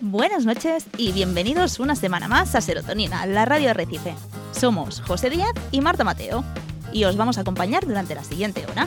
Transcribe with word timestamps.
Buenas 0.00 0.46
noches 0.46 0.86
y 0.96 1.10
bienvenidos 1.10 1.80
una 1.80 1.96
semana 1.96 2.28
más 2.28 2.54
a 2.54 2.60
Serotonina, 2.60 3.26
la 3.26 3.44
radio 3.44 3.74
Recife. 3.74 4.14
Somos 4.52 5.00
José 5.00 5.28
Díaz 5.28 5.50
y 5.72 5.80
Marta 5.80 6.04
Mateo 6.04 6.44
y 6.92 7.02
os 7.02 7.16
vamos 7.16 7.36
a 7.36 7.40
acompañar 7.40 7.84
durante 7.84 8.14
la 8.14 8.22
siguiente 8.22 8.64
hora. 8.70 8.86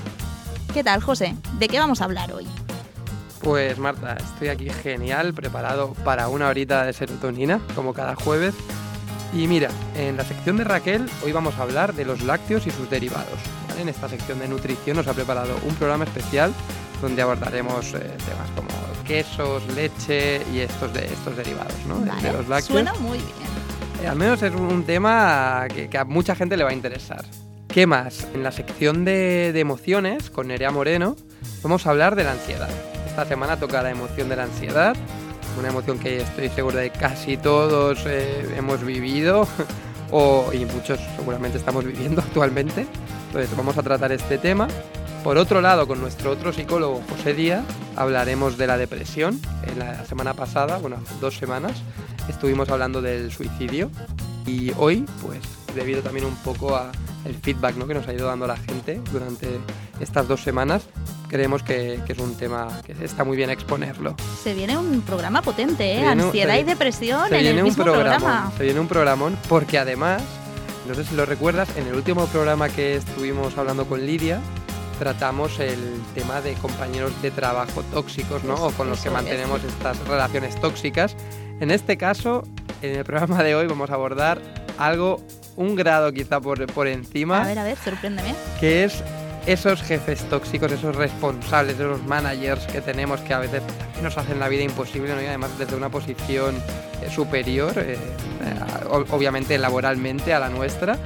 ¿Qué 0.73 0.85
tal, 0.85 1.01
José? 1.01 1.35
¿De 1.59 1.67
qué 1.67 1.79
vamos 1.79 1.99
a 1.99 2.05
hablar 2.05 2.31
hoy? 2.31 2.47
Pues 3.41 3.77
Marta, 3.77 4.15
estoy 4.15 4.47
aquí 4.47 4.69
genial, 4.69 5.33
preparado 5.33 5.93
para 6.05 6.29
una 6.29 6.47
horita 6.47 6.85
de 6.85 6.93
serotonina, 6.93 7.59
como 7.75 7.93
cada 7.93 8.15
jueves. 8.15 8.55
Y 9.33 9.47
mira, 9.47 9.69
en 9.97 10.15
la 10.15 10.23
sección 10.23 10.55
de 10.55 10.63
Raquel 10.63 11.09
hoy 11.25 11.33
vamos 11.33 11.55
a 11.57 11.63
hablar 11.63 11.93
de 11.93 12.05
los 12.05 12.21
lácteos 12.21 12.65
y 12.67 12.71
sus 12.71 12.89
derivados. 12.89 13.39
En 13.77 13.89
esta 13.89 14.07
sección 14.07 14.39
de 14.39 14.47
nutrición 14.47 14.95
nos 14.95 15.07
ha 15.07 15.13
preparado 15.13 15.57
un 15.67 15.75
programa 15.75 16.05
especial 16.05 16.53
donde 17.01 17.21
abordaremos 17.21 17.93
eh, 17.95 17.99
temas 18.25 18.49
como 18.55 18.80
quesos, 19.11 19.61
leche 19.75 20.41
y 20.53 20.59
estos, 20.59 20.93
de, 20.93 21.05
estos 21.05 21.35
derivados 21.35 21.75
¿no? 21.85 21.99
Vale, 21.99 22.21
de 22.21 22.31
los 22.31 22.47
lácteos. 22.47 22.67
Suena 22.67 22.93
muy 22.93 23.17
bien. 23.17 23.29
Eh, 24.01 24.07
al 24.07 24.15
menos 24.15 24.41
es 24.41 24.55
un 24.55 24.85
tema 24.85 25.67
que, 25.73 25.89
que 25.89 25.97
a 25.97 26.05
mucha 26.05 26.33
gente 26.33 26.55
le 26.55 26.63
va 26.63 26.69
a 26.69 26.73
interesar. 26.73 27.25
¿Qué 27.67 27.85
más? 27.85 28.25
En 28.33 28.41
la 28.41 28.53
sección 28.53 29.03
de, 29.03 29.51
de 29.51 29.59
emociones, 29.59 30.29
con 30.29 30.47
Nerea 30.47 30.71
Moreno, 30.71 31.17
vamos 31.61 31.85
a 31.85 31.89
hablar 31.89 32.15
de 32.15 32.23
la 32.23 32.31
ansiedad. 32.31 32.69
Esta 33.05 33.25
semana 33.25 33.59
toca 33.59 33.81
la 33.81 33.91
emoción 33.91 34.29
de 34.29 34.37
la 34.37 34.43
ansiedad, 34.43 34.95
una 35.59 35.67
emoción 35.67 35.99
que 35.99 36.21
estoy 36.21 36.47
seguro 36.47 36.77
de 36.77 36.89
casi 36.89 37.35
todos 37.35 38.05
eh, 38.05 38.47
hemos 38.57 38.81
vivido 38.85 39.45
o, 40.11 40.51
y 40.53 40.63
muchos 40.63 41.01
seguramente 41.17 41.57
estamos 41.57 41.83
viviendo 41.83 42.21
actualmente. 42.25 42.87
Entonces 43.27 43.57
vamos 43.57 43.77
a 43.77 43.83
tratar 43.83 44.13
este 44.13 44.37
tema. 44.37 44.69
Por 45.23 45.37
otro 45.37 45.61
lado, 45.61 45.87
con 45.87 46.01
nuestro 46.01 46.31
otro 46.31 46.51
psicólogo, 46.51 47.01
José 47.09 47.33
Díaz, 47.35 47.63
hablaremos 47.95 48.57
de 48.57 48.65
la 48.65 48.77
depresión. 48.77 49.39
En 49.71 49.77
la 49.77 50.03
semana 50.05 50.33
pasada, 50.33 50.77
bueno, 50.79 50.97
hace 51.03 51.13
dos 51.21 51.37
semanas, 51.37 51.73
estuvimos 52.27 52.69
hablando 52.69 53.01
del 53.03 53.31
suicidio 53.31 53.91
y 54.47 54.71
hoy, 54.77 55.05
pues, 55.21 55.39
debido 55.75 56.01
también 56.01 56.25
un 56.25 56.35
poco 56.37 56.75
a 56.75 56.91
el 57.25 57.35
feedback 57.35 57.75
¿no? 57.75 57.85
que 57.85 57.93
nos 57.93 58.07
ha 58.07 58.13
ido 58.13 58.25
dando 58.25 58.47
la 58.47 58.57
gente 58.57 58.99
durante 59.11 59.47
estas 59.99 60.27
dos 60.27 60.41
semanas, 60.41 60.81
creemos 61.29 61.61
que, 61.61 61.99
que 62.07 62.13
es 62.13 62.19
un 62.19 62.33
tema 62.35 62.67
que 62.83 62.95
está 63.05 63.23
muy 63.23 63.37
bien 63.37 63.51
exponerlo. 63.51 64.15
Se 64.43 64.55
viene 64.55 64.75
un 64.75 65.01
programa 65.01 65.43
potente, 65.43 65.93
¿eh? 65.93 65.97
Viene 65.99 66.13
un- 66.15 66.21
Ansiedad 66.29 66.55
se 66.55 66.59
y 66.61 66.63
depresión 66.63 67.29
Se 67.29 67.35
en 67.35 67.41
viene 67.43 67.49
el 67.51 67.57
un 67.59 67.63
mismo 67.65 67.83
programón, 67.83 68.17
programa. 68.21 68.51
se 68.57 68.63
viene 68.63 68.79
un 68.79 68.87
programón 68.87 69.37
porque 69.47 69.77
además, 69.77 70.23
no 70.87 70.95
sé 70.95 71.05
si 71.05 71.13
lo 71.15 71.27
recuerdas, 71.27 71.69
en 71.77 71.85
el 71.85 71.93
último 71.93 72.25
programa 72.25 72.69
que 72.69 72.95
estuvimos 72.95 73.55
hablando 73.55 73.85
con 73.85 74.03
Lidia, 74.03 74.39
tratamos 75.05 75.59
el 75.59 75.79
tema 76.13 76.41
de 76.41 76.53
compañeros 76.53 77.11
de 77.23 77.31
trabajo 77.31 77.81
tóxicos, 77.91 78.43
¿no? 78.43 78.53
Eso- 78.53 78.67
o 78.67 78.71
con 78.71 78.87
los 78.87 78.99
que 79.01 79.07
es. 79.07 79.13
mantenemos 79.13 79.63
estas 79.63 79.97
relaciones 80.07 80.55
tóxicas. 80.61 81.15
En 81.59 81.71
este 81.71 81.97
caso, 81.97 82.43
en 82.83 82.97
el 82.97 83.03
programa 83.03 83.41
de 83.43 83.55
hoy 83.55 83.65
vamos 83.65 83.89
a 83.89 83.95
abordar 83.95 84.39
algo, 84.77 85.19
un 85.55 85.75
grado 85.75 86.11
quizá 86.13 86.39
por, 86.39 86.67
por 86.67 86.87
encima, 86.87 87.41
A 87.41 87.47
ver, 87.47 87.57
a 87.57 87.63
ver, 87.63 87.77
sorpréndeme. 87.83 88.35
que 88.59 88.83
es 88.83 89.03
esos 89.47 89.81
jefes 89.81 90.23
tóxicos, 90.29 90.71
esos 90.71 90.95
responsables, 90.95 91.73
esos 91.79 92.03
managers 92.05 92.67
que 92.67 92.79
tenemos 92.79 93.21
que 93.21 93.33
a 93.33 93.39
veces 93.39 93.63
nos 94.03 94.15
hacen 94.19 94.39
la 94.39 94.49
vida 94.49 94.61
imposible, 94.61 95.15
¿no? 95.15 95.21
y 95.23 95.25
además 95.25 95.49
desde 95.57 95.75
una 95.75 95.89
posición 95.89 96.55
eh, 97.01 97.09
superior, 97.09 97.73
eh, 97.77 97.97
eh, 98.43 99.05
obviamente 99.09 99.57
laboralmente 99.57 100.31
a 100.35 100.39
la 100.39 100.49
nuestra. 100.49 100.99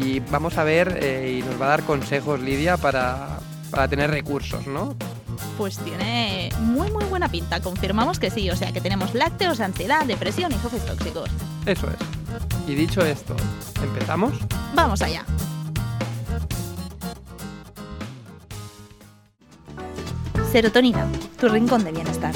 Y 0.00 0.20
vamos 0.20 0.58
a 0.58 0.64
ver 0.64 0.98
eh, 1.00 1.38
y 1.38 1.42
nos 1.42 1.60
va 1.60 1.66
a 1.66 1.68
dar 1.70 1.82
consejos 1.84 2.40
Lidia 2.40 2.76
para, 2.76 3.38
para 3.70 3.88
tener 3.88 4.10
recursos, 4.10 4.66
¿no? 4.66 4.94
Pues 5.56 5.78
tiene 5.78 6.50
muy 6.60 6.90
muy 6.90 7.04
buena 7.04 7.28
pinta, 7.28 7.60
confirmamos 7.60 8.18
que 8.18 8.30
sí, 8.30 8.50
o 8.50 8.56
sea 8.56 8.72
que 8.72 8.80
tenemos 8.80 9.14
lácteos, 9.14 9.60
ansiedad, 9.60 10.04
depresión 10.04 10.52
y 10.52 10.56
jefes 10.56 10.84
tóxicos. 10.86 11.30
Eso 11.66 11.86
es. 11.88 12.68
Y 12.68 12.74
dicho 12.74 13.02
esto, 13.02 13.36
¿empezamos? 13.82 14.34
Vamos 14.74 15.02
allá. 15.02 15.24
Serotonina, 20.50 21.06
tu 21.40 21.48
rincón 21.48 21.82
de 21.84 21.92
bienestar. 21.92 22.32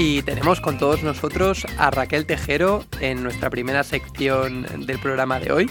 Y 0.00 0.22
tenemos 0.22 0.60
con 0.60 0.78
todos 0.78 1.02
nosotros 1.02 1.66
a 1.76 1.90
Raquel 1.90 2.24
Tejero 2.24 2.84
en 3.00 3.24
nuestra 3.24 3.50
primera 3.50 3.82
sección 3.82 4.62
del 4.86 5.00
programa 5.00 5.40
de 5.40 5.50
hoy. 5.50 5.70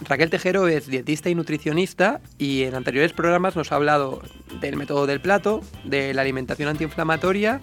Raquel 0.00 0.30
Tejero 0.30 0.66
es 0.66 0.88
dietista 0.88 1.30
y 1.30 1.36
nutricionista 1.36 2.20
y 2.38 2.64
en 2.64 2.74
anteriores 2.74 3.12
programas 3.12 3.54
nos 3.54 3.70
ha 3.70 3.76
hablado 3.76 4.20
del 4.60 4.76
método 4.76 5.06
del 5.06 5.20
plato, 5.20 5.60
de 5.84 6.12
la 6.12 6.22
alimentación 6.22 6.70
antiinflamatoria, 6.70 7.60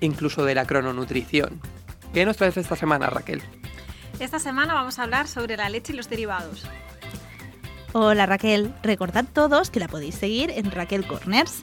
incluso 0.00 0.42
de 0.46 0.54
la 0.54 0.64
crononutrición. 0.64 1.60
¿Qué 2.14 2.24
nos 2.24 2.38
traes 2.38 2.56
esta 2.56 2.74
semana, 2.74 3.10
Raquel? 3.10 3.42
Esta 4.20 4.38
semana 4.38 4.72
vamos 4.72 4.98
a 4.98 5.02
hablar 5.02 5.28
sobre 5.28 5.58
la 5.58 5.68
leche 5.68 5.92
y 5.92 5.96
los 5.96 6.08
derivados. 6.08 6.64
Hola 7.92 8.24
Raquel, 8.24 8.72
recordad 8.82 9.26
todos 9.30 9.68
que 9.68 9.80
la 9.80 9.88
podéis 9.88 10.14
seguir 10.14 10.50
en 10.50 10.70
Raquel 10.70 11.06
Corners. 11.06 11.60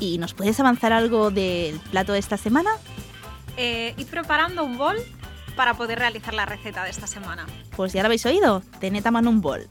¿Y 0.00 0.16
nos 0.16 0.32
puedes 0.32 0.58
avanzar 0.58 0.94
algo 0.94 1.30
del 1.30 1.78
plato 1.90 2.14
de 2.14 2.18
esta 2.18 2.38
semana? 2.38 2.70
Eh, 3.56 3.94
id 3.96 4.06
preparando 4.08 4.64
un 4.64 4.76
bol 4.76 4.96
para 5.56 5.74
poder 5.74 5.98
realizar 5.98 6.34
la 6.34 6.44
receta 6.46 6.84
de 6.84 6.90
esta 6.90 7.06
semana. 7.06 7.46
Pues 7.76 7.92
ya 7.92 8.02
lo 8.02 8.06
habéis 8.06 8.26
oído, 8.26 8.62
tened 8.80 9.06
a 9.06 9.10
mano 9.10 9.30
un 9.30 9.40
bol. 9.40 9.68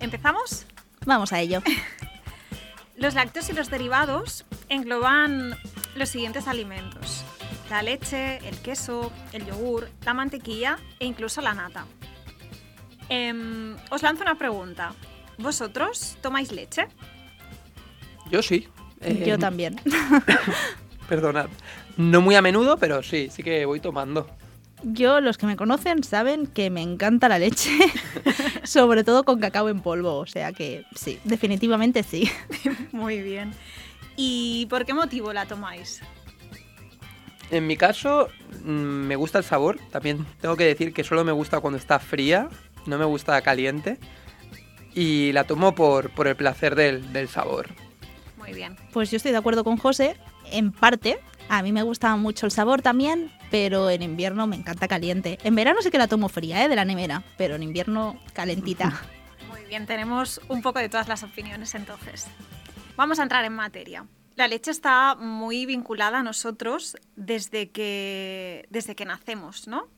¿Empezamos? 0.00 0.66
Vamos 1.06 1.32
a 1.32 1.40
ello. 1.40 1.62
Los 2.96 3.14
lácteos 3.14 3.48
y 3.48 3.54
los 3.54 3.70
derivados 3.70 4.44
engloban 4.68 5.56
los 5.96 6.10
siguientes 6.10 6.46
alimentos. 6.46 7.24
La 7.70 7.80
leche, 7.80 8.46
el 8.46 8.58
queso, 8.58 9.10
el 9.32 9.46
yogur, 9.46 9.88
la 10.04 10.12
mantequilla 10.12 10.78
e 10.98 11.06
incluso 11.06 11.40
la 11.40 11.54
nata. 11.54 11.86
Em, 13.08 13.74
os 13.90 14.02
lanzo 14.02 14.22
una 14.22 14.34
pregunta. 14.34 14.92
¿Vosotros 15.38 16.18
tomáis 16.20 16.52
leche? 16.52 16.88
Yo 18.30 18.42
sí. 18.42 18.68
Eh, 19.00 19.24
Yo 19.26 19.38
también. 19.38 19.80
Perdonad. 21.08 21.48
No 22.00 22.22
muy 22.22 22.34
a 22.34 22.40
menudo, 22.40 22.78
pero 22.78 23.02
sí, 23.02 23.28
sí 23.30 23.42
que 23.42 23.66
voy 23.66 23.78
tomando. 23.78 24.26
Yo, 24.82 25.20
los 25.20 25.36
que 25.36 25.44
me 25.44 25.56
conocen, 25.56 26.02
saben 26.02 26.46
que 26.46 26.70
me 26.70 26.80
encanta 26.80 27.28
la 27.28 27.38
leche, 27.38 27.70
sobre 28.64 29.04
todo 29.04 29.24
con 29.24 29.38
cacao 29.38 29.68
en 29.68 29.80
polvo, 29.80 30.16
o 30.16 30.26
sea 30.26 30.52
que 30.52 30.86
sí, 30.94 31.18
definitivamente 31.24 32.02
sí. 32.02 32.30
Muy 32.92 33.20
bien. 33.20 33.52
¿Y 34.16 34.66
por 34.70 34.86
qué 34.86 34.94
motivo 34.94 35.34
la 35.34 35.44
tomáis? 35.44 36.00
En 37.50 37.66
mi 37.66 37.76
caso, 37.76 38.28
mm, 38.64 38.70
me 38.70 39.16
gusta 39.16 39.36
el 39.36 39.44
sabor. 39.44 39.78
También 39.90 40.24
tengo 40.40 40.56
que 40.56 40.64
decir 40.64 40.94
que 40.94 41.04
solo 41.04 41.22
me 41.22 41.32
gusta 41.32 41.60
cuando 41.60 41.78
está 41.78 41.98
fría, 41.98 42.48
no 42.86 42.96
me 42.96 43.04
gusta 43.04 43.38
caliente. 43.42 43.98
Y 44.94 45.32
la 45.32 45.44
tomo 45.44 45.74
por, 45.74 46.10
por 46.10 46.28
el 46.28 46.36
placer 46.36 46.76
del, 46.76 47.12
del 47.12 47.28
sabor. 47.28 47.68
Muy 48.38 48.54
bien. 48.54 48.76
Pues 48.92 49.10
yo 49.10 49.18
estoy 49.18 49.32
de 49.32 49.38
acuerdo 49.38 49.64
con 49.64 49.76
José, 49.76 50.16
en 50.50 50.72
parte. 50.72 51.20
A 51.52 51.64
mí 51.64 51.72
me 51.72 51.82
gusta 51.82 52.14
mucho 52.14 52.46
el 52.46 52.52
sabor 52.52 52.80
también, 52.80 53.32
pero 53.50 53.90
en 53.90 54.02
invierno 54.02 54.46
me 54.46 54.54
encanta 54.54 54.86
caliente. 54.86 55.36
En 55.42 55.56
verano 55.56 55.82
sí 55.82 55.90
que 55.90 55.98
la 55.98 56.06
tomo 56.06 56.28
fría, 56.28 56.64
¿eh? 56.64 56.68
de 56.68 56.76
la 56.76 56.84
nevera, 56.84 57.24
pero 57.36 57.56
en 57.56 57.64
invierno 57.64 58.16
calentita. 58.34 59.02
Muy 59.50 59.64
bien, 59.64 59.84
tenemos 59.84 60.40
un 60.46 60.62
poco 60.62 60.78
de 60.78 60.88
todas 60.88 61.08
las 61.08 61.24
opiniones 61.24 61.74
entonces. 61.74 62.28
Vamos 62.96 63.18
a 63.18 63.24
entrar 63.24 63.44
en 63.44 63.52
materia. 63.52 64.06
La 64.36 64.46
leche 64.46 64.70
está 64.70 65.16
muy 65.16 65.66
vinculada 65.66 66.20
a 66.20 66.22
nosotros 66.22 66.96
desde 67.16 67.70
que, 67.70 68.68
desde 68.70 68.94
que 68.94 69.04
nacemos, 69.04 69.66
¿no? 69.66 69.88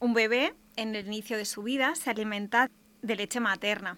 Un 0.00 0.12
bebé 0.12 0.54
en 0.76 0.94
el 0.94 1.06
inicio 1.06 1.38
de 1.38 1.46
su 1.46 1.62
vida 1.62 1.94
se 1.94 2.10
alimenta 2.10 2.70
de 3.00 3.16
leche 3.16 3.40
materna. 3.40 3.96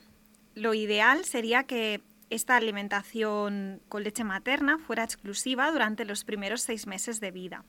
Lo 0.55 0.73
ideal 0.73 1.25
sería 1.25 1.65
que 1.65 2.01
esta 2.31 2.57
alimentación 2.57 3.83
con 3.89 4.05
leche 4.05 4.25
materna 4.25 4.79
fuera 4.79 5.05
exclusiva 5.05 5.71
durante 5.71 6.05
los 6.05 6.25
primeros 6.25 6.63
seis 6.63 6.87
meses 6.87 7.21
de 7.21 7.33
vida. 7.33 7.65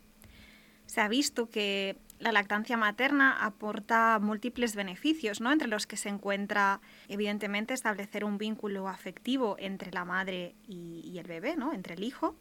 Se 0.85 1.01
ha 1.01 1.07
visto 1.07 1.49
que 1.49 1.97
la 2.19 2.31
lactancia 2.31 2.77
materna 2.77 3.43
aporta 3.43 4.19
múltiples 4.19 4.75
beneficios, 4.75 5.41
¿no? 5.41 5.51
entre 5.51 5.67
los 5.67 5.87
que 5.87 5.97
se 5.97 6.09
encuentra, 6.09 6.81
evidentemente, 7.07 7.73
establecer 7.73 8.23
un 8.23 8.37
vínculo 8.37 8.87
afectivo 8.87 9.55
entre 9.57 9.91
la 9.91 10.05
madre 10.05 10.55
y, 10.67 11.17
el 11.17 11.27
bebé, 11.27 11.55
¿no? 11.55 11.73
entre 11.73 11.95
el 11.95 12.03
hijo. 12.03 12.35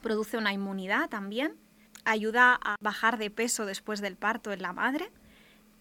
Produce 0.00 0.38
una 0.38 0.52
inmunidad 0.52 1.08
también, 1.08 1.56
ayuda 2.04 2.58
a 2.62 2.76
bajar 2.80 3.18
de 3.18 3.30
peso 3.30 3.66
después 3.66 4.00
del 4.00 4.16
parto 4.16 4.52
en 4.52 4.62
la 4.62 4.72
madre 4.72 5.10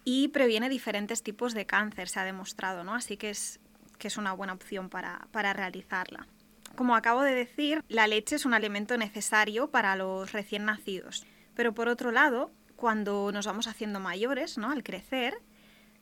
y 0.03 0.29
previene 0.29 0.69
diferentes 0.69 1.23
tipos 1.23 1.53
de 1.53 1.65
cáncer, 1.65 2.09
se 2.09 2.19
ha 2.19 2.23
demostrado, 2.23 2.83
¿no? 2.83 2.95
así 2.95 3.15
que 3.15 3.29
es, 3.29 3.59
que 3.97 4.07
es 4.07 4.17
una 4.17 4.33
buena 4.33 4.53
opción 4.53 4.89
para, 4.89 5.27
para 5.31 5.53
realizarla. 5.53 6.27
Como 6.75 6.95
acabo 6.95 7.23
de 7.23 7.33
decir, 7.33 7.83
la 7.87 8.07
leche 8.07 8.35
es 8.35 8.45
un 8.45 8.53
alimento 8.53 8.97
necesario 8.97 9.71
para 9.71 9.95
los 9.95 10.31
recién 10.31 10.65
nacidos. 10.65 11.25
Pero 11.55 11.73
por 11.73 11.87
otro 11.87 12.11
lado, 12.11 12.51
cuando 12.75 13.31
nos 13.31 13.47
vamos 13.47 13.67
haciendo 13.67 13.99
mayores, 13.99 14.57
¿no? 14.57 14.71
al 14.71 14.83
crecer, 14.83 15.41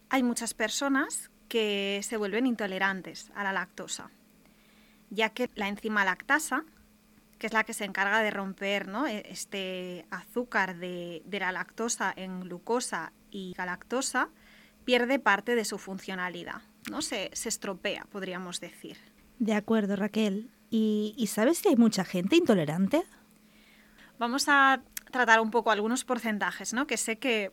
hay 0.09 0.21
muchas 0.21 0.53
personas 0.53 1.31
que 1.47 2.01
se 2.03 2.17
vuelven 2.17 2.45
intolerantes 2.45 3.31
a 3.35 3.43
la 3.43 3.53
lactosa, 3.53 4.11
ya 5.09 5.29
que 5.29 5.49
la 5.55 5.67
enzima 5.67 6.03
lactasa, 6.03 6.65
que 7.37 7.47
es 7.47 7.53
la 7.53 7.63
que 7.63 7.73
se 7.73 7.85
encarga 7.85 8.21
de 8.21 8.31
romper 8.31 8.87
¿no? 8.87 9.07
E, 9.07 9.23
este 9.29 10.05
azúcar 10.09 10.77
de, 10.77 11.21
de 11.25 11.39
la 11.39 11.51
lactosa 11.51 12.13
en 12.15 12.41
glucosa 12.41 13.13
y 13.31 13.53
galactosa, 13.53 14.29
pierde 14.83 15.19
parte 15.19 15.55
de 15.55 15.65
su 15.65 15.77
funcionalidad, 15.77 16.61
¿no? 16.89 17.01
se, 17.01 17.29
se 17.33 17.49
estropea, 17.49 18.05
podríamos 18.11 18.59
decir. 18.59 18.97
De 19.39 19.53
acuerdo, 19.53 19.95
Raquel. 19.95 20.49
¿Y, 20.69 21.13
¿Y 21.17 21.27
sabes 21.27 21.59
si 21.59 21.69
hay 21.69 21.75
mucha 21.75 22.03
gente 22.05 22.35
intolerante? 22.35 23.03
Vamos 24.17 24.45
a 24.47 24.81
tratar 25.11 25.39
un 25.39 25.51
poco 25.51 25.71
algunos 25.71 26.03
porcentajes, 26.05 26.73
¿no? 26.73 26.87
Que 26.87 26.97
sé 26.97 27.17
que 27.17 27.51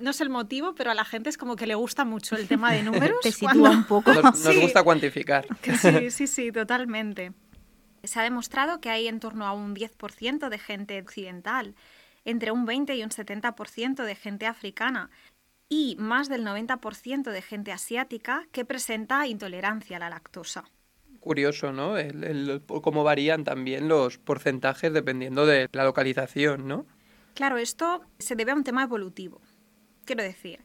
no 0.00 0.12
sé 0.12 0.24
el 0.24 0.30
motivo, 0.30 0.74
pero 0.74 0.90
a 0.90 0.94
la 0.94 1.04
gente 1.04 1.30
es 1.30 1.38
como 1.38 1.54
que 1.54 1.66
le 1.68 1.74
gusta 1.76 2.04
mucho 2.04 2.34
el 2.36 2.48
tema 2.48 2.72
de 2.72 2.82
números. 2.82 3.18
Te 3.22 3.30
sitúa 3.32 3.70
un 3.70 3.84
poco. 3.84 4.12
Nos, 4.12 4.24
nos 4.24 4.38
Sí. 4.38 4.60
gusta 4.60 4.82
cuantificar. 4.82 5.46
Que 5.60 5.76
Sí, 5.76 6.10
sí, 6.10 6.26
sí, 6.26 6.50
totalmente. 6.52 7.32
Se 8.02 8.18
ha 8.18 8.22
demostrado 8.24 8.80
que 8.80 8.90
hay 8.90 9.06
en 9.06 9.20
torno 9.20 9.46
a 9.46 9.52
un 9.52 9.76
10% 9.76 10.48
de 10.48 10.58
gente 10.58 11.00
occidental, 11.00 11.76
entre 12.24 12.50
un 12.50 12.66
20 12.66 12.96
y 12.96 13.02
un 13.04 13.10
70% 13.10 14.02
de 14.04 14.14
gente 14.16 14.46
africana 14.46 15.10
y 15.74 15.96
más 15.98 16.28
del 16.28 16.44
90% 16.44 17.30
de 17.30 17.40
gente 17.40 17.72
asiática 17.72 18.46
que 18.52 18.66
presenta 18.66 19.26
intolerancia 19.26 19.96
a 19.96 20.00
la 20.00 20.10
lactosa. 20.10 20.64
Curioso, 21.18 21.72
¿no? 21.72 21.96
El, 21.96 22.24
el- 22.24 22.62
cómo 22.66 23.04
varían 23.04 23.42
también 23.42 23.88
los 23.88 24.18
porcentajes 24.18 24.92
dependiendo 24.92 25.46
de 25.46 25.68
la 25.72 25.84
localización, 25.84 26.68
¿no? 26.68 26.84
Claro, 27.34 27.56
esto 27.56 28.02
se 28.18 28.36
debe 28.36 28.50
a 28.52 28.54
un 28.54 28.64
tema 28.64 28.82
evolutivo. 28.82 29.40
Quiero 30.04 30.22
decir, 30.22 30.60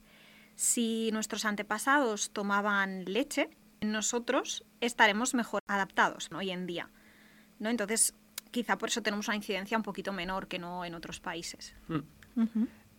si 0.55 1.09
nuestros 1.13 1.45
antepasados 1.45 2.31
tomaban 2.31 3.05
leche, 3.05 3.49
nosotros 3.79 4.65
estaremos 4.81 5.33
mejor 5.35 5.61
adaptados 5.67 6.31
¿no? 6.31 6.39
hoy 6.39 6.49
en 6.51 6.65
día. 6.67 6.89
¿no? 7.59 7.69
Entonces, 7.69 8.13
quizá 8.51 8.77
por 8.77 8.89
eso 8.89 9.01
tenemos 9.01 9.29
una 9.29 9.37
incidencia 9.37 9.77
un 9.77 9.83
poquito 9.83 10.11
menor 10.11 10.49
que 10.49 10.59
no 10.59 10.83
en 10.83 10.95
otros 10.95 11.21
países. 11.21 11.73
Mm. 11.87 11.99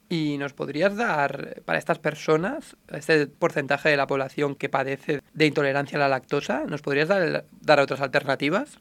¿Y 0.09 0.39
nos 0.39 0.55
podrías 0.55 0.97
dar, 0.97 1.63
para 1.67 1.79
estas 1.79 1.99
personas, 1.99 2.77
este 2.89 3.27
porcentaje 3.27 3.91
de 3.91 3.97
la 3.97 4.07
población 4.07 4.55
que 4.55 4.71
padece 4.71 5.21
de 5.35 5.47
intolerancia 5.47 5.97
a 5.97 6.01
la 6.01 6.09
lactosa, 6.09 6.65
¿nos 6.67 6.81
podrías 6.81 7.09
dar, 7.09 7.45
dar 7.61 7.81
otras 7.81 8.01
alternativas? 8.01 8.79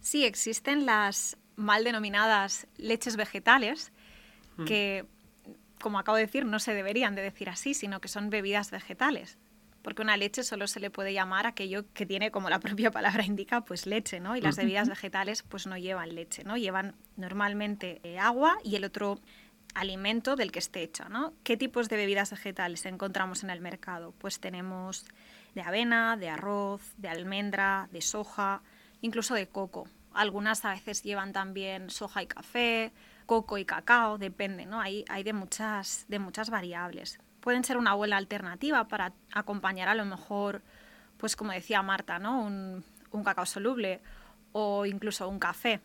Sí, 0.00 0.26
existen 0.26 0.84
las 0.84 1.38
mal 1.56 1.84
denominadas 1.84 2.66
leches 2.76 3.16
vegetales, 3.16 3.92
que, 4.66 5.04
como 5.80 6.00
acabo 6.00 6.16
de 6.16 6.26
decir, 6.26 6.44
no 6.44 6.58
se 6.58 6.74
deberían 6.74 7.14
de 7.14 7.22
decir 7.22 7.48
así, 7.48 7.74
sino 7.74 8.00
que 8.00 8.08
son 8.08 8.28
bebidas 8.28 8.70
vegetales. 8.70 9.38
Porque 9.82 10.02
una 10.02 10.16
leche 10.16 10.42
solo 10.42 10.66
se 10.66 10.80
le 10.80 10.90
puede 10.90 11.12
llamar 11.12 11.46
aquello 11.46 11.84
que 11.94 12.06
tiene, 12.06 12.30
como 12.30 12.50
la 12.50 12.58
propia 12.60 12.90
palabra 12.90 13.24
indica, 13.24 13.60
pues 13.60 13.86
leche, 13.86 14.18
¿no? 14.18 14.36
Y 14.36 14.40
las 14.40 14.56
bebidas 14.56 14.88
vegetales 14.88 15.42
pues 15.42 15.66
no 15.66 15.76
llevan 15.76 16.14
leche, 16.14 16.42
¿no? 16.42 16.56
Llevan 16.56 16.94
normalmente 17.16 18.00
eh, 18.02 18.18
agua 18.18 18.58
y 18.64 18.76
el 18.76 18.84
otro 18.84 19.20
alimento 19.74 20.36
del 20.36 20.50
que 20.52 20.58
esté 20.58 20.82
hecha, 20.82 21.08
¿no? 21.08 21.32
¿Qué 21.44 21.56
tipos 21.56 21.88
de 21.88 21.96
bebidas 21.96 22.30
vegetales 22.30 22.84
encontramos 22.86 23.44
en 23.44 23.50
el 23.50 23.60
mercado? 23.60 24.12
Pues 24.18 24.40
tenemos 24.40 25.04
de 25.54 25.62
avena, 25.62 26.16
de 26.16 26.28
arroz, 26.28 26.82
de 26.96 27.08
almendra, 27.08 27.88
de 27.92 28.00
soja, 28.00 28.62
incluso 29.00 29.34
de 29.34 29.46
coco. 29.48 29.88
Algunas 30.14 30.64
a 30.64 30.70
veces 30.70 31.02
llevan 31.02 31.32
también 31.32 31.90
soja 31.90 32.22
y 32.22 32.26
café, 32.26 32.92
coco 33.26 33.58
y 33.58 33.64
cacao, 33.64 34.18
depende, 34.18 34.66
¿no? 34.66 34.80
Hay, 34.80 35.04
hay 35.08 35.22
de, 35.22 35.32
muchas, 35.32 36.06
de 36.08 36.18
muchas 36.18 36.50
variables. 36.50 37.18
Pueden 37.40 37.62
ser 37.62 37.76
una 37.76 37.94
buena 37.94 38.16
alternativa 38.16 38.88
para 38.88 39.12
acompañar 39.32 39.88
a 39.88 39.94
lo 39.94 40.04
mejor, 40.04 40.62
pues 41.18 41.36
como 41.36 41.52
decía 41.52 41.82
Marta, 41.82 42.18
¿no? 42.18 42.40
Un, 42.42 42.84
un 43.12 43.24
cacao 43.24 43.46
soluble 43.46 44.00
o 44.52 44.86
incluso 44.86 45.28
un 45.28 45.38
café. 45.38 45.80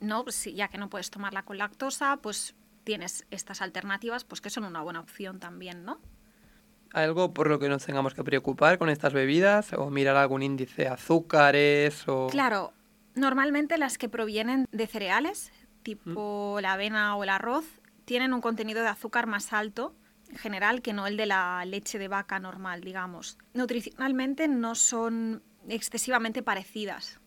¿no? 0.00 0.22
Pues 0.22 0.36
si- 0.36 0.54
ya 0.54 0.68
que 0.68 0.78
no 0.78 0.88
puedes 0.88 1.10
tomarla 1.10 1.42
con 1.42 1.58
lactosa, 1.58 2.16
pues 2.22 2.54
tienes 2.84 3.26
estas 3.30 3.62
alternativas, 3.62 4.24
pues 4.24 4.40
que 4.40 4.50
son 4.50 4.64
una 4.64 4.82
buena 4.82 5.00
opción 5.00 5.38
también, 5.38 5.84
¿no? 5.84 6.00
¿Algo 6.92 7.32
por 7.32 7.48
lo 7.48 7.58
que 7.58 7.68
nos 7.68 7.84
tengamos 7.86 8.14
que 8.14 8.22
preocupar 8.22 8.78
con 8.78 8.90
estas 8.90 9.12
bebidas? 9.12 9.72
¿O 9.72 9.90
mirar 9.90 10.16
algún 10.16 10.42
índice 10.42 10.82
de 10.82 10.88
azúcares? 10.88 12.06
O... 12.06 12.26
Claro, 12.28 12.74
normalmente 13.14 13.78
las 13.78 13.96
que 13.96 14.08
provienen 14.08 14.66
de 14.72 14.86
cereales, 14.86 15.52
tipo 15.82 16.58
la 16.60 16.74
avena 16.74 17.16
o 17.16 17.22
el 17.22 17.30
arroz, 17.30 17.64
tienen 18.04 18.34
un 18.34 18.42
contenido 18.42 18.82
de 18.82 18.88
azúcar 18.88 19.26
más 19.26 19.52
alto 19.52 19.94
en 20.32 20.38
general 20.38 20.82
que 20.82 20.92
no 20.92 21.06
el 21.06 21.16
de 21.16 21.26
la 21.26 21.64
leche 21.66 21.98
de 21.98 22.08
vaca 22.08 22.38
normal, 22.40 22.80
digamos. 22.80 23.38
Nutricionalmente 23.52 24.48
no 24.48 24.74
son 24.74 25.42
excesivamente 25.68 26.42
parecidas. 26.42 27.20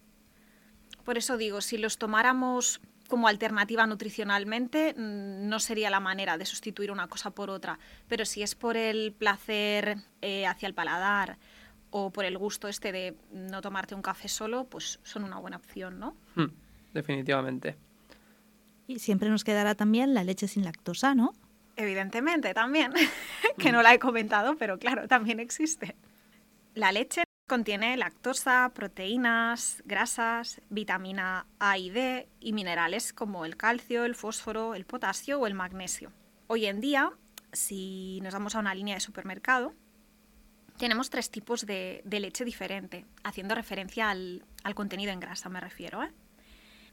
Por 1.03 1.17
eso 1.17 1.37
digo, 1.37 1.61
si 1.61 1.77
los 1.77 1.99
tomáramos 1.99 2.81
como 3.07 3.27
alternativa 3.27 3.85
nutricionalmente, 3.87 4.93
mm, 4.93 5.47
no 5.47 5.59
sería 5.59 5.89
la 5.89 5.99
manera 5.99 6.37
de 6.37 6.45
sustituir 6.45 6.91
una 6.91 7.07
cosa 7.07 7.31
por 7.31 7.49
otra. 7.49 7.79
Pero 8.07 8.25
si 8.25 8.41
es 8.41 8.55
por 8.55 8.77
el 8.77 9.13
placer 9.13 9.97
eh, 10.21 10.45
hacia 10.47 10.67
el 10.67 10.73
paladar 10.73 11.37
o 11.91 12.11
por 12.11 12.25
el 12.25 12.37
gusto 12.37 12.67
este 12.67 12.91
de 12.91 13.15
no 13.31 13.61
tomarte 13.61 13.95
un 13.95 14.01
café 14.01 14.27
solo, 14.27 14.65
pues 14.65 14.99
son 15.03 15.23
una 15.23 15.39
buena 15.39 15.57
opción, 15.57 15.99
¿no? 15.99 16.15
Mm, 16.35 16.51
definitivamente. 16.93 17.75
Y 18.87 18.99
siempre 18.99 19.29
nos 19.29 19.43
quedará 19.43 19.75
también 19.75 20.13
la 20.13 20.23
leche 20.23 20.47
sin 20.47 20.63
lactosa, 20.63 21.15
¿no? 21.15 21.33
Evidentemente, 21.75 22.53
también, 22.53 22.93
que 23.57 23.71
no 23.71 23.81
la 23.81 23.93
he 23.93 23.99
comentado, 23.99 24.55
pero 24.57 24.77
claro, 24.79 25.07
también 25.07 25.39
existe. 25.39 25.95
La 26.73 26.91
leche 26.91 27.24
contiene 27.47 27.95
lactosa, 27.95 28.71
proteínas, 28.73 29.83
grasas, 29.85 30.61
vitamina 30.69 31.45
A 31.59 31.77
y 31.77 31.89
D 31.89 32.27
y 32.39 32.53
minerales 32.53 33.13
como 33.13 33.45
el 33.45 33.55
calcio, 33.55 34.05
el 34.05 34.15
fósforo, 34.15 34.73
el 34.73 34.85
potasio 34.85 35.39
o 35.39 35.47
el 35.47 35.53
magnesio. 35.53 36.11
Hoy 36.47 36.65
en 36.65 36.81
día, 36.81 37.11
si 37.51 38.19
nos 38.21 38.33
vamos 38.33 38.55
a 38.55 38.59
una 38.59 38.73
línea 38.73 38.95
de 38.95 39.01
supermercado, 39.01 39.73
tenemos 40.77 41.09
tres 41.09 41.29
tipos 41.29 41.65
de, 41.65 42.01
leche 42.05 42.43
diferente, 42.43 43.05
haciendo 43.23 43.55
referencia 43.55 44.09
al, 44.09 44.43
al 44.63 44.75
contenido 44.75 45.11
en 45.11 45.19
grasa, 45.19 45.47
me 45.47 45.61
refiero. 45.61 46.03
¿eh? 46.03 46.11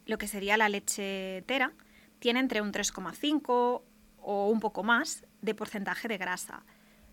Lo 0.06 0.18
que 0.18 0.28
sería 0.28 0.56
la 0.56 0.68
leche 0.68 1.42
tera 1.46 1.72
tiene 2.18 2.40
entre 2.40 2.60
un 2.60 2.72
3,5 2.72 3.82
o 4.18 4.48
un 4.48 4.60
poco 4.60 4.84
más 4.84 5.24
de 5.40 5.54
porcentaje 5.54 6.08
de 6.08 6.18
grasa. 6.18 6.62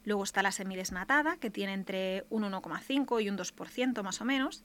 Luego 0.10 0.24
está 0.24 0.42
la 0.42 0.52
semidesnatada, 0.52 1.38
que 1.38 1.52
tiene 1.52 1.74
entre 1.74 2.26
un 2.32 2.42
1,5 2.42 3.22
y 3.24 3.30
un 3.30 3.38
2% 3.38 4.02
más 4.02 4.22
o 4.22 4.26
menos. 4.26 4.64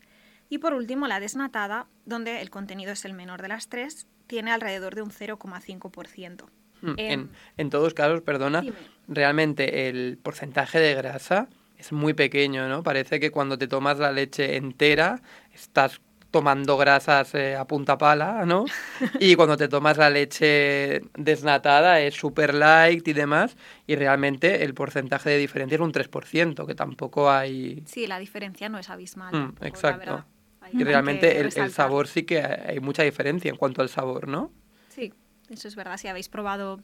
Y 0.49 0.57
por 0.57 0.73
último, 0.73 1.07
la 1.07 1.21
desnatada, 1.21 1.87
donde 2.07 2.41
el 2.41 2.49
contenido 2.49 2.93
es 2.93 3.05
el 3.05 3.13
menor 3.13 3.43
de 3.43 3.49
las 3.49 3.69
tres, 3.69 4.07
tiene 4.27 4.53
alrededor 4.53 4.95
de 4.95 5.03
un 5.03 5.11
0,5%. 5.11 6.47
Mm, 6.81 6.89
Em, 6.89 6.97
En, 6.97 7.31
en 7.59 7.69
todos 7.69 7.93
casos, 7.93 8.23
perdona, 8.23 8.63
dime. 8.63 8.77
realmente 9.07 9.91
el 9.91 10.17
porcentaje 10.17 10.79
de 10.81 10.95
grasa 10.95 11.49
es 11.77 11.93
muy 11.93 12.15
pequeño, 12.15 12.67
¿no? 12.67 12.83
Parece 12.83 13.21
que 13.21 13.31
cuando 13.31 13.59
te 13.59 13.69
tomas 13.69 13.99
la 13.99 14.13
leche 14.13 14.57
entera 14.57 15.21
estás 15.53 16.01
tomando 16.35 16.77
grasas 16.77 17.33
eh, 17.37 17.55
a 17.55 17.65
punta 17.65 17.97
pala, 17.97 18.45
¿no? 18.45 18.65
Y 19.21 19.37
cuando 19.37 19.57
te 19.57 19.69
tomas 19.69 19.97
la 19.99 20.11
leche 20.11 21.01
desnatada 21.17 22.01
es 22.01 22.15
super 22.15 22.55
light 22.55 23.07
y 23.07 23.13
demás, 23.13 23.57
y 23.87 23.95
realmente 23.95 24.65
el 24.65 24.75
porcentaje 24.75 25.31
de 25.31 25.39
diferencia 25.39 25.77
es 25.77 25.81
un 25.81 25.93
3%, 25.93 26.67
que 26.67 26.75
tampoco 26.75 27.31
hay... 27.31 27.85
Sí, 27.87 28.09
la 28.09 28.19
diferencia 28.19 28.69
no 28.69 28.81
es 28.81 28.91
abismal. 28.91 29.33
Mm, 29.33 29.65
exacto. 29.65 30.25
Y 30.73 30.83
realmente 30.83 31.39
el, 31.39 31.53
sabor 31.71 32.09
sí 32.09 32.25
que 32.25 32.43
hay 32.43 32.81
mucha 32.81 33.05
diferencia 33.05 33.49
en 33.49 33.57
cuanto 33.57 33.81
al 33.81 33.89
sabor, 33.89 34.27
¿no? 34.27 34.51
Sí, 34.89 35.15
eso 35.51 35.69
es 35.69 35.77
verdad. 35.77 35.99
Si 35.99 36.09
habéis 36.09 36.29
probado 36.29 36.81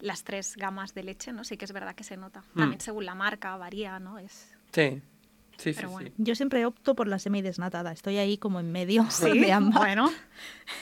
las 0.00 0.24
tres 0.24 0.56
gamas 0.56 0.94
de 0.94 1.04
leche, 1.04 1.32
¿no? 1.32 1.44
Sí 1.44 1.56
que 1.56 1.64
es 1.64 1.72
verdad 1.72 1.94
que 1.94 2.02
se 2.02 2.16
nota. 2.16 2.40
Mm. 2.54 2.58
También 2.58 2.80
según 2.80 3.06
la 3.06 3.14
marca 3.14 3.56
varía, 3.56 4.00
¿no? 4.00 4.18
Es... 4.18 4.52
Sí, 4.72 5.00
sí, 5.60 5.72
sí, 5.72 5.76
Pero 5.76 5.90
bueno. 5.90 6.08
sí. 6.08 6.14
Yo 6.18 6.34
siempre 6.34 6.64
opto 6.66 6.94
por 6.94 7.06
la 7.08 7.18
semidesnatada. 7.18 7.92
Estoy 7.92 8.18
ahí 8.18 8.38
como 8.38 8.60
en 8.60 8.72
medio 8.72 9.06
Sí, 9.10 9.38
de 9.38 9.52
ambas. 9.52 9.78
bueno. 9.78 10.10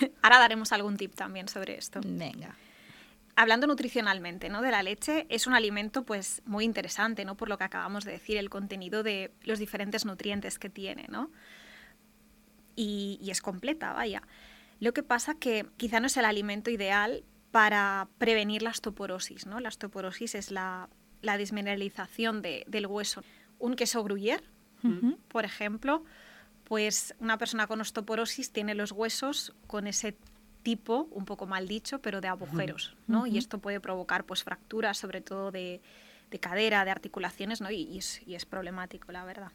Ahora 0.23 0.39
daremos 0.39 0.73
algún 0.73 0.97
tip 0.97 1.15
también 1.15 1.49
sobre 1.49 1.77
esto. 1.77 2.01
Venga. 2.05 2.57
Hablando 3.37 3.67
nutricionalmente, 3.69 4.49
¿no? 4.49 4.63
De 4.63 4.71
la 4.73 4.83
leche, 4.83 5.27
es 5.29 5.47
un 5.47 5.55
alimento 5.55 6.03
pues 6.05 6.43
muy 6.45 6.65
interesante, 6.65 7.25
¿no? 7.25 7.37
Por 7.37 7.49
lo 7.49 7.57
que 7.57 7.65
acabamos 7.65 8.05
de 8.05 8.13
decir, 8.13 8.37
el 8.37 8.51
contenido 8.51 9.03
de 9.05 9.31
los 9.45 9.61
diferentes 9.61 10.05
nutrientes 10.05 10.59
que 10.59 10.69
tiene, 10.71 11.07
¿no? 11.09 11.31
Y, 12.77 13.19
y 13.23 13.31
es 13.31 13.41
completa, 13.41 13.93
vaya. 13.93 14.23
Lo 14.81 14.93
que 14.93 15.03
pasa 15.03 15.35
que 15.35 15.67
quizá 15.77 16.01
no 16.01 16.07
es 16.07 16.17
el 16.17 16.25
alimento 16.25 16.71
ideal 16.71 17.25
para 17.51 18.09
prevenir 18.19 18.63
la 18.63 18.71
osteoporosis, 18.71 19.47
¿no? 19.47 19.59
La 19.61 19.69
osteoporosis 19.69 20.35
es 20.35 20.51
la, 20.51 20.89
la 21.23 21.39
desmineralización 21.39 22.43
de- 22.43 22.65
del 22.69 22.87
hueso. 22.87 23.23
Un 23.59 23.75
queso 23.75 24.01
por 25.29 25.45
ejemplo, 25.45 26.05
pues 26.65 27.15
una 27.19 27.39
persona 27.39 27.67
con 27.67 27.81
osteoporosis 27.81 28.53
tiene 28.53 28.75
los 28.75 28.93
huesos 28.93 29.55
con 29.67 29.87
ese 29.87 30.17
tipo, 30.63 31.09
un 31.13 31.25
poco 31.25 31.47
mal 31.47 31.67
dicho, 31.67 32.01
pero 32.01 32.21
de 32.21 32.29
agujeros, 32.29 32.95
¿no? 33.07 33.27
Y 33.27 33.39
esto 33.39 33.59
puede 33.59 33.81
provocar 33.81 34.25
pues 34.25 34.45
fracturas, 34.45 34.99
sobre 34.99 35.21
todo 35.23 35.51
de, 35.51 35.81
de 36.31 36.39
cadera, 36.39 36.85
de 36.85 36.91
articulaciones, 36.91 37.61
¿no? 37.61 37.71
Y, 37.71 37.97
es, 37.97 38.21
y, 38.27 38.35
es, 38.35 38.45
problemático, 38.45 39.11
la 39.13 39.25
verdad. 39.25 39.53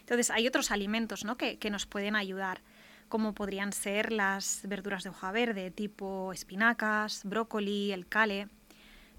Entonces, 0.00 0.30
hay 0.30 0.46
otros 0.46 0.70
alimentos, 0.70 1.24
¿no? 1.24 1.36
Que, 1.36 1.58
que, 1.58 1.68
nos 1.68 1.84
pueden 1.84 2.16
ayudar, 2.16 2.62
como 3.08 3.34
podrían 3.34 3.72
ser 3.72 4.12
las 4.12 4.62
verduras 4.64 5.04
de 5.04 5.10
hoja 5.10 5.30
verde, 5.32 5.70
tipo 5.70 6.32
espinacas, 6.32 7.22
brócoli, 7.24 7.92
el 7.92 8.06
cale, 8.06 8.48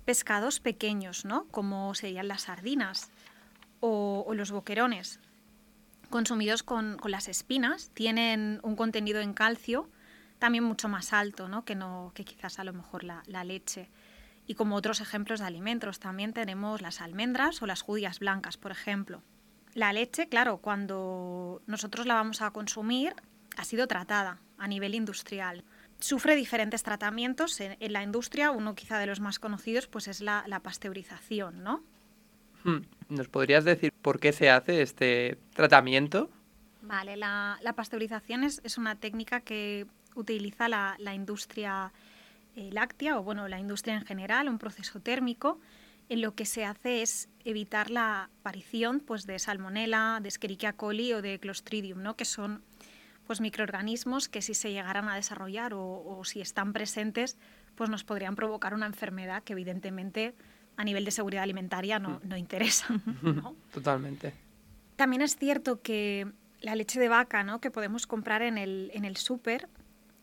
pescados 0.05 0.59
pequeños, 0.59 1.23
¿no? 1.23 1.45
Como 1.51 1.93
serían 1.93 2.29
las 2.29 2.43
sardinas 2.43 3.11
o, 3.79 4.23
o 4.27 4.33
los 4.33 4.51
boquerones, 4.51 5.19
consumidos 6.09 6.63
con, 6.63 6.97
con, 6.97 7.11
las 7.11 7.27
espinas, 7.27 7.91
tienen 7.93 8.59
un 8.63 8.75
contenido 8.75 9.21
en 9.21 9.33
calcio 9.33 9.89
también 10.39 10.63
mucho 10.63 10.87
más 10.87 11.13
alto 11.13 11.47
¿no? 11.47 11.65
Que, 11.65 11.75
no, 11.75 12.11
que 12.13 12.25
quizás 12.25 12.59
a 12.59 12.63
lo 12.63 12.73
mejor 12.73 13.03
la, 13.03 13.23
la 13.25 13.43
leche. 13.43 13.89
Y 14.45 14.55
como 14.55 14.75
otros 14.75 15.01
ejemplos 15.01 15.39
de 15.39 15.45
alimentos, 15.45 15.99
también 15.99 16.33
tenemos 16.33 16.81
las 16.81 17.01
almendras 17.01 17.61
o 17.61 17.65
las 17.65 17.81
judías 17.81 18.19
blancas, 18.19 18.55
por 18.57 18.71
ejemplo. 18.71 19.21
La 19.73 19.91
leche, 19.91 20.29
claro, 20.29 20.59
cuando 20.59 21.61
nosotros 21.67 22.05
la 22.05 22.13
vamos 22.13 22.41
a 22.41 22.51
consumir, 22.51 23.13
ha 23.57 23.65
sido 23.65 23.87
tratada 23.87 24.39
a 24.57 24.67
nivel 24.67 24.95
industrial. 24.95 25.65
Sufre 25.99 26.35
diferentes 26.35 26.83
tratamientos 26.83 27.59
en, 27.59 27.93
la 27.93 28.03
industria, 28.03 28.51
uno 28.51 28.73
quizá 28.75 28.99
de 28.99 29.07
los 29.07 29.19
más 29.19 29.39
conocidos 29.39 29.87
pues 29.87 30.07
es 30.07 30.21
la, 30.21 30.43
la 30.47 30.61
pasteurización, 30.61 31.63
¿no? 31.63 31.83
Hmm. 32.63 32.79
¿Nos 33.09 33.27
podrías 33.29 33.63
decir 33.63 33.93
por 34.01 34.19
qué 34.19 34.33
se 34.33 34.49
hace 34.49 34.81
este 34.81 35.37
tratamiento? 35.53 36.29
Vale, 36.81 37.17
la, 37.17 37.57
la 37.61 37.73
pasteurización 37.73 38.43
es, 38.43 38.61
es, 38.63 38.77
una 38.77 38.95
técnica 38.95 39.41
que 39.41 39.85
utiliza 40.15 40.67
la, 40.67 40.95
la 40.99 41.13
industria 41.13 41.91
eh, 42.55 42.69
láctea 42.71 43.19
o 43.19 43.23
bueno, 43.23 43.47
la 43.47 43.59
industria 43.59 43.95
en 43.95 44.05
general, 44.05 44.49
un 44.49 44.57
proceso 44.57 44.99
térmico, 44.99 45.59
en 46.09 46.21
lo 46.21 46.35
que 46.35 46.45
se 46.45 46.65
hace 46.65 47.01
es 47.01 47.29
evitar 47.43 47.91
la 47.91 48.29
aparición 48.39 48.99
pues, 48.99 49.25
de 49.25 49.37
salmonella, 49.39 50.19
de 50.21 50.29
Escherichia 50.29 50.73
coli 50.73 51.13
o 51.13 51.21
de 51.21 51.39
Clostridium, 51.39 52.01
¿no? 52.01 52.15
que 52.15 52.25
son 52.25 52.63
pues, 53.25 53.41
microorganismos 53.41 54.29
que 54.29 54.41
si 54.41 54.53
se 54.53 54.71
llegaran 54.71 55.09
a 55.09 55.15
desarrollar 55.15 55.73
o, 55.73 55.83
o 55.83 56.23
si 56.23 56.41
están 56.41 56.73
presentes, 56.73 57.37
pues 57.75 57.89
nos 57.89 58.03
podrían 58.03 58.35
provocar 58.35 58.73
una 58.73 58.85
enfermedad 58.85 59.43
que 59.43 59.53
evidentemente 59.53 60.33
a 60.77 60.83
nivel 60.83 61.03
de 61.03 61.11
seguridad 61.11 61.43
alimentaria 61.43 61.99
no, 61.99 62.21
no 62.23 62.37
interesa. 62.37 62.87
¿no? 63.21 63.55
Totalmente. 63.73 64.33
También 64.95 65.21
es 65.21 65.35
cierto 65.35 65.81
que 65.81 66.31
la 66.61 66.75
leche 66.75 66.99
de 66.99 67.09
vaca 67.09 67.43
¿no? 67.43 67.59
que 67.59 67.71
podemos 67.71 68.07
comprar 68.07 68.41
en 68.41 68.57
el, 68.57 68.91
en 68.93 69.03
el 69.03 69.17
súper, 69.17 69.67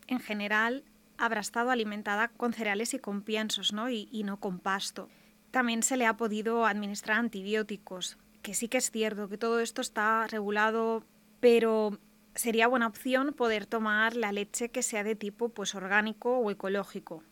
en 0.07 0.21
general 0.21 0.85
habrá 1.19 1.41
estado 1.41 1.71
alimentada 1.71 2.29
con 2.29 2.53
cereales 2.53 2.95
y 2.95 2.99
con 2.99 3.23
piensos 3.23 3.73
¿no? 3.73 3.91
Y, 3.91 4.09
y, 4.11 4.25
no 4.25 4.39
con 4.39 4.59
pasto. 4.59 5.09
También 5.51 5.83
se 5.83 5.97
le 5.97 6.07
ha 6.07 6.17
podido 6.17 6.67
administrar 6.67 7.19
antibióticos, 7.19 8.19
que 8.43 8.55
sí 8.55 8.69
que 8.69 8.79
es 8.79 8.91
cierto 8.91 9.29
que 9.29 9.39
todo 9.39 9.61
esto 9.61 9.81
está 9.81 10.27
regulado, 10.27 11.05
pero 11.41 11.99
sería 12.35 12.67
buena 12.67 12.89
opción 12.89 13.33
poder 13.33 13.67
tomar 13.67 14.17
la 14.17 14.33
leche 14.33 14.71
que 14.71 14.83
sea 14.83 15.05
de 15.05 15.15
tipo 15.15 15.51
pues, 15.51 15.75
orgánico 15.75 16.39
o 16.39 16.51
ecológico. 16.51 17.23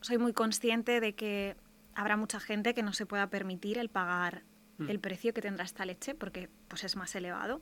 Soy 0.00 0.18
muy 0.18 0.32
consciente 0.32 1.00
de 1.00 1.14
que 1.14 1.56
habrá 1.94 2.16
mucha 2.16 2.40
gente 2.40 2.74
que 2.74 2.82
no 2.82 2.92
se 2.92 3.06
pueda 3.06 3.28
permitir 3.28 3.78
el 3.78 3.88
pagar 3.88 4.42
mm. 4.78 4.90
el 4.90 5.00
precio 5.00 5.32
que 5.34 5.42
tendrá 5.42 5.64
esta 5.64 5.84
leche 5.84 6.14
porque 6.14 6.48
pues, 6.68 6.84
es 6.84 6.96
más 6.96 7.14
elevado. 7.14 7.60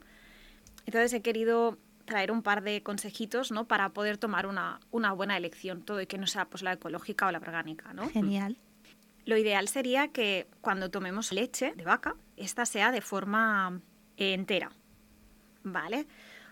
Entonces 0.87 1.13
he 1.13 1.23
querido 1.23 1.79
traer 2.05 2.33
un 2.33 2.43
par 2.43 2.63
de 2.63 2.83
consejitos 2.83 3.53
¿no? 3.53 3.67
para 3.67 3.91
poder 3.91 4.19
tomar 4.19 4.47
una, 4.47 4.81
una 4.91 5.13
buena 5.13 5.37
elección, 5.37 5.83
todo 5.83 6.01
y 6.01 6.07
que 6.07 6.19
no 6.19 6.27
sea 6.27 6.47
pues, 6.47 6.63
la 6.63 6.73
ecológica 6.73 7.27
o 7.27 7.31
la 7.31 7.39
orgánica. 7.39 7.93
¿no? 7.93 8.09
Genial. 8.09 8.57
Lo 9.25 9.37
ideal 9.37 9.69
sería 9.69 10.09
que 10.09 10.49
cuando 10.61 10.91
tomemos 10.91 11.33
leche 11.33 11.73
de 11.77 11.85
vaca, 11.85 12.17
esta 12.37 12.67
sea 12.67 12.91
de 12.91 13.01
forma 13.01 13.81
eh, 14.17 14.35
entera. 14.35 14.71
¿Vale? 15.63 16.07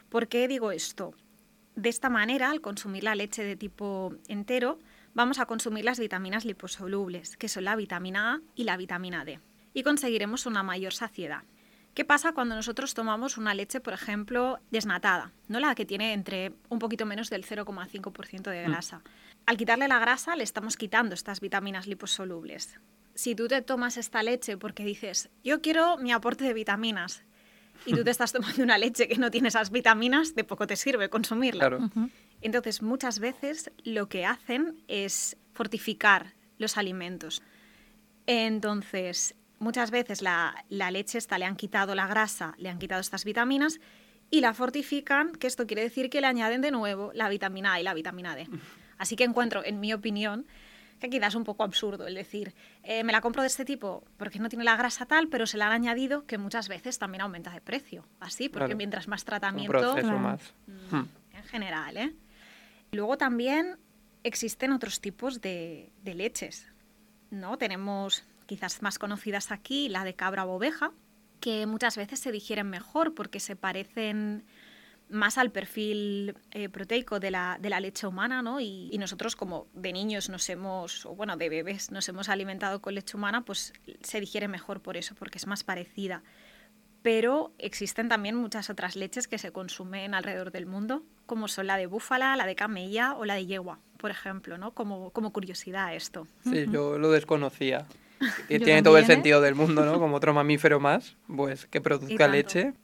¿Por 0.09 0.29
qué 0.29 0.47
digo 0.47 0.71
esto? 0.71 1.15
De 1.75 1.89
esta 1.89 2.11
manera, 2.11 2.51
al 2.51 2.61
consumir 2.61 3.05
la 3.05 3.15
leche 3.15 3.43
de 3.43 3.57
tipo 3.57 4.15
entero, 4.29 4.79
vamos 5.21 5.39
a 5.39 5.45
consumir 5.45 5.85
las 5.85 6.01
vitaminas 6.01 6.47
liposolubles, 6.47 7.37
que 7.37 7.51
son 7.51 7.65
la 7.65 7.77
vitamina 7.77 8.33
A 8.33 8.41
y 8.55 8.65
la 8.65 8.79
vitamina 8.79 9.23
D, 9.27 9.39
y 9.75 9.83
conseguiremos 9.83 10.47
una 10.47 10.63
mayor 10.63 10.95
saciedad. 10.95 11.43
¿Qué 11.93 12.07
pasa 12.07 12.33
cuando 12.33 12.55
nosotros 12.55 12.95
tomamos 12.95 13.37
una 13.37 13.53
leche, 13.53 13.81
por 13.81 13.93
ejemplo, 13.93 14.61
desnatada? 14.71 15.33
¿no? 15.49 15.61
La 15.61 15.75
que 15.75 15.85
tiene 15.85 16.15
entre 16.15 16.55
un 16.71 16.79
poquito 16.79 17.05
menos 17.05 17.29
del 17.29 17.45
0,5% 17.45 18.51
de 18.51 18.63
grasa. 18.63 18.99
Mm. 18.99 19.03
Al 19.45 19.57
quitarle 19.59 19.89
la 19.89 19.99
grasa 19.99 20.37
le 20.37 20.45
estamos 20.45 20.79
quitando 20.79 21.15
estas 21.15 21.41
vitaminas 21.41 21.87
liposolubles. 21.87 22.81
Si 23.15 23.35
tú 23.35 23.47
te 23.47 23.61
tomas 23.61 23.99
esta 23.99 24.23
leche 24.23 24.57
porque 24.57 24.85
dices, 24.85 25.29
yo 25.45 25.61
quiero 25.61 25.99
mi 25.99 26.13
aporte 26.13 26.45
de 26.45 26.55
vitaminas, 26.55 27.25
y 27.85 27.95
tú 27.95 28.05
te 28.05 28.11
estás 28.17 28.33
tomando 28.33 28.63
una 28.63 28.79
leche 28.79 29.07
que 29.07 29.17
no 29.17 29.31
tiene 29.31 29.49
esas 29.49 29.71
vitaminas, 29.71 30.35
de 30.35 30.45
poco 30.45 30.67
te 30.67 30.77
sirve 30.77 31.11
consumirla. 31.11 31.69
Claro. 31.69 31.79
Uh 31.79 31.89
-huh. 31.89 32.11
Entonces, 32.41 32.83
muchas 32.83 33.19
veces 33.19 33.71
lo 33.85 34.09
que 34.09 34.25
hacen 34.25 34.83
es 34.89 35.37
fortificar 35.53 36.35
los 36.59 36.77
alimentos. 36.77 37.43
Entonces, 38.27 39.35
muchas 39.59 39.91
veces 39.91 40.23
la, 40.23 40.65
la, 40.69 40.91
leche 40.91 41.19
esta 41.19 41.39
le 41.39 41.45
han 41.45 41.57
quitado 41.57 41.95
la 41.95 42.07
grasa, 42.07 42.55
le 42.59 42.69
han 42.69 42.79
quitado 42.79 43.01
estas 43.01 43.25
vitaminas 43.25 43.81
y 44.31 44.41
la 44.41 44.55
fortifican, 44.55 45.33
que 45.33 45.47
esto 45.47 45.67
quiere 45.67 45.83
decir 45.83 46.09
que 46.11 46.21
le 46.21 46.27
añaden 46.27 46.61
de 46.61 46.71
nuevo 46.71 47.11
la 47.15 47.29
vitamina 47.29 47.75
A 47.75 47.81
y 47.81 47.83
la 47.83 47.95
vitamina 47.95 48.35
D. 48.35 48.49
Así 48.99 49.17
que 49.17 49.25
encuentro, 49.25 49.65
en 49.65 49.81
mi 49.81 49.93
opinión, 49.93 50.47
que 51.01 51.09
quizás 51.09 51.29
es 51.29 51.35
un 51.35 51.45
poco 51.45 51.65
absurdo 51.65 52.07
el 52.07 52.15
decir, 52.15 52.55
eh, 52.83 53.03
me 53.03 53.13
la 53.13 53.23
compro 53.23 53.43
de 53.43 53.49
este 53.49 53.65
tipo 53.65 54.05
porque 54.19 54.39
no 54.39 54.49
tiene 54.49 54.65
la 54.65 54.77
grasa 54.77 55.07
tal, 55.07 55.29
pero 55.29 55.47
se 55.47 55.57
la 55.57 55.67
han 55.67 55.73
añadido 55.73 56.27
que 56.27 56.37
muchas 56.37 56.69
veces 56.69 56.99
también 56.99 57.23
aumenta 57.23 57.51
de 57.51 57.61
precio. 57.63 58.07
Así, 58.21 58.49
porque 58.49 58.67
claro. 58.67 58.77
mientras 58.77 59.09
más 59.09 59.25
tratamiento... 59.25 59.73
Un 59.73 59.95
proceso 59.95 60.19
más. 60.19 60.55
Mmm, 60.67 61.03
en 61.35 61.45
general, 61.45 61.97
¿eh? 61.97 62.15
Luego 62.93 63.17
también 63.17 63.79
existen 64.25 64.73
otros 64.73 65.01
tipos 65.01 65.41
de, 65.41 65.93
leches, 66.05 66.67
¿no? 67.31 67.57
Tenemos 67.57 68.25
quizás 68.47 68.83
más 68.83 68.99
conocidas 68.99 69.53
aquí, 69.53 69.89
la 69.89 70.05
de 70.05 70.15
cabra 70.15 70.45
o 70.45 70.57
oveja, 70.57 70.93
que 71.41 71.67
muchas 71.67 71.97
veces 71.97 72.21
se 72.21 72.33
digieren 72.33 72.69
mejor 72.69 73.15
porque 73.15 73.41
se 73.41 73.57
parecen 73.57 74.45
más 75.09 75.39
al 75.39 75.51
perfil 75.51 76.37
eh, 76.53 76.69
proteico 76.69 77.19
de 77.19 77.31
la, 77.31 77.59
de 77.61 77.71
la, 77.71 77.81
leche 77.81 78.07
humana, 78.07 78.43
¿no? 78.43 78.61
Y, 78.61 78.89
y, 78.93 78.99
nosotros 78.99 79.35
como 79.35 79.67
de 79.73 79.93
niños 79.93 80.29
nos 80.29 80.49
hemos, 80.49 81.05
o 81.07 81.15
bueno, 81.15 81.37
de 81.37 81.49
bebés 81.49 81.91
nos 81.91 82.09
hemos 82.09 82.29
alimentado 82.29 82.81
con 82.81 82.95
leche 82.95 83.17
humana, 83.17 83.45
pues 83.45 83.73
se 84.03 84.21
digiere 84.21 84.47
mejor 84.47 84.83
por 84.83 84.97
eso, 84.97 85.15
porque 85.17 85.39
es 85.39 85.47
más 85.47 85.65
parecida. 85.65 86.23
Pero 87.03 87.53
existen 87.59 88.09
también 88.09 88.35
muchas 88.37 88.69
otras 88.69 88.95
leches 88.95 89.27
que 89.27 89.39
se 89.39 89.53
consumen 89.53 90.15
alrededor 90.15 90.53
del 90.53 90.67
mundo, 90.67 91.03
como 91.27 91.49
son 91.49 91.67
la 91.67 91.77
de 91.77 91.87
búfala, 91.87 92.37
la 92.37 92.45
de 92.45 92.55
camella 92.55 93.15
o 93.15 93.25
la 93.25 93.35
de 93.35 93.47
yegua, 93.47 93.79
por 93.97 94.11
ejemplo, 94.11 94.59
¿no? 94.59 94.73
Como, 94.73 95.11
como 95.11 95.33
curiosidad 95.33 95.95
esto. 95.95 96.27
Sí, 96.45 96.67
yo 96.71 96.99
lo 96.99 97.11
desconocía. 97.11 97.87
Tiene 98.49 98.65
también, 98.65 98.85
todo 98.85 98.99
el 98.99 99.07
sentido 99.07 99.41
¿eh? 99.41 99.47
del 99.47 99.55
mundo, 99.55 99.85
¿no? 99.85 99.99
Como 99.99 100.17
otro 100.17 100.35
mamífero 100.35 100.79
más, 100.79 101.17
pues 101.27 101.67
que 101.67 101.81
produzca 101.81 102.29
leche, 102.29 102.75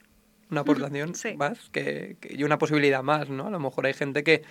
una 0.49 0.61
aportación 0.61 1.13
sí. 1.13 1.35
más 1.35 1.69
que, 1.69 2.17
que, 2.19 2.33
y 2.33 2.43
una 2.43 2.57
posibilidad 2.57 3.03
más, 3.03 3.29
¿no? 3.29 3.47
A 3.47 3.49
lo 3.51 3.59
mejor 3.59 3.85
hay 3.85 3.93
gente 3.93 4.23
que 4.23 4.43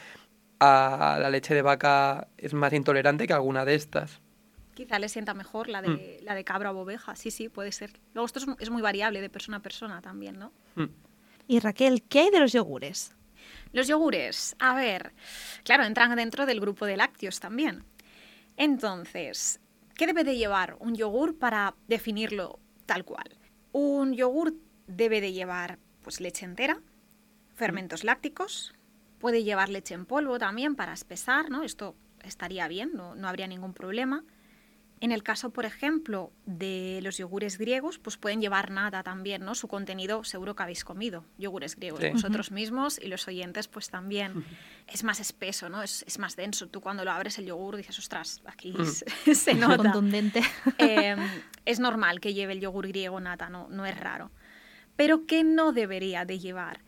a 0.61 1.19
la 1.21 1.29
leche 1.31 1.55
de 1.55 1.63
vaca 1.63 2.29
es 2.39 2.55
más 2.55 2.73
intolerante 2.73 3.27
que 3.27 3.33
alguna 3.33 3.65
de 3.65 3.75
estas. 3.75 4.21
Quizá 4.76 5.00
le 5.00 5.09
sienta 5.09 5.35
mejor 5.35 5.68
la 5.68 5.83
de, 5.83 6.21
mm. 6.21 6.25
la 6.25 6.37
de 6.37 6.45
cabra 6.45 6.71
o 6.71 6.78
oveja, 6.78 7.16
sí, 7.16 7.33
sí, 7.33 7.49
puede 7.49 7.73
ser. 7.73 7.99
Luego 8.14 8.26
esto 8.26 8.38
es, 8.38 8.47
es, 8.61 8.71
muy 8.71 8.83
variable 8.83 9.21
de 9.21 9.28
persona 9.28 9.56
a 9.56 9.61
persona 9.61 10.00
también, 10.00 10.38
¿no? 10.38 10.52
Mm. 10.76 10.85
Y 11.49 11.59
Raquel, 11.59 12.04
¿qué 12.04 12.21
hay 12.21 12.30
de 12.30 12.38
los 12.38 12.52
yogures? 12.52 13.16
Los 13.73 13.88
yogures, 13.88 14.54
a 14.61 14.75
ver, 14.75 15.12
claro, 15.64 15.85
entran 15.85 16.14
dentro 16.14 16.47
del 16.47 16.61
grupo 16.61 16.87
de 16.87 16.97
lácteos 16.97 17.40
también. 17.40 17.85
Entonces, 18.56 19.61
¿Qué 19.97 20.06
debe 20.06 20.25
de 20.25 20.37
llevar 20.37 20.76
un 20.78 20.95
yogur 20.95 21.38
para 21.38 21.75
definirlo 21.88 22.59
tal 22.85 23.06
cual? 23.06 23.38
Un 23.73 24.12
yogur 24.12 24.54
debe 24.87 25.23
de 25.23 25.33
llevar 25.33 25.78
pues, 26.02 26.21
leche 26.21 26.45
entera, 26.45 26.83
fermentos 27.54 28.04
lácticos, 28.04 28.75
puede 29.18 29.42
llevar 29.42 29.71
leche 29.71 29.95
en 29.95 30.04
polvo 30.04 30.38
también 30.38 30.76
para 30.76 30.92
espesar, 30.92 31.49
¿no? 31.49 31.62
Esto 31.62 31.97
estaría 32.23 32.68
bien, 32.68 32.92
no, 32.92 33.14
no 33.14 33.26
habría 33.26 33.47
ningún 33.47 33.73
problema. 33.73 34.23
En 34.99 35.12
el 35.12 35.23
caso, 35.23 35.50
por 35.50 35.67
ejemplo, 35.67 36.33
de 36.47 37.00
los 37.03 37.19
yogures 37.19 37.59
griegos, 37.59 37.99
pues 37.99 38.17
pueden 38.17 38.41
llevar 38.41 38.71
nada 38.71 39.03
también, 39.03 39.45
¿no? 39.45 39.55
Su 39.55 39.69
contenido 39.69 40.25
seguro 40.25 40.57
que 40.57 40.62
habéis 40.62 40.85
comido, 40.85 41.23
yogures 41.37 41.76
griegos, 41.76 42.00
sí. 42.00 42.09
vosotros 42.09 42.50
mismos 42.50 42.99
y 42.99 43.09
los 43.09 43.29
oyentes 43.29 43.69
pues 43.69 43.91
también. 43.91 44.45
Es 44.87 45.05
más 45.05 45.21
espeso, 45.21 45.69
¿no? 45.69 45.83
Es, 45.83 46.03
es, 46.07 46.19
más 46.19 46.35
denso. 46.35 46.69
Tú 46.69 46.81
cuando 46.81 47.05
lo 47.05 47.11
abres 47.11 47.38
el 47.38 47.45
yogur 47.45 47.76
dices, 47.76 47.99
ostras, 47.99 48.41
aquí 48.47 48.75
se 49.35 49.55
nota. 49.55 49.76
Contundente. 49.76 50.43
Eh, 50.79 51.17
es 51.65 51.81
normal 51.81 52.21
que 52.21 52.35
lleve 52.35 52.53
el 52.53 52.61
yogur 52.61 52.87
griego 52.88 53.19
nata, 53.21 53.49
no, 53.49 53.69
no 53.69 53.87
es 53.87 53.99
raro. 53.99 54.31
Pero 54.95 55.26
¿qué 55.26 55.43
no 55.43 55.73
debería 55.73 56.25
de 56.25 56.38
llevar? 56.38 56.81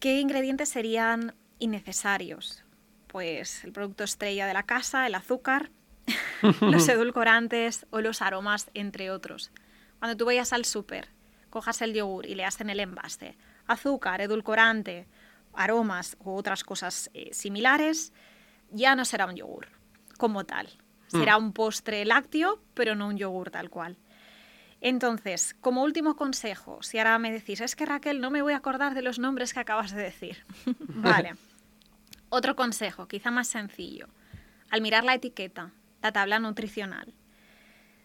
¿Qué 0.00 0.20
ingredientes 0.20 0.68
serían 0.68 1.34
innecesarios? 1.58 2.64
Pues 3.06 3.64
el 3.64 3.72
producto 3.72 4.04
estrella 4.04 4.46
de 4.46 4.54
la 4.54 4.64
casa, 4.64 5.06
el 5.06 5.14
azúcar, 5.14 5.70
los 6.60 6.88
edulcorantes 6.88 7.86
o 7.90 8.00
los 8.00 8.22
aromas, 8.22 8.70
entre 8.74 9.10
otros. 9.10 9.50
Cuando 9.98 10.16
tú 10.16 10.26
vayas 10.26 10.52
al 10.52 10.64
súper, 10.64 11.08
cojas 11.50 11.82
el 11.82 11.94
yogur 11.94 12.26
y 12.26 12.34
leas 12.34 12.60
en 12.60 12.70
el 12.70 12.80
envase 12.80 13.36
azúcar, 13.68 14.20
edulcorante, 14.20 15.06
aromas 15.52 16.16
u 16.18 16.32
otras 16.32 16.64
cosas 16.64 17.10
eh, 17.14 17.32
similares, 17.32 18.12
ya 18.70 18.96
no 18.96 19.04
será 19.04 19.26
un 19.26 19.36
yogur 19.36 19.68
como 20.16 20.44
tal. 20.44 20.68
Será 21.06 21.38
un 21.38 21.54
postre 21.54 22.04
lácteo, 22.04 22.60
pero 22.74 22.94
no 22.94 23.08
un 23.08 23.16
yogur 23.16 23.50
tal 23.50 23.70
cual. 23.70 23.96
Entonces, 24.82 25.56
como 25.60 25.82
último 25.82 26.16
consejo, 26.16 26.82
si 26.82 26.98
ahora 26.98 27.18
me 27.18 27.32
decís, 27.32 27.62
es 27.62 27.74
que 27.74 27.86
Raquel, 27.86 28.20
no 28.20 28.30
me 28.30 28.42
voy 28.42 28.52
a 28.52 28.58
acordar 28.58 28.94
de 28.94 29.00
los 29.00 29.18
nombres 29.18 29.54
que 29.54 29.60
acabas 29.60 29.92
de 29.92 30.02
decir. 30.02 30.44
vale. 30.78 31.34
Otro 32.28 32.56
consejo, 32.56 33.08
quizá 33.08 33.30
más 33.30 33.48
sencillo. 33.48 34.08
Al 34.70 34.82
mirar 34.82 35.04
la 35.04 35.14
etiqueta, 35.14 35.72
la 36.02 36.12
tabla 36.12 36.38
nutricional, 36.38 37.14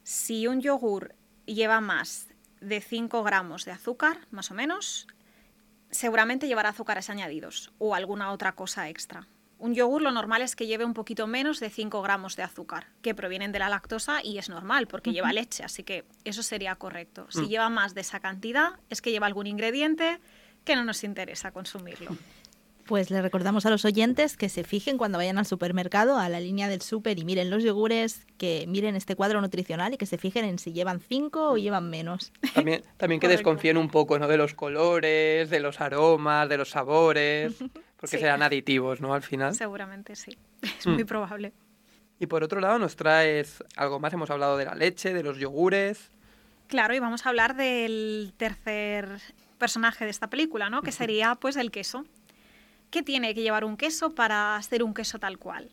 si 0.04 0.48
un 0.48 0.62
yogur 0.62 1.16
lleva 1.46 1.82
más 1.82 2.28
de 2.62 2.82
5 2.82 3.24
gramos 3.24 3.66
de 3.66 3.72
azúcar, 3.72 4.20
más 4.32 4.52
o 4.52 4.54
menos, 4.54 5.08
seguramente 5.92 6.48
llevará 6.48 6.70
azúcares 6.70 7.10
añadidos 7.10 7.72
o 7.78 7.96
alguna 7.96 8.32
otra 8.32 8.54
cosa 8.54 8.90
extra. 8.90 9.28
Un 9.60 9.76
yogur 9.76 10.02
lo 10.02 10.12
normal 10.12 10.42
es 10.42 10.58
que 10.58 10.68
lleve 10.68 10.84
un 10.84 10.94
poquito 10.94 11.26
menos 11.26 11.62
de 11.62 11.70
5 11.70 12.02
gramos 12.02 12.36
de 12.36 12.44
azúcar, 12.44 12.88
que 13.02 13.16
provienen 13.16 13.54
de 13.54 13.60
la 13.60 13.70
lactosa 13.70 14.22
y 14.22 14.38
es 14.38 14.50
normal 14.50 14.88
porque 14.88 15.14
lleva 15.14 15.32
leche, 15.32 15.64
así 15.64 15.84
que 15.84 16.04
eso 16.26 16.44
sería 16.44 16.76
correcto. 16.76 17.28
Si 17.30 17.44
mm. 17.44 17.48
lleva 17.48 17.70
más 17.70 17.94
de 17.94 18.02
esa 18.02 18.20
cantidad, 18.20 18.80
es 18.90 19.02
que 19.02 19.12
lleva 19.12 19.28
algún 19.28 19.48
ingrediente 19.48 20.20
que 20.66 20.76
no 20.76 20.84
nos 20.84 21.04
interesa 21.04 21.52
consumirlo. 21.52 22.18
Pues 22.86 23.10
le 23.10 23.22
recordamos 23.22 23.66
a 23.66 23.70
los 23.70 23.86
oyentes 23.86 24.36
que 24.36 24.50
se 24.50 24.64
fijen 24.64 24.98
cuando 24.98 25.18
vayan 25.18 25.38
al 25.38 25.46
supermercado, 25.46 26.18
a 26.18 26.28
la 26.28 26.42
línea 26.42 26.68
del 26.68 26.82
súper 26.82 27.18
y 27.18 27.24
miren 27.24 27.50
los 27.50 27.64
yogures, 27.64 28.26
que 28.38 28.66
miren 28.68 28.96
este 28.96 29.16
cuadro 29.16 29.40
nutricional 29.40 29.94
y 29.94 29.98
que 29.98 30.06
se 30.06 30.18
fijen 30.18 30.44
en 30.44 30.60
si 30.60 30.74
llevan 30.74 31.00
cinco 31.00 31.52
o 31.52 31.58
llevan 31.58 31.90
menos. 31.90 32.34
También, 32.54 32.84
también 32.98 33.22
que 33.22 33.30
desconfíen 33.30 33.78
un 33.78 33.90
poco 33.90 34.20
¿no? 34.20 34.28
de 34.28 34.38
los 34.38 34.54
colores, 34.54 35.50
de 35.50 35.60
los 35.62 35.80
aromas, 35.80 36.50
de 36.50 36.58
los 36.58 36.72
sabores, 36.72 37.54
porque 37.98 38.18
serán 38.18 38.42
aditivos, 38.42 39.00
¿no? 39.00 39.14
Al 39.14 39.24
final. 39.24 39.56
Seguramente 39.56 40.16
sí, 40.18 40.38
es 40.62 40.86
muy 40.86 41.04
mm. 41.04 41.08
probable. 41.08 41.54
Y 42.20 42.28
por 42.28 42.44
otro 42.44 42.60
lado 42.60 42.80
nos 42.80 42.96
traes 42.98 43.64
algo 43.78 44.00
más, 44.00 44.14
hemos 44.14 44.30
hablado 44.30 44.58
de 44.58 44.66
la 44.66 44.76
leche, 44.76 45.14
de 45.14 45.24
los 45.24 45.38
yogures. 45.38 46.12
Claro, 46.68 46.94
y 46.94 47.00
vamos 47.00 47.26
a 47.26 47.30
hablar 47.30 47.56
del 47.56 48.34
tercer 48.36 49.22
personaje 49.58 50.04
de 50.04 50.12
esta 50.12 50.30
película, 50.30 50.70
¿no? 50.70 50.82
Que 50.82 50.92
sería 50.92 51.36
pues 51.36 51.56
el 51.56 51.72
queso. 51.72 52.06
¿Qué 52.94 53.02
tiene 53.02 53.34
que 53.34 53.42
llevar 53.42 53.66
un 53.66 53.76
queso 53.76 54.14
para 54.14 54.56
hacer 54.56 54.84
un 54.84 54.94
queso 54.94 55.18
tal 55.18 55.40
cual? 55.40 55.72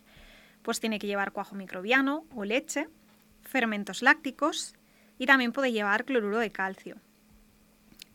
Pues 0.63 0.81
tiene 0.81 0.99
que 0.99 1.07
llevar 1.07 1.33
cuajo 1.33 1.55
microbiano 1.55 2.25
o 2.35 2.47
leche, 2.47 2.89
fermentos 3.43 4.01
lácticos 4.01 4.73
y 5.19 5.27
también 5.27 5.53
puede 5.53 5.71
llevar 5.71 6.07
cloruro 6.07 6.39
de 6.39 6.51
calcio. 6.51 6.97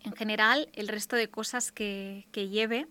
En 0.04 0.14
general, 0.14 0.70
el 0.74 0.88
resto 0.88 1.16
de 1.16 1.30
cosas 1.30 1.72
que, 1.72 2.26
lleve 2.34 2.88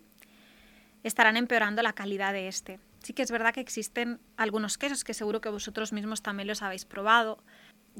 estarán 1.03 1.35
empeorando 1.35 1.81
la 1.81 1.91
calidad 1.91 2.31
de 2.31 2.47
este. 2.47 2.79
Sí 3.03 3.11
que 3.11 3.23
es 3.23 3.29
verdad 3.29 3.53
que 3.53 3.59
existen 3.59 4.21
algunos 4.37 4.77
quesos 4.77 5.03
que 5.03 5.13
seguro 5.13 5.41
que 5.41 5.49
vosotros 5.49 5.91
mismos 5.91 6.21
también 6.21 6.47
los 6.47 6.61
habéis 6.61 6.85
probado, 6.85 7.43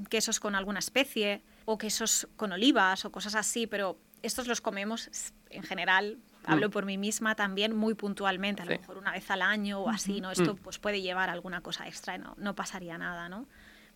quesos 0.10 0.39
con 0.39 0.55
alguna 0.55 0.79
especie 0.79 1.41
o 1.65 1.77
quesos 1.77 2.29
con 2.38 2.53
olivas 2.53 3.03
o 3.03 3.12
cosas 3.12 3.36
así, 3.36 3.67
pero 3.67 4.00
estos 4.22 4.48
los 4.48 4.62
comemos 4.62 5.10
en 5.50 5.63
general 5.63 6.17
hablo 6.47 6.69
mm. 6.69 6.71
por 6.71 6.85
mí 6.85 6.97
misma 6.97 7.35
también 7.35 7.75
muy 7.75 7.93
puntualmente, 7.93 8.61
a 8.61 8.65
lo 8.65 8.71
mejor 8.71 8.97
una 8.97 9.11
vez 9.11 9.29
al 9.31 9.41
año 9.41 9.79
o 9.81 9.89
así, 9.89 10.21
¿no? 10.21 10.31
Esto 10.31 10.53
mm. 10.53 10.57
pues 10.57 10.79
puede 10.79 11.01
llevar 11.01 11.29
alguna 11.29 11.61
cosa 11.61 11.87
extra 11.87 12.17
no, 12.17 12.35
no 12.37 12.55
pasaría 12.55 12.97
nada, 12.97 13.29
¿no? 13.29 13.47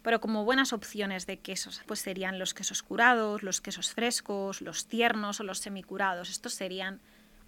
Pero 0.01 0.21
como 0.21 0.45
buenas 0.45 0.71
opciones 0.71 1.25
de 1.25 1.39
quesos, 1.39 1.81
pues 1.85 1.99
serían 1.99 2.39
los 2.39 2.53
quesos 2.53 2.83
curados, 2.83 3.43
los 3.43 3.59
quesos 3.59 3.93
frescos, 3.93 4.61
los 4.61 4.87
tiernos 4.87 5.39
o 5.41 5.43
los 5.43 5.59
semicurados. 5.59 6.29
Estos 6.29 6.53
serían 6.53 7.01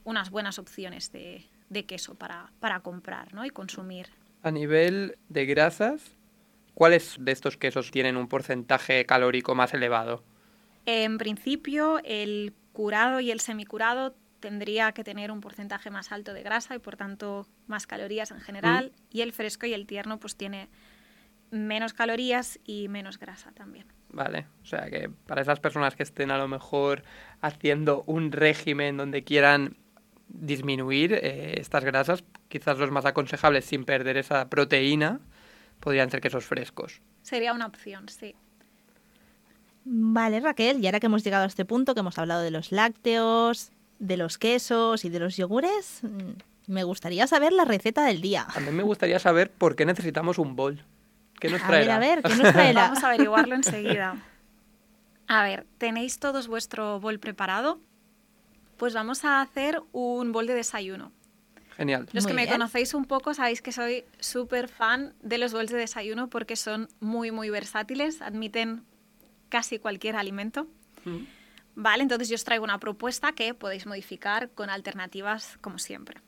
unas 0.04 0.32
buenas 0.32 0.60
opciones 0.60 1.12
de, 1.12 1.46
de 1.70 1.86
queso 1.86 2.16
para, 2.16 2.52
para 2.60 2.82
comprar 2.82 3.34
¿no? 3.34 3.46
y 3.46 3.50
consumir. 3.50 4.08
A 4.44 4.52
nivel 4.52 5.18
de 5.30 5.46
grasas, 5.46 6.18
¿cuáles 6.74 7.16
de 7.20 7.32
estos 7.32 7.56
quesos 7.56 7.92
tienen 7.92 8.18
un 8.18 8.28
porcentaje 8.28 9.06
calórico 9.06 9.56
más 9.56 9.74
elevado? 9.74 10.24
En 10.86 11.18
principio, 11.18 12.02
el 12.04 12.54
curado 12.74 13.20
y 13.20 13.32
el 13.32 13.40
semicurado 13.40 14.16
tendría 14.42 14.92
que 14.92 15.06
tener 15.06 15.32
un 15.32 15.40
porcentaje 15.40 15.90
más 15.90 16.12
alto 16.12 16.34
de 16.34 16.44
grasa 16.44 16.76
y 16.76 16.80
por 16.80 16.98
tanto 16.98 17.48
más 17.68 17.88
calorías 17.88 18.32
en 18.32 18.42
general. 18.42 18.92
Mm. 18.94 19.18
Y 19.18 19.22
el 19.22 19.32
fresco 19.32 19.66
y 19.66 19.74
el 19.74 19.88
tierno 19.88 20.20
pues 20.20 20.36
tiene 20.36 20.68
menos 21.52 21.94
calorías 21.94 22.60
y 22.66 22.90
menos 22.90 23.20
grasa 23.20 23.52
también. 23.52 23.86
Vale, 24.10 24.48
o 24.64 24.66
sea 24.66 24.90
que 24.90 25.10
para 25.28 25.42
esas 25.42 25.60
personas 25.60 25.96
que 25.96 26.04
estén 26.04 26.32
a 26.32 26.38
lo 26.38 26.48
mejor 26.48 27.04
haciendo 27.40 28.04
un 28.08 28.32
régimen 28.32 28.98
donde 28.98 29.24
quieran 29.24 29.78
disminuir 30.28 31.14
eh, 31.14 31.60
estas 31.60 31.84
grasas, 31.84 32.24
quizás 32.50 32.78
los 32.78 32.92
más 32.92 33.06
aconsejables 33.06 33.66
sin 33.66 33.86
perder 33.86 34.18
esa 34.18 34.50
proteína 34.50 35.20
podrían 35.80 36.10
ser 36.10 36.22
quesos 36.22 36.46
frescos. 36.46 37.02
Sería 37.22 37.54
una 37.54 37.68
opción, 37.68 38.08
sí. 38.10 38.36
Vale, 39.84 40.40
Raquel, 40.40 40.80
y 40.80 40.86
ahora 40.86 41.00
que 41.00 41.08
hemos 41.08 41.24
llegado 41.24 41.44
a 41.44 41.48
este 41.48 41.66
punto, 41.66 41.94
que 41.94 42.02
hemos 42.02 42.18
hablado 42.18 42.42
de 42.42 42.52
los 42.52 42.72
lácteos, 42.72 43.72
de 44.02 44.18
los 44.18 44.38
quesos 44.40 45.06
y 45.06 45.10
de 45.10 45.20
los 45.20 45.38
yogures, 45.38 46.00
mm, 46.02 46.72
me 46.72 46.84
gustaría 46.84 47.28
saber 47.28 47.54
la 47.54 47.66
receta 47.66 48.04
del 48.04 48.20
día. 48.20 48.48
A 48.54 48.60
mí 48.60 48.72
me 48.72 48.84
gustaría 48.84 49.20
saber 49.20 49.52
por 49.52 49.76
qué 49.76 49.86
necesitamos 49.86 50.40
un 50.40 50.56
bol. 50.56 50.84
¿Qué 51.40 51.50
nos 51.50 51.62
traerá? 51.62 51.96
A 51.96 52.00
ver, 52.00 52.12
a 52.12 52.16
ver, 52.16 52.24
¿qué 52.24 52.36
nos 52.36 52.52
traerá? 52.52 52.82
Vamos 52.82 53.04
a 53.04 53.08
averiguarlo 53.08 53.56
enseguida. 53.56 54.16
A 55.28 55.44
ver, 55.44 55.66
¿tenéis 55.78 56.20
todos 56.20 56.48
vuestro 56.48 57.00
bol 57.00 57.20
preparado? 57.20 57.80
Pues 58.78 58.94
vamos 58.94 59.24
a 59.24 59.42
hacer 59.42 59.82
un 59.92 60.32
bol 60.32 60.48
de 60.48 60.56
desayuno. 60.56 61.12
Genial. 61.78 62.08
Los 62.12 62.28
que 62.28 62.34
me 62.34 62.48
conocéis 62.48 62.94
un 62.94 63.06
poco 63.06 63.34
sabéis 63.34 63.62
que 63.62 63.72
soy 63.72 64.04
súper 64.20 64.68
fan 64.68 65.14
de 65.22 65.38
los 65.38 65.54
bols 65.54 65.72
de 65.72 65.78
desayuno 65.78 66.28
porque 66.28 66.56
son 66.56 66.90
muy, 67.00 67.32
muy 67.32 67.50
versátiles, 67.50 68.22
admiten 68.22 68.84
casi 69.50 69.80
cualquier 69.80 70.16
alimento. 70.16 70.68
Mm. 71.06 71.20
Vale, 71.76 72.04
entonces 72.04 72.30
yo 72.30 72.36
os 72.36 72.44
traigo 72.44 72.64
una 72.64 72.80
propuesta 72.80 73.32
que 73.32 73.54
podéis 73.54 73.86
modificar 73.86 74.50
con 74.52 74.70
alternativas 74.70 75.58
como 75.62 75.80
siempre. 75.80 76.22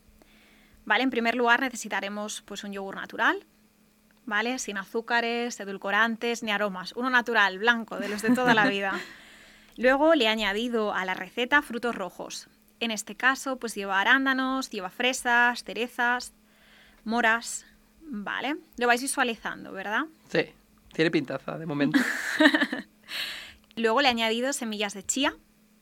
Vale, 0.86 1.03
en 1.03 1.10
primer 1.10 1.36
lugar 1.36 1.62
necesitaremos 1.62 2.41
pues 2.41 2.63
un 2.63 2.73
yogur 2.73 2.95
natural, 2.95 3.45
¿vale? 4.25 4.60
Sin 4.60 4.77
azúcares, 4.77 5.60
edulcorantes 5.60 6.43
ni 6.43 6.51
aromas. 6.51 6.93
Uno 6.95 7.10
natural, 7.10 7.60
blanco, 7.60 7.97
de 7.97 8.10
los 8.10 8.21
de 8.21 8.32
toda 8.32 8.53
la 8.53 8.67
vida. 8.67 8.99
Luego 9.77 10.13
le 10.15 10.25
he 10.25 10.27
añadido 10.27 10.93
a 10.93 11.06
la 11.06 11.13
receta 11.13 11.62
frutos 11.62 11.95
rojos. 11.95 12.47
En 12.79 12.91
este 12.91 13.15
caso, 13.15 13.58
pues 13.58 13.75
lleva 13.75 13.99
arándanos, 13.99 14.69
lleva 14.69 14.89
fresas, 14.89 15.63
cerezas, 15.63 16.34
moras, 17.06 17.65
¿vale? 18.01 18.58
Lo 18.77 18.88
vais 18.88 19.01
visualizando, 19.01 19.71
¿verdad? 19.71 20.06
Sí, 20.29 20.45
tiene 20.93 21.10
pintaza 21.10 21.58
de 21.58 21.65
momento. 21.65 21.99
Luego 23.75 24.01
le 24.01 24.07
he 24.07 24.12
añadido 24.12 24.53
semillas 24.53 24.93
de 24.93 25.03
chía, 25.03 25.36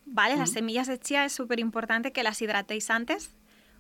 ¿vale? 0.05 0.37
Las 0.37 0.51
semillas 0.51 0.87
de 0.87 0.99
chía 0.99 1.25
es 1.25 1.33
súper 1.33 1.59
importante 1.59 2.11
que 2.11 2.23
las 2.23 2.41
hidratéis 2.41 2.89
antes. 2.89 3.31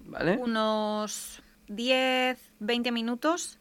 ¿Vale? 0.01 0.37
Unos 0.37 1.41
10, 1.67 2.37
20 2.59 2.91
minutos. 2.91 3.59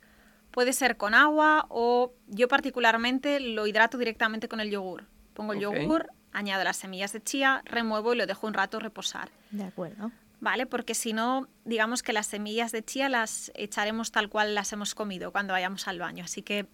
Puede 0.50 0.72
ser 0.72 0.96
con 0.96 1.14
agua 1.14 1.66
o 1.68 2.12
yo 2.26 2.48
particularmente 2.48 3.38
lo 3.38 3.66
hidrato 3.66 3.98
directamente 3.98 4.48
con 4.48 4.60
el 4.60 4.70
yogur. 4.70 5.04
Pongo 5.34 5.52
el 5.52 5.60
yogur, 5.60 6.08
añado 6.32 6.64
las 6.64 6.76
semillas 6.76 7.12
de 7.12 7.22
chía, 7.22 7.62
remuevo 7.64 8.12
y 8.12 8.16
lo 8.16 8.26
dejo 8.26 8.46
un 8.46 8.54
rato 8.54 8.80
reposar. 8.80 9.30
De 9.50 9.64
acuerdo. 9.64 10.10
¿Vale? 10.40 10.66
Porque 10.66 10.94
si 10.94 11.12
no, 11.12 11.48
digamos 11.64 12.02
que 12.02 12.12
las 12.12 12.26
semillas 12.26 12.72
de 12.72 12.82
chía 12.82 13.08
las 13.08 13.52
echaremos 13.54 14.10
tal 14.10 14.28
cual 14.28 14.54
las 14.54 14.72
hemos 14.72 14.94
comido 14.94 15.32
cuando 15.32 15.52
vayamos 15.52 15.86
al 15.86 15.98
baño. 15.98 16.24
Así 16.24 16.42
que 16.42 16.66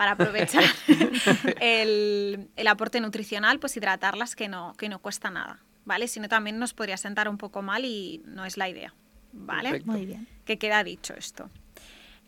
para 0.00 0.12
aprovechar 0.12 0.64
el, 1.60 2.48
aporte 2.66 3.02
nutricional, 3.02 3.58
pues 3.58 3.76
hidratarlas 3.76 4.34
que 4.34 4.48
no, 4.48 4.72
que 4.78 4.88
no 4.88 4.98
cuesta 4.98 5.30
nada, 5.30 5.60
¿vale? 5.84 6.08
Si 6.08 6.20
no, 6.20 6.26
también 6.30 6.58
nos 6.58 6.72
podría 6.72 6.96
sentar 6.96 7.28
un 7.28 7.36
poco 7.36 7.60
mal 7.60 7.84
y 7.84 8.22
no 8.24 8.46
es 8.46 8.56
la 8.56 8.70
idea, 8.70 8.94
¿vale? 9.34 9.82
Muy 9.84 10.06
bien. 10.06 10.26
Que 10.46 10.56
queda 10.56 10.82
dicho 10.84 11.12
esto. 11.12 11.50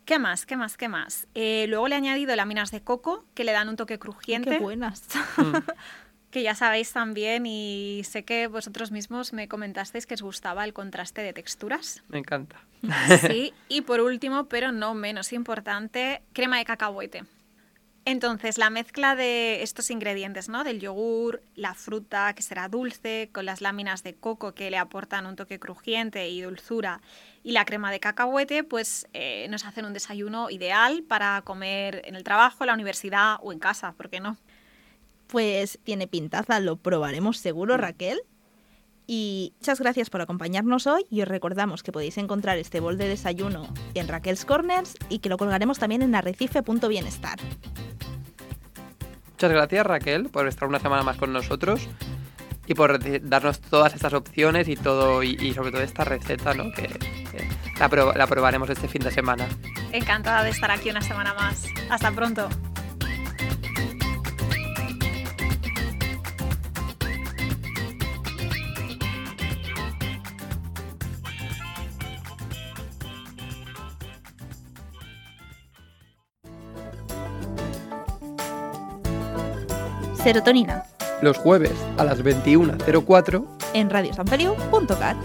¿Qué 0.05 0.19
más? 0.19 0.45
¿Qué 0.45 0.55
más? 0.55 0.77
¿Qué 0.77 0.87
más? 0.87 1.27
Eh, 1.33 1.65
luego 1.67 1.87
le 1.87 1.95
he 1.95 1.97
añadido 1.97 2.35
láminas 2.35 2.69
de 2.69 2.81
coco 2.81 3.25
que 3.33 3.43
le 3.43 3.53
dan 3.53 3.69
un 3.69 3.75
toque 3.75 3.97
crujiente. 3.97 4.51
Qué 4.51 4.59
buenas. 4.59 5.07
Mm. 5.37 5.55
que 6.29 6.43
ya 6.43 6.53
sabéis 6.53 6.93
también 6.93 7.47
y 7.47 8.03
sé 8.03 8.23
que 8.23 8.45
vosotros 8.45 8.91
mismos 8.91 9.33
me 9.33 9.47
comentasteis 9.47 10.05
que 10.05 10.13
os 10.13 10.21
gustaba 10.21 10.63
el 10.63 10.73
contraste 10.73 11.23
de 11.23 11.33
texturas. 11.33 12.03
Me 12.07 12.19
encanta. 12.19 12.57
Sí, 13.27 13.51
y 13.67 13.81
por 13.81 13.99
último, 13.99 14.45
pero 14.45 14.71
no 14.71 14.93
menos 14.93 15.33
importante, 15.33 16.21
crema 16.33 16.59
de 16.59 16.65
cacahuete. 16.65 17.23
Entonces, 18.05 18.57
la 18.57 18.69
mezcla 18.69 19.15
de 19.15 19.63
estos 19.63 19.89
ingredientes, 19.89 20.49
¿no? 20.49 20.65
Del 20.65 20.81
yogur, 20.81 21.41
la 21.55 21.73
fruta, 21.73 22.33
que 22.33 22.41
será 22.41 22.67
dulce, 22.67 23.29
con 23.31 23.45
las 23.45 23.61
láminas 23.61 24.03
de 24.03 24.13
coco 24.13 24.53
que 24.53 24.69
le 24.69 24.77
aportan 24.77 25.25
un 25.25 25.37
toque 25.37 25.57
crujiente 25.57 26.29
y 26.29 26.41
dulzura, 26.41 27.01
y 27.43 27.53
la 27.53 27.63
crema 27.63 27.91
de 27.91 28.01
cacahuete, 28.01 28.65
pues 28.65 29.07
eh, 29.13 29.47
nos 29.49 29.65
hacen 29.65 29.85
un 29.85 29.93
desayuno 29.93 30.49
ideal 30.49 31.03
para 31.03 31.41
comer 31.43 32.01
en 32.05 32.15
el 32.15 32.25
trabajo, 32.25 32.65
en 32.65 32.67
la 32.67 32.73
universidad 32.73 33.37
o 33.41 33.53
en 33.53 33.59
casa, 33.59 33.93
¿por 33.93 34.09
qué 34.09 34.19
no? 34.19 34.37
Pues 35.27 35.79
tiene 35.83 36.07
pintaza, 36.07 36.59
lo 36.59 36.75
probaremos 36.75 37.37
seguro, 37.37 37.77
Raquel. 37.77 38.21
Y 39.07 39.53
muchas 39.59 39.79
gracias 39.79 40.09
por 40.09 40.21
acompañarnos 40.21 40.87
hoy 40.87 41.05
y 41.09 41.21
os 41.21 41.27
recordamos 41.27 41.83
que 41.83 41.91
podéis 41.91 42.17
encontrar 42.17 42.57
este 42.57 42.79
bol 42.79 42.97
de 42.97 43.07
desayuno 43.07 43.67
en 43.95 44.07
Raquel's 44.07 44.45
Corners 44.45 44.95
y 45.09 45.19
que 45.19 45.29
lo 45.29 45.37
colgaremos 45.37 45.77
también 45.77 46.01
en 46.01 46.15
arrecife.bienestar. 46.15 47.39
Muchas 49.43 49.55
gracias 49.57 49.85
Raquel 49.85 50.29
por 50.29 50.47
estar 50.47 50.69
una 50.69 50.79
semana 50.79 51.03
más 51.03 51.17
con 51.17 51.33
nosotros 51.33 51.89
y 52.65 52.75
por 52.75 52.97
darnos 53.27 53.59
todas 53.59 53.93
estas 53.93 54.13
opciones 54.13 54.69
y 54.69 54.77
todo 54.77 55.21
y, 55.21 55.53
sobre 55.53 55.71
todo 55.71 55.81
esta 55.81 56.05
receta 56.05 56.53
¿no? 56.53 56.71
que, 56.71 56.87
la, 57.77 58.13
la 58.15 58.27
probaremos 58.27 58.69
este 58.69 58.87
fin 58.87 59.01
de 59.03 59.11
semana. 59.11 59.45
Encantada 59.91 60.45
de 60.45 60.51
estar 60.51 60.71
aquí 60.71 60.91
una 60.91 61.01
semana 61.01 61.33
más. 61.33 61.65
Hasta 61.89 62.09
pronto. 62.11 62.47
Serotonina. 80.23 80.85
Los 81.21 81.37
jueves 81.37 81.73
a 81.97 82.05
las 82.05 82.23
21.04 82.23 83.45
en 83.73 83.89
radiosanfeliu.cat. 83.89 85.17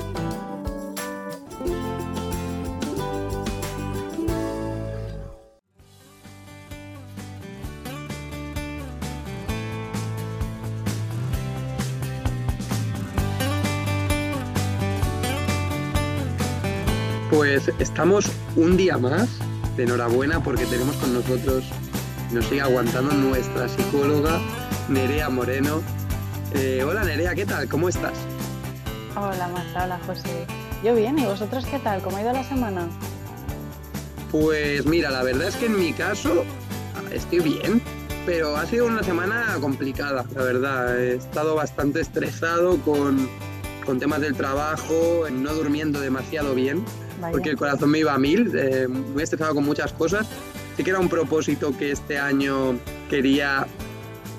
Pues 17.31 17.71
estamos 17.79 18.29
un 18.57 18.77
día 18.77 18.99
más 18.99 19.29
de 19.77 19.85
enhorabuena 19.85 20.43
porque 20.43 20.67
tenemos 20.67 20.97
con 20.97 21.15
nosotros, 21.15 21.63
nos 22.33 22.47
sigue 22.47 22.63
aguantando 22.63 23.15
nuestra 23.15 23.69
psicóloga 23.69 24.41
Nerea 24.89 25.29
Moreno. 25.29 25.83
Eh, 26.55 26.83
hola 26.83 27.05
Nerea, 27.05 27.35
¿qué 27.35 27.45
tal? 27.45 27.69
¿Cómo 27.69 27.89
estás? 27.91 28.15
Hola 29.15 29.49
Marta, 29.49 29.85
hola 29.85 30.01
José. 30.07 30.47
Yo 30.83 30.95
bien, 30.95 31.19
¿y 31.19 31.27
vosotros 31.27 31.67
qué 31.67 31.79
tal? 31.79 32.01
¿Cómo 32.01 32.17
ha 32.17 32.23
ido 32.23 32.33
la 32.33 32.45
semana? 32.45 32.89
Pues 34.33 34.87
mira, 34.87 35.11
la 35.11 35.23
verdad 35.23 35.49
es 35.49 35.57
que 35.57 35.67
en 35.67 35.79
mi 35.79 35.93
caso 35.93 36.45
estoy 37.13 37.41
bien, 37.41 37.83
pero 38.25 38.57
ha 38.57 38.65
sido 38.65 38.87
una 38.87 39.03
semana 39.03 39.59
complicada, 39.61 40.25
la 40.35 40.43
verdad. 40.43 40.99
He 40.99 41.17
estado 41.17 41.55
bastante 41.55 42.01
estresado 42.01 42.79
con, 42.79 43.29
temas 43.99 44.21
del 44.21 44.37
trabajo, 44.37 45.27
no 45.31 45.53
durmiendo 45.55 46.01
demasiado 46.01 46.55
bien, 46.55 46.85
porque 47.31 47.51
el 47.51 47.57
corazón 47.57 47.91
me 47.91 47.99
iba 47.99 48.15
a 48.15 48.19
mil, 48.19 48.53
eh, 48.55 48.89
muy 48.89 49.23
estresado 49.23 49.55
con 49.55 49.65
muchas 49.65 49.93
cosas. 49.93 50.27
Sí 50.77 50.85
que 50.85 50.91
era 50.91 50.99
un 50.99 51.09
propósito 51.09 51.77
que 51.77 51.91
este 51.91 52.19
año 52.19 52.79
quería 53.11 53.67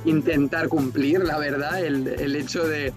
intentar 0.06 0.68
cumplir, 0.70 1.24
la 1.24 1.38
verdad, 1.38 1.84
el, 1.84 2.08
el 2.08 2.36
hecho 2.36 2.68
de, 2.68 2.94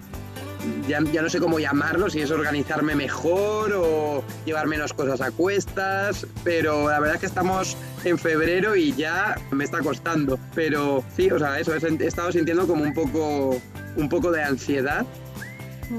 ya, 0.87 1.01
ya, 1.11 1.21
no 1.21 1.29
sé 1.29 1.39
cómo 1.39 1.59
llamarlo, 1.59 2.09
si 2.09 2.21
es 2.21 2.31
organizarme 2.31 2.95
mejor 2.95 3.73
o 3.73 4.23
llevar 4.45 4.67
menos 4.67 4.93
cosas 4.93 5.21
a 5.21 5.31
cuestas, 5.31 6.25
pero 6.43 6.89
la 6.89 6.99
verdad 6.99 7.15
es 7.15 7.19
que 7.21 7.27
estamos 7.27 7.77
en 8.03 8.17
febrero 8.17 8.75
y 8.75 8.93
ya 8.93 9.37
me 9.51 9.63
está 9.63 9.79
costando. 9.79 10.39
Pero 10.55 11.03
sí, 11.15 11.29
o 11.29 11.39
sea, 11.39 11.59
eso, 11.59 11.73
he 11.73 12.05
estado 12.05 12.31
sintiendo 12.31 12.67
como 12.67 12.83
un 12.83 12.93
poco, 12.93 13.61
un 13.97 14.09
poco 14.09 14.31
de 14.31 14.43
ansiedad 14.43 15.05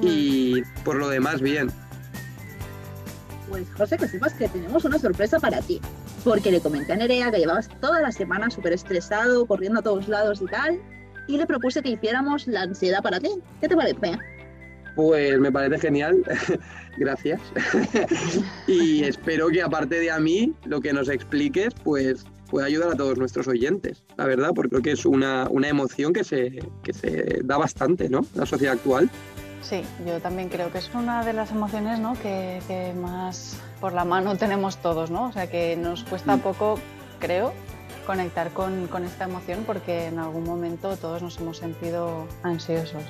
y 0.03 0.63
por 0.85 0.97
lo 0.97 1.09
demás 1.09 1.41
bien. 1.41 1.71
Pues 3.49 3.67
José, 3.77 3.99
que 3.99 4.09
sepas 4.09 4.33
que 4.35 4.49
tenemos 4.49 4.85
una 4.85 4.99
sorpresa 4.99 5.39
para 5.39 5.61
ti. 5.61 5.81
Porque 6.25 6.51
le 6.51 6.61
comenté 6.61 6.95
a 6.95 6.97
Nerea 6.97 7.31
que 7.31 7.39
llevabas 7.39 7.69
toda 7.81 8.01
la 8.01 8.11
semana 8.11 8.51
súper 8.51 8.73
estresado, 8.73 9.45
corriendo 9.45 9.81
a 9.81 9.83
todos 9.83 10.09
lados 10.09 10.41
y 10.41 10.47
tal, 10.47 10.81
y 11.27 11.37
le 11.37 11.47
propuse 11.47 11.83
que 11.83 11.91
hiciéramos 11.91 12.47
la 12.47 12.63
ansiedad 12.63 13.03
para 13.03 13.21
ti. 13.21 13.31
¿Qué 13.61 13.69
te 13.69 13.77
parece? 13.77 14.19
Pues 14.97 15.39
me 15.41 15.51
parece 15.51 15.79
genial, 15.79 16.23
gracias. 16.99 17.41
y 18.67 19.03
espero 19.05 19.49
que 19.49 19.63
aparte 19.63 19.99
de 19.99 20.11
a 20.11 20.21
mí, 20.21 20.53
lo 20.65 20.81
que 20.81 20.93
nos 20.93 21.09
expliques, 21.09 21.75
pues 21.83 22.25
pueda 22.49 22.67
ayudar 22.67 22.91
a 22.93 22.95
todos 22.95 23.19
nuestros 23.19 23.49
oyentes, 23.49 24.05
la 24.17 24.27
verdad, 24.27 24.51
porque 24.55 24.71
creo 24.71 24.83
que 24.83 24.93
es 24.93 25.05
una, 25.05 25.49
una 25.51 25.69
emoción 25.69 26.13
que 26.13 26.23
se, 26.23 26.61
que 26.85 26.93
se 26.93 27.41
da 27.43 27.59
bastante, 27.59 28.09
¿no? 28.09 28.21
En 28.21 28.41
la 28.41 28.47
sociedad 28.47 28.75
actual. 28.75 29.11
Sí, 29.65 29.83
yo 30.07 30.21
también 30.21 30.51
creo 30.51 30.71
que 30.71 30.79
es 30.79 30.91
una 30.95 31.25
de 31.25 31.33
las 31.33 31.51
emociones 31.51 31.99
¿no? 31.99 32.13
que, 32.21 32.61
que 32.69 32.93
más 32.93 33.59
por 33.81 33.95
la 33.95 34.05
mano 34.05 34.37
tenemos 34.39 34.77
todos, 34.77 35.11
¿no? 35.11 35.29
O 35.29 35.33
sea, 35.33 35.49
que 35.49 35.75
nos 35.77 36.05
cuesta 36.05 36.37
mm. 36.37 36.41
poco, 36.41 36.79
creo, 37.19 37.53
conectar 38.05 38.51
con, 38.53 38.87
con, 38.89 39.05
esta 39.05 39.25
emoción 39.25 39.65
porque 39.67 40.07
en 40.07 40.19
algún 40.19 40.45
momento 40.45 40.97
todos 40.97 41.23
nos 41.23 41.39
hemos 41.39 41.59
sentido 41.59 42.27
ansiosos. 42.43 43.05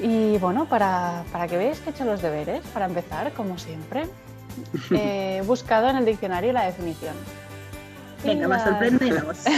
Y 0.00 0.38
bueno, 0.38 0.66
para, 0.66 1.24
para 1.30 1.46
que 1.46 1.56
veáis 1.56 1.78
que 1.80 1.90
he 1.90 1.92
hecho 1.92 2.04
los 2.04 2.20
deberes, 2.20 2.66
para 2.68 2.86
empezar, 2.86 3.32
como 3.32 3.58
siempre, 3.58 4.06
he 4.90 5.42
buscado 5.46 5.88
en 5.88 5.96
el 5.96 6.04
diccionario 6.04 6.52
la 6.52 6.64
definición. 6.66 7.14
Venga, 8.24 8.48
más 8.48 8.64
sorprendemos. 8.64 9.44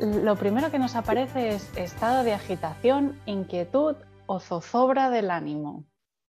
Lo 0.00 0.34
primero 0.34 0.70
que 0.70 0.78
nos 0.80 0.96
aparece 0.96 1.50
es 1.50 1.70
estado 1.76 2.24
de 2.24 2.34
agitación, 2.34 3.20
inquietud 3.24 3.94
o 4.26 4.40
zozobra 4.40 5.10
del 5.10 5.30
ánimo. 5.30 5.84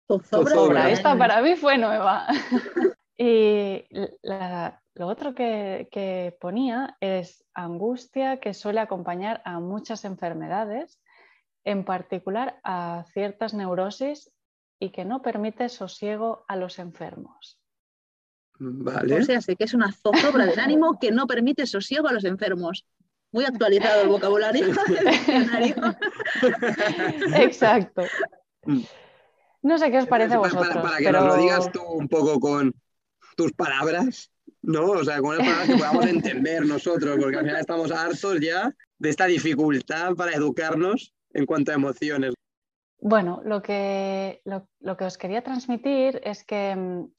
Zozobra. 0.09 0.91
Esta 0.91 1.17
para 1.17 1.41
mí 1.43 1.55
fue 1.55 1.79
nueva. 1.79 2.27
y 3.17 3.85
la, 4.23 4.82
lo 4.95 5.07
otro 5.07 5.35
que, 5.35 6.37
ponía 6.41 6.97
es 7.01 7.45
angustia 7.55 8.41
que 8.41 8.55
suele 8.55 8.81
acompañar 8.81 9.43
a 9.45 9.61
muchas 9.61 10.05
enfermedades, 10.05 11.01
en 11.65 11.85
particular 11.85 12.61
a 12.65 13.05
ciertas 13.13 13.55
neurosis 13.55 14.33
y 14.79 14.91
que 14.91 15.05
no 15.05 15.23
permite 15.23 15.69
sosiego 15.69 16.45
a 16.49 16.57
los 16.57 16.79
enfermos. 16.79 17.59
Vale. 18.59 19.21
O 19.21 19.25
sea, 19.25 19.41
sé 19.41 19.57
que 19.57 19.65
es 19.65 19.75
una 19.75 19.93
zozobra 19.93 20.45
del 20.45 20.59
ánimo 20.59 20.99
que 21.01 21.11
no 21.11 21.27
permite 21.27 21.67
sosiego 21.67 22.09
a 22.09 22.13
los 22.13 22.25
enfermos. 22.25 22.87
Muy 23.31 23.45
actualizado 23.45 24.03
el 24.03 24.09
vocabulario. 24.09 24.67
Exacto. 27.37 28.03
Mm. 28.65 28.83
No 29.63 29.79
sé 29.79 29.91
qué 29.91 29.99
os 29.99 30.07
parece 30.07 30.35
a 30.35 30.39
vosotros. 30.39 30.77
Para, 30.77 30.99
que 30.99 31.13
nos 31.13 31.25
lo 31.25 31.37
digas 31.37 31.73
tú 31.73 31.83
un 31.83 32.09
poco 32.09 32.39
con 32.41 32.75
tus 33.37 33.53
palabras. 33.53 34.32
¿No? 34.63 34.91
O 34.91 35.05
sea, 35.05 35.21
con 35.21 35.37
unas 35.37 35.47
palabras 35.47 35.69
que 35.69 35.77
podamos 35.77 36.07
entender 36.07 36.67
nosotros, 36.67 37.19
porque 37.21 37.37
al 37.37 37.45
final 37.45 37.61
estamos 37.61 37.93
hartos 37.93 38.41
ya 38.41 38.73
de 38.99 39.11
esta 39.11 39.27
dificultad 39.27 40.15
para 40.15 40.33
educarnos 40.33 41.13
en 41.33 41.47
cuanto 41.47 41.73
a 41.73 41.75
emociones. 41.75 42.35
Bueno, 42.99 43.43
lo 43.45 43.63
que, 43.63 44.43
lo, 44.45 44.97
que 44.97 45.05
os 45.05 45.19
quería 45.19 45.43
transmitir 45.43 46.21
es 46.23 46.45
que 46.45 46.77
mm, 46.77 47.13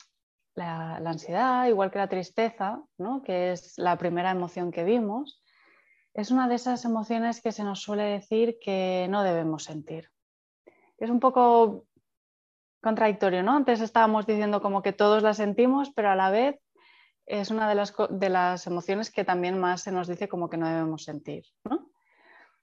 la, 0.56 0.96
ansiedad, 0.96 1.68
igual 1.68 1.92
que 1.92 2.00
la 2.00 2.08
tristeza, 2.08 2.82
¿no? 2.98 3.22
que 3.22 3.52
es 3.52 3.78
la 3.78 3.98
primera 3.98 4.32
emoción 4.32 4.72
que 4.72 4.86
vimos, 4.86 5.44
es 6.14 6.32
una 6.32 6.48
de 6.48 6.56
esas 6.56 6.86
emociones 6.86 7.42
que 7.42 7.52
se 7.52 7.64
nos 7.64 7.82
suele 7.82 8.04
decir 8.04 8.58
que 8.62 9.08
no 9.10 9.24
debemos 9.24 9.66
sentir. 9.66 10.10
Es 10.98 11.10
un 11.10 11.20
poco 11.20 11.86
contradictorio, 12.82 13.44
¿no? 13.44 13.56
Antes 13.56 13.82
estábamos 13.82 14.26
diciendo 14.26 14.62
como 14.62 14.84
que 14.84 14.94
todos 14.94 15.24
la 15.24 15.34
sentimos, 15.34 15.92
pero 15.94 16.12
a 16.12 16.16
la 16.16 16.30
vez 16.30 16.63
es 17.26 17.52
una 17.52 17.70
de 17.70 17.76
las, 17.76 17.94
de 18.10 18.30
las 18.30 18.68
emociones 18.68 19.12
que 19.12 19.24
también 19.24 19.60
más 19.60 19.84
se 19.84 19.92
nos 19.92 20.08
dice 20.08 20.28
como 20.28 20.50
que 20.50 20.58
no 20.58 20.68
debemos 20.68 21.04
sentir, 21.04 21.46
¿no? 21.64 21.90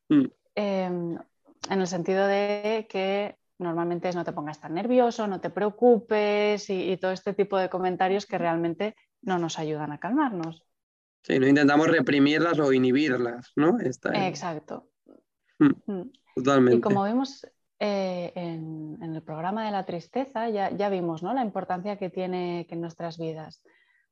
Mm. 0.08 0.26
Em, 0.54 1.18
en 1.70 1.80
el 1.80 1.86
sentido 1.86 2.26
de 2.26 2.86
que 2.88 3.36
normalmente 3.58 4.08
es 4.08 4.16
no 4.16 4.24
te 4.24 4.32
pongas 4.32 4.60
tan 4.60 4.74
nervioso, 4.74 5.26
no 5.26 5.40
te 5.40 5.50
preocupes 5.50 6.68
y, 6.70 6.96
todo 6.96 7.12
este 7.12 7.34
tipo 7.34 7.58
de 7.58 7.68
comentarios 7.68 8.26
que 8.26 8.38
realmente 8.38 8.96
no 9.22 9.38
nos 9.38 9.58
ayudan 9.58 9.92
a 9.92 9.98
calmarnos. 9.98 10.64
Sí, 11.22 11.38
no 11.38 11.46
intentamos 11.46 11.88
reprimirlas 11.88 12.58
o 12.58 12.72
inhibirlas, 12.72 13.52
¿no? 13.56 13.78
Exacto. 13.80 14.88
Mm, 15.58 15.92
mm. 15.92 16.12
Totalmente. 16.36 16.78
Y 16.78 16.80
como 16.80 17.04
vimos 17.04 17.46
eh, 17.78 18.32
en, 18.34 18.98
el 19.02 19.22
programa 19.22 19.66
de 19.66 19.72
la 19.72 19.84
tristeza, 19.84 20.48
ya, 20.48 20.70
ya 20.70 20.88
vimos 20.88 21.22
¿no? 21.22 21.34
la 21.34 21.44
importancia 21.44 21.98
que 21.98 22.08
tiene 22.08 22.66
que 22.68 22.74
en 22.74 22.80
nuestras 22.80 23.18
vidas. 23.18 23.62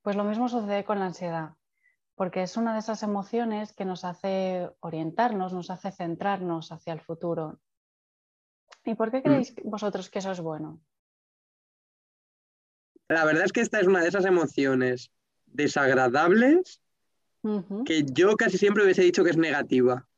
Pues 0.09 0.16
lo 0.16 0.25
mismo 0.25 0.49
sucede 0.49 0.85
con 0.85 1.01
la 1.01 1.05
ansiedad. 1.05 1.51
porque 2.14 2.42
es 2.42 2.57
una 2.57 2.73
de 2.73 2.79
esas 2.79 3.03
emociones 3.03 3.75
que 3.75 3.85
nos 3.85 4.07
hace 4.07 4.71
orientarnos, 4.81 5.53
nos 5.53 5.68
hace 5.68 5.92
centrarnos 5.92 6.73
hacia 6.73 6.94
el 6.94 7.01
futuro. 7.03 7.61
¿Y 8.87 8.94
por 8.94 9.11
qué 9.11 9.18
mm. 9.18 9.23
creéis 9.23 9.55
vosotros 9.64 10.09
que 10.09 10.21
eso 10.21 10.33
es 10.33 10.40
bueno? 10.40 10.81
La 13.09 13.27
verdad 13.27 13.44
es 13.44 13.53
que 13.53 13.61
esta 13.61 13.81
es 13.81 13.87
una 13.87 14.01
de 14.01 14.09
esas 14.09 14.25
emociones 14.25 15.11
desagradables 15.44 16.81
que 17.85 18.07
yo 18.11 18.35
casi 18.38 18.57
siempre 18.57 18.85
hubiese 18.85 19.03
dicho 19.03 19.25
que 19.25 19.31
es 19.31 19.37
negativa. 19.37 20.09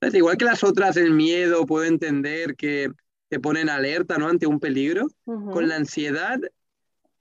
igual 0.00 0.38
que 0.38 0.46
las 0.46 0.64
otras, 0.64 0.96
el 0.96 1.10
miedo, 1.10 1.66
puedo 1.66 1.84
entender 1.84 2.56
que 2.56 2.90
te 3.28 3.38
ponen 3.38 3.68
alerta 3.68 4.16
¿no? 4.16 4.28
ante 4.28 4.46
un 4.46 4.60
peligro, 4.60 5.08
con 5.26 5.68
la 5.68 5.76
ansiedad 5.76 6.40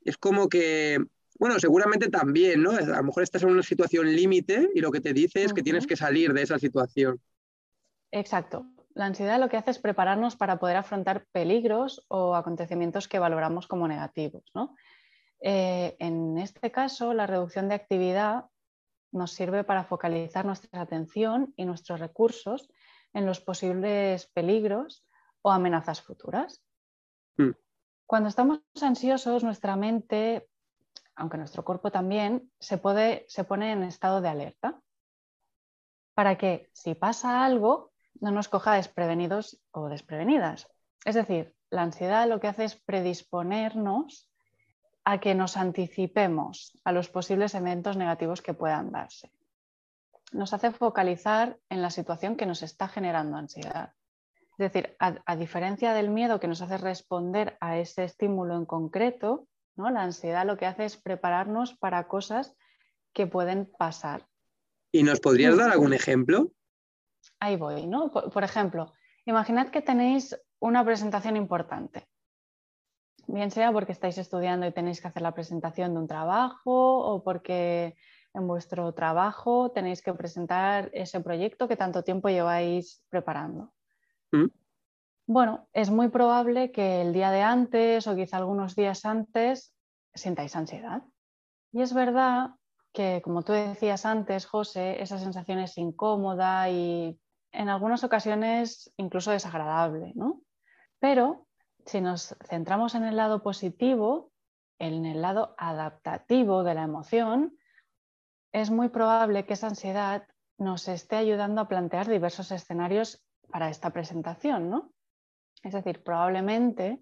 es 0.06 0.17
como 0.17 0.47
que, 0.47 1.04
bueno, 1.38 1.60
seguramente 1.60 2.10
también, 2.10 2.63
¿no? 2.63 2.71
A 2.71 2.82
lo 2.82 3.04
mejor 3.04 3.24
estás 3.24 3.43
en 3.43 3.50
una 3.50 3.63
situación 3.63 4.15
límite 4.15 4.69
y 4.74 4.80
lo 4.80 4.91
que 4.91 5.02
te 5.02 5.13
dice 5.13 5.43
es 5.43 5.54
que 5.54 5.63
tienes 5.63 5.86
que 5.86 5.98
salir 5.98 6.34
de 6.34 6.41
esa 6.41 6.58
situación. 6.60 7.21
Exacto. 8.12 8.65
La 8.93 9.06
ansiedad 9.06 9.39
lo 9.39 9.50
que 9.50 9.58
hace 9.58 9.71
es 9.71 9.80
prepararnos 9.80 10.38
para 10.38 10.58
poder 10.58 10.78
afrontar 10.78 11.26
peligros 11.34 12.06
o 12.08 12.36
acontecimientos 12.36 13.10
que 13.10 13.19
valoramos 13.19 13.67
como 13.67 13.88
negativos. 13.89 14.43
¿no? 14.54 14.76
Eh, 15.41 15.98
en 16.00 16.38
este 16.38 16.71
caso, 16.71 17.13
la 17.13 17.28
reducción 17.28 17.67
de 17.67 17.76
actividad 17.76 18.45
nos 19.12 19.32
sirve 19.32 19.65
para 19.65 19.84
focalizar 19.84 20.45
nuestra 20.45 20.82
atención 20.82 21.54
y 21.58 21.65
nuestros 21.65 22.00
recursos 22.00 22.69
en 23.13 23.26
los 23.26 23.41
posibles 23.41 24.28
peligros 24.28 25.06
o 25.41 25.52
amenazas 25.52 26.02
futuras. 26.02 26.62
Hmm. 27.38 27.52
Cuando 28.06 28.30
estamos 28.30 28.62
ansiosos, 28.82 29.43
nuestra 29.43 29.76
mente, 29.76 30.48
aunque 31.15 31.38
nuestro 31.38 31.63
cuerpo 31.63 31.91
también, 31.91 32.51
se, 32.60 32.78
puede, 32.78 33.25
se 33.28 33.43
pone 33.43 33.71
en 33.71 33.84
estado 33.84 34.21
de 34.21 34.30
alerta 34.30 34.80
para 36.13 36.38
que 36.38 36.69
si 36.73 36.95
pasa 36.95 37.43
algo 37.45 37.91
no 38.21 38.32
nos 38.32 38.47
coja 38.47 38.73
desprevenidos 38.75 39.60
o 39.71 39.89
desprevenidas. 39.89 40.67
Es 41.04 41.15
decir, 41.15 41.54
la 41.69 41.84
ansiedad 41.84 42.28
lo 42.28 42.39
que 42.39 42.47
hace 42.47 42.63
es 42.63 42.75
predisponernos 42.75 44.30
a 45.04 45.19
que 45.19 45.36
nos 45.36 45.58
anticipemos 45.58 46.80
a 46.84 46.91
los 46.91 47.10
posibles 47.10 47.54
eventos 47.54 47.97
negativos 47.97 48.41
que 48.41 48.54
puedan 48.54 48.91
darse. 48.91 49.32
Nos 50.32 50.54
hace 50.54 50.71
focalizar 50.71 51.60
en 51.69 51.82
la 51.82 51.91
situación 51.91 52.36
que 52.36 52.47
nos 52.47 52.63
está 52.63 52.88
generando 52.88 53.38
ansiedad. 53.38 53.93
Es 54.58 54.71
decir, 54.71 54.95
a, 54.99 55.36
diferencia 55.36 55.93
del 55.93 56.10
miedo 56.10 56.39
que 56.39 56.47
nos 56.47 56.62
hace 56.62 56.78
responder 56.78 57.58
a 57.60 57.78
ese 57.78 58.06
estímulo 58.06 58.56
en 58.56 58.65
concreto, 58.65 59.47
¿no? 59.76 59.90
la 59.90 60.04
ansiedad 60.04 60.46
lo 60.46 60.58
que 60.58 60.66
hace 60.66 60.86
es 60.86 60.98
prepararnos 60.98 61.74
para 61.74 62.08
cosas 62.08 62.56
que 63.14 63.28
pueden 63.28 63.72
pasar. 63.78 64.28
¿Y 64.92 65.04
nos 65.04 65.20
podrías 65.20 65.58
dar 65.58 65.72
algún 65.72 65.94
ejemplo? 65.94 66.52
Ahí 67.40 67.56
voy, 67.56 67.88
¿no? 67.88 68.12
por 68.12 68.44
ejemplo, 68.44 68.94
imaginad 69.26 69.70
que 69.70 69.82
tenéis 69.82 70.38
una 70.60 70.84
presentación 70.86 71.36
importante 71.36 72.08
bien 73.28 73.52
sea 73.52 73.72
porque 73.72 73.92
estáis 73.92 74.18
estudiando 74.18 74.68
y 74.68 74.72
tenéis 74.72 75.02
que 75.02 75.08
hacer 75.08 75.22
la 75.22 75.34
presentación 75.34 75.94
de 75.94 76.00
un 76.00 76.08
trabajo 76.08 77.00
o 77.00 77.24
porque 77.24 77.96
en 78.34 78.48
vuestro 78.48 78.94
trabajo 78.94 79.72
tenéis 79.72 80.02
que 80.02 80.14
presentar 80.14 80.90
ese 80.94 81.22
proyecto 81.22 81.68
que 81.68 81.78
tanto 81.78 82.04
tiempo 82.04 82.30
lleváis 82.30 83.04
preparando. 83.10 83.74
Mm. 84.32 84.48
Bueno, 85.28 85.68
es 85.74 85.90
muy 85.90 86.10
probable 86.10 86.72
que 86.72 87.02
el 87.02 87.12
día 87.12 87.32
de 87.32 87.42
antes 87.42 88.06
o 88.06 88.16
quizá 88.16 88.38
algunos 88.38 88.76
días 88.76 89.06
antes 89.06 89.74
sintáis 90.14 90.56
ansiedad. 90.56 91.02
Y 91.72 91.82
es 91.82 91.94
verdad 91.94 92.52
que, 92.94 93.22
como 93.24 93.42
tú 93.42 93.54
decías 93.54 94.06
antes, 94.06 94.46
José, 94.46 95.02
esa 95.02 95.18
sensación 95.18 95.60
es 95.60 95.78
incómoda 95.80 96.70
y 96.70 97.20
en 97.52 97.70
algunas 97.70 98.04
ocasiones 98.04 98.94
incluso 98.98 99.32
desagradable, 99.32 100.14
¿no? 100.16 100.42
Pero 101.00 101.48
si 101.86 102.02
nos 102.02 102.36
centramos 102.48 102.94
en 102.94 103.04
el 103.04 103.18
lado 103.18 103.42
positivo, 103.42 104.32
en 104.78 105.06
el 105.06 105.22
lado 105.22 105.56
adaptativo 105.58 106.64
de 106.64 106.76
la 106.76 106.84
emoción, 106.84 107.58
es 108.52 108.70
muy 108.70 108.90
probable 108.90 109.46
que 109.46 109.54
esa 109.54 109.68
ansiedad 109.68 110.28
nos 110.58 110.88
esté 110.88 111.16
ayudando 111.16 111.62
a 111.62 111.68
plantear 111.68 112.08
diversos 112.08 112.52
escenarios 112.52 113.26
para 113.50 113.70
esta 113.70 113.90
presentación, 113.90 114.70
¿no? 114.70 114.92
Es 115.65 115.73
decir, 115.73 116.04
probablemente 116.04 117.01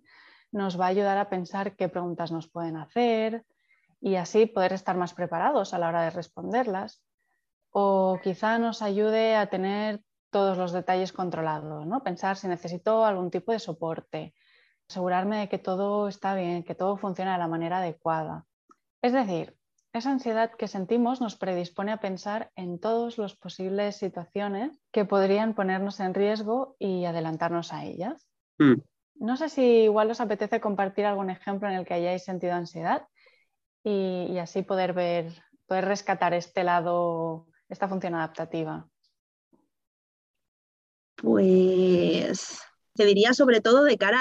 nos 0.54 0.80
va 0.80 0.86
a 0.86 0.90
ayudar 0.90 1.18
a 1.18 1.30
pensar 1.30 1.76
qué 1.76 1.90
preguntas 1.90 2.32
nos 2.32 2.48
pueden 2.48 2.78
hacer 2.78 3.46
y 4.00 4.16
así 4.16 4.46
poder 4.46 4.72
estar 4.72 4.96
más 4.96 5.14
preparados 5.14 5.74
a 5.74 5.80
la 5.80 5.90
hora 5.90 6.04
de 6.04 6.12
responderlas. 6.12 7.04
O 7.72 8.20
quizá 8.24 8.60
nos 8.60 8.82
ayude 8.82 9.36
a 9.36 9.48
tener 9.48 10.02
todos 10.30 10.58
los 10.58 10.72
detalles 10.72 11.12
controlados, 11.12 11.86
¿no? 11.86 12.04
Pensar 12.04 12.38
si 12.38 12.48
necesito 12.48 13.04
algún 13.04 13.32
tipo 13.32 13.52
de 13.52 13.60
soporte, 13.60 14.34
asegurarme 14.88 15.40
de 15.40 15.50
que 15.50 15.58
todo 15.58 16.08
está 16.08 16.34
bien, 16.34 16.64
que 16.64 16.76
todo 16.76 16.96
funciona 16.96 17.34
de 17.34 17.40
la 17.40 17.48
manera 17.50 17.80
adecuada. 17.80 18.46
Es 19.02 19.12
decir, 19.12 19.58
esa 19.92 20.12
ansiedad 20.12 20.52
que 20.52 20.70
sentimos 20.70 21.20
nos 21.20 21.36
predispone 21.36 21.92
a 21.92 22.00
pensar 22.00 22.52
en 22.56 22.80
todas 22.80 23.18
las 23.18 23.36
posibles 23.36 23.98
situaciones 23.98 24.80
que 24.92 25.04
podrían 25.04 25.54
ponernos 25.54 26.00
en 26.00 26.14
riesgo 26.14 26.78
y 26.80 27.04
adelantarnos 27.06 27.74
a 27.74 27.84
ellas. 27.84 28.33
Hmm. 28.58 28.76
No 29.16 29.38
sé 29.38 29.50
si 29.50 29.62
igual 29.84 30.12
os 30.12 30.22
apetece 30.22 30.60
compartir 30.60 31.06
algún 31.06 31.30
ejemplo 31.30 31.68
en 31.68 31.76
el 31.76 31.86
que 31.86 31.94
hayáis 31.94 32.24
sentido 32.24 32.54
ansiedad 32.54 33.08
y, 33.84 34.28
y 34.30 34.40
así 34.40 34.64
poder 34.64 34.94
ver, 34.94 35.32
poder 35.66 35.86
rescatar 35.86 36.34
este 36.34 36.64
lado, 36.64 37.48
esta 37.70 37.88
función 37.88 38.16
adaptativa. 38.16 38.88
Pues 41.16 42.62
te 42.96 43.06
diría 43.06 43.34
sobre 43.34 43.62
todo 43.62 43.84
de 43.84 43.98
cara 43.98 44.20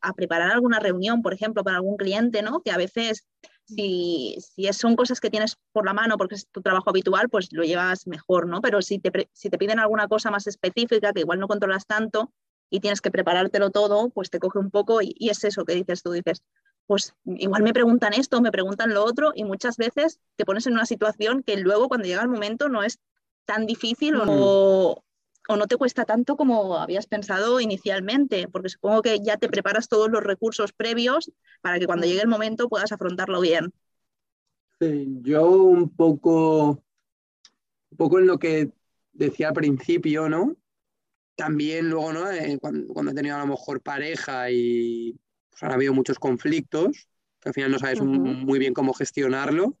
a, 0.00 0.12
preparar 0.14 0.50
alguna 0.50 0.80
reunión, 0.80 1.22
por 1.22 1.34
ejemplo, 1.34 1.62
para 1.62 1.76
algún 1.76 1.96
cliente, 1.96 2.42
¿no? 2.42 2.60
Que 2.62 2.70
a 2.70 2.76
veces 2.76 3.26
si, 3.64 4.36
son 4.72 4.96
cosas 4.96 5.20
que 5.20 5.30
tienes 5.30 5.56
por 5.72 5.86
la 5.86 5.92
mano 5.92 6.16
porque 6.16 6.34
es 6.34 6.48
tu 6.48 6.62
trabajo 6.62 6.90
habitual, 6.90 7.28
pues 7.28 7.52
lo 7.52 7.62
llevas 7.62 8.06
mejor, 8.06 8.48
¿no? 8.48 8.60
Pero 8.60 8.82
si 8.82 8.98
te, 8.98 9.28
si 9.32 9.50
te 9.50 9.58
piden 9.58 9.78
alguna 9.78 10.08
cosa 10.08 10.30
más 10.30 10.46
específica 10.46 11.12
que 11.12 11.20
igual 11.20 11.38
no 11.38 11.48
controlas 11.48 11.86
tanto 11.86 12.32
y 12.72 12.80
tienes 12.80 13.02
que 13.02 13.10
preparártelo 13.10 13.70
todo, 13.70 14.08
pues 14.08 14.30
te 14.30 14.38
coge 14.38 14.58
un 14.58 14.70
poco 14.70 15.02
y, 15.02 15.14
es 15.28 15.44
eso 15.44 15.66
que 15.66 15.74
dices 15.74 16.02
tú, 16.02 16.12
dices, 16.12 16.42
pues 16.86 17.14
igual 17.26 17.62
me 17.62 17.74
preguntan 17.74 18.14
esto, 18.14 18.40
me 18.40 18.50
preguntan 18.50 18.94
lo 18.94 19.04
otro 19.04 19.32
y 19.34 19.44
muchas 19.44 19.76
veces 19.76 20.20
te 20.36 20.46
pones 20.46 20.66
en 20.66 20.72
una 20.72 20.86
situación 20.86 21.42
que 21.42 21.58
luego 21.58 21.88
cuando 21.88 22.08
llega 22.08 22.22
el 22.22 22.30
momento 22.30 22.70
no 22.70 22.82
es 22.82 22.98
tan 23.44 23.66
difícil 23.66 24.14
o, 24.16 25.04
o 25.48 25.56
no 25.56 25.66
te 25.66 25.76
cuesta 25.76 26.06
tanto 26.06 26.34
como 26.38 26.78
habías 26.78 27.06
pensado 27.06 27.60
inicialmente, 27.60 28.48
porque 28.48 28.70
supongo 28.70 29.02
que 29.02 29.20
ya 29.20 29.36
te 29.36 29.50
preparas 29.50 29.88
todos 29.88 30.10
los 30.10 30.22
recursos 30.22 30.72
previos 30.72 31.30
para 31.60 31.78
que 31.78 31.86
cuando 31.86 32.06
llegue 32.06 32.22
el 32.22 32.28
momento 32.28 32.70
puedas 32.70 32.90
afrontarlo 32.90 33.42
bien. 33.42 33.70
Sí, 34.80 35.18
yo 35.20 35.46
un 35.46 35.90
poco, 35.90 36.82
un 37.90 37.96
poco 37.98 38.18
en 38.18 38.26
lo 38.26 38.38
que 38.38 38.72
decía 39.12 39.48
al 39.48 39.54
principio, 39.54 40.30
¿no? 40.30 40.56
También 41.42 41.90
luego, 41.90 42.12
¿no? 42.12 42.30
Eh, 42.30 42.58
cuando, 42.60 43.10
he 43.10 43.14
tenido 43.14 43.36
a 43.36 43.40
lo 43.40 43.46
mejor 43.46 43.80
pareja 43.80 44.50
y 44.50 45.18
pues, 45.50 45.62
han 45.62 45.72
habido 45.72 45.92
muchos 45.92 46.18
conflictos, 46.18 47.08
que 47.40 47.48
al 47.48 47.54
final 47.54 47.70
no 47.72 47.78
sabes 47.78 48.00
muy 48.00 48.58
bien 48.58 48.74
cómo 48.74 48.92
gestionarlo, 48.92 49.76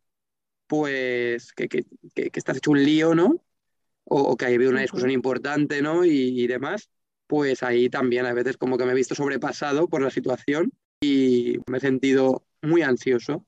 pues 0.66 1.52
que, 1.52 1.68
que, 1.68 1.84
que, 2.14 2.30
que 2.30 2.38
estás 2.38 2.56
hecho 2.56 2.72
un 2.72 2.82
lío, 2.82 3.14
¿no? 3.14 3.42
o, 4.04 4.36
que 4.36 4.46
haya 4.46 4.56
habido 4.56 4.70
una 4.70 4.80
discusión 4.80 5.10
importante, 5.10 5.82
¿no? 5.82 6.04
Y, 6.04 6.46
demás, 6.46 6.90
pues 7.26 7.62
ahí 7.62 7.88
también 7.88 8.26
a 8.26 8.32
veces 8.32 8.56
como 8.56 8.76
que 8.76 8.84
me 8.84 8.92
he 8.92 8.96
visto 8.96 9.14
sobrepasado 9.14 9.88
por 9.88 10.02
la 10.02 10.10
situación 10.10 10.72
y 11.00 11.58
me 11.66 11.78
he 11.78 11.80
sentido 11.80 12.44
muy 12.60 12.82
ansioso. 12.82 13.44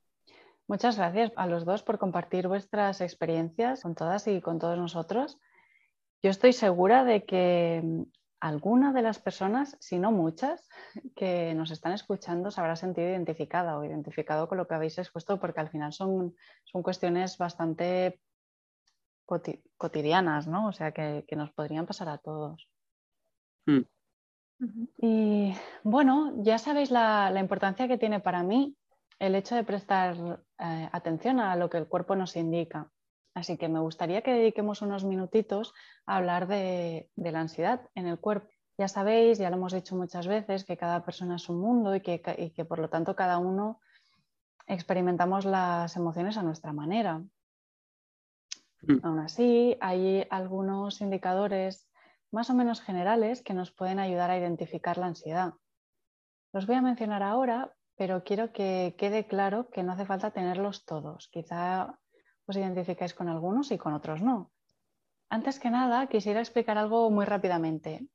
Muchas 0.66 0.96
gracias 0.96 1.32
a 1.36 1.46
los 1.46 1.64
dos 1.64 1.82
por 1.82 1.98
compartir 1.98 2.48
vuestras 2.48 3.00
experiencias 3.00 3.82
con 3.82 3.94
todas 3.94 4.26
y 4.26 4.40
con 4.40 4.58
todos 4.58 4.78
nosotros. 4.78 5.38
Yo 6.24 6.30
estoy 6.30 6.54
segura 6.54 7.04
de 7.04 7.26
que 7.26 7.82
mm, 7.84 8.02
alguna 8.40 8.94
de 8.94 9.02
las 9.02 9.18
personas, 9.18 9.76
si 9.78 9.98
no 9.98 10.10
muchas, 10.10 10.66
que 11.14 11.52
nos 11.52 11.70
están 11.70 11.92
escuchando 11.92 12.50
se 12.50 12.62
habrá 12.62 12.76
sentido 12.76 13.10
identificada 13.10 13.76
o 13.76 13.84
identificado 13.84 14.48
con 14.48 14.56
lo 14.56 14.66
que 14.66 14.74
habéis 14.74 14.96
expuesto, 14.96 15.38
porque 15.38 15.60
al 15.60 15.68
final 15.68 15.92
son, 15.92 16.34
son 16.64 16.82
cuestiones 16.82 17.36
bastante 17.36 18.22
cotidianas, 19.76 20.46
¿no? 20.46 20.68
O 20.68 20.72
sea, 20.72 20.92
que, 20.92 21.26
nos 21.36 21.52
podrían 21.52 21.84
pasar 21.84 22.08
a 22.08 22.16
todos. 22.16 22.70
Hmm. 23.66 23.82
Y 24.96 25.52
bueno, 25.82 26.32
ya 26.38 26.56
sabéis 26.56 26.90
la, 26.90 27.38
importancia 27.38 27.86
que 27.86 27.98
tiene 27.98 28.20
para 28.20 28.42
mí 28.42 28.74
el 29.18 29.34
hecho 29.34 29.56
de 29.56 29.64
prestar 29.64 30.40
eh, 30.58 30.88
atención 30.90 31.38
a 31.38 31.54
lo 31.56 31.68
que 31.68 31.76
el 31.76 31.86
cuerpo 31.86 32.16
nos 32.16 32.34
indica. 32.34 32.90
Así 33.34 33.58
que 33.58 33.68
me 33.68 33.80
gustaría 33.80 34.22
que 34.22 34.32
dediquemos 34.32 34.80
unos 34.80 35.04
minutitos 35.04 35.74
a 36.06 36.16
hablar 36.16 36.46
de, 36.46 37.10
la 37.16 37.40
ansiedad 37.40 37.90
en 37.94 38.06
el 38.06 38.18
cuerpo. 38.18 38.48
Ya 38.78 38.88
sabéis, 38.88 39.38
ya 39.38 39.50
lo 39.50 39.56
hemos 39.56 39.72
dicho 39.72 39.96
muchas 39.96 40.26
veces, 40.26 40.64
que 40.64 40.76
cada 40.76 41.04
persona 41.04 41.36
es 41.36 41.48
un 41.48 41.60
mundo 41.60 41.94
y 41.94 42.00
que, 42.00 42.22
y 42.38 42.50
que 42.50 42.64
por 42.64 42.78
lo 42.78 42.88
tanto 42.88 43.14
cada 43.14 43.38
uno 43.38 43.80
experimentamos 44.66 45.44
las 45.44 45.96
emociones 45.96 46.36
a 46.36 46.42
nuestra 46.42 46.72
manera. 46.72 47.18
Mm. 48.82 48.98
Aún 49.02 49.18
así, 49.18 49.76
hay 49.80 50.26
algunos 50.30 51.00
indicadores 51.00 51.88
más 52.30 52.50
o 52.50 52.54
menos 52.54 52.80
generales 52.80 53.42
que 53.42 53.54
nos 53.54 53.70
pueden 53.70 53.98
ayudar 53.98 54.30
a 54.30 54.38
identificar 54.38 54.98
la 54.98 55.06
ansiedad. 55.06 55.54
Los 56.52 56.66
voy 56.66 56.76
a 56.76 56.82
mencionar 56.82 57.22
ahora, 57.22 57.74
pero 57.96 58.24
quiero 58.24 58.52
que 58.52 58.94
quede 58.98 59.26
claro 59.26 59.70
que 59.70 59.82
no 59.82 59.92
hace 59.92 60.06
falta 60.06 60.32
tenerlos 60.32 60.84
todos. 60.84 61.28
Quizá 61.28 61.98
os 62.46 62.56
identificáis 62.56 63.14
con 63.14 63.28
algunos 63.28 63.70
y 63.70 63.78
con 63.78 63.94
otros 63.94 64.22
no. 64.22 64.50
Antes 65.28 65.58
que 65.58 65.70
nada, 65.70 66.06
quisiera 66.06 66.40
explicar 66.40 66.78
algo 66.78 67.10
muy 67.10 67.24
rápidamente. 67.24 68.06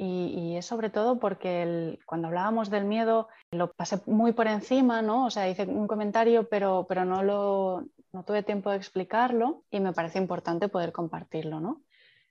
Y, 0.00 0.54
es 0.56 0.64
sobre 0.64 0.90
todo 0.90 1.18
porque 1.18 1.98
cuando 2.06 2.28
hablábamos 2.28 2.70
del 2.70 2.84
miedo 2.84 3.28
lo 3.50 3.72
pasé 3.72 4.00
muy 4.06 4.32
por 4.32 4.46
encima, 4.46 5.02
¿no? 5.02 5.26
O 5.26 5.30
sea, 5.30 5.48
hice 5.48 5.64
un 5.66 5.88
comentario, 5.88 6.48
pero, 6.48 6.86
pero 6.88 7.04
no, 7.04 7.24
lo, 7.24 7.84
no 8.12 8.24
tuve 8.24 8.44
tiempo 8.44 8.70
de 8.70 8.76
explicarlo 8.76 9.64
y 9.70 9.80
me 9.80 9.92
parece 9.92 10.18
importante 10.18 10.68
poder 10.68 10.92
compartirlo, 10.92 11.58
¿no? 11.58 11.82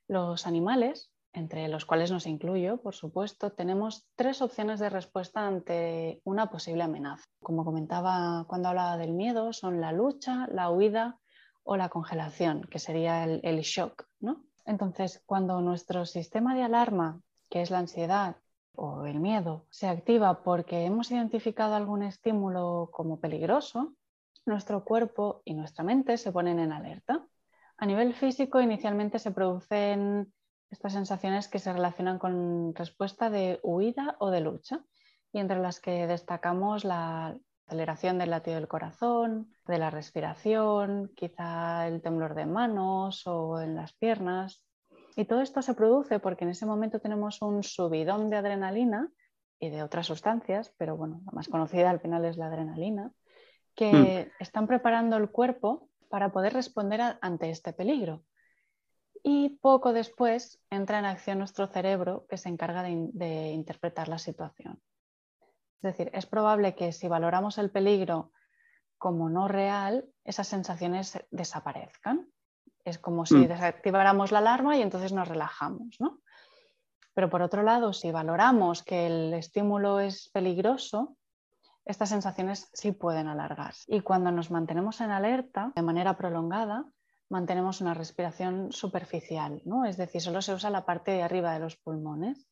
Los 0.08 0.48
animales, 0.48 1.12
entre 1.34 1.68
los 1.68 1.86
cuales 1.86 2.10
nos 2.10 2.26
incluyo, 2.26 2.78
por 2.78 2.96
supuesto, 2.96 3.52
tenemos 3.52 4.08
tres 4.16 4.42
opciones 4.42 4.80
de 4.80 4.90
respuesta 4.90 5.46
ante 5.46 6.22
una 6.24 6.50
posible 6.50 6.84
amenaza. 6.84 7.26
Como 7.44 7.66
comentaba 7.66 8.46
cuando 8.48 8.70
hablaba 8.70 8.96
del 8.96 9.12
miedo, 9.12 9.52
son 9.52 9.82
la 9.82 9.92
lucha, 9.92 10.48
la 10.48 10.70
huida 10.70 11.20
o 11.70 11.76
la 11.76 11.90
congelación, 11.90 12.62
que 12.72 12.80
sería 12.80 13.26
el, 13.26 13.60
shock, 13.60 14.08
¿no? 14.22 14.46
Entonces, 14.66 15.22
cuando 15.26 15.60
nuestro 15.60 16.06
sistema 16.06 16.56
de 16.56 16.64
alarma 16.64 17.22
que 17.50 17.62
es 17.62 17.72
la 17.72 17.80
ansiedad 17.80 18.38
o 18.74 19.06
el 19.06 19.20
miedo, 19.20 19.66
se 19.70 19.88
activa 19.88 20.44
porque 20.44 20.86
hemos 20.86 21.12
identificado 21.12 21.76
algún 21.76 22.04
estímulo 22.04 22.90
como 22.94 23.20
peligroso, 23.20 23.96
nuestro 24.46 24.86
cuerpo 24.86 25.42
y 25.44 25.56
nuestra 25.56 25.84
mente 25.84 26.18
se 26.18 26.32
ponen 26.32 26.60
en 26.60 26.72
alerta. 26.72 27.26
A 27.78 27.86
nivel 27.86 28.14
físico, 28.14 28.62
inicialmente 28.62 29.20
se 29.20 29.32
producen 29.32 30.32
estas 30.70 30.94
sensaciones 30.94 31.50
que 31.50 31.60
se 31.60 31.74
relacionan 31.74 32.18
con 32.18 32.74
respuesta 32.76 33.30
de 33.30 33.60
huida 33.62 34.16
o 34.20 34.30
de 34.30 34.40
lucha, 34.40 34.86
y 35.34 35.40
entre 35.40 35.60
las 35.60 35.82
que 35.82 36.08
destacamos 36.08 36.86
la 36.86 37.38
aceleración 37.68 38.18
del 38.18 38.30
latido 38.30 38.56
del 38.56 38.68
corazón, 38.68 39.54
de 39.68 39.78
la 39.78 39.90
respiración, 39.90 41.12
quizá 41.16 41.88
el 41.88 42.02
temblor 42.02 42.34
de 42.34 42.46
manos 42.46 43.28
o 43.28 43.60
en 43.60 43.76
las 43.76 43.94
piernas, 43.94 44.64
y 45.18 45.26
todo 45.26 45.42
esto 45.42 45.62
se 45.62 45.74
produce 45.74 46.20
porque 46.20 46.46
en 46.46 46.52
ese 46.52 46.66
momento 46.66 47.00
tenemos 47.00 47.42
un 47.42 47.64
subidón 47.64 48.30
de 48.30 48.38
adrenalina 48.38 49.10
y 49.60 49.70
de 49.70 49.84
otras 49.84 50.06
sustancias, 50.06 50.74
pero 50.78 50.96
bueno, 50.96 51.22
la 51.26 51.32
más 51.34 51.50
conocida 51.50 51.90
al 51.90 52.00
final 52.00 52.24
es 52.24 52.38
la 52.38 52.48
adrenalina, 52.48 53.12
que 53.76 54.30
mm. 54.30 54.42
están 54.42 54.68
preparando 54.68 55.18
el 55.18 55.30
cuerpo 55.30 55.90
para 56.10 56.32
poder 56.32 56.54
responder 56.54 57.18
ante 57.20 57.50
este 57.50 57.74
peligro. 57.74 58.24
Y 59.24 59.58
poco 59.60 59.92
después 59.92 60.62
entra 60.70 61.00
en 61.00 61.06
acción 61.06 61.40
nuestro 61.40 61.68
cerebro 61.68 62.28
que 62.30 62.38
se 62.38 62.50
encarga 62.50 62.84
de 62.84 63.52
interpretar 63.52 64.08
la 64.08 64.20
situación. 64.20 64.80
Es 65.78 65.82
decir, 65.82 66.10
es 66.14 66.26
probable 66.26 66.76
que 66.76 66.92
si 66.92 67.08
valoramos 67.08 67.58
el 67.58 67.70
peligro 67.70 68.32
como 68.98 69.30
no 69.30 69.48
real, 69.48 70.06
esas 70.24 70.48
sensaciones 70.48 71.20
desaparezcan. 71.30 72.28
Es 72.84 72.98
como 72.98 73.26
si 73.26 73.36
mm. 73.36 73.48
desactiváramos 73.48 74.32
la 74.32 74.40
alarma 74.40 74.78
y 74.78 74.82
entonces 74.82 75.14
nos 75.14 75.28
relajamos, 75.28 75.98
¿no? 76.00 76.20
Pero 77.14 77.30
por 77.30 77.42
otro 77.42 77.64
lado, 77.64 77.94
si 77.94 78.12
valoramos 78.12 78.84
que 78.84 79.08
el 79.08 79.34
estímulo 79.34 80.00
es 80.00 80.30
peligroso, 80.30 81.18
estas 81.86 82.10
sensaciones 82.10 82.70
sí 82.74 82.92
pueden 82.92 83.28
alargarse. 83.28 83.84
Y 83.88 84.02
cuando 84.02 84.32
nos 84.32 84.52
mantenemos 84.52 85.02
en 85.02 85.12
alerta 85.12 85.72
de 85.76 85.82
manera 85.82 86.18
prolongada, 86.18 86.86
mantenemos 87.30 87.82
una 87.82 87.94
respiración 87.94 88.72
superficial, 88.72 89.62
¿no? 89.66 89.86
Es 89.86 89.98
decir, 89.98 90.22
solo 90.22 90.42
se 90.42 90.54
usa 90.54 90.70
la 90.70 90.86
parte 90.86 91.12
de 91.12 91.24
arriba 91.24 91.54
de 91.54 91.60
los 91.60 91.78
pulmones 91.78 92.48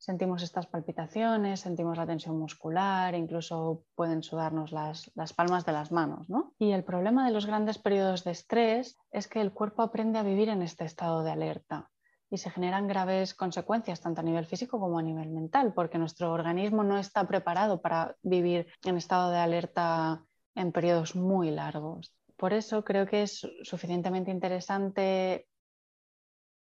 sentimos 0.00 0.42
estas 0.42 0.66
palpitaciones, 0.66 1.60
sentimos 1.60 1.98
la 1.98 2.06
tensión 2.06 2.38
muscular, 2.38 3.14
incluso 3.14 3.84
pueden 3.94 4.22
sudarnos 4.22 4.72
las, 4.72 5.12
palmas 5.36 5.66
de 5.66 5.72
las 5.72 5.92
manos. 5.92 6.26
Y 6.58 6.72
el 6.72 6.84
problema 6.84 7.26
de 7.26 7.32
los 7.32 7.46
grandes 7.46 7.76
periodos 7.78 8.24
de 8.24 8.30
estrés 8.30 8.98
es 9.12 9.28
que 9.28 9.42
el 9.42 9.52
cuerpo 9.52 9.82
aprende 9.82 10.18
a 10.18 10.22
vivir 10.22 10.48
en 10.48 10.62
este 10.62 10.86
estado 10.86 11.22
de 11.22 11.30
alerta 11.30 11.90
y 12.30 12.38
se 12.38 12.50
generan 12.50 12.88
graves 12.88 13.34
consecuencias 13.34 14.00
tanto 14.00 14.22
a 14.22 14.24
nivel 14.24 14.46
físico 14.46 14.80
como 14.80 14.98
a 14.98 15.02
nivel 15.02 15.28
mental, 15.28 15.74
porque 15.74 15.98
nuestro 15.98 16.32
organismo 16.32 16.82
no 16.82 16.96
está 16.96 17.26
preparado 17.28 17.82
para 17.82 18.16
vivir 18.22 18.68
en 18.84 18.96
estado 18.96 19.30
de 19.30 19.38
alerta 19.38 20.24
en 20.54 20.72
periodos 20.72 21.14
muy 21.14 21.50
largos. 21.50 22.14
Por 22.36 22.54
eso 22.54 22.84
creo 22.84 23.06
que 23.06 23.24
es 23.24 23.46
suficientemente 23.64 24.30
interesante 24.30 25.46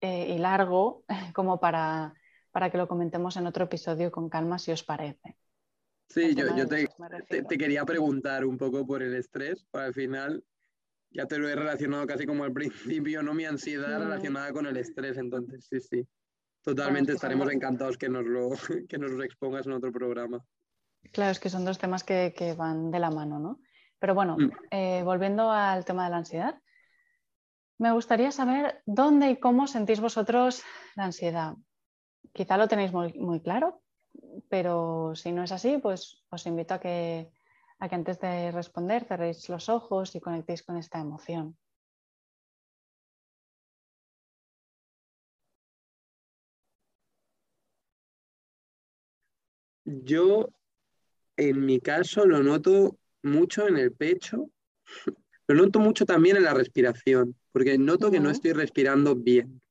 eh, 0.02 0.36
y 0.36 0.38
largo 0.40 1.04
como 1.34 1.62
para 1.62 2.14
para 2.52 2.70
que 2.70 2.78
lo 2.78 2.88
comentemos 2.88 3.38
en 3.38 3.48
otro 3.48 3.66
episodio 3.66 4.12
con 4.12 4.30
calma, 4.30 4.60
si 4.60 4.72
os 4.72 4.84
parece. 4.84 5.38
Sí, 6.10 6.34
yo, 6.34 6.68
te, 6.68 7.58
quería 7.58 7.86
preguntar 7.86 8.44
un 8.44 8.58
poco 8.58 8.86
por 8.86 9.04
el 9.04 9.14
estrés, 9.14 9.64
para 9.70 9.86
al 9.86 9.94
final 9.94 10.44
ya 11.12 11.26
te 11.26 11.38
lo 11.38 11.48
he 11.48 11.56
relacionado 11.56 12.06
casi 12.08 12.26
como 12.26 12.44
al 12.44 12.54
principio, 12.54 13.22
¿no? 13.22 13.34
Mi 13.34 13.46
ansiedad 13.46 14.00
mm. 14.00 14.04
relacionada 14.04 14.52
con 14.52 14.66
el 14.66 14.78
estrés, 14.78 15.18
entonces 15.18 15.68
sí, 15.70 15.80
sí. 15.80 16.08
Totalmente 16.62 17.14
estaremos 17.14 17.50
encantados 17.52 17.98
que 17.98 18.10
nos, 18.10 18.26
lo, 18.26 18.50
que 18.90 18.98
nos 18.98 19.12
lo 19.12 19.24
expongas 19.24 19.66
en 19.68 19.74
otro 19.74 19.92
programa. 19.92 20.44
Claro, 21.14 21.32
es 21.32 21.40
que 21.40 21.50
son 21.50 21.64
dos 21.64 21.78
temas 21.78 22.04
que, 22.04 22.56
van 22.58 22.92
de 22.92 23.00
la 23.00 23.12
mano, 23.12 23.40
¿no? 23.40 23.60
Pero 24.00 24.16
bueno, 24.16 24.36
mm. 24.38 24.52
eh, 24.72 25.02
volviendo 25.04 25.52
al 25.52 25.86
tema 25.86 26.06
de 26.06 26.10
la 26.10 26.18
ansiedad, 26.18 26.60
me 27.78 27.94
gustaría 27.94 28.32
saber 28.32 28.82
dónde 28.86 29.30
y 29.30 29.40
cómo 29.40 29.68
sentís 29.68 30.02
vosotros 30.02 30.64
la 30.96 31.06
ansiedad. 31.06 31.54
Quizá 32.34 32.58
lo 32.58 32.68
tenéis 32.68 32.92
muy, 32.94 33.40
claro, 33.42 33.82
pero 34.50 35.14
si 35.16 35.32
no 35.32 35.44
es 35.44 35.52
así, 35.52 35.78
pues 35.78 36.24
os 36.30 36.46
invito 36.46 36.74
a 36.74 36.80
que, 36.80 37.32
a 37.80 37.90
que 37.90 37.96
antes 37.96 38.20
de 38.20 38.52
responder 38.52 39.06
cerréis 39.06 39.50
los 39.50 39.70
ojos 39.70 40.16
y 40.16 40.20
conectéis 40.20 40.64
con 40.64 40.78
esta 40.78 41.00
emoción. 41.00 41.58
Yo, 49.86 50.50
en 51.36 51.66
mi 51.66 51.80
caso, 51.80 52.26
lo 52.26 52.44
noto 52.44 52.98
mucho 53.24 53.68
en 53.68 53.78
el 53.78 53.92
pecho, 53.92 54.50
lo 55.48 55.56
noto 55.56 55.80
mucho 55.80 56.06
también 56.06 56.38
en 56.38 56.44
la 56.44 56.54
respiración, 56.54 57.36
porque 57.52 57.78
noto 57.78 58.12
que 58.12 58.20
no 58.20 58.30
estoy 58.30 58.54
respirando 58.54 59.16
bien. 59.16 59.62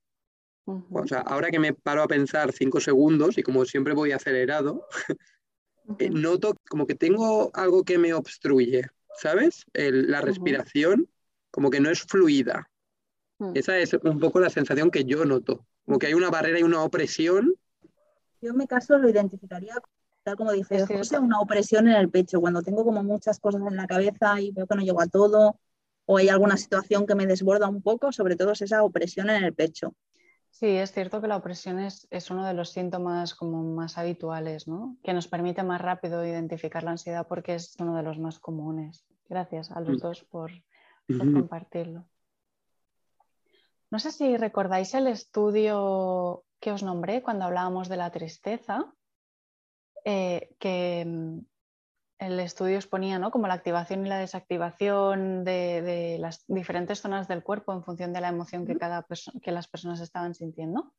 O 0.91 1.07
sea, 1.07 1.21
ahora 1.21 1.51
que 1.51 1.59
me 1.59 1.73
paro 1.73 2.03
a 2.03 2.09
pensar 2.09 2.53
cinco 2.53 2.81
segundos 2.81 3.39
y 3.39 3.43
como 3.43 3.65
siempre 3.65 3.95
voy 3.95 4.13
acelerado, 4.13 4.87
eh, 5.99 6.11
noto 6.11 6.55
como 6.69 6.87
que 6.87 6.95
tengo 6.95 7.51
algo 7.55 7.85
que 7.85 7.99
me 7.99 8.13
obstruye, 8.13 8.87
¿sabes? 9.17 9.65
la 9.73 10.21
respiración 10.21 11.09
como 11.51 11.71
que 11.71 11.81
no 11.81 11.91
es 11.91 12.03
fluida. 12.03 12.71
Mm. 13.39 13.53
Esa 13.55 13.79
es 13.79 13.95
un 13.95 14.21
poco 14.21 14.41
la 14.41 14.51
sensación 14.51 14.91
que 14.91 15.05
yo 15.05 15.25
noto, 15.25 15.67
como 15.85 15.99
que 15.99 16.09
hay 16.09 16.15
una 16.15 16.31
barrera 16.31 16.61
y 16.61 16.65
una 16.65 16.83
opresión. 16.83 17.55
Yo 18.43 18.51
en 18.51 18.57
mi 18.57 18.67
caso 18.67 18.99
lo 18.99 19.09
identificaría 19.09 19.75
tal 20.29 20.37
como 20.37 20.53
dices, 20.53 20.87
José, 20.87 21.19
una 21.19 21.41
opresión 21.41 21.89
en 21.89 21.95
el 21.95 22.11
pecho, 22.11 22.41
cuando 22.41 22.61
tengo 22.61 22.85
como 22.85 23.03
muchas 23.03 23.41
cosas 23.41 23.63
en 23.67 23.77
la 23.77 23.87
cabeza 23.87 24.39
y 24.39 24.51
veo 24.51 24.67
que 24.67 24.77
no 24.77 24.83
llego 24.83 25.01
a 25.01 25.07
todo, 25.07 25.59
o 26.05 26.19
hay 26.19 26.29
alguna 26.29 26.59
situación 26.59 27.07
que 27.07 27.15
me 27.15 27.27
desborda 27.27 27.69
un 27.69 27.81
poco, 27.81 28.13
sobre 28.13 28.37
todo 28.37 28.53
es 28.53 28.63
esa 28.63 28.83
opresión 28.83 29.31
en 29.31 29.45
el 29.45 29.55
pecho. 29.55 29.95
Sí, 30.59 30.67
es 30.67 30.91
cierto 30.91 31.21
que 31.21 31.29
la 31.29 31.37
opresión 31.37 31.79
es, 31.79 32.09
uno 32.33 32.45
de 32.45 32.53
los 32.53 32.71
síntomas 32.71 33.33
como 33.37 33.63
más 33.63 33.97
habituales, 33.97 34.67
¿no? 34.67 34.97
que 35.05 35.13
nos 35.13 35.29
permite 35.29 35.63
más 35.63 35.81
rápido 35.81 36.27
identificar 36.27 36.83
la 36.83 36.91
ansiedad 36.91 37.29
porque 37.29 37.55
es 37.55 37.77
uno 37.79 37.95
de 37.95 38.03
los 38.03 38.19
más 38.19 38.41
comunes. 38.41 39.07
Gracias 39.29 39.71
a 39.71 39.79
los 39.79 39.99
mm. 39.99 40.01
dos 40.01 40.25
por, 40.25 40.51
compartirlo. 41.07 42.09
No 43.93 44.01
sé 44.01 44.11
si 44.11 44.37
recordáis 44.37 44.95
el 44.95 45.07
estudio 45.07 46.43
que 46.59 46.73
os 46.73 46.83
nombré 46.83 47.23
cuando 47.23 47.45
hablábamos 47.45 47.89
de 47.89 47.97
la 47.97 48.11
tristeza, 48.11 48.93
eh, 50.05 50.57
que 50.59 51.05
mm, 51.07 51.39
el 52.19 52.41
estudio 52.41 52.77
exponía 52.77 53.19
¿no? 53.19 53.31
como 53.31 53.47
la 53.47 53.55
activación 53.55 54.05
y 54.05 54.09
la 54.09 54.19
desactivación 54.19 55.45
de, 55.45 56.17
las 56.19 56.45
diferentes 56.49 57.01
zonas 57.01 57.29
del 57.29 57.43
cuerpo 57.43 57.73
en 57.73 57.85
función 57.85 58.13
de 58.13 58.21
la 58.21 58.29
emoción 58.29 58.67
que, 58.67 58.77
cada 58.77 59.07
que 59.41 59.53
las 59.53 59.69
personas 59.69 60.01
estaban 60.01 60.35
sintiendo. 60.35 60.93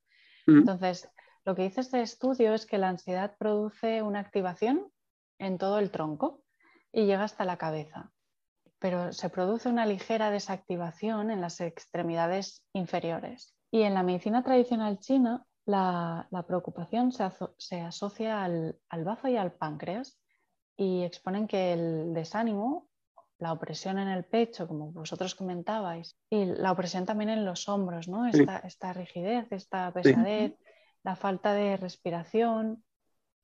Entonces, 0.47 1.07
lo 1.45 1.55
que 1.55 1.63
dice 1.63 1.82
este 1.82 2.01
estudio 2.01 2.53
es 2.53 2.65
que 2.65 2.80
la 2.80 2.89
ansiedad 2.89 3.36
produce 3.38 4.01
una 4.01 4.20
activación 4.20 4.91
en 5.38 5.57
todo 5.57 5.78
el 5.78 5.91
tronco 5.91 6.41
y 6.91 7.05
llega 7.05 7.24
hasta 7.24 7.45
la 7.45 7.57
cabeza, 7.57 8.11
pero 8.80 9.13
se 9.13 9.30
produce 9.30 9.70
una 9.70 9.86
ligera 9.86 10.32
desactivación 10.32 11.30
en 11.30 11.41
las 11.41 11.61
extremidades 11.61 12.65
inferiores. 12.74 13.53
Y 13.70 13.84
en 13.84 13.93
la 13.93 14.01
medicina 14.01 14.43
tradicional 14.43 14.99
china, 14.99 15.45
la, 15.65 16.28
preocupación 16.47 17.11
se, 17.11 17.82
asocia 17.82 18.43
al, 18.43 18.80
al 18.89 19.03
bazo 19.03 19.28
y 19.28 19.38
al 19.38 19.51
páncreas 19.51 20.18
y 20.80 21.03
exponen 21.03 21.45
que 21.45 21.73
el 21.73 22.13
desánimo 22.13 22.88
la 23.38 23.51
opresión 23.51 23.99
en 23.99 24.07
el 24.07 24.23
pecho, 24.23 24.67
como 24.67 24.91
vosotros 24.91 25.36
comentabais, 25.36 26.17
y 26.30 26.45
la 26.45 26.71
opresión 26.71 27.05
también 27.05 27.30
en 27.30 27.45
los 27.45 27.67
hombros, 27.67 28.07
¿no? 28.07 28.27
Esta, 28.27 28.93
rigidez, 28.93 29.51
esta 29.51 29.91
pesadez, 29.93 30.57
la 31.03 31.15
falta 31.15 31.53
de 31.53 31.77
respiración, 31.77 32.84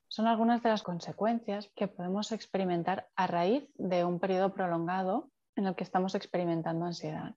son 0.08 0.28
algunas 0.28 0.64
de 0.64 0.70
las 0.70 0.84
consecuencias 0.84 1.72
que 1.76 1.88
podemos 1.88 2.32
experimentar 2.32 3.10
a 3.16 3.28
raíz 3.28 3.68
de 3.76 4.06
un 4.06 4.20
periodo 4.20 4.54
prolongado 4.54 5.30
en 5.56 5.66
el 5.66 5.76
que 5.76 5.84
estamos 5.84 6.16
experimentando 6.16 6.86
ansiedad. 6.86 7.36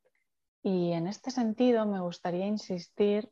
Y 0.62 0.92
en 0.92 1.07
este 1.07 1.30
sentido 1.30 1.86
me 1.86 2.01
gustaría 2.01 2.46
insistir 2.46 3.30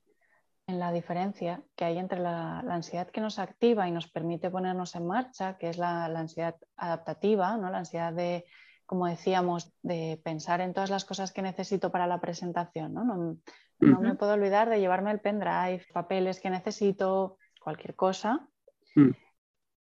en 0.67 0.81
la 0.81 0.93
diferencia 0.93 1.62
que 1.77 1.85
hay 1.85 1.99
entre 1.99 2.19
la, 2.19 2.59
ansiedad 2.59 3.09
que 3.09 3.21
nos 3.21 3.39
activa 3.39 3.89
y 3.89 3.93
nos 3.93 4.09
permite 4.09 4.51
ponernos 4.51 4.97
en 4.97 5.07
marcha, 5.07 5.57
que 5.59 5.69
es 5.69 5.79
la, 5.79 6.07
ansiedad 6.07 6.57
adaptativa, 6.77 7.57
¿no? 7.57 7.71
la 7.71 7.79
ansiedad 7.79 8.12
de, 8.12 8.45
como 8.85 9.07
decíamos, 9.07 9.73
de 9.83 10.21
pensar 10.25 10.61
en 10.61 10.75
todas 10.75 10.91
las 10.91 11.05
cosas 11.05 11.33
que 11.33 11.43
necesito 11.43 11.93
para 11.93 12.07
la 12.07 12.21
presentación. 12.21 12.95
No, 12.95 13.05
no, 13.05 14.01
me 14.01 14.14
puedo 14.17 14.33
olvidar 14.33 14.69
de 14.69 14.81
llevarme 14.81 15.12
el 15.12 15.21
pendrive, 15.21 15.87
papeles 15.93 16.41
que 16.41 16.51
necesito, 16.51 17.39
cualquier 17.61 17.95
cosa. 17.95 18.49
Mm. 18.97 19.11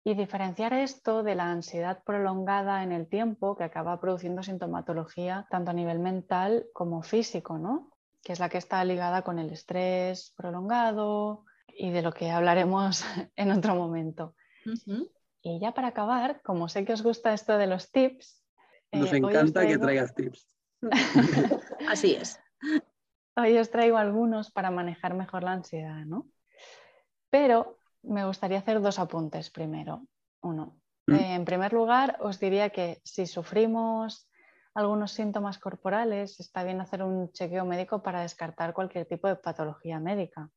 Y 0.04 0.14
diferenciar 0.14 0.72
esto 0.72 1.24
de 1.24 1.34
la 1.34 1.50
ansiedad 1.50 2.04
prolongada 2.04 2.84
en 2.84 2.92
el 2.92 3.08
tiempo 3.08 3.56
que 3.56 3.64
acaba 3.64 4.00
produciendo 4.00 4.44
sintomatología 4.44 5.48
tanto 5.50 5.72
a 5.72 5.74
nivel 5.74 5.98
mental 5.98 6.66
como 6.72 7.02
físico, 7.02 7.58
¿no? 7.58 7.90
Que 8.26 8.32
es 8.32 8.40
la 8.40 8.48
que 8.48 8.58
está 8.58 8.84
ligada 8.84 9.22
con 9.22 9.38
el 9.38 9.52
estrés 9.52 10.34
prolongado 10.36 11.44
y 11.68 11.90
de 11.90 12.02
lo 12.02 12.10
que 12.10 12.32
hablaremos 12.32 13.04
en 13.36 13.52
otro 13.52 13.76
momento. 13.76 14.34
Y 15.42 15.60
ya 15.60 15.72
para 15.74 15.88
acabar, 15.88 16.42
como 16.42 16.68
sé 16.68 16.84
que 16.84 16.92
os 16.92 17.04
gusta 17.04 17.32
esto 17.32 17.56
de 17.56 17.68
los 17.68 17.92
tips. 17.92 18.42
Nos 18.90 19.12
eh, 19.12 19.18
encanta 19.18 19.64
que 19.64 19.78
traigas 19.78 20.12
tips. 20.12 20.48
Así 21.88 22.16
es. 22.16 22.40
Hoy 23.36 23.56
os 23.58 23.70
traigo 23.70 23.96
algunos 23.96 24.50
para 24.50 24.72
manejar 24.72 25.14
mejor 25.14 25.44
la 25.44 25.52
ansiedad, 25.52 26.04
¿no? 26.04 26.26
Pero 27.30 27.78
me 28.02 28.26
gustaría 28.26 28.58
hacer 28.58 28.80
dos 28.80 28.98
apuntes 28.98 29.50
primero. 29.50 30.04
Uno, 30.40 30.80
mm. 31.06 31.14
eh, 31.14 31.34
en 31.36 31.44
primer 31.44 31.72
lugar, 31.72 32.16
os 32.18 32.40
diría 32.40 32.70
que 32.70 33.00
si 33.04 33.26
sufrimos 33.26 34.28
algunos 34.76 35.12
síntomas 35.12 35.58
corporales, 35.58 36.38
está 36.38 36.62
bien 36.62 36.82
hacer 36.82 37.02
un 37.02 37.32
chequeo 37.32 37.64
médico 37.64 38.02
para 38.02 38.20
descartar 38.20 38.74
cualquier 38.74 39.06
tipo 39.06 39.26
de 39.26 39.36
patología 39.36 39.98
médica. 39.98 40.50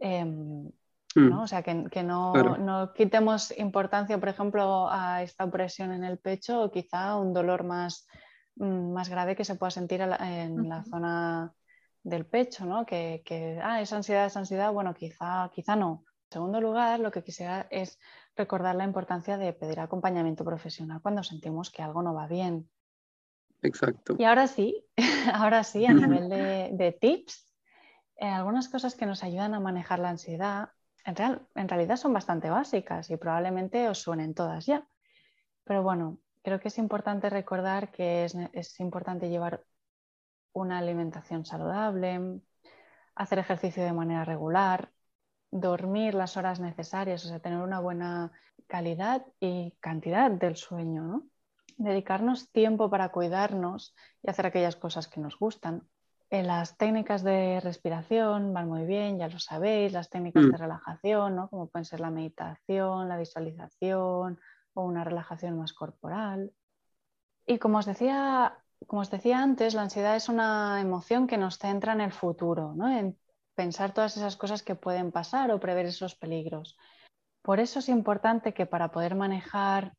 Em, 0.00 0.68
mm. 1.14 1.38
O 1.38 1.46
sea, 1.46 1.62
que, 1.62 2.02
no, 2.02 2.92
quitemos 2.92 3.56
importancia, 3.56 4.18
por 4.18 4.28
ejemplo, 4.28 4.88
a 4.90 5.22
esta 5.22 5.44
opresión 5.44 5.92
en 5.92 6.02
el 6.02 6.18
pecho 6.18 6.60
o 6.64 6.70
quizá 6.72 7.16
un 7.16 7.32
dolor 7.32 7.62
más, 7.62 8.08
mm, 8.56 8.92
más 8.92 9.08
grave 9.08 9.36
que 9.36 9.44
se 9.44 9.54
pueda 9.54 9.70
sentir 9.70 10.00
en 10.00 10.68
la 10.68 10.82
zona 10.82 11.52
del 12.02 12.26
pecho, 12.26 12.66
¿no? 12.66 12.84
Que, 12.84 13.22
que 13.24 13.60
ah, 13.62 13.80
es 13.80 13.92
ansiedad, 13.92 14.26
es 14.26 14.36
ansiedad, 14.36 14.72
bueno, 14.72 14.92
quizá, 14.92 15.48
quizá 15.54 15.76
no. 15.76 16.04
En 16.30 16.32
segundo 16.32 16.60
lugar, 16.60 16.98
lo 16.98 17.12
que 17.12 17.22
quisiera 17.22 17.68
es 17.70 17.96
recordar 18.34 18.74
la 18.74 18.84
importancia 18.84 19.38
de 19.38 19.52
pedir 19.52 19.78
acompañamiento 19.78 20.44
profesional 20.44 21.00
cuando 21.00 21.22
sentimos 21.22 21.70
que 21.70 21.82
algo 21.82 22.02
no 22.02 22.12
va 22.12 22.26
bien. 22.26 22.68
Exacto. 23.62 24.16
Y 24.18 24.24
ahora 24.24 24.46
sí, 24.46 24.84
ahora 25.34 25.64
sí, 25.64 25.86
a 25.86 25.92
nivel 25.92 26.28
de, 26.28 26.98
tips, 27.00 27.48
eh, 28.16 28.26
algunas 28.26 28.68
cosas 28.68 28.94
que 28.94 29.06
nos 29.06 29.22
ayudan 29.22 29.54
a 29.54 29.60
manejar 29.60 29.98
la 29.98 30.10
ansiedad, 30.10 30.70
en, 31.04 31.40
en 31.54 31.68
realidad 31.68 31.96
son 31.96 32.12
bastante 32.12 32.50
básicas 32.50 33.10
y 33.10 33.16
probablemente 33.16 33.88
os 33.88 33.98
suenen 33.98 34.34
todas 34.34 34.66
ya. 34.66 34.86
Pero 35.64 35.82
bueno, 35.82 36.18
creo 36.42 36.60
que 36.60 36.68
es 36.68 36.78
importante 36.78 37.30
recordar 37.30 37.90
que 37.90 38.24
es, 38.24 38.34
es 38.52 38.80
importante 38.80 39.28
llevar 39.28 39.64
una 40.52 40.78
alimentación 40.78 41.44
saludable, 41.44 42.40
hacer 43.14 43.38
ejercicio 43.38 43.84
de 43.84 43.92
manera 43.92 44.24
regular, 44.24 44.90
dormir 45.50 46.14
las 46.14 46.36
horas 46.36 46.60
necesarias, 46.60 47.24
o 47.24 47.28
sea, 47.28 47.40
tener 47.40 47.58
una 47.58 47.80
buena 47.80 48.32
calidad 48.66 49.26
y 49.40 49.72
cantidad 49.80 50.30
del 50.30 50.56
sueño, 50.56 51.02
¿no? 51.02 51.29
Dedicarnos 51.80 52.50
tiempo 52.52 52.90
para 52.90 53.08
cuidarnos 53.08 53.94
y 54.22 54.28
hacer 54.28 54.44
aquellas 54.44 54.76
cosas 54.76 55.08
que 55.08 55.18
nos 55.18 55.38
gustan. 55.38 55.88
Eh, 56.28 56.42
las 56.42 56.76
técnicas 56.76 57.24
de 57.24 57.58
respiración 57.60 58.52
van 58.52 58.68
muy 58.68 58.84
bien, 58.84 59.18
ya 59.18 59.28
lo 59.28 59.38
sabéis, 59.38 59.90
las 59.90 60.10
técnicas 60.10 60.42
de 60.42 60.50
mm. 60.50 60.56
relajación, 60.56 61.36
¿no? 61.36 61.48
como 61.48 61.68
pueden 61.68 61.86
ser 61.86 62.00
la 62.00 62.10
meditación, 62.10 63.08
la 63.08 63.16
visualización 63.16 64.38
o 64.74 64.84
una 64.84 65.04
relajación 65.04 65.58
más 65.58 65.72
corporal. 65.72 66.52
Y 67.46 67.58
como 67.58 67.78
os 67.78 67.86
decía, 67.86 68.58
como 68.86 69.00
os 69.00 69.10
decía 69.10 69.42
antes, 69.42 69.72
la 69.72 69.80
ansiedad 69.80 70.16
es 70.16 70.28
una 70.28 70.82
emoción 70.82 71.26
que 71.26 71.38
nos 71.38 71.56
centra 71.56 71.94
en 71.94 72.02
el 72.02 72.12
futuro, 72.12 72.74
¿no? 72.76 73.14
pensar 73.54 73.94
todas 73.94 74.18
esas 74.18 74.36
cosas 74.36 74.62
que 74.62 74.74
pueden 74.74 75.12
pasar 75.12 75.50
o 75.50 75.58
prever 75.58 75.86
esos 75.86 76.14
peligros. 76.14 76.76
Por 77.40 77.58
eso 77.58 77.78
es 77.78 77.88
importante 77.88 78.52
que 78.52 78.66
para 78.66 78.90
poder 78.90 79.14
manejar 79.14 79.94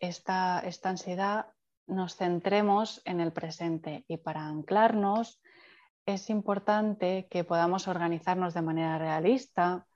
esta, 0.00 0.60
esta 0.60 0.90
ansiedad 0.90 1.46
nos 1.86 2.16
centremos 2.16 3.00
en 3.04 3.20
el 3.20 3.32
presente 3.32 4.04
y 4.08 4.16
para 4.16 4.46
anclarnos 4.46 5.40
es 6.06 6.30
importante 6.30 7.26
que 7.30 7.44
podamos 7.44 7.88
organizarnos 7.88 8.54
de 8.54 8.62
manera 8.62 8.98
realista, 8.98 9.86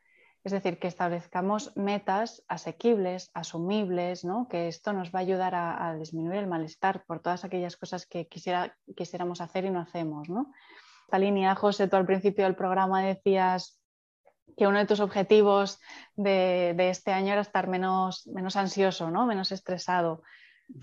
es 0.43 0.53
decir, 0.53 0.79
que 0.79 0.89
establezcamos 0.89 1.77
metas 1.77 2.43
asequibles, 2.49 3.31
asumibles, 3.35 4.25
¿no? 4.25 4.49
que 4.49 4.69
esto 4.69 4.93
nos 4.93 5.15
va 5.15 5.19
a 5.21 5.23
ayudar 5.23 5.55
a, 5.55 5.95
disminuir 5.97 6.39
el 6.39 6.47
malestar 6.47 7.05
por 7.07 7.21
todas 7.21 7.45
aquellas 7.45 7.77
cosas 7.77 8.07
que 8.07 8.27
quisiera, 8.27 8.77
quisiéramos 8.97 9.41
hacer 9.41 9.67
y 9.67 9.71
no 9.71 9.81
hacemos. 9.81 10.29
¿no? 10.29 10.53
esta 11.05 11.19
línea, 11.19 11.55
José, 11.55 11.89
tú 11.89 11.97
al 11.97 12.07
principio 12.07 12.45
del 12.45 12.57
programa 12.57 13.03
decías 13.03 13.80
que 14.57 14.67
uno 14.67 14.79
de 14.79 14.87
tus 14.87 15.01
objetivos 15.01 15.81
de, 16.17 16.75
este 16.91 17.13
año 17.13 17.33
era 17.33 17.41
estar 17.41 17.69
menos, 17.69 18.27
menos 18.27 18.57
ansioso, 18.57 19.11
¿no? 19.11 19.27
menos 19.27 19.53
estresado. 19.53 20.23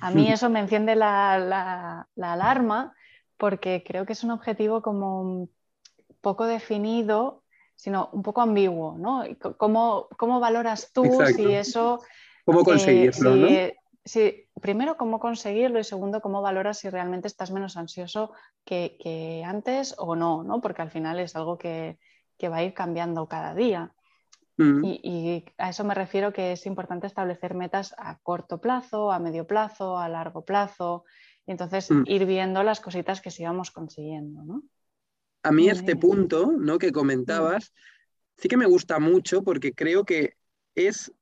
A 0.02 0.12
mí 0.12 0.30
eso 0.30 0.50
me 0.50 0.60
enciende 0.60 0.96
la, 0.96 2.08
alarma 2.22 2.94
porque 3.38 3.84
creo 3.86 4.06
que 4.06 4.14
es 4.14 4.24
un 4.24 4.32
objetivo 4.32 4.82
como 4.82 5.50
poco 6.22 6.46
definido, 6.46 7.44
sino 7.76 8.10
un 8.12 8.24
poco 8.24 8.42
ambiguo. 8.42 8.98
¿no? 8.98 9.24
¿Cómo, 9.58 10.08
cómo 10.18 10.40
valoras 10.40 10.92
tú 10.92 11.06
si 11.36 11.54
eso... 11.54 12.02
¿Cómo 12.46 12.62
eh, 12.62 12.64
conseguirlo? 12.64 13.36
¿no? 13.36 13.48
Sí, 14.08 14.48
primero, 14.62 14.96
cómo 14.96 15.20
conseguirlo 15.20 15.80
y 15.80 15.84
segundo, 15.84 16.22
cómo 16.22 16.42
valoras 16.42 16.80
si 16.80 16.90
realmente 16.90 17.28
estás 17.28 17.52
menos 17.52 17.76
ansioso 17.76 18.32
que, 18.64 19.44
antes 19.46 19.96
o 19.98 20.16
no, 20.16 20.44
¿no? 20.44 20.62
Porque 20.62 20.82
al 20.82 20.90
final 20.90 21.20
es 21.20 21.36
algo 21.36 21.58
que, 21.58 22.00
va 22.50 22.58
a 22.58 22.64
ir 22.64 22.74
cambiando 22.74 23.28
cada 23.28 23.54
día. 23.56 23.94
Mm. 24.58 24.84
Y, 24.86 25.46
a 25.58 25.70
eso 25.70 25.84
me 25.84 25.94
refiero 25.94 26.34
que 26.34 26.54
es 26.54 26.66
importante 26.66 27.08
establecer 27.08 27.54
metas 27.54 27.94
a 27.98 28.18
corto 28.20 28.60
plazo, 28.60 29.12
a 29.12 29.20
medio 29.20 29.46
plazo, 29.46 29.98
a 29.98 30.10
largo 30.10 30.46
plazo, 30.46 31.06
y 31.46 31.52
entonces 31.52 31.92
mm. 31.92 32.04
ir 32.06 32.26
viendo 32.26 32.64
las 32.64 32.80
cositas 32.80 33.22
que 33.22 33.32
sigamos 33.32 33.72
consiguiendo, 33.72 34.44
¿no? 34.44 34.64
A 35.44 35.52
mí 35.52 35.70
este 35.70 35.96
punto, 35.96 36.52
¿no? 36.52 36.78
Que 36.78 36.92
comentabas, 36.92 37.74
sí 38.38 38.48
que 38.48 38.58
me 38.58 38.66
gusta 38.66 39.00
mucho 39.00 39.44
porque 39.44 39.74
creo 39.74 40.04
que 40.04 40.34
es 40.76 41.14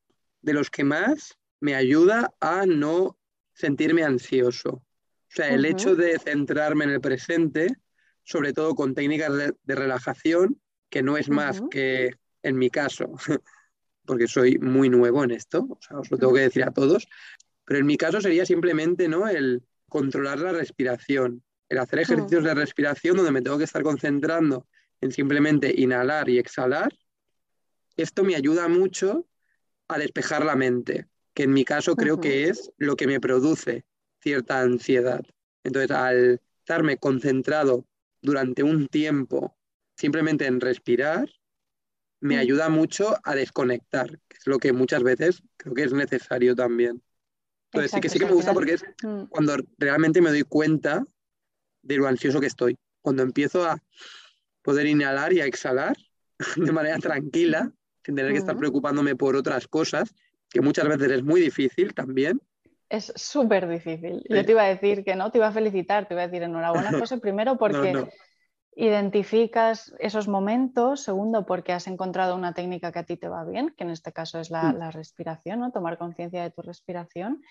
de 0.42 0.52
los 0.52 0.70
que 0.70 0.84
más 0.84 1.38
me 1.60 1.74
ayuda 1.74 2.34
a 2.40 2.66
no 2.66 3.18
sentirme 3.52 4.04
ansioso. 4.04 4.70
O 4.70 5.34
sea, 5.36 5.48
el 5.48 5.64
hecho 5.64 5.96
de 5.96 6.18
centrarme 6.18 6.84
en 6.84 6.90
el 6.90 7.00
presente, 7.00 7.68
sobre 8.22 8.52
todo 8.52 8.74
con 8.74 8.94
técnicas 8.94 9.32
de, 9.36 9.74
relajación, 9.74 10.60
que 10.90 11.02
no 11.02 11.16
es 11.16 11.28
más 11.28 11.62
que 11.70 12.12
en 12.42 12.56
mi 12.56 12.70
caso, 12.70 13.12
porque 14.04 14.28
soy 14.28 14.58
muy 14.58 14.88
nuevo 14.88 15.24
en 15.24 15.32
esto, 15.32 15.66
o 15.68 15.78
sea, 15.80 15.98
os 15.98 16.10
lo 16.10 16.18
tengo 16.18 16.32
que 16.32 16.40
decir 16.40 16.62
a 16.64 16.72
todos, 16.72 17.08
pero 17.64 17.80
en 17.80 17.86
mi 17.86 17.96
caso 17.96 18.20
sería 18.20 18.46
simplemente 18.46 19.08
¿no? 19.08 19.28
el 19.28 19.62
controlar 19.88 20.38
la 20.38 20.52
respiración, 20.52 21.42
el 21.68 21.78
hacer 21.78 22.00
ejercicios 22.00 22.44
de 22.44 22.54
respiración 22.54 23.16
donde 23.16 23.32
me 23.32 23.42
tengo 23.42 23.58
que 23.58 23.64
estar 23.64 23.82
concentrando 23.82 24.66
en 25.00 25.12
simplemente 25.12 25.74
inhalar 25.76 26.28
y 26.28 26.38
exhalar. 26.38 26.96
Esto 27.96 28.22
me 28.22 28.36
ayuda 28.36 28.68
mucho 28.68 29.26
a 29.88 29.98
despejar 29.98 30.44
la 30.44 30.54
mente 30.54 31.08
que 31.36 31.42
en 31.42 31.52
mi 31.52 31.64
caso 31.66 31.96
creo 31.96 32.18
que 32.18 32.48
es 32.48 32.72
lo 32.78 32.96
que 32.96 33.06
me 33.06 33.20
produce 33.20 33.84
cierta 34.20 34.62
ansiedad. 34.62 35.22
Entonces, 35.64 35.90
al 35.90 36.40
estarme 36.60 36.96
concentrado 36.96 37.86
durante 38.22 38.62
un 38.62 38.88
tiempo 38.88 39.55
simplemente 39.96 40.46
en 40.46 40.60
respirar, 40.60 41.28
me 42.20 42.36
mm. 42.36 42.40
ayuda 42.40 42.68
mucho 42.68 43.16
a 43.24 43.34
desconectar, 43.34 44.08
que 44.28 44.36
es 44.38 44.46
lo 44.46 44.58
que 44.58 44.72
muchas 44.72 45.02
veces 45.02 45.42
creo 45.56 45.74
que 45.74 45.84
es 45.84 45.92
necesario 45.92 46.54
también. 46.54 47.02
Entonces, 47.72 47.90
sí 47.92 48.00
que 48.00 48.08
sí 48.08 48.18
que 48.18 48.26
me 48.26 48.32
gusta 48.32 48.52
porque 48.52 48.74
es 48.74 48.84
mm. 49.02 49.24
cuando 49.24 49.56
realmente 49.78 50.20
me 50.20 50.30
doy 50.30 50.42
cuenta 50.42 51.04
de 51.82 51.96
lo 51.96 52.06
ansioso 52.06 52.40
que 52.40 52.46
estoy. 52.46 52.78
Cuando 53.00 53.22
empiezo 53.22 53.64
a 53.64 53.82
poder 54.62 54.86
inhalar 54.86 55.32
y 55.32 55.40
a 55.40 55.46
exhalar 55.46 55.96
de 56.56 56.72
manera 56.72 56.98
tranquila, 56.98 57.72
sin 58.04 58.14
tener 58.14 58.32
que 58.32 58.38
estar 58.38 58.56
preocupándome 58.56 59.16
por 59.16 59.36
otras 59.36 59.66
cosas 59.66 60.14
que 60.48 60.60
muchas 60.60 60.88
veces 60.88 61.10
es 61.10 61.22
muy 61.22 61.40
difícil 61.40 61.92
también, 61.92 62.40
es 62.88 63.12
súper 63.16 63.68
difícil. 63.68 64.22
Yo 64.28 64.44
te 64.44 64.52
iba 64.52 64.62
a 64.62 64.68
decir 64.68 65.02
que 65.02 65.16
no, 65.16 65.30
te 65.30 65.38
iba 65.38 65.48
a 65.48 65.52
felicitar, 65.52 66.06
te 66.06 66.14
iba 66.14 66.22
a 66.22 66.28
decir 66.28 66.42
enhorabuena, 66.42 66.90
José, 67.08 67.18
primero 67.18 67.58
porque 67.58 68.08
identificas 68.76 69.94
esos 69.98 70.28
momentos, 70.28 71.02
segundo 71.02 71.46
porque 71.46 71.72
has 71.72 71.86
encontrado 71.86 72.36
una 72.36 72.52
técnica 72.52 72.92
que 72.92 72.98
a 72.98 73.04
ti 73.04 73.16
te 73.16 73.26
va 73.26 73.42
bien, 73.42 73.74
que 73.76 73.84
en 73.84 73.90
este 73.90 74.12
caso 74.12 74.38
es 74.38 74.50
la, 74.50 74.64
mm. 74.64 74.92
respiración, 74.92 75.60
¿no? 75.60 75.72
tomar 75.72 75.96
conciencia 75.96 76.42
de 76.42 76.50
tu 76.50 76.60
respiración. 76.60 77.42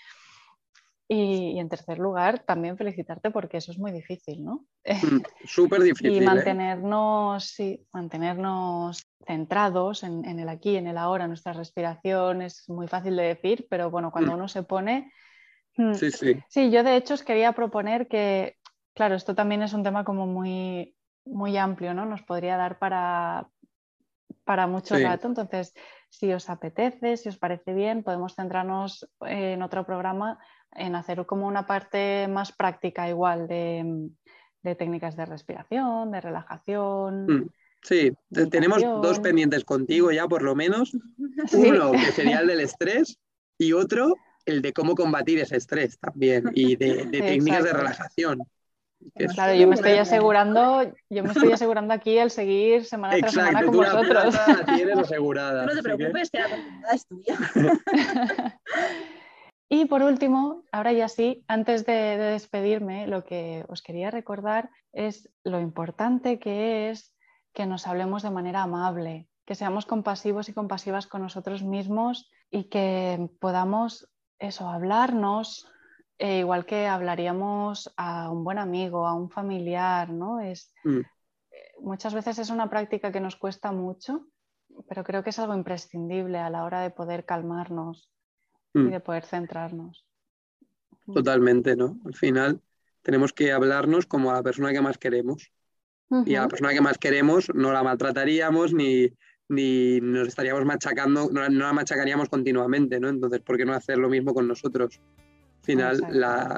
Y, 1.08 1.60
en 1.60 1.70
tercer 1.70 2.00
lugar, 2.00 2.40
también 2.40 2.78
felicitarte 2.78 3.30
porque 3.30 3.58
eso 3.58 3.72
es 3.72 3.78
muy 3.78 3.92
difícil, 3.92 4.44
¿no? 4.44 4.66
Mm, 4.86 5.22
súper 5.46 5.82
difícil. 5.82 6.14
y 6.14 6.18
¿eh? 6.18 6.22
mantenernos, 6.22 7.46
sí, 7.46 7.86
mantenernos 7.92 9.08
centrados 9.26 10.04
en, 10.04 10.26
el 10.26 10.50
aquí, 10.50 10.78
en 10.78 10.88
el 10.88 10.98
ahora, 10.98 11.28
nuestra 11.28 11.54
respiración 11.54 12.42
es 12.42 12.68
muy 12.70 12.88
fácil 12.88 13.16
de 13.16 13.24
decir, 13.24 13.68
pero 13.70 13.92
bueno, 13.92 14.12
cuando 14.12 14.32
mm. 14.32 14.36
uno 14.36 14.48
se 14.48 14.64
pone... 14.64 15.12
Sí, 15.94 16.10
sí. 16.10 16.40
Sí, 16.48 16.72
yo 16.72 16.84
de 16.84 16.96
hecho 16.96 17.16
os 17.16 17.24
quería 17.24 17.52
proponer 17.52 18.08
que, 18.08 18.58
claro, 18.96 19.16
esto 19.16 19.36
también 19.36 19.62
es 19.62 19.74
un 19.74 19.84
tema 19.84 20.06
como 20.06 20.26
muy 20.26 20.96
muy 21.26 21.58
amplio, 21.58 21.94
¿no? 21.94 22.06
Nos 22.06 22.22
podría 22.22 22.58
dar 22.58 22.80
para, 22.80 23.48
para 24.44 24.68
mucho 24.68 24.98
rato. 24.98 25.28
Entonces, 25.28 25.74
si 26.10 26.32
os 26.32 26.50
apetece, 26.50 27.18
si 27.18 27.30
os 27.30 27.38
parece 27.38 27.74
bien, 27.74 28.04
podemos 28.04 28.36
centrarnos 28.36 29.10
en 29.22 29.62
otro 29.62 29.86
programa 29.86 30.40
en 30.72 30.96
hacer 30.96 31.26
como 31.26 31.48
una 31.48 31.66
parte 31.66 32.28
más 32.28 32.52
práctica 32.52 33.10
igual 33.10 33.48
de, 33.48 34.10
técnicas 34.78 35.16
de 35.16 35.26
respiración, 35.26 36.12
de 36.12 36.22
relajación. 36.22 37.26
Mm, 37.26 37.50
sí, 37.82 38.12
tenemos 38.50 38.82
dos 38.82 39.20
pendientes 39.20 39.64
contigo 39.64 40.12
ya 40.12 40.28
por 40.28 40.42
lo 40.42 40.56
menos. 40.56 40.96
Uno 41.54 41.92
que 41.92 42.12
sería 42.12 42.40
el 42.40 42.48
del 42.48 42.62
estrés 42.62 43.20
y 43.58 43.74
otro 43.74 44.16
el 44.46 44.62
de 44.62 44.74
cómo 44.74 44.96
combatir 44.96 45.40
ese 45.40 45.58
estrés 45.58 45.98
también 45.98 46.52
y 46.54 46.76
de, 46.76 47.06
técnicas 47.12 47.64
de 47.64 47.74
relajación. 47.74 48.40
Claro, 49.14 49.54
yo 49.54 49.68
me 49.68 49.76
estoy 49.76 49.94
asegurando, 49.94 50.84
yo 51.10 51.24
me 51.24 51.32
estoy 51.32 51.52
asegurando 51.52 51.94
aquí 51.94 52.18
el 52.18 52.32
seguir 52.32 52.86
semana 52.86 53.18
tras 53.18 53.34
semana 53.34 53.64
con 53.64 53.78
vosotros. 53.78 54.34
La 54.34 54.76
tienes 54.76 54.98
asegurada. 54.98 55.66
No 55.66 55.74
te 55.74 55.84
preocupes, 55.84 56.32
que, 56.32 56.40
la 56.40 56.92
es 56.94 57.08
tuya. 57.08 57.38
y 59.70 59.86
por 59.86 60.02
último, 60.02 60.64
ahora 60.72 60.92
ya 60.92 61.08
sí, 61.08 61.44
antes 61.48 61.86
de, 61.86 62.18
despedirme, 62.18 63.08
lo 63.08 63.24
que 63.24 63.66
os 63.68 63.82
quería 63.82 64.12
recordar 64.12 64.70
es 64.92 65.30
lo 65.44 65.60
importante 65.60 66.40
que 66.40 66.90
es 66.90 67.14
que 67.54 67.66
nos 67.66 67.88
hablemos 67.88 68.24
de 68.24 68.32
manera 68.32 68.64
amable, 68.64 69.28
que 69.46 69.56
seamos 69.56 69.86
compasivos 69.86 70.50
y 70.50 70.54
compasivas 70.54 71.08
con 71.08 71.22
nosotros 71.22 71.64
mismos 71.64 72.30
y 72.50 72.66
que 72.66 73.30
podamos 73.40 74.10
eso, 74.40 74.68
hablarnos, 74.68 75.68
eh, 76.18 76.40
igual 76.40 76.66
que 76.66 76.88
hablaríamos 76.88 77.94
a 77.98 78.32
un 78.32 78.44
buen 78.44 78.58
amigo, 78.58 79.08
a 79.08 79.14
un 79.14 79.30
familiar, 79.30 80.10
¿no? 80.10 80.40
Es, 80.40 80.72
mm. 80.84 81.00
eh, 81.00 81.04
Muchas 81.82 82.14
veces 82.14 82.40
es 82.40 82.50
una 82.50 82.70
práctica 82.70 83.12
que 83.12 83.20
nos 83.20 83.36
cuesta 83.36 83.72
mucho, 83.72 84.28
pero 84.88 85.04
creo 85.04 85.24
que 85.24 85.32
es 85.32 85.40
algo 85.40 85.56
imprescindible 85.56 86.38
a 86.38 86.50
la 86.50 86.64
hora 86.64 86.82
de 86.82 86.90
poder 86.90 87.26
calmarnos 87.26 88.10
y 88.74 88.80
mm. 88.80 88.92
de 88.92 89.00
poder 89.00 89.26
centrarnos. 89.26 90.06
Totalmente, 91.14 91.76
¿no? 91.76 92.00
Al 92.06 92.16
final 92.16 92.62
tenemos 93.02 93.34
que 93.34 93.52
hablarnos 93.52 94.06
como 94.06 94.32
a 94.32 94.36
la 94.36 94.44
persona 94.44 94.72
que 94.72 94.82
más 94.82 94.98
queremos. 94.98 95.52
Y 96.26 96.36
a 96.36 96.42
la 96.42 96.48
persona 96.48 96.72
que 96.72 96.82
más 96.82 97.00
queremos 97.00 97.54
no 97.54 97.74
la 97.74 97.84
maltrataríamos 97.84 98.74
ni, 98.74 99.12
ni 99.50 100.00
nos 100.02 100.28
estaríamos 100.28 100.64
machacando, 100.64 101.30
no, 101.32 101.50
no, 101.50 101.66
la 101.66 101.74
machacaríamos 101.74 102.30
continuamente, 102.30 103.00
¿no? 103.00 103.10
Entonces, 103.10 103.42
¿por 103.42 103.58
qué 103.58 103.66
no 103.66 103.74
hacer 103.74 103.98
lo 103.98 104.10
mismo 104.10 104.34
con 104.34 104.48
nosotros? 104.48 105.00
Final 105.66 106.02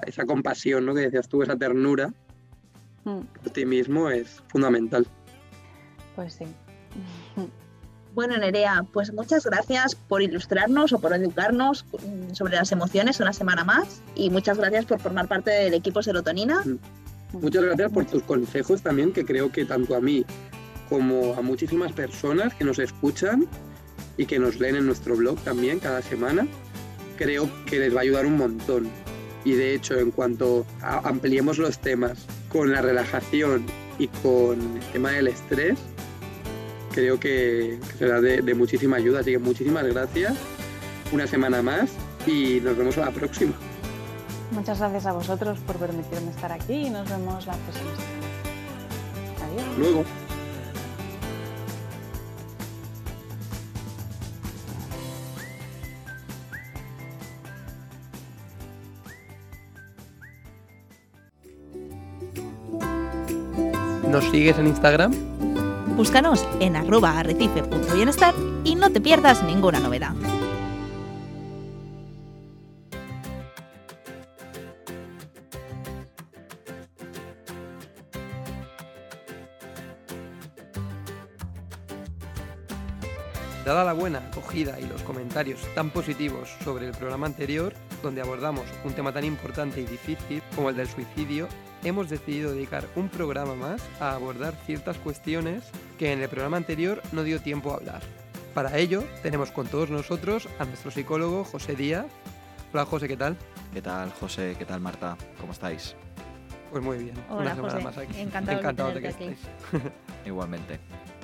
esa 0.05 0.25
compasión 0.25 0.85
¿no? 0.85 0.93
que 0.93 1.01
decías 1.01 1.27
tú, 1.27 1.41
esa 1.41 1.55
ternura 1.55 2.13
mm. 3.03 3.19
por 3.41 3.51
ti 3.51 3.65
mismo 3.65 4.09
es 4.09 4.43
fundamental. 4.47 5.07
Pues 6.15 6.33
sí. 6.33 6.45
Bueno, 8.17 8.35
Nerea, 8.35 8.83
pues 8.93 9.13
muchas 9.13 9.45
gracias 9.45 9.93
por 9.93 10.23
ilustrarnos 10.23 10.91
o 10.91 10.97
por 10.97 11.13
educarnos 11.13 11.85
sobre 12.31 12.55
las 12.55 12.71
emociones 12.71 13.19
una 13.19 13.31
semana 13.31 13.63
más 13.63 14.01
y 14.15 14.31
muchas 14.31 14.57
gracias 14.57 14.85
por 14.85 14.99
formar 14.99 15.27
parte 15.27 15.51
del 15.51 15.75
equipo 15.75 16.01
Serotonina. 16.01 16.63
Mm. 16.65 16.79
Muchas 17.33 17.63
gracias 17.63 17.91
por 17.91 18.05
tus 18.05 18.23
consejos 18.23 18.81
también, 18.81 19.13
que 19.13 19.23
creo 19.23 19.51
que 19.51 19.65
tanto 19.65 19.95
a 19.95 20.01
mí 20.01 20.25
como 20.89 21.35
a 21.35 21.43
muchísimas 21.43 21.91
personas 21.91 22.55
que 22.55 22.63
nos 22.63 22.79
escuchan 22.79 23.47
y 24.17 24.25
que 24.25 24.39
nos 24.39 24.59
leen 24.59 24.77
en 24.77 24.87
nuestro 24.87 25.15
blog 25.15 25.37
también 25.43 25.79
cada 25.79 26.01
semana, 26.01 26.47
creo 27.17 27.49
que 27.65 27.79
les 27.79 27.93
va 27.93 27.99
a 27.99 28.03
ayudar 28.03 28.25
un 28.25 28.37
montón. 28.37 28.89
Y 29.43 29.53
de 29.53 29.73
hecho, 29.73 29.97
en 29.99 30.11
cuanto 30.11 30.65
ampliemos 30.81 31.57
los 31.57 31.79
temas 31.79 32.25
con 32.49 32.71
la 32.71 32.81
relajación 32.81 33.65
y 33.99 34.07
con 34.07 34.59
el 34.77 34.83
tema 34.91 35.11
del 35.11 35.27
estrés, 35.27 35.77
creo 36.93 37.19
que, 37.19 37.79
será 37.97 38.21
de, 38.21 38.41
de 38.41 38.53
muchísima 38.53 38.97
ayuda. 38.97 39.19
Así 39.19 39.31
que 39.31 39.39
muchísimas 39.39 39.85
gracias. 39.85 40.35
Una 41.11 41.25
semana 41.27 41.61
más 41.61 41.91
y 42.25 42.59
nos 42.61 42.77
vemos 42.77 42.97
a 42.97 43.05
la 43.05 43.11
próxima. 43.11 43.53
Muchas 44.51 44.79
gracias 44.79 45.05
a 45.05 45.13
vosotros 45.13 45.59
por 45.59 45.77
permitirme 45.77 46.31
estar 46.31 46.51
aquí 46.51 46.73
y 46.73 46.89
nos 46.89 47.09
vemos 47.09 47.45
la 47.45 47.53
próxima 47.53 47.91
semana. 47.95 48.27
Adiós. 49.45 49.77
Luego. 49.77 50.26
¿Nos 64.17 64.31
sigues 64.31 64.57
en 64.57 64.65
Instagram? 64.65 65.13
Búscanos 65.95 66.43
en 66.59 66.75
arroba 66.75 67.19
arrecife.bienestar 67.19 68.33
y 68.63 68.73
no 68.73 68.91
te 68.91 68.99
pierdas 68.99 69.43
ninguna 69.43 69.79
novedad. 69.79 70.15
Dada 83.63 83.83
la 83.83 83.93
buena 83.93 84.17
acogida 84.17 84.79
y 84.79 84.87
los 84.87 85.03
comentarios 85.03 85.59
tan 85.75 85.91
positivos 85.91 86.49
sobre 86.63 86.87
el 86.87 86.93
programa 86.93 87.27
anterior, 87.27 87.71
donde 88.01 88.21
abordamos 88.21 88.65
un 88.83 88.93
tema 88.93 89.13
tan 89.13 89.25
importante 89.25 89.79
y 89.79 89.85
difícil 89.85 90.41
como 90.55 90.71
el 90.71 90.75
del 90.75 90.87
suicidio, 90.87 91.47
hemos 91.83 92.09
decidido 92.09 92.51
dedicar 92.51 92.87
un 92.95 93.09
programa 93.09 93.55
más 93.55 93.81
a 93.99 94.13
abordar 94.13 94.53
ciertas 94.65 94.97
cuestiones 94.97 95.63
que 95.97 96.11
en 96.11 96.21
el 96.21 96.29
programa 96.29 96.57
anterior 96.57 97.01
no 97.11 97.23
dio 97.23 97.41
tiempo 97.41 97.71
a 97.71 97.75
hablar. 97.75 98.01
Para 98.53 98.77
ello, 98.77 99.03
tenemos 99.21 99.51
con 99.51 99.67
todos 99.67 99.89
nosotros 99.89 100.47
a 100.59 100.65
nuestro 100.65 100.91
psicólogo 100.91 101.43
José 101.43 101.75
Díaz. 101.75 102.07
Hola 102.73 102.85
José, 102.85 103.07
¿qué 103.07 103.17
tal? 103.17 103.37
¿Qué 103.73 103.81
tal 103.81 104.11
José? 104.13 104.55
¿Qué 104.57 104.65
tal 104.65 104.81
Marta? 104.81 105.15
¿Cómo 105.39 105.53
estáis? 105.53 105.95
Pues 106.71 106.83
muy 106.83 106.97
bien. 106.97 107.15
Hola, 107.29 107.53
una 107.53 107.55
semana 107.55 107.79
más 107.79 107.97
aquí. 107.97 108.19
Encantado, 108.19 108.91
de 108.93 109.01
que 109.01 109.07
estéis. 109.07 109.39
Igualmente. 110.25 110.79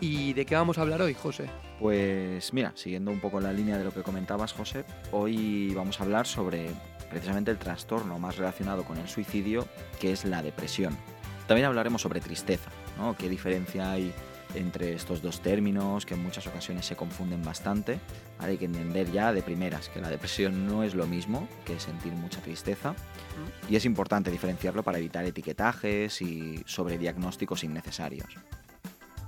¿Y 0.06 0.34
de 0.34 0.46
qué 0.46 0.56
vamos 0.56 0.78
a 0.78 0.82
hablar 0.82 1.02
hoy, 1.02 1.14
José? 1.14 1.50
Pues 1.80 2.52
mira, 2.52 2.74
siguiendo 2.76 3.10
un 3.10 3.22
poco 3.22 3.40
la 3.40 3.54
línea 3.54 3.78
de 3.78 3.86
lo 3.86 3.94
que 3.94 4.04
comentabas, 4.04 4.52
José, 4.52 4.84
hoy 5.14 5.74
vamos 5.74 5.98
a 5.98 6.04
hablar 6.04 6.28
sobre 6.28 6.72
precisamente 7.10 7.52
el 7.52 7.58
trastorno 7.58 8.20
más 8.20 8.36
relacionado 8.36 8.84
con 8.84 8.98
el 8.98 9.08
suicidio, 9.08 9.66
que 10.02 10.12
es 10.12 10.26
la 10.26 10.44
depresión. 10.44 10.98
También 11.48 11.68
hablaremos 11.68 12.02
sobre 12.02 12.20
tristeza, 12.20 12.70
¿no? 12.98 13.16
¿Qué 13.16 13.30
diferencia 13.30 13.94
hay 13.94 14.14
entre 14.56 14.94
estos 14.94 15.22
dos 15.22 15.40
términos 15.40 16.06
que 16.06 16.16
en 16.16 16.22
muchas 16.22 16.48
ocasiones 16.48 16.86
se 16.86 16.98
confunden 16.98 17.42
bastante? 17.42 17.98
Hay 18.40 18.58
que 18.58 18.66
entender 18.66 19.10
ya 19.10 19.32
de 19.32 19.42
primeras 19.42 19.88
que 19.88 20.02
la 20.02 20.10
depresión 20.10 20.68
no 20.68 20.84
es 20.84 20.96
lo 20.96 21.08
mismo 21.08 21.48
que 21.64 21.80
sentir 21.80 22.12
mucha 22.12 22.42
tristeza 22.42 22.94
y 23.70 23.78
es 23.78 23.86
importante 23.86 24.32
diferenciarlo 24.32 24.84
para 24.84 24.98
evitar 24.98 25.24
etiquetajes 25.24 26.22
y 26.22 26.62
sobrediagnósticos 26.66 27.64
innecesarios. 27.64 28.36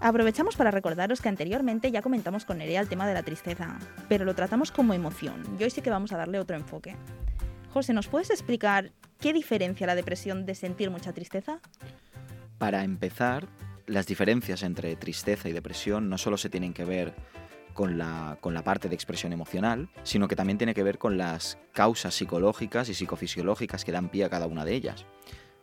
Aprovechamos 0.01 0.55
para 0.55 0.71
recordaros 0.71 1.21
que 1.21 1.29
anteriormente 1.29 1.91
ya 1.91 2.01
comentamos 2.01 2.45
con 2.45 2.57
Nerea 2.57 2.81
el 2.81 2.89
tema 2.89 3.07
de 3.07 3.13
la 3.13 3.23
tristeza, 3.23 3.79
pero 4.09 4.25
lo 4.25 4.35
tratamos 4.35 4.71
como 4.71 4.93
emoción 4.93 5.43
y 5.59 5.63
hoy 5.63 5.69
sí 5.69 5.81
que 5.81 5.89
vamos 5.89 6.11
a 6.11 6.17
darle 6.17 6.39
otro 6.39 6.55
enfoque. 6.55 6.95
José, 7.73 7.93
¿nos 7.93 8.07
puedes 8.07 8.29
explicar 8.29 8.91
qué 9.19 9.33
diferencia 9.33 9.87
la 9.87 9.95
depresión 9.95 10.45
de 10.45 10.55
sentir 10.55 10.91
mucha 10.91 11.13
tristeza? 11.13 11.59
Para 12.57 12.83
empezar, 12.83 13.47
las 13.87 14.05
diferencias 14.05 14.63
entre 14.63 14.95
tristeza 14.95 15.49
y 15.49 15.53
depresión 15.53 16.09
no 16.09 16.17
solo 16.17 16.37
se 16.37 16.49
tienen 16.49 16.73
que 16.73 16.85
ver 16.85 17.13
con 17.73 17.97
la, 17.97 18.37
con 18.39 18.53
la, 18.53 18.63
parte 18.63 18.87
de 18.87 18.95
expresión 18.95 19.33
emocional, 19.33 19.89
sino 20.03 20.29
que 20.29 20.37
también 20.37 20.57
tiene 20.57 20.73
que 20.73 20.83
ver 20.83 20.97
con 20.97 21.17
las 21.17 21.57
causas 21.73 22.15
psicológicas 22.15 22.87
y 22.87 22.93
psicofisiológicas 22.93 23.83
que 23.83 23.91
dan 23.91 24.09
pie 24.09 24.23
a 24.23 24.29
cada 24.29 24.47
una 24.47 24.63
de 24.63 24.73
ellas. 24.73 25.05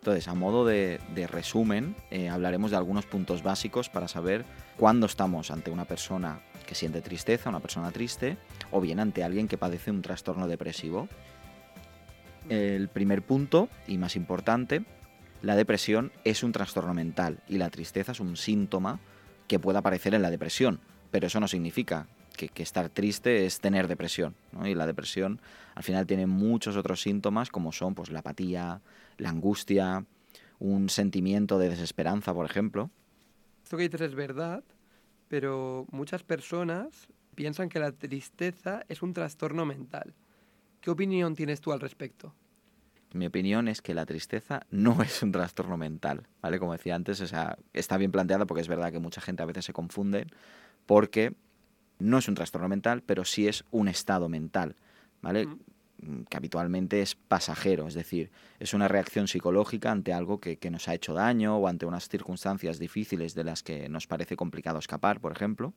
Entonces, 0.02 0.26
a 0.26 0.34
modo 0.34 0.66
de, 0.66 0.98
resumen, 1.30 1.94
eh, 2.10 2.28
hablaremos 2.28 2.72
de 2.72 2.76
algunos 2.76 3.06
puntos 3.06 3.44
básicos 3.44 3.88
para 3.88 4.08
saber 4.08 4.44
cuándo 4.76 5.06
estamos 5.06 5.52
ante 5.52 5.70
una 5.70 5.84
persona 5.84 6.40
que 6.66 6.74
siente 6.74 7.00
tristeza, 7.02 7.48
una 7.48 7.60
persona 7.60 7.92
triste, 7.92 8.36
o 8.72 8.80
bien 8.80 8.98
ante 8.98 9.22
alguien 9.22 9.46
que 9.46 9.58
padece 9.58 9.92
un 9.92 10.02
trastorno 10.02 10.48
depresivo 10.48 11.08
El 12.48 12.88
primer 12.88 13.22
punto, 13.22 13.68
y 13.86 13.96
más 13.96 14.16
importante, 14.16 14.82
la 15.40 15.54
depresión 15.54 16.10
es 16.24 16.42
un 16.42 16.50
trastorno 16.50 16.94
mental 16.94 17.38
y 17.46 17.58
la 17.58 17.70
tristeza 17.70 18.10
es 18.10 18.18
un 18.18 18.36
síntoma 18.36 18.98
que 19.46 19.60
puede 19.60 19.78
aparecer 19.78 20.14
en 20.14 20.22
la 20.22 20.30
depresión, 20.30 20.80
pero 21.12 21.28
eso 21.28 21.38
no 21.38 21.46
significa 21.46 22.08
que, 22.36 22.50
estar 22.64 22.88
triste 22.88 23.46
es 23.46 23.60
tener 23.60 23.86
depresión. 23.86 24.34
Y 24.64 24.74
la 24.74 24.86
depresión 24.86 25.40
al 25.76 25.84
final 25.84 26.06
tiene 26.06 26.26
muchos 26.26 26.76
otros 26.76 27.00
síntomas 27.02 27.50
como 27.50 27.70
son 27.70 27.94
pues, 27.94 28.10
la 28.10 28.18
apatía, 28.18 28.80
la 29.22 29.30
angustia, 29.30 30.04
un 30.58 30.88
sentimiento 30.88 31.58
de 31.58 31.68
desesperanza, 31.68 32.34
por 32.34 32.44
ejemplo. 32.44 32.90
Esto 33.62 33.76
que 33.76 33.84
dices 33.84 34.00
es 34.00 34.14
verdad, 34.14 34.64
pero 35.28 35.86
muchas 35.90 36.22
personas 36.22 37.08
piensan 37.34 37.68
que 37.68 37.78
la 37.78 37.92
tristeza 37.92 38.84
es 38.88 39.00
un 39.02 39.12
trastorno 39.12 39.64
mental. 39.64 40.14
¿Qué 40.80 40.90
opinión 40.90 41.34
tienes 41.34 41.60
tú 41.60 41.72
al 41.72 41.80
respecto? 41.80 42.34
Mi 43.14 43.26
opinión 43.26 43.68
es 43.68 43.80
que 43.80 43.94
la 43.94 44.06
tristeza 44.06 44.66
no 44.70 45.00
es 45.02 45.22
un 45.22 45.32
trastorno 45.32 45.76
mental, 45.76 46.26
¿vale? 46.40 46.58
Como 46.58 46.72
decía 46.72 46.96
antes, 46.96 47.20
o 47.20 47.26
sea, 47.26 47.56
está 47.72 47.96
bien 47.96 48.10
planteada 48.10 48.44
porque 48.44 48.62
es 48.62 48.68
verdad 48.68 48.90
que 48.90 48.98
mucha 48.98 49.20
gente 49.20 49.42
a 49.42 49.46
veces 49.46 49.64
se 49.64 49.72
confunde 49.72 50.26
porque 50.86 51.34
no 52.00 52.18
es 52.18 52.26
un 52.26 52.34
trastorno 52.34 52.68
mental, 52.68 53.02
pero 53.02 53.24
sí 53.24 53.46
es 53.46 53.64
un 53.70 53.86
estado 53.86 54.28
mental, 54.28 54.74
¿vale? 55.20 55.46
Mm. 55.46 55.58
Que 56.28 56.36
habitualmente 56.36 57.00
es 57.00 57.14
pasajero, 57.14 57.86
es 57.86 57.94
decir, 57.94 58.30
es 58.58 58.74
una 58.74 58.88
reacción 58.88 59.28
psicológica 59.28 59.90
ante 59.90 60.12
algo 60.12 60.40
que, 60.40 60.56
que, 60.56 60.70
nos 60.70 60.88
ha 60.88 60.94
hecho 60.94 61.14
daño 61.14 61.56
o 61.56 61.68
ante 61.68 61.86
unas 61.86 62.08
circunstancias 62.08 62.78
difíciles 62.78 63.34
de 63.34 63.44
las 63.44 63.62
que 63.62 63.88
nos 63.88 64.06
parece 64.06 64.36
complicado 64.36 64.78
escapar, 64.78 65.20
por 65.20 65.32
ejemplo. 65.32 65.72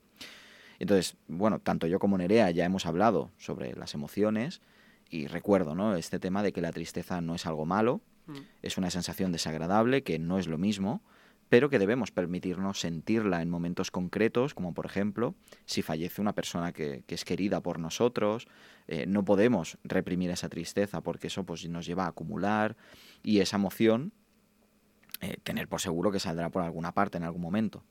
Entonces, 0.79 1.15
bueno, 1.27 1.59
tanto 1.59 1.87
yo 1.87 1.99
como 1.99 2.17
Nerea 2.17 2.51
ya 2.51 2.65
hemos 2.65 2.85
hablado 2.85 3.31
sobre 3.37 3.73
las 3.75 3.93
emociones 3.93 4.61
y 5.09 5.27
recuerdo, 5.27 5.75
¿no? 5.75 5.95
Este 5.95 6.19
tema 6.19 6.43
de 6.43 6.51
que 6.51 6.61
la 6.61 6.71
tristeza 6.71 7.21
no 7.21 7.35
es 7.35 7.45
algo 7.45 7.65
malo, 7.65 8.01
mm. 8.27 8.37
es 8.61 8.77
una 8.77 8.89
sensación 8.89 9.31
desagradable 9.31 10.03
que 10.03 10.19
no 10.19 10.39
es 10.39 10.47
lo 10.47 10.57
mismo, 10.57 11.01
pero 11.49 11.69
que 11.69 11.79
debemos 11.79 12.11
permitirnos 12.11 12.79
sentirla 12.79 13.41
en 13.41 13.49
momentos 13.49 13.91
concretos, 13.91 14.53
como 14.53 14.73
por 14.73 14.85
ejemplo 14.85 15.35
si 15.65 15.81
fallece 15.81 16.21
una 16.21 16.33
persona 16.33 16.71
que, 16.71 17.03
es 17.07 17.25
querida 17.25 17.61
por 17.61 17.79
nosotros, 17.79 18.47
eh, 18.87 19.05
no 19.07 19.23
podemos 19.23 19.77
reprimir 19.83 20.31
esa 20.31 20.49
tristeza 20.49 21.01
porque 21.01 21.27
eso 21.27 21.43
pues, 21.45 21.67
nos 21.69 21.85
lleva 21.85 22.05
a 22.05 22.09
acumular 22.09 22.75
y 23.23 23.39
esa 23.39 23.57
emoción 23.57 24.11
eh, 25.21 25.37
tener 25.43 25.67
por 25.67 25.81
seguro 25.81 26.11
que 26.11 26.19
saldrá 26.19 26.49
por 26.49 26.63
alguna 26.63 26.93
parte 26.93 27.17
en 27.17 27.23
algún 27.23 27.41
momento. 27.41 27.83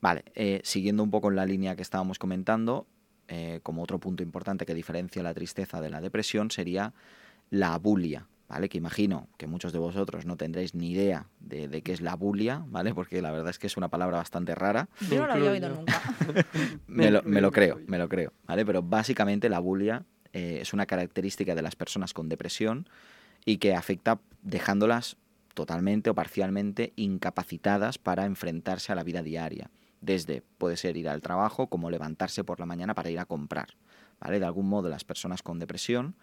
Vale, 0.00 0.24
eh, 0.34 0.60
siguiendo 0.64 1.02
un 1.02 1.10
poco 1.10 1.28
en 1.28 1.36
la 1.36 1.46
línea 1.46 1.76
que 1.76 1.82
estábamos 1.82 2.18
comentando, 2.18 2.86
como 3.62 3.84
otro 3.84 4.00
punto 4.00 4.24
importante 4.24 4.66
que 4.66 4.74
diferencia 4.74 5.22
la 5.22 5.32
tristeza 5.32 5.80
de 5.80 5.88
la 5.88 6.00
depresión 6.00 6.50
sería 6.50 6.94
la 7.48 7.74
abulia. 7.74 8.26
¿Vale? 8.50 8.68
Que 8.68 8.78
imagino 8.78 9.28
que 9.38 9.46
muchos 9.46 9.72
de 9.72 9.78
vosotros 9.78 10.26
no 10.26 10.36
tendréis 10.36 10.74
ni 10.74 10.90
idea 10.90 11.28
de, 11.38 11.82
qué 11.82 11.92
es 11.92 12.00
la 12.00 12.16
bulia, 12.16 12.64
¿vale? 12.66 12.92
Porque 12.92 13.22
la 13.22 13.30
verdad 13.30 13.50
es 13.50 13.60
que 13.60 13.68
es 13.68 13.76
una 13.76 13.88
palabra 13.88 14.16
bastante 14.18 14.56
rara. 14.56 14.88
Yo 15.08 15.20
no 15.20 15.28
la 15.28 15.34
había 15.34 15.52
oído 15.52 15.68
nunca. 15.68 16.02
me, 16.88 17.10
lo, 17.12 17.52
creo, 17.52 17.80
me 17.86 17.96
lo 17.96 18.08
creo, 18.08 18.32
¿vale? 18.46 18.66
Pero 18.66 18.82
básicamente 18.82 19.48
la 19.48 19.60
bulia 19.60 20.04
eh, 20.32 20.58
es 20.60 20.72
una 20.72 20.86
característica 20.86 21.54
de 21.54 21.62
las 21.62 21.76
personas 21.76 22.12
con 22.12 22.28
depresión 22.28 22.88
y 23.44 23.58
que 23.58 23.76
afecta 23.76 24.20
dejándolas 24.42 25.16
totalmente 25.54 26.10
o 26.10 26.14
parcialmente 26.14 26.92
incapacitadas 26.96 27.98
para 27.98 28.26
enfrentarse 28.26 28.90
a 28.90 28.96
la 28.96 29.04
vida 29.04 29.22
diaria. 29.22 29.70
Desde 30.00 30.42
puede 30.58 30.76
ser 30.76 30.96
ir 30.96 31.08
al 31.08 31.22
trabajo 31.22 31.68
como 31.68 31.88
levantarse 31.88 32.42
por 32.42 32.58
la 32.58 32.66
mañana 32.66 32.94
para 32.94 33.10
ir 33.10 33.20
a 33.20 33.26
comprar. 33.26 33.76
¿vale? 34.20 34.40
De 34.40 34.46
algún 34.46 34.68
modo 34.68 34.88
las 34.88 35.04
personas 35.04 35.42
con 35.42 35.60
depresión 35.60 36.16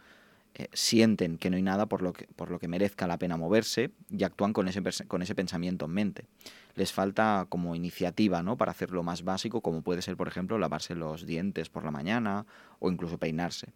eh, 0.60 0.70
sienten 0.74 1.38
que 1.38 1.52
no 1.52 1.56
hay 1.56 1.62
nada 1.62 1.86
por 1.86 2.02
lo 2.02 2.14
que, 2.14 2.26
por 2.36 2.50
lo 2.50 2.58
que 2.58 2.68
merezca 2.68 3.06
la 3.06 3.20
pena 3.20 3.38
moverse 3.38 3.92
y 4.10 4.24
actúan 4.24 4.54
con 4.54 4.68
ese, 4.68 4.82
con 5.08 5.22
ese 5.22 5.36
pensamiento 5.36 5.86
en 5.86 5.92
mente. 5.92 6.26
Les 6.74 6.92
falta 6.92 7.46
como 7.48 7.76
iniciativa 7.76 8.42
¿no? 8.42 8.58
para 8.58 8.72
hacer 8.72 8.90
lo 8.90 9.04
más 9.04 9.24
básico, 9.24 9.62
como 9.62 9.84
puede 9.84 10.02
ser, 10.02 10.18
por 10.18 10.28
ejemplo, 10.28 10.58
lavarse 10.58 10.96
los 10.96 11.28
dientes 11.28 11.70
por 11.70 11.86
la 11.86 11.92
mañana 11.92 12.48
o 12.80 12.90
incluso 12.90 13.20
peinarse. 13.20 13.68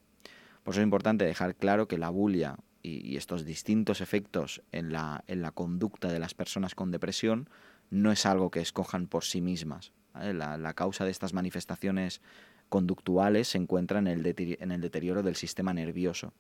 Por 0.63 0.73
eso 0.73 0.81
es 0.81 0.85
importante 0.85 1.23
dejar 1.23 1.55
claro 1.55 1.87
que 1.87 1.99
la 1.99 2.09
bulia 2.09 2.57
y, 2.81 3.15
estos 3.15 3.45
distintos 3.45 4.01
efectos 4.01 4.63
en 4.71 4.91
la, 4.91 5.23
en 5.27 5.43
la, 5.43 5.51
conducta 5.51 6.11
de 6.11 6.17
las 6.17 6.33
personas 6.33 6.73
con 6.73 6.89
depresión 6.89 7.47
no 7.91 8.11
es 8.11 8.25
algo 8.25 8.49
que 8.49 8.59
escojan 8.59 9.05
por 9.05 9.23
sí 9.23 9.39
mismas. 9.39 9.93
La, 10.15 10.57
la, 10.57 10.73
causa 10.73 11.05
de 11.05 11.11
estas 11.11 11.35
manifestaciones 11.35 12.21
conductuales 12.69 13.49
se 13.49 13.59
encuentra 13.59 13.99
en 13.99 14.07
el, 14.07 14.25
en 14.35 14.71
el 14.71 14.81
deterioro 14.81 15.21
del 15.21 15.35
sistema 15.35 15.75
nervioso 15.75 16.33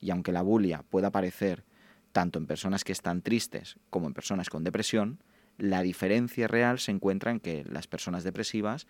y 0.00 0.10
aunque 0.10 0.32
la 0.32 0.42
bulia 0.42 0.82
pueda 0.82 1.08
aparecer 1.08 1.64
tanto 2.12 2.38
en 2.38 2.46
personas 2.46 2.84
que 2.84 2.92
están 2.92 3.22
tristes 3.22 3.76
como 3.90 4.06
en 4.06 4.14
personas 4.14 4.48
con 4.48 4.64
depresión, 4.64 5.18
la 5.58 5.82
diferencia 5.82 6.48
real 6.48 6.78
se 6.78 6.90
encuentra 6.90 7.30
en 7.30 7.40
que 7.40 7.64
las 7.64 7.86
personas 7.86 8.24
depresivas 8.24 8.86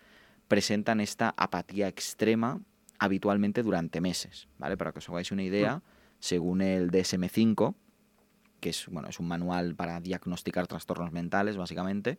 presentan 0.47 0.99
esta 0.99 1.33
apatía 1.37 1.87
extrema 1.87 2.61
habitualmente 2.99 3.63
durante 3.63 4.01
meses, 4.01 4.47
¿vale? 4.57 4.77
Para 4.77 4.91
que 4.91 4.99
os 4.99 5.09
hagáis 5.09 5.31
una 5.31 5.43
idea, 5.43 5.81
según 6.19 6.61
el 6.61 6.89
DSM-5, 6.89 7.75
que 8.59 8.69
es, 8.69 8.87
bueno, 8.87 9.07
es 9.07 9.19
un 9.19 9.27
manual 9.27 9.75
para 9.75 9.99
diagnosticar 9.99 10.67
trastornos 10.67 11.11
mentales, 11.11 11.57
básicamente, 11.57 12.17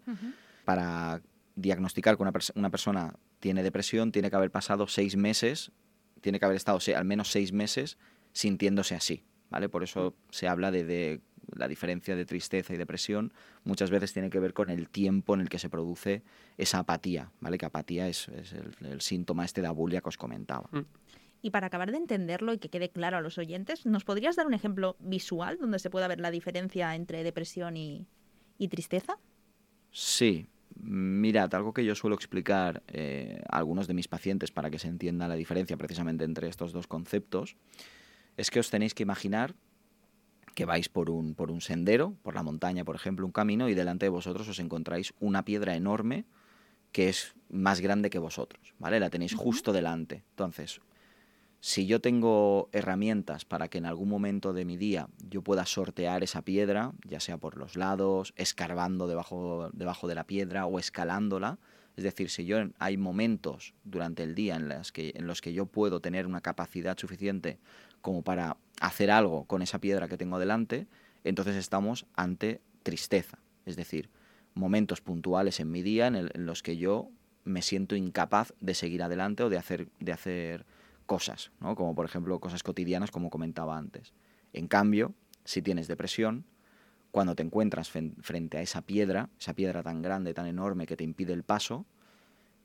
para 0.64 1.20
diagnosticar 1.56 2.16
que 2.16 2.22
una, 2.22 2.32
una, 2.54 2.70
persona 2.70 3.14
tiene 3.40 3.62
depresión, 3.62 4.12
tiene 4.12 4.30
que 4.30 4.36
haber 4.36 4.50
pasado 4.50 4.86
seis 4.86 5.16
meses, 5.16 5.72
tiene 6.20 6.38
que 6.38 6.44
haber 6.44 6.56
estado 6.56 6.78
al 6.94 7.04
menos 7.04 7.30
seis 7.30 7.52
meses 7.52 7.98
sintiéndose 8.32 8.94
así. 8.94 9.24
¿vale? 9.50 9.68
Por 9.68 9.82
eso 9.82 10.14
se 10.30 10.48
habla 10.48 10.70
de, 10.70 11.20
la 11.54 11.68
diferencia 11.68 12.16
de 12.16 12.24
tristeza 12.24 12.74
y 12.74 12.76
depresión. 12.76 13.32
Muchas 13.64 13.90
veces 13.90 14.12
tiene 14.12 14.30
que 14.30 14.40
ver 14.40 14.52
con 14.52 14.70
el 14.70 14.88
tiempo 14.88 15.34
en 15.34 15.40
el 15.40 15.48
que 15.48 15.58
se 15.58 15.68
produce 15.68 16.22
esa 16.56 16.80
apatía, 16.80 17.32
¿vale? 17.40 17.58
que 17.58 17.66
apatía 17.66 18.08
es, 18.08 18.28
el, 18.28 19.00
síntoma 19.00 19.44
este 19.44 19.60
de 19.60 19.68
abulia 19.68 20.00
que 20.00 20.08
os 20.08 20.16
comentaba. 20.16 20.68
Mm. 20.72 20.84
Y 21.40 21.50
para 21.50 21.68
acabar 21.68 21.92
de 21.92 21.98
entenderlo 21.98 22.52
y 22.52 22.58
que 22.58 22.68
quede 22.68 22.90
claro 22.90 23.16
a 23.16 23.20
los 23.20 23.38
oyentes, 23.38 23.86
¿nos 23.86 24.04
podrías 24.04 24.34
dar 24.34 24.48
un 24.48 24.54
ejemplo 24.54 24.96
visual 24.98 25.58
donde 25.60 25.78
se 25.78 25.88
pueda 25.88 26.08
ver 26.08 26.18
la 26.18 26.32
diferencia 26.32 26.96
entre 26.96 27.22
depresión 27.22 27.76
y, 27.76 28.06
tristeza? 28.68 29.18
Sí. 29.92 30.48
Mirad, 30.80 31.54
algo 31.54 31.72
que 31.72 31.84
yo 31.84 31.94
suelo 31.94 32.16
explicar 32.16 32.82
eh, 32.88 33.40
a 33.48 33.58
algunos 33.58 33.86
de 33.86 33.94
mis 33.94 34.08
pacientes 34.08 34.50
para 34.50 34.68
que 34.68 34.80
se 34.80 34.88
entienda 34.88 35.28
la 35.28 35.36
diferencia 35.36 35.76
precisamente 35.76 36.24
entre 36.24 36.48
estos 36.48 36.72
dos 36.72 36.88
conceptos 36.88 37.56
es 38.38 38.50
que 38.50 38.60
os 38.60 38.70
tenéis 38.70 38.94
que 38.94 39.02
imaginar 39.02 39.54
que 40.54 40.64
vais 40.64 40.88
por 40.88 41.10
un, 41.10 41.34
por 41.34 41.50
un 41.50 41.60
sendero, 41.60 42.14
por 42.22 42.34
la 42.34 42.42
montaña, 42.42 42.84
por 42.84 42.96
ejemplo, 42.96 43.26
un 43.26 43.32
camino, 43.32 43.68
y 43.68 43.74
delante 43.74 44.06
de 44.06 44.10
vosotros 44.10 44.48
os 44.48 44.58
encontráis 44.58 45.12
una 45.20 45.44
piedra 45.44 45.76
enorme 45.76 46.24
que 46.90 47.08
es 47.08 47.34
más 47.50 47.80
grande 47.80 48.10
que 48.10 48.18
vosotros, 48.18 48.74
¿vale? 48.78 48.98
La 48.98 49.10
tenéis 49.10 49.34
justo 49.34 49.72
delante. 49.72 50.24
Entonces, 50.30 50.80
si 51.60 51.86
yo 51.86 52.00
tengo 52.00 52.70
herramientas 52.72 53.44
para 53.44 53.68
que 53.68 53.78
en 53.78 53.86
algún 53.86 54.08
momento 54.08 54.52
de 54.52 54.64
mi 54.64 54.76
día 54.76 55.08
yo 55.28 55.42
pueda 55.42 55.66
sortear 55.66 56.22
esa 56.22 56.42
piedra, 56.42 56.92
ya 57.04 57.20
sea 57.20 57.36
por 57.36 57.56
los 57.56 57.76
lados, 57.76 58.32
escarbando 58.36 59.06
debajo, 59.06 59.70
debajo 59.72 60.08
de 60.08 60.14
la 60.14 60.24
piedra 60.24 60.66
o 60.66 60.78
escalándola, 60.78 61.58
es 61.96 62.04
decir, 62.04 62.30
si 62.30 62.44
yo 62.44 62.58
hay 62.78 62.96
momentos 62.96 63.74
durante 63.82 64.22
el 64.22 64.36
día 64.36 64.54
en, 64.54 64.68
las 64.68 64.92
que, 64.92 65.12
en 65.16 65.26
los 65.26 65.40
que 65.40 65.52
yo 65.52 65.66
puedo 65.66 66.00
tener 66.00 66.26
una 66.26 66.40
capacidad 66.40 66.96
suficiente 66.96 67.58
como 68.00 68.22
para 68.22 68.56
hacer 68.80 69.10
algo 69.10 69.44
con 69.44 69.62
esa 69.62 69.80
piedra 69.80 70.08
que 70.08 70.16
tengo 70.16 70.38
delante, 70.38 70.86
entonces 71.24 71.56
estamos 71.56 72.06
ante 72.14 72.60
tristeza. 72.82 73.38
Es 73.66 73.76
decir, 73.76 74.08
momentos 74.54 75.00
puntuales 75.00 75.60
en 75.60 75.70
mi 75.70 75.82
día 75.82 76.06
en, 76.06 76.46
los 76.46 76.62
que 76.62 76.76
yo 76.76 77.10
me 77.44 77.62
siento 77.62 77.96
incapaz 77.96 78.52
de 78.60 78.74
seguir 78.74 79.02
adelante 79.02 79.42
o 79.42 79.48
de 79.48 79.58
hacer, 79.58 79.88
de 80.00 80.12
hacer 80.12 80.66
cosas, 81.06 81.50
¿no? 81.60 81.74
como 81.74 81.94
por 81.94 82.04
ejemplo 82.04 82.38
cosas 82.40 82.62
cotidianas 82.62 83.10
como 83.10 83.30
comentaba 83.30 83.76
antes. 83.76 84.12
En 84.52 84.68
cambio, 84.68 85.14
si 85.44 85.62
tienes 85.62 85.88
depresión, 85.88 86.44
cuando 87.10 87.34
te 87.34 87.42
encuentras 87.42 87.90
frente 87.90 88.58
a 88.58 88.62
esa 88.62 88.82
piedra, 88.82 89.30
esa 89.40 89.54
piedra 89.54 89.82
tan 89.82 90.02
grande, 90.02 90.34
tan 90.34 90.46
enorme 90.46 90.86
que 90.86 90.96
te 90.96 91.04
impide 91.04 91.32
el 91.32 91.42
paso, 91.42 91.86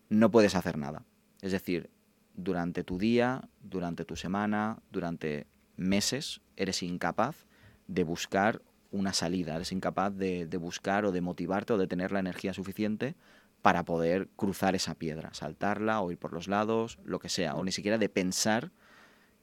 no 0.10 0.32
puedes 0.32 0.56
hacer 0.56 0.78
nada. 0.78 1.06
Es 1.42 1.52
decir, 1.52 1.90
durante 2.34 2.84
tu 2.84 2.98
día, 2.98 3.48
durante 3.62 4.06
tu 4.06 4.16
semana, 4.16 4.80
durante 4.92 5.48
meses, 5.78 6.42
eres 6.56 6.84
incapaz 6.84 7.46
de 7.88 8.04
buscar 8.04 8.62
una 8.92 9.14
salida, 9.14 9.56
eres 9.56 9.72
incapaz 9.72 10.16
de, 10.16 10.46
buscar 10.58 11.06
o 11.06 11.12
de 11.12 11.22
motivarte 11.22 11.74
o 11.74 11.78
de 11.78 11.88
tener 11.88 12.12
la 12.12 12.20
energía 12.20 12.54
suficiente 12.54 13.16
para 13.62 13.84
poder 13.84 14.30
cruzar 14.36 14.76
esa 14.76 14.94
piedra, 14.96 15.34
saltarla 15.34 16.02
o 16.02 16.12
ir 16.12 16.18
por 16.18 16.34
los 16.34 16.48
lados, 16.48 17.00
lo 17.04 17.20
que 17.20 17.30
sea, 17.30 17.56
o 17.56 17.64
ni 17.64 17.72
siquiera 17.72 17.98
de 17.98 18.10
pensar 18.10 18.72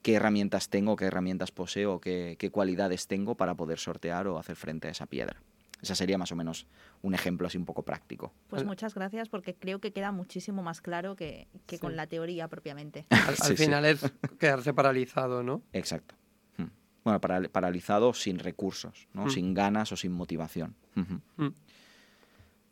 qué 0.03 0.15
herramientas 0.15 0.69
tengo, 0.69 0.97
qué 0.97 1.07
herramientas 1.07 1.51
poseo, 1.51 2.01
qué, 2.01 2.37
cualidades 2.53 3.07
tengo 3.07 3.35
para 3.35 3.55
poder 3.55 3.79
sortear 3.79 4.29
o 4.29 4.39
hacer 4.39 4.57
frente 4.57 4.89
a 4.89 4.91
esa 4.93 5.07
piedra. 5.07 5.43
Esa 5.83 5.95
sería 5.95 6.19
más 6.19 6.31
o 6.33 6.37
menos 6.37 6.67
un 7.03 7.15
ejemplo 7.15 7.47
así 7.47 7.57
un 7.57 7.65
poco 7.65 7.83
práctico. 7.83 8.33
Pues 8.49 8.65
muchas 8.65 8.95
gracias 8.95 9.29
porque 9.29 9.55
creo 9.55 9.81
que 9.81 9.93
queda 9.93 10.13
muchísimo 10.13 10.63
más 10.63 10.81
claro 10.81 11.17
que, 11.17 11.49
con 11.81 11.97
la 11.97 12.07
teoría 12.07 12.49
propiamente. 12.49 13.07
Al, 13.11 13.57
final 13.57 13.85
es 13.85 14.01
quedarse 14.39 14.75
paralizado, 14.75 15.43
¿no? 15.43 15.63
Exacto. 15.73 16.15
Hmm. 16.59 16.67
Bueno, 17.05 17.21
paral- 17.21 17.49
paralizado 17.51 18.13
sin 18.13 18.39
recursos, 18.39 19.09
¿no? 19.15 19.27
Mm. 19.27 19.31
Sin 19.31 19.55
ganas 19.55 19.93
o 19.93 19.97
sin 19.97 20.13
motivación. 20.13 20.75
Ujú. 20.97 21.21
Mm. 21.37 21.55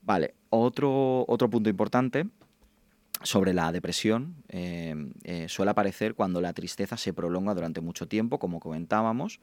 Vale, 0.02 0.34
otro, 0.50 1.24
otro 1.28 1.50
punto 1.50 1.68
importante 1.68 2.26
sobre 3.22 3.52
la 3.52 3.72
depresión 3.72 4.36
eh, 4.48 4.94
eh, 5.24 5.48
suele 5.48 5.70
aparecer 5.70 6.14
cuando 6.14 6.40
la 6.40 6.52
tristeza 6.52 6.96
se 6.96 7.12
prolonga 7.12 7.54
durante 7.54 7.80
mucho 7.80 8.06
tiempo, 8.06 8.38
como 8.38 8.60
comentábamos, 8.60 9.40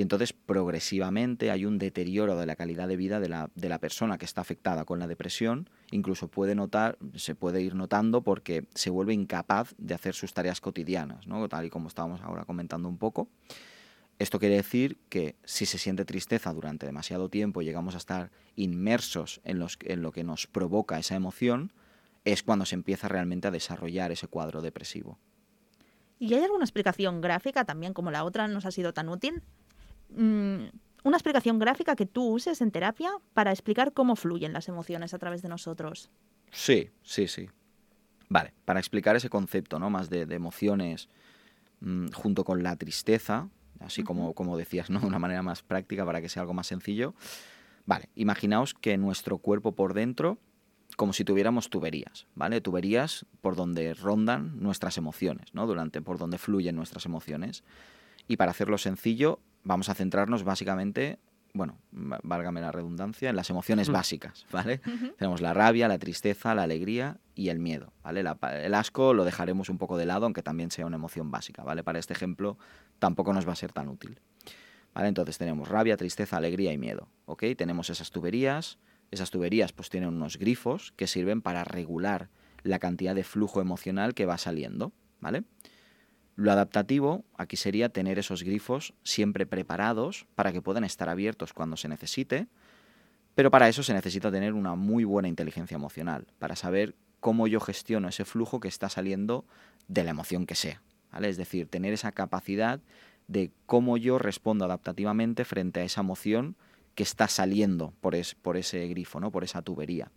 y 0.00 0.02
entonces 0.02 0.32
progresivamente 0.32 1.50
hay 1.50 1.66
un 1.66 1.76
deterioro 1.76 2.34
de 2.38 2.46
la 2.46 2.56
calidad 2.56 2.88
de 2.88 2.96
vida 2.96 3.20
de 3.20 3.28
la, 3.28 3.78
persona 3.80 4.16
que 4.16 4.24
está 4.24 4.40
afectada 4.40 4.86
con 4.86 4.98
la 4.98 5.06
depresión, 5.06 5.68
incluso 5.90 6.28
puede 6.28 6.54
notar, 6.54 6.96
se 7.16 7.34
puede 7.34 7.60
ir 7.60 7.74
notando 7.74 8.22
porque 8.22 8.64
se 8.74 8.88
vuelve 8.88 9.12
incapaz 9.12 9.74
de 9.76 9.92
hacer 9.92 10.14
sus 10.14 10.32
tareas 10.32 10.62
cotidianas, 10.62 11.26
¿no? 11.26 11.46
tal 11.50 11.66
y 11.66 11.68
como 11.68 11.88
estábamos 11.88 12.22
ahora 12.22 12.46
comentando 12.46 12.88
un 12.88 12.96
poco. 12.96 13.28
Esto 14.18 14.38
quiere 14.38 14.56
decir 14.56 14.96
que 15.10 15.36
si 15.44 15.66
se 15.66 15.76
siente 15.76 16.06
tristeza 16.06 16.50
durante 16.54 16.86
demasiado 16.86 17.28
tiempo 17.28 17.60
y 17.60 17.66
llegamos 17.66 17.94
a 17.94 17.98
estar 17.98 18.30
inmersos 18.56 19.42
en 19.44 19.58
lo 19.58 20.12
que 20.12 20.24
nos 20.24 20.46
provoca 20.46 20.98
esa 20.98 21.14
emoción, 21.14 21.74
es 22.24 22.42
cuando 22.42 22.64
se 22.64 22.74
empieza 22.74 23.06
realmente 23.06 23.48
a 23.48 23.50
desarrollar 23.50 24.12
ese 24.12 24.28
cuadro 24.28 24.62
depresivo. 24.62 25.18
¿Y 26.18 26.32
hay 26.32 26.42
alguna 26.42 26.64
explicación 26.64 27.20
gráfica 27.20 27.66
también, 27.66 27.92
como 27.92 28.10
la 28.10 28.24
otra 28.24 28.48
nos 28.48 28.64
ha 28.64 28.70
sido 28.70 28.94
tan 28.94 29.10
útil? 29.10 29.42
Mm, 30.16 30.66
una 31.02 31.16
explicación 31.16 31.58
gráfica 31.58 31.96
que 31.96 32.06
tú 32.06 32.28
uses 32.28 32.60
en 32.60 32.70
terapia 32.70 33.10
para 33.32 33.52
explicar 33.52 33.92
cómo 33.92 34.16
fluyen 34.16 34.52
las 34.52 34.68
emociones 34.68 35.14
a 35.14 35.18
través 35.18 35.42
de 35.42 35.48
nosotros. 35.48 36.10
Sí, 36.50 36.90
sí, 37.02 37.26
sí. 37.26 37.48
Vale, 38.28 38.52
para 38.64 38.80
explicar 38.80 39.16
ese 39.16 39.28
concepto, 39.28 39.78
¿no? 39.78 39.90
Más 39.90 40.10
de, 40.10 40.26
de 40.26 40.34
emociones 40.34 41.08
mm, 41.80 42.08
junto 42.08 42.44
con 42.44 42.62
la 42.62 42.76
tristeza, 42.76 43.48
así 43.80 44.02
como, 44.02 44.34
como 44.34 44.56
decías, 44.56 44.90
¿no? 44.90 45.00
De 45.00 45.06
una 45.06 45.18
manera 45.18 45.42
más 45.42 45.62
práctica 45.62 46.04
para 46.04 46.20
que 46.20 46.28
sea 46.28 46.42
algo 46.42 46.54
más 46.54 46.66
sencillo. 46.66 47.14
Vale, 47.86 48.08
imaginaos 48.14 48.74
que 48.74 48.96
nuestro 48.98 49.38
cuerpo 49.38 49.72
por 49.72 49.94
dentro, 49.94 50.38
como 50.96 51.12
si 51.12 51.24
tuviéramos 51.24 51.70
tuberías, 51.70 52.26
¿vale? 52.34 52.60
Tuberías 52.60 53.26
por 53.40 53.56
donde 53.56 53.94
rondan 53.94 54.60
nuestras 54.60 54.98
emociones, 54.98 55.54
¿no? 55.54 55.66
Durante, 55.66 56.02
por 56.02 56.18
donde 56.18 56.38
fluyen 56.38 56.76
nuestras 56.76 57.06
emociones. 57.06 57.64
Y 58.28 58.36
para 58.36 58.50
hacerlo 58.50 58.78
sencillo, 58.78 59.40
vamos 59.64 59.88
a 59.88 59.94
centrarnos 59.94 60.44
básicamente, 60.44 61.18
bueno, 61.52 61.78
válgame 61.90 62.60
la 62.60 62.72
redundancia, 62.72 63.30
en 63.30 63.36
las 63.36 63.50
emociones 63.50 63.88
básicas, 63.88 64.46
¿vale? 64.52 64.78
Tenemos 65.18 65.40
la 65.40 65.54
rabia, 65.54 65.88
la 65.88 65.98
tristeza, 65.98 66.54
la 66.54 66.62
alegría 66.62 67.18
y 67.34 67.48
el 67.48 67.58
miedo, 67.58 67.92
¿vale? 68.02 68.22
La 68.22 68.38
el 68.62 68.74
asco 68.74 69.14
lo 69.14 69.24
dejaremos 69.24 69.68
un 69.68 69.78
poco 69.78 69.96
de 69.96 70.06
lado, 70.06 70.26
aunque 70.26 70.42
también 70.42 70.70
sea 70.70 70.86
una 70.86 70.96
emoción 70.96 71.30
básica, 71.30 71.62
¿vale? 71.62 71.82
Para 71.82 71.98
este 71.98 72.12
ejemplo 72.12 72.58
tampoco 72.98 73.32
nos 73.32 73.46
va 73.48 73.52
a 73.52 73.56
ser 73.56 73.72
tan 73.72 73.88
útil. 73.88 74.20
¿Vale? 74.92 75.06
Entonces 75.06 75.38
tenemos 75.38 75.68
rabia, 75.68 75.96
tristeza, 75.96 76.36
alegría 76.36 76.72
y 76.72 76.78
miedo, 76.78 77.08
¿ok? 77.26 77.44
Tenemos 77.56 77.90
esas 77.90 78.10
tuberías, 78.10 78.78
esas 79.12 79.30
tuberías 79.30 79.72
pues 79.72 79.88
tienen 79.88 80.08
unos 80.08 80.36
grifos 80.36 80.92
que 80.96 81.06
sirven 81.06 81.42
para 81.42 81.62
regular 81.62 82.28
la 82.64 82.80
cantidad 82.80 83.14
de 83.14 83.22
flujo 83.22 83.60
emocional 83.60 84.14
que 84.14 84.26
va 84.26 84.36
saliendo, 84.36 84.92
¿vale? 85.20 85.44
Lo 86.40 86.52
adaptativo 86.52 87.22
aquí 87.36 87.58
sería 87.58 87.90
tener 87.90 88.18
esos 88.18 88.44
grifos 88.44 88.94
siempre 89.02 89.44
preparados 89.44 90.26
para 90.34 90.52
que 90.52 90.62
puedan 90.62 90.84
estar 90.84 91.10
abiertos 91.10 91.52
cuando 91.52 91.76
se 91.76 91.86
necesite, 91.86 92.46
pero 93.34 93.50
para 93.50 93.68
eso 93.68 93.82
se 93.82 93.92
necesita 93.92 94.32
tener 94.32 94.54
una 94.54 94.74
muy 94.74 95.04
buena 95.04 95.28
inteligencia 95.28 95.74
emocional, 95.74 96.28
para 96.38 96.56
saber 96.56 96.94
cómo 97.20 97.46
yo 97.46 97.60
gestiono 97.60 98.08
ese 98.08 98.24
flujo 98.24 98.58
que 98.58 98.68
está 98.68 98.88
saliendo 98.88 99.44
de 99.86 100.02
la 100.02 100.12
emoción 100.12 100.46
que 100.46 100.54
sea. 100.54 100.80
Es 101.20 101.36
decir, 101.36 101.68
tener 101.68 101.92
esa 101.92 102.12
capacidad 102.12 102.80
de 103.28 103.50
cómo 103.66 103.98
yo 103.98 104.18
respondo 104.18 104.64
adaptativamente 104.64 105.44
frente 105.44 105.80
a 105.80 105.84
esa 105.84 106.00
emoción 106.00 106.56
que 106.94 107.02
está 107.02 107.28
saliendo 107.28 107.92
por, 108.00 108.16
por 108.40 108.56
ese 108.56 108.88
grifo, 108.88 109.20
¿no? 109.20 109.30
por 109.30 109.44
esa 109.44 109.60
tubería. 109.60 110.10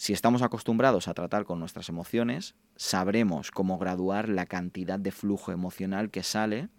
Si 0.00 0.14
estamos 0.14 0.40
acostumbrados 0.40 1.08
a 1.08 1.12
tratar 1.12 1.44
con 1.44 1.60
nuestras 1.60 1.90
emociones, 1.90 2.54
sabremos 2.74 3.50
cómo 3.50 3.76
graduar 3.76 4.30
la 4.30 4.46
cantidad 4.46 4.98
de 4.98 5.10
flujo 5.10 5.52
emocional 5.52 6.10
que 6.10 6.22
sale 6.22 6.70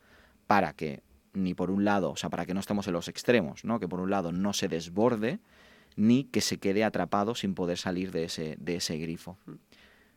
para 0.47 0.73
que 0.73 1.03
ni 1.33 1.53
por 1.53 1.69
un 1.69 1.85
lado, 1.85 2.09
o 2.09 2.15
sea, 2.15 2.31
para 2.31 2.47
que 2.47 2.55
no 2.55 2.59
estemos 2.59 2.87
en 2.87 2.93
los 2.93 3.07
extremos, 3.07 3.63
¿no? 3.63 3.79
Que 3.79 3.87
por 3.87 3.99
un 3.99 4.09
lado 4.09 4.31
no 4.31 4.53
se 4.53 4.67
desborde, 4.67 5.39
ni 5.95 6.23
que 6.23 6.41
se 6.41 6.57
quede 6.57 6.83
atrapado 6.83 7.35
sin 7.35 7.53
poder 7.53 7.77
salir 7.77 8.11
de 8.11 8.23
ese, 8.23 8.57
de 8.59 8.77
ese 8.77 8.97
grifo. 8.97 9.37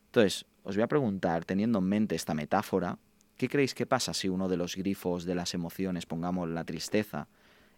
Entonces, 0.07 0.46
os 0.62 0.74
voy 0.74 0.84
a 0.84 0.88
preguntar, 0.88 1.44
teniendo 1.44 1.80
en 1.80 1.84
mente 1.84 2.14
esta 2.14 2.32
metáfora, 2.32 2.96
¿qué 3.36 3.50
creéis 3.50 3.74
que 3.74 3.84
pasa 3.84 4.14
si 4.14 4.30
uno 4.30 4.48
de 4.48 4.57
los 4.57 4.76
grifos 4.76 5.26
de 5.26 5.34
las 5.34 5.52
emociones, 5.52 6.07
pongamos 6.07 6.48
la 6.48 6.64
tristeza, 6.64 7.28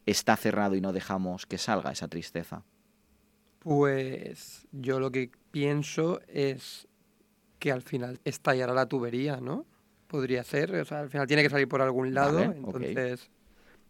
está 0.06 0.36
cerrado 0.36 0.76
y 0.76 0.80
no 0.80 0.92
dejamos 0.92 1.46
que 1.46 1.58
salga 1.58 1.90
esa 1.90 2.06
tristeza? 2.06 2.62
Pues 3.66 4.68
yo 4.70 5.00
lo 5.00 5.10
que 5.10 5.28
pienso 5.50 6.20
es 6.28 6.86
que 7.58 7.72
al 7.72 7.82
final 7.82 8.20
estallará 8.24 8.72
la 8.72 8.86
tubería, 8.86 9.40
¿no? 9.40 9.66
Podría 10.06 10.44
ser, 10.44 10.72
o 10.76 10.84
sea, 10.84 11.00
al 11.00 11.10
final 11.10 11.26
tiene 11.26 11.42
que 11.42 11.50
salir 11.50 11.66
por 11.66 11.82
algún 11.82 12.14
lado, 12.14 12.38
Vale, 12.38 12.58
entonces 12.58 13.28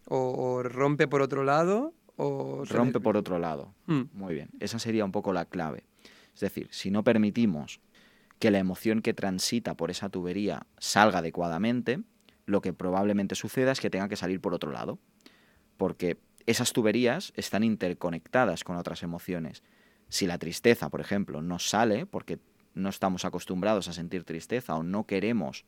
o, 0.09 0.16
o 0.31 0.62
rompe 0.62 1.07
por 1.09 1.20
otro 1.20 1.45
lado 1.45 1.93
o 2.16 2.64
Rompe 2.64 3.01
por 3.01 3.18
otro 3.18 3.39
lado. 3.39 3.74
Mm, 3.85 4.05
Muy 4.14 4.33
bien, 4.33 4.49
esa 4.61 4.79
sería 4.79 5.05
un 5.05 5.12
poco 5.12 5.35
la 5.35 5.45
clave. 5.45 5.85
Es 6.33 6.41
decir, 6.41 6.68
si 6.70 6.91
no 6.91 7.05
permitimos 7.05 7.81
que 8.39 8.51
la 8.51 8.59
emoción 8.59 9.03
que 9.03 9.12
transita 9.12 9.74
por 9.74 9.91
esa 9.91 10.09
tubería 10.09 10.66
salga 10.79 11.18
adecuadamente, 11.18 12.01
lo 12.47 12.62
que 12.62 12.72
probablemente 12.72 13.35
suceda 13.35 13.72
es 13.72 13.81
que 13.81 13.91
tenga 13.91 14.09
que 14.09 14.16
salir 14.16 14.41
por 14.41 14.55
otro 14.55 14.72
lado. 14.72 14.99
Porque 15.77 16.16
esas 16.47 16.73
tuberías 16.73 17.33
están 17.37 17.65
interconectadas 17.65 18.65
con 18.65 18.77
otras 18.77 19.03
emociones. 19.03 19.63
Si 20.09 20.27
la 20.27 20.39
tristeza, 20.39 20.89
por 20.89 21.01
ejemplo, 21.01 21.43
no 21.43 21.59
sale 21.59 22.07
porque 22.07 22.39
no 22.75 22.89
estamos 22.89 23.25
acostumbrados 23.25 23.89
a 23.89 23.93
sentir 23.93 24.25
tristeza 24.25 24.75
o 24.75 24.83
no 24.83 25.07
queremos 25.07 25.65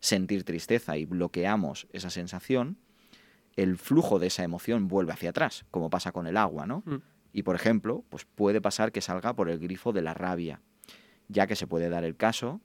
sentir 0.00 0.44
tristeza 0.44 0.96
y 0.96 1.04
bloqueamos 1.04 1.86
esa 1.92 2.10
sensación, 2.10 2.78
el 3.56 3.76
flujo 3.76 4.18
de 4.18 4.28
esa 4.28 4.42
emoción 4.42 4.88
vuelve 4.88 5.12
hacia 5.12 5.30
atrás, 5.30 5.64
como 5.70 5.90
pasa 5.90 6.12
con 6.12 6.26
el 6.26 6.36
agua, 6.36 6.66
¿no? 6.66 6.82
Mm. 6.86 6.96
Y 7.32 7.42
por 7.42 7.54
ejemplo, 7.54 8.04
pues 8.08 8.24
puede 8.24 8.60
pasar 8.60 8.92
que 8.92 9.00
salga 9.00 9.34
por 9.34 9.48
el 9.48 9.58
grifo 9.58 9.92
de 9.92 10.02
la 10.02 10.14
rabia, 10.14 10.60
ya 11.28 11.46
que 11.46 11.56
se 11.56 11.66
puede 11.66 11.88
dar 11.88 12.04
el 12.04 12.16
caso 12.16 12.60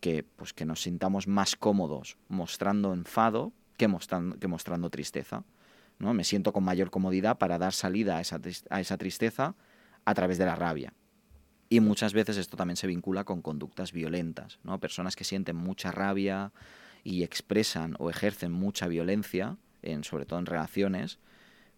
que, 0.00 0.22
pues, 0.22 0.52
que 0.52 0.64
nos 0.64 0.82
sintamos 0.82 1.26
más 1.26 1.56
cómodos 1.56 2.18
mostrando 2.28 2.92
enfado 2.92 3.52
que 3.76 3.88
mostrando, 3.88 4.38
que 4.38 4.48
mostrando 4.48 4.90
tristeza. 4.90 5.44
¿No? 5.98 6.14
Me 6.14 6.24
siento 6.24 6.52
con 6.52 6.64
mayor 6.64 6.90
comodidad 6.90 7.38
para 7.38 7.58
dar 7.58 7.72
salida 7.72 8.18
a 8.18 8.20
esa, 8.20 8.40
a 8.70 8.80
esa 8.80 8.96
tristeza 8.96 9.54
a 10.04 10.14
través 10.14 10.38
de 10.38 10.46
la 10.46 10.54
rabia. 10.54 10.92
Y 11.68 11.80
muchas 11.80 12.14
veces 12.14 12.38
esto 12.38 12.56
también 12.56 12.76
se 12.76 12.86
vincula 12.86 13.24
con 13.24 13.42
conductas 13.42 13.92
violentas, 13.92 14.58
¿no? 14.62 14.80
Personas 14.80 15.16
que 15.16 15.24
sienten 15.24 15.56
mucha 15.56 15.90
rabia 15.90 16.52
y 17.04 17.22
expresan 17.22 17.94
o 17.98 18.08
ejercen 18.08 18.52
mucha 18.52 18.88
violencia, 18.88 19.58
en, 19.82 20.02
sobre 20.02 20.24
todo 20.24 20.38
en 20.38 20.46
relaciones, 20.46 21.18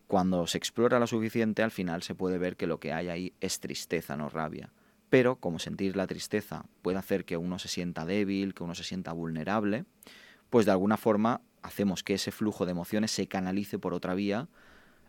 cuando 0.06 0.46
se 0.46 0.58
explora 0.58 0.98
lo 0.98 1.06
suficiente, 1.06 1.62
al 1.62 1.70
final 1.70 2.02
se 2.02 2.14
puede 2.14 2.38
ver 2.38 2.56
que 2.56 2.66
lo 2.66 2.80
que 2.80 2.92
hay 2.92 3.08
ahí 3.08 3.34
es 3.40 3.60
tristeza, 3.60 4.16
no 4.16 4.28
rabia. 4.28 4.72
Pero 5.08 5.36
como 5.36 5.58
sentir 5.58 5.96
la 5.96 6.06
tristeza 6.06 6.64
puede 6.82 6.98
hacer 6.98 7.24
que 7.24 7.36
uno 7.36 7.58
se 7.58 7.68
sienta 7.68 8.04
débil, 8.04 8.54
que 8.54 8.64
uno 8.64 8.74
se 8.74 8.84
sienta 8.84 9.12
vulnerable, 9.12 9.84
pues 10.50 10.66
de 10.66 10.72
alguna 10.72 10.96
forma 10.96 11.42
hacemos 11.62 12.02
que 12.02 12.14
ese 12.14 12.30
flujo 12.30 12.64
de 12.66 12.72
emociones 12.72 13.10
se 13.10 13.26
canalice 13.26 13.78
por 13.78 13.94
otra 13.94 14.14
vía, 14.14 14.48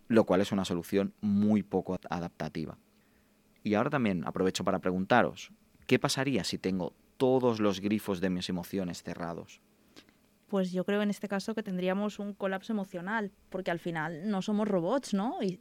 lo 0.08 0.26
cual 0.26 0.42
es 0.42 0.52
una 0.52 0.66
solución 0.66 1.14
muy 1.22 1.64
poco 1.64 2.00
adaptativa. 2.10 2.78
Y 3.64 3.76
ahora 3.76 3.90
también 3.90 4.24
aprovecho 4.26 4.64
para 4.64 4.80
preguntaros, 4.80 5.52
¿qué 5.88 6.00
pasaría 6.00 6.44
si 6.44 6.58
tengo 6.58 6.94
todos 7.18 7.60
los 7.60 7.80
grifos 7.80 8.20
de 8.20 8.30
mis 8.30 8.50
emociones 8.50 9.04
cerrados? 9.04 9.62
Pues 10.48 10.72
yo 10.72 10.84
creo 10.84 11.02
en 11.02 11.10
este 11.10 11.30
caso 11.30 11.56
que 11.56 11.64
tendríamos 11.64 12.20
un 12.20 12.34
colapso 12.34 12.74
emocional, 12.74 13.32
porque 13.50 13.72
al 13.72 13.80
final 13.80 14.30
no 14.30 14.42
somos 14.42 14.68
robots, 14.68 15.14
¿no? 15.14 15.42
Y 15.42 15.60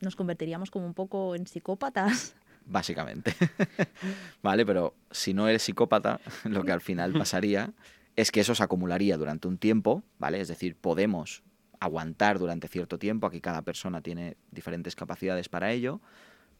nos 0.00 0.14
convertiríamos 0.14 0.70
como 0.70 0.86
un 0.86 0.94
poco 0.94 1.34
en 1.34 1.46
psicópatas. 1.46 2.36
Básicamente. 2.66 3.34
vale, 4.42 4.64
pero 4.64 4.94
si 5.10 5.34
no 5.34 5.48
eres 5.48 5.62
psicópata, 5.62 6.20
lo 6.44 6.62
que 6.62 6.72
al 6.72 6.80
final 6.80 7.12
pasaría 7.12 7.72
es 8.20 8.30
que 8.30 8.40
eso 8.40 8.54
se 8.54 8.62
acumularía 8.62 9.16
durante 9.16 9.48
un 9.48 9.58
tiempo, 9.58 10.02
¿vale? 10.18 10.40
Es 10.40 10.48
decir, 10.48 10.76
podemos 10.76 11.42
aguantar 11.80 12.38
durante 12.38 12.68
cierto 12.68 12.98
tiempo, 12.98 13.26
aquí 13.26 13.40
cada 13.40 13.62
persona 13.62 14.02
tiene 14.02 14.36
diferentes 14.50 14.94
capacidades 14.94 15.48
para 15.48 15.72
ello, 15.72 16.00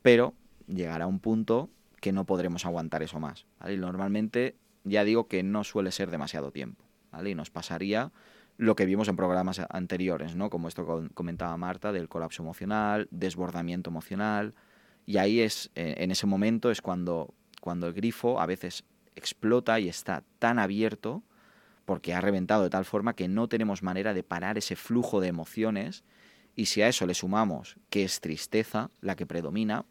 pero 0.03 0.35
llegará 0.67 1.07
un 1.07 1.19
punto 1.19 1.69
que 2.01 2.13
no 2.13 2.25
podremos 2.25 2.65
aguantar 2.65 3.03
eso 3.03 3.21
más, 3.21 3.47
¿vale? 3.59 3.77
Normalmente 3.77 4.57
ya 4.85 5.05
digo 5.05 5.29
que 5.29 5.43
no 5.43 5.63
suele 5.65 5.93
ser 5.93 6.11
demasiado 6.11 6.51
tiempo, 6.53 6.85
¿vale? 7.13 7.31
Y 7.31 7.35
nos 7.35 7.51
pasaría 7.51 8.13
lo 8.57 8.77
que 8.77 8.87
vimos 8.87 9.09
en 9.09 9.17
programas 9.17 9.61
anteriores, 9.69 10.37
¿no? 10.37 10.49
Como 10.49 10.69
esto 10.69 10.87
com- 10.87 11.09
comentaba 11.13 11.57
Marta, 11.57 11.93
del 11.93 12.09
colapso 12.09 12.43
emocional, 12.43 13.09
desbordamiento 13.11 13.91
emocional, 13.91 14.55
y 15.05 15.19
ahí 15.19 15.41
es, 15.41 15.71
eh, 15.75 15.97
en 15.99 16.11
ese 16.11 16.27
momento 16.27 16.71
es 16.71 16.81
cuando, 16.81 17.35
cuando 17.61 17.87
el 17.87 17.93
grifo 17.93 18.41
a 18.41 18.47
veces 18.47 18.85
explota 19.17 19.81
y 19.81 19.89
está 19.89 20.25
tan 20.39 20.59
abierto 20.59 21.23
porque 21.91 22.14
ha 22.14 22.20
reventado 22.20 22.62
de 22.62 22.70
tal 22.70 22.84
forma 22.84 23.16
que 23.16 23.26
no 23.26 23.49
tenemos 23.49 23.82
manera 23.82 24.14
de 24.14 24.22
parar 24.22 24.57
ese 24.57 24.76
flujo 24.76 25.20
de 25.20 25.26
emociones 25.26 26.05
y 26.55 26.66
si 26.66 26.82
a 26.82 26.88
eso 26.88 27.05
le 27.05 27.14
sumamos 27.14 27.78
que 27.88 28.05
es 28.05 28.20
tristeza 28.20 28.93
la 29.01 29.16
que 29.16 29.26
predomina, 29.26 29.84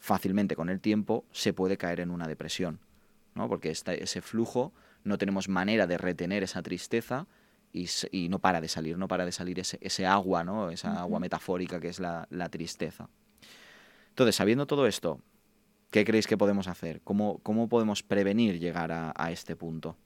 fácilmente 0.00 0.56
con 0.56 0.68
el 0.68 0.80
tiempo 0.80 1.24
se 1.30 1.52
puede 1.52 1.76
caer 1.76 2.00
en 2.00 2.10
una 2.10 2.26
depresión, 2.26 2.80
¿no? 3.36 3.48
porque 3.48 3.70
ese 3.70 4.20
flujo 4.20 4.72
no 5.04 5.16
tenemos 5.16 5.48
manera 5.48 5.86
de 5.86 5.96
retener 5.96 6.42
esa 6.42 6.60
tristeza 6.60 7.28
y, 7.72 8.28
no 8.28 8.40
para 8.40 8.60
de 8.60 8.66
salir, 8.66 8.98
no 8.98 9.06
para 9.06 9.24
de 9.24 9.30
salir 9.30 9.60
ese, 9.60 10.06
agua, 10.06 10.42
¿no? 10.42 10.70
esa 10.70 10.98
agua 10.98 11.20
metafórica 11.20 11.78
que 11.78 11.86
es 11.86 12.00
la, 12.00 12.26
tristeza. 12.50 13.10
Entonces, 14.08 14.34
sabiendo 14.34 14.66
todo 14.66 14.88
esto, 14.88 15.20
¿qué 15.92 16.04
creéis 16.04 16.26
que 16.26 16.36
podemos 16.36 16.66
hacer? 16.66 17.00
¿Cómo, 17.02 17.38
cómo 17.44 17.68
podemos 17.68 18.02
prevenir 18.02 18.58
llegar 18.58 18.90
a, 18.90 19.30
este 19.30 19.54
punto? 19.54 19.96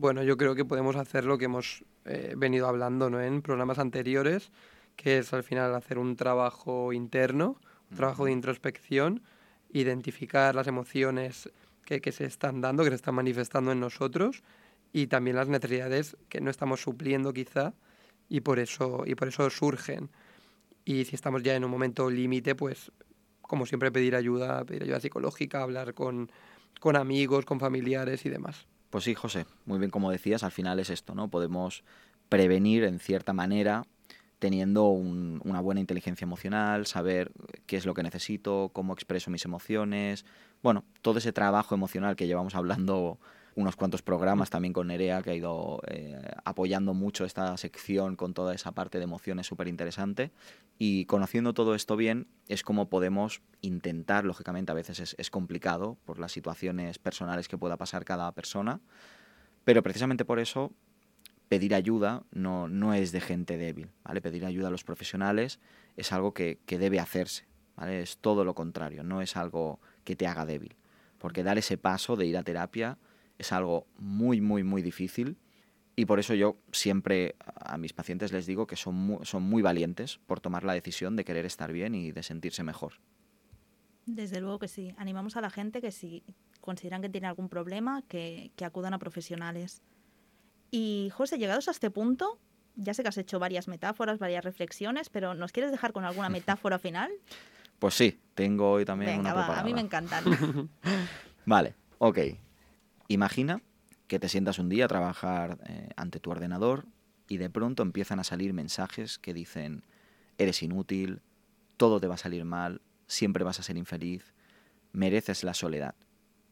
Bueno, 0.00 0.22
yo 0.22 0.36
creo 0.36 0.54
que 0.54 0.64
podemos 0.64 0.94
hacer 0.94 1.24
lo 1.24 1.38
que 1.38 1.46
hemos 1.46 1.84
eh, 2.04 2.34
venido 2.36 2.68
hablando 2.68 3.10
¿no? 3.10 3.20
en 3.20 3.42
programas 3.42 3.80
anteriores, 3.80 4.52
que 4.94 5.18
es 5.18 5.32
al 5.32 5.42
final 5.42 5.74
hacer 5.74 5.98
un 5.98 6.14
trabajo 6.14 6.92
interno, 6.92 7.56
un 7.90 7.96
trabajo 7.96 8.26
de 8.26 8.30
introspección, 8.30 9.24
identificar 9.72 10.54
las 10.54 10.68
emociones 10.68 11.50
que, 11.84 12.00
que, 12.00 12.12
se 12.12 12.26
están 12.26 12.60
dando, 12.60 12.84
que 12.84 12.90
se 12.90 12.94
están 12.94 13.16
manifestando 13.16 13.72
en 13.72 13.80
nosotros 13.80 14.44
y 14.92 15.08
también 15.08 15.34
las 15.34 15.48
necesidades 15.48 16.16
que 16.28 16.40
no 16.40 16.52
estamos 16.52 16.80
supliendo 16.80 17.32
quizá 17.32 17.74
y 18.28 18.42
por 18.42 18.60
eso, 18.60 19.02
y 19.04 19.16
por 19.16 19.26
eso 19.26 19.50
surgen. 19.50 20.10
Y 20.84 21.06
si 21.06 21.16
estamos 21.16 21.42
ya 21.42 21.56
en 21.56 21.64
un 21.64 21.72
momento 21.72 22.08
límite, 22.08 22.54
pues 22.54 22.92
como 23.42 23.66
siempre 23.66 23.90
pedir 23.90 24.14
ayuda, 24.14 24.64
pedir 24.64 24.84
ayuda 24.84 25.00
psicológica, 25.00 25.60
hablar 25.60 25.92
con, 25.94 26.30
con 26.78 26.94
amigos, 26.94 27.44
con 27.44 27.58
familiares 27.58 28.24
y 28.26 28.28
demás. 28.28 28.68
Pues 28.90 29.04
sí, 29.04 29.14
José, 29.14 29.46
muy 29.66 29.78
bien 29.78 29.90
como 29.90 30.10
decías, 30.10 30.42
al 30.42 30.50
final 30.50 30.78
es 30.80 30.88
esto, 30.90 31.14
¿no? 31.14 31.28
Podemos 31.28 31.84
prevenir 32.28 32.84
en 32.84 32.98
cierta 32.98 33.32
manera 33.32 33.86
teniendo 34.38 34.88
una 34.88 35.60
buena 35.60 35.80
inteligencia 35.80 36.24
emocional, 36.24 36.86
saber 36.86 37.32
qué 37.66 37.76
es 37.76 37.86
lo 37.86 37.92
que 37.92 38.04
necesito, 38.04 38.70
cómo 38.72 38.92
expreso 38.92 39.30
mis 39.30 39.44
emociones, 39.44 40.24
bueno, 40.62 40.84
todo 41.02 41.18
ese 41.18 41.32
trabajo 41.32 41.74
emocional 41.74 42.14
que 42.14 42.28
llevamos 42.28 42.54
hablando 42.54 43.18
unos 43.58 43.74
cuantos 43.74 44.02
programas 44.02 44.50
también 44.50 44.72
con 44.72 44.86
Nerea, 44.86 45.20
que 45.20 45.30
ha 45.30 45.34
ido 45.34 45.80
eh, 45.88 46.16
apoyando 46.44 46.94
mucho 46.94 47.24
esta 47.24 47.56
sección 47.56 48.14
con 48.14 48.32
toda 48.32 48.54
esa 48.54 48.70
parte 48.70 48.98
de 48.98 49.04
emociones 49.04 49.48
súper 49.48 49.66
interesante. 49.66 50.30
Y 50.78 51.06
conociendo 51.06 51.54
todo 51.54 51.74
esto 51.74 51.96
bien, 51.96 52.28
es 52.46 52.62
como 52.62 52.88
podemos 52.88 53.42
intentar, 53.60 54.24
lógicamente 54.24 54.70
a 54.70 54.76
veces 54.76 55.00
es, 55.00 55.16
es, 55.18 55.30
complicado 55.30 55.98
por 56.04 56.20
las 56.20 56.30
situaciones 56.30 57.00
personales 57.00 57.48
que 57.48 57.58
pueda 57.58 57.76
pasar 57.76 58.04
cada 58.04 58.30
persona, 58.30 58.80
pero 59.64 59.82
precisamente 59.82 60.24
por 60.24 60.38
eso 60.38 60.72
pedir 61.48 61.74
ayuda 61.74 62.22
no, 62.30 62.68
no 62.68 62.94
es 62.94 63.10
de 63.10 63.20
gente 63.20 63.56
débil, 63.56 63.90
¿vale? 64.04 64.20
Pedir 64.20 64.46
ayuda 64.46 64.68
a 64.68 64.70
los 64.70 64.84
profesionales 64.84 65.58
es 65.96 66.12
algo 66.12 66.32
que, 66.32 66.60
que 66.64 66.78
debe 66.78 67.00
hacerse, 67.00 67.48
¿vale? 67.74 68.02
Es 68.02 68.18
todo 68.18 68.44
lo 68.44 68.54
contrario, 68.54 69.02
no 69.02 69.20
es 69.20 69.36
algo 69.36 69.80
que 70.04 70.14
te 70.14 70.28
haga 70.28 70.46
débil, 70.46 70.76
porque 71.18 71.42
dar 71.42 71.58
ese 71.58 71.76
paso 71.76 72.14
de 72.14 72.26
ir 72.26 72.36
a 72.36 72.44
terapia 72.44 72.98
es 73.38 73.52
algo 73.52 73.86
muy, 73.98 74.40
muy, 74.40 74.62
muy 74.62 74.82
difícil 74.82 75.38
y 75.98 76.04
por 76.06 76.20
eso 76.20 76.32
yo 76.34 76.58
siempre 76.70 77.34
a 77.44 77.76
mis 77.76 77.92
pacientes 77.92 78.32
les 78.32 78.46
digo 78.46 78.68
que 78.68 78.76
son 78.76 78.94
muy, 78.94 79.26
son 79.26 79.42
muy 79.42 79.62
valientes 79.62 80.20
por 80.26 80.40
tomar 80.40 80.62
la 80.62 80.72
decisión 80.72 81.16
de 81.16 81.24
querer 81.24 81.44
estar 81.44 81.72
bien 81.72 81.94
y 81.94 82.12
de 82.12 82.22
sentirse 82.22 82.62
mejor. 82.62 82.94
Desde 84.06 84.40
luego 84.40 84.60
que 84.60 84.68
sí. 84.68 84.94
Animamos 84.96 85.36
a 85.36 85.40
la 85.40 85.50
gente 85.50 85.80
que 85.80 85.90
si 85.90 86.22
consideran 86.60 87.02
que 87.02 87.08
tiene 87.08 87.26
algún 87.26 87.48
problema, 87.48 88.02
que, 88.06 88.52
que 88.54 88.64
acudan 88.64 88.94
a 88.94 88.98
profesionales. 88.98 89.82
Y 90.70 91.10
José, 91.12 91.36
llegados 91.36 91.66
a 91.66 91.72
este 91.72 91.90
punto, 91.90 92.38
ya 92.76 92.94
sé 92.94 93.02
que 93.02 93.08
has 93.08 93.18
hecho 93.18 93.40
varias 93.40 93.66
metáforas, 93.66 94.20
varias 94.20 94.44
reflexiones, 94.44 95.08
pero 95.08 95.34
¿nos 95.34 95.50
quieres 95.50 95.72
dejar 95.72 95.92
con 95.92 96.04
alguna 96.04 96.28
metáfora 96.28 96.78
final? 96.78 97.10
Pues 97.80 97.94
sí, 97.94 98.20
tengo 98.34 98.70
hoy 98.70 98.84
también 98.84 99.18
una 99.18 99.34
va, 99.34 99.58
A 99.58 99.64
mí 99.64 99.74
me 99.74 99.80
encantan. 99.80 100.24
vale, 101.44 101.74
ok. 101.98 102.18
Imagina 103.08 103.62
que 104.06 104.18
te 104.18 104.28
sientas 104.28 104.58
un 104.58 104.68
día 104.68 104.84
a 104.84 104.88
trabajar 104.88 105.58
eh, 105.66 105.88
ante 105.96 106.20
tu 106.20 106.30
ordenador 106.30 106.86
y 107.26 107.38
de 107.38 107.50
pronto 107.50 107.82
empiezan 107.82 108.20
a 108.20 108.24
salir 108.24 108.52
mensajes 108.52 109.18
que 109.18 109.34
dicen, 109.34 109.82
eres 110.36 110.62
inútil, 110.62 111.22
todo 111.78 112.00
te 112.00 112.06
va 112.06 112.14
a 112.14 112.18
salir 112.18 112.44
mal, 112.44 112.82
siempre 113.06 113.44
vas 113.44 113.60
a 113.60 113.62
ser 113.62 113.76
infeliz, 113.76 114.34
mereces 114.92 115.42
la 115.42 115.54
soledad, 115.54 115.94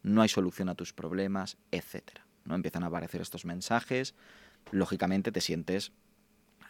no 0.02 0.22
hay 0.22 0.28
solución 0.28 0.68
a 0.70 0.74
tus 0.74 0.92
problemas, 0.92 1.58
etc. 1.72 2.20
¿no? 2.44 2.54
Empiezan 2.54 2.84
a 2.84 2.86
aparecer 2.86 3.20
estos 3.20 3.44
mensajes, 3.44 4.14
lógicamente 4.70 5.32
te 5.32 5.40
sientes 5.40 5.92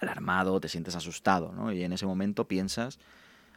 alarmado, 0.01 0.61
te 0.61 0.69
sientes 0.69 0.95
asustado, 0.95 1.53
¿no? 1.53 1.73
Y 1.73 1.83
en 1.83 1.93
ese 1.93 2.07
momento 2.07 2.47
piensas 2.49 2.99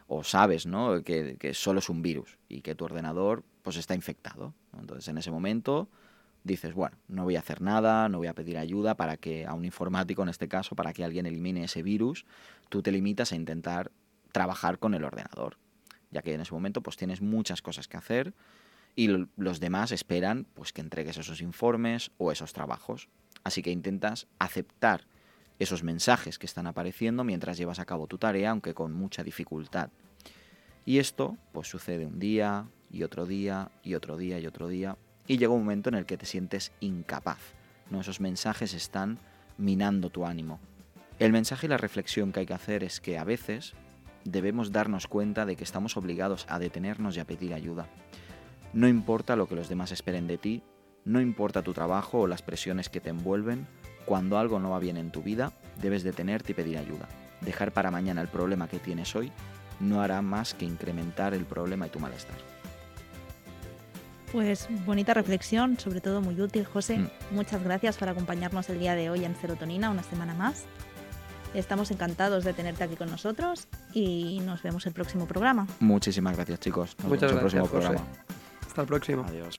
o 0.06 0.24
sabes, 0.24 0.64
¿no? 0.64 1.02
Que, 1.02 1.36
que 1.38 1.54
solo 1.54 1.80
es 1.80 1.88
un 1.88 2.02
virus 2.02 2.38
y 2.48 2.62
que 2.62 2.74
tu 2.74 2.84
ordenador 2.84 3.44
pues 3.62 3.76
está 3.76 3.94
infectado. 3.94 4.54
Entonces 4.78 5.06
en 5.08 5.18
ese 5.18 5.30
momento 5.30 5.88
dices, 6.44 6.74
bueno, 6.74 6.96
no 7.08 7.24
voy 7.24 7.36
a 7.36 7.40
hacer 7.40 7.60
nada, 7.60 8.08
no 8.08 8.18
voy 8.18 8.26
a 8.26 8.34
pedir 8.34 8.58
ayuda 8.58 8.96
para 8.96 9.16
que 9.16 9.46
a 9.46 9.54
un 9.54 9.64
informático, 9.64 10.22
en 10.22 10.28
este 10.28 10.48
caso, 10.48 10.74
para 10.74 10.92
que 10.92 11.04
alguien 11.04 11.26
elimine 11.26 11.64
ese 11.64 11.82
virus, 11.82 12.24
tú 12.68 12.82
te 12.82 12.92
limitas 12.92 13.32
a 13.32 13.36
intentar 13.36 13.90
trabajar 14.32 14.78
con 14.78 14.94
el 14.94 15.04
ordenador, 15.04 15.58
ya 16.10 16.22
que 16.22 16.34
en 16.34 16.40
ese 16.40 16.54
momento 16.54 16.82
pues 16.82 16.96
tienes 16.96 17.20
muchas 17.20 17.62
cosas 17.62 17.88
que 17.88 17.96
hacer 17.96 18.32
y 18.96 19.08
los 19.36 19.60
demás 19.60 19.92
esperan 19.92 20.46
pues 20.54 20.72
que 20.72 20.80
entregues 20.80 21.16
esos 21.16 21.40
informes 21.40 22.10
o 22.18 22.32
esos 22.32 22.52
trabajos. 22.52 23.08
Así 23.44 23.62
que 23.62 23.70
intentas 23.70 24.26
aceptar 24.38 25.06
esos 25.58 25.82
mensajes 25.82 26.38
que 26.38 26.46
están 26.46 26.66
apareciendo 26.66 27.22
mientras 27.22 27.58
llevas 27.58 27.78
a 27.78 27.84
cabo 27.84 28.06
tu 28.06 28.18
tarea, 28.18 28.50
aunque 28.50 28.74
con 28.74 28.92
mucha 28.92 29.22
dificultad. 29.22 29.90
Y 30.86 30.98
esto 30.98 31.36
pues 31.52 31.68
sucede 31.68 32.06
un 32.06 32.18
día 32.18 32.66
y 32.90 33.02
otro 33.02 33.26
día 33.26 33.70
y 33.84 33.94
otro 33.94 34.16
día 34.16 34.40
y 34.40 34.46
otro 34.46 34.68
día 34.68 34.96
y 35.30 35.38
llega 35.38 35.52
un 35.52 35.60
momento 35.60 35.90
en 35.90 35.94
el 35.94 36.06
que 36.06 36.16
te 36.16 36.26
sientes 36.26 36.72
incapaz. 36.80 37.38
¿no? 37.88 38.00
Esos 38.00 38.20
mensajes 38.20 38.74
están 38.74 39.20
minando 39.58 40.10
tu 40.10 40.26
ánimo. 40.26 40.58
El 41.20 41.30
mensaje 41.30 41.66
y 41.66 41.70
la 41.70 41.76
reflexión 41.76 42.32
que 42.32 42.40
hay 42.40 42.46
que 42.46 42.54
hacer 42.54 42.82
es 42.82 43.00
que 43.00 43.16
a 43.16 43.22
veces 43.22 43.74
debemos 44.24 44.72
darnos 44.72 45.06
cuenta 45.06 45.46
de 45.46 45.54
que 45.54 45.62
estamos 45.62 45.96
obligados 45.96 46.46
a 46.48 46.58
detenernos 46.58 47.16
y 47.16 47.20
a 47.20 47.26
pedir 47.26 47.54
ayuda. 47.54 47.86
No 48.72 48.88
importa 48.88 49.36
lo 49.36 49.46
que 49.46 49.54
los 49.54 49.68
demás 49.68 49.92
esperen 49.92 50.26
de 50.26 50.36
ti, 50.36 50.64
no 51.04 51.20
importa 51.20 51.62
tu 51.62 51.74
trabajo 51.74 52.18
o 52.18 52.26
las 52.26 52.42
presiones 52.42 52.88
que 52.88 53.00
te 53.00 53.10
envuelven, 53.10 53.68
cuando 54.06 54.36
algo 54.36 54.58
no 54.58 54.70
va 54.70 54.80
bien 54.80 54.96
en 54.96 55.12
tu 55.12 55.22
vida, 55.22 55.52
debes 55.80 56.02
detenerte 56.02 56.50
y 56.50 56.54
pedir 56.56 56.76
ayuda. 56.76 57.08
Dejar 57.40 57.70
para 57.70 57.92
mañana 57.92 58.20
el 58.20 58.28
problema 58.28 58.66
que 58.66 58.80
tienes 58.80 59.14
hoy 59.14 59.30
no 59.78 60.02
hará 60.02 60.22
más 60.22 60.54
que 60.54 60.64
incrementar 60.64 61.34
el 61.34 61.44
problema 61.44 61.86
y 61.86 61.90
tu 61.90 62.00
malestar. 62.00 62.59
Pues 64.32 64.68
bonita 64.86 65.12
reflexión, 65.12 65.78
sobre 65.78 66.00
todo 66.00 66.20
muy 66.20 66.40
útil, 66.40 66.64
José. 66.64 66.98
Mm. 66.98 67.10
Muchas 67.32 67.62
gracias 67.64 67.96
por 67.96 68.08
acompañarnos 68.08 68.68
el 68.70 68.78
día 68.78 68.94
de 68.94 69.10
hoy 69.10 69.24
en 69.24 69.34
Serotonina, 69.34 69.90
una 69.90 70.04
semana 70.04 70.34
más. 70.34 70.64
Estamos 71.52 71.90
encantados 71.90 72.44
de 72.44 72.52
tenerte 72.52 72.84
aquí 72.84 72.94
con 72.94 73.10
nosotros 73.10 73.66
y 73.92 74.40
nos 74.44 74.62
vemos 74.62 74.86
el 74.86 74.92
próximo 74.92 75.26
programa. 75.26 75.66
Muchísimas 75.80 76.36
gracias, 76.36 76.60
chicos. 76.60 76.96
Muchas 77.02 77.32
gracias, 77.32 77.32
el 77.32 77.38
próximo 77.38 77.66
programa. 77.66 78.06
Hasta 78.66 78.82
el 78.82 78.86
próximo. 78.86 79.24
Adiós. 79.24 79.56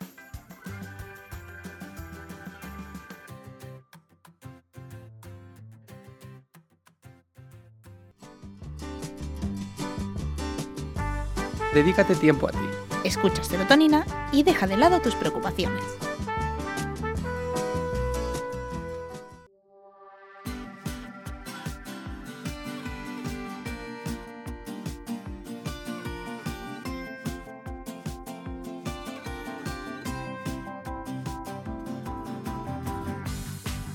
Dedícate 11.74 12.16
tiempo 12.16 12.48
a 12.48 12.52
ti 12.52 12.91
escucha 13.04 13.44
serotonina 13.44 14.06
y 14.32 14.44
deja 14.44 14.68
de 14.68 14.78
lado 14.78 15.02
tus 15.02 15.16
preocupaciones. 15.16 15.84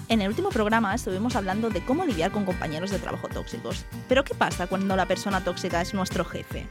En 0.09 0.23
el 0.23 0.29
último 0.29 0.51
programa 0.51 0.95
estuvimos 0.95 1.37
hablando 1.37 1.69
de 1.69 1.85
cómo 1.85 2.07
lidiar 2.07 2.31
con 2.31 2.45
compañeros 2.45 2.91
de 2.91 2.99
trabajo 2.99 3.29
tóxicos. 3.29 3.85
Pero 4.09 4.25
¿qué 4.25 4.35
pasa 4.35 4.67
cuando 4.67 4.97
la 4.97 5.07
persona 5.07 5.43
tóxica 5.43 5.83
es 5.83 5.95
nuestro 5.95 6.25
jefe? 6.25 6.67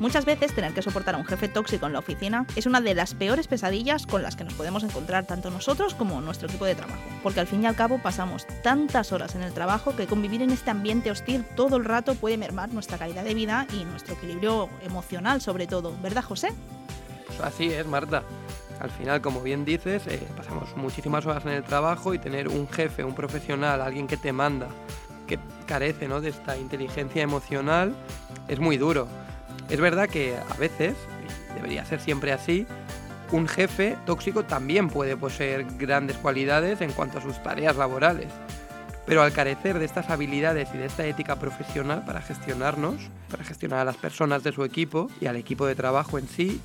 Muchas 0.00 0.24
veces 0.24 0.52
tener 0.52 0.74
que 0.74 0.82
soportar 0.82 1.14
a 1.14 1.18
un 1.18 1.24
jefe 1.24 1.48
tóxico 1.48 1.86
en 1.86 1.92
la 1.92 2.00
oficina 2.00 2.46
es 2.56 2.66
una 2.66 2.80
de 2.80 2.94
las 2.94 3.14
peores 3.14 3.46
pesadillas 3.46 4.06
con 4.06 4.22
las 4.22 4.34
que 4.34 4.42
nos 4.42 4.54
podemos 4.54 4.82
encontrar 4.82 5.24
tanto 5.24 5.50
nosotros 5.50 5.94
como 5.94 6.20
nuestro 6.20 6.48
equipo 6.48 6.64
de 6.64 6.74
trabajo, 6.74 7.00
porque 7.22 7.40
al 7.40 7.46
fin 7.46 7.62
y 7.62 7.66
al 7.66 7.76
cabo 7.76 7.98
pasamos 8.02 8.44
tantas 8.62 9.12
horas 9.12 9.36
en 9.36 9.42
el 9.42 9.52
trabajo 9.52 9.94
que 9.94 10.06
convivir 10.06 10.42
en 10.42 10.50
este 10.50 10.70
ambiente 10.70 11.12
hostil 11.12 11.44
todo 11.56 11.76
el 11.76 11.84
rato 11.84 12.16
puede 12.16 12.36
mermar 12.36 12.72
nuestra 12.72 12.98
calidad 12.98 13.22
de 13.22 13.34
vida 13.34 13.66
y 13.72 13.84
nuestro 13.84 14.14
equilibrio 14.14 14.68
emocional 14.82 15.40
sobre 15.40 15.66
todo, 15.68 15.94
¿verdad 16.02 16.24
José? 16.24 16.48
Pues 17.26 17.40
así 17.40 17.72
es, 17.72 17.86
Marta. 17.86 18.24
Al 18.80 18.90
final, 18.90 19.20
como 19.20 19.40
bien 19.40 19.64
dices, 19.64 20.06
eh, 20.08 20.20
pasamos 20.36 20.76
muchísimas 20.76 21.24
horas 21.24 21.44
en 21.46 21.52
el 21.52 21.62
trabajo 21.62 22.12
y 22.12 22.18
tener 22.18 22.48
un 22.48 22.68
jefe, 22.68 23.04
un 23.04 23.14
profesional, 23.14 23.80
alguien 23.80 24.08
que 24.08 24.16
te 24.16 24.32
manda, 24.32 24.66
que 25.28 25.38
carece 25.66 26.08
¿no? 26.08 26.20
de 26.20 26.30
esta 26.30 26.58
inteligencia 26.58 27.22
emocional, 27.22 27.94
es 28.48 28.58
muy 28.58 28.76
duro. 28.76 29.06
Es 29.68 29.80
verdad 29.80 30.08
que 30.08 30.36
a 30.36 30.56
veces, 30.56 30.94
y 31.50 31.54
debería 31.54 31.84
ser 31.84 32.00
siempre 32.00 32.32
así, 32.32 32.66
un 33.32 33.48
jefe 33.48 33.96
tóxico 34.06 34.44
también 34.44 34.88
puede 34.88 35.16
poseer 35.16 35.64
grandes 35.78 36.16
cualidades 36.18 36.80
en 36.80 36.92
cuanto 36.92 37.18
a 37.18 37.22
sus 37.22 37.42
tareas 37.42 37.76
laborales. 37.76 38.28
Pero 39.06 39.22
al 39.22 39.32
carecer 39.32 39.78
de 39.78 39.84
estas 39.84 40.08
habilidades 40.08 40.68
y 40.72 40.78
de 40.78 40.86
esta 40.86 41.04
ética 41.04 41.36
profesional 41.36 42.04
para 42.04 42.22
gestionarnos, 42.22 42.94
para 43.30 43.44
gestionar 43.44 43.80
a 43.80 43.84
las 43.84 43.96
personas 43.96 44.42
de 44.42 44.52
su 44.52 44.64
equipo 44.64 45.10
y 45.20 45.26
al 45.26 45.36
equipo 45.36 45.66
de 45.66 45.74
trabajo 45.74 46.18
en 46.18 46.28
sí, 46.28 46.60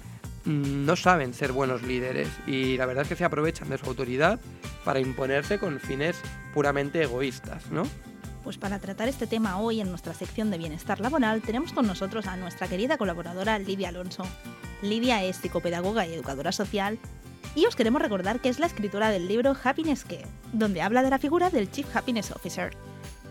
no 0.45 0.95
saben 0.95 1.33
ser 1.33 1.51
buenos 1.51 1.81
líderes 1.83 2.29
y 2.47 2.77
la 2.77 2.85
verdad 2.85 3.03
es 3.03 3.09
que 3.09 3.15
se 3.15 3.25
aprovechan 3.25 3.69
de 3.69 3.77
su 3.77 3.85
autoridad 3.85 4.39
para 4.85 4.99
imponerse 4.99 5.59
con 5.59 5.79
fines 5.79 6.17
puramente 6.53 7.03
egoístas, 7.03 7.69
¿no? 7.71 7.83
Pues 8.43 8.57
para 8.57 8.79
tratar 8.79 9.07
este 9.07 9.27
tema 9.27 9.59
hoy 9.59 9.81
en 9.81 9.89
nuestra 9.89 10.13
sección 10.13 10.49
de 10.49 10.57
bienestar 10.57 11.01
laboral 11.01 11.41
tenemos 11.41 11.73
con 11.73 11.85
nosotros 11.85 12.25
a 12.25 12.37
nuestra 12.37 12.67
querida 12.67 12.97
colaboradora 12.97 13.59
Lidia 13.59 13.89
Alonso. 13.89 14.23
Lidia 14.81 15.23
es 15.23 15.37
psicopedagoga 15.37 16.07
y 16.07 16.13
educadora 16.13 16.51
social 16.51 16.97
y 17.55 17.65
os 17.65 17.75
queremos 17.75 18.01
recordar 18.01 18.39
que 18.39 18.49
es 18.49 18.59
la 18.59 18.67
escritora 18.67 19.09
del 19.09 19.27
libro 19.27 19.55
Happiness 19.61 20.05
Care, 20.05 20.27
donde 20.53 20.81
habla 20.81 21.03
de 21.03 21.09
la 21.09 21.19
figura 21.19 21.49
del 21.49 21.69
Chief 21.69 21.93
Happiness 21.95 22.31
Officer. 22.31 22.71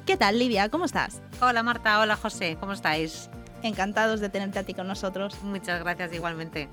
¿Qué 0.04 0.16
tal, 0.16 0.38
Lidia? 0.38 0.68
¿Cómo 0.68 0.84
estás? 0.84 1.22
Hola 1.40 1.62
Marta, 1.62 2.00
hola 2.00 2.16
José, 2.16 2.58
¿cómo 2.60 2.72
estáis? 2.72 3.30
Encantados 3.62 4.20
de 4.20 4.28
tenerte 4.28 4.58
a 4.58 4.62
ti 4.64 4.74
con 4.74 4.86
nosotros. 4.86 5.42
Muchas 5.42 5.80
gracias 5.80 6.12
igualmente. 6.12 6.68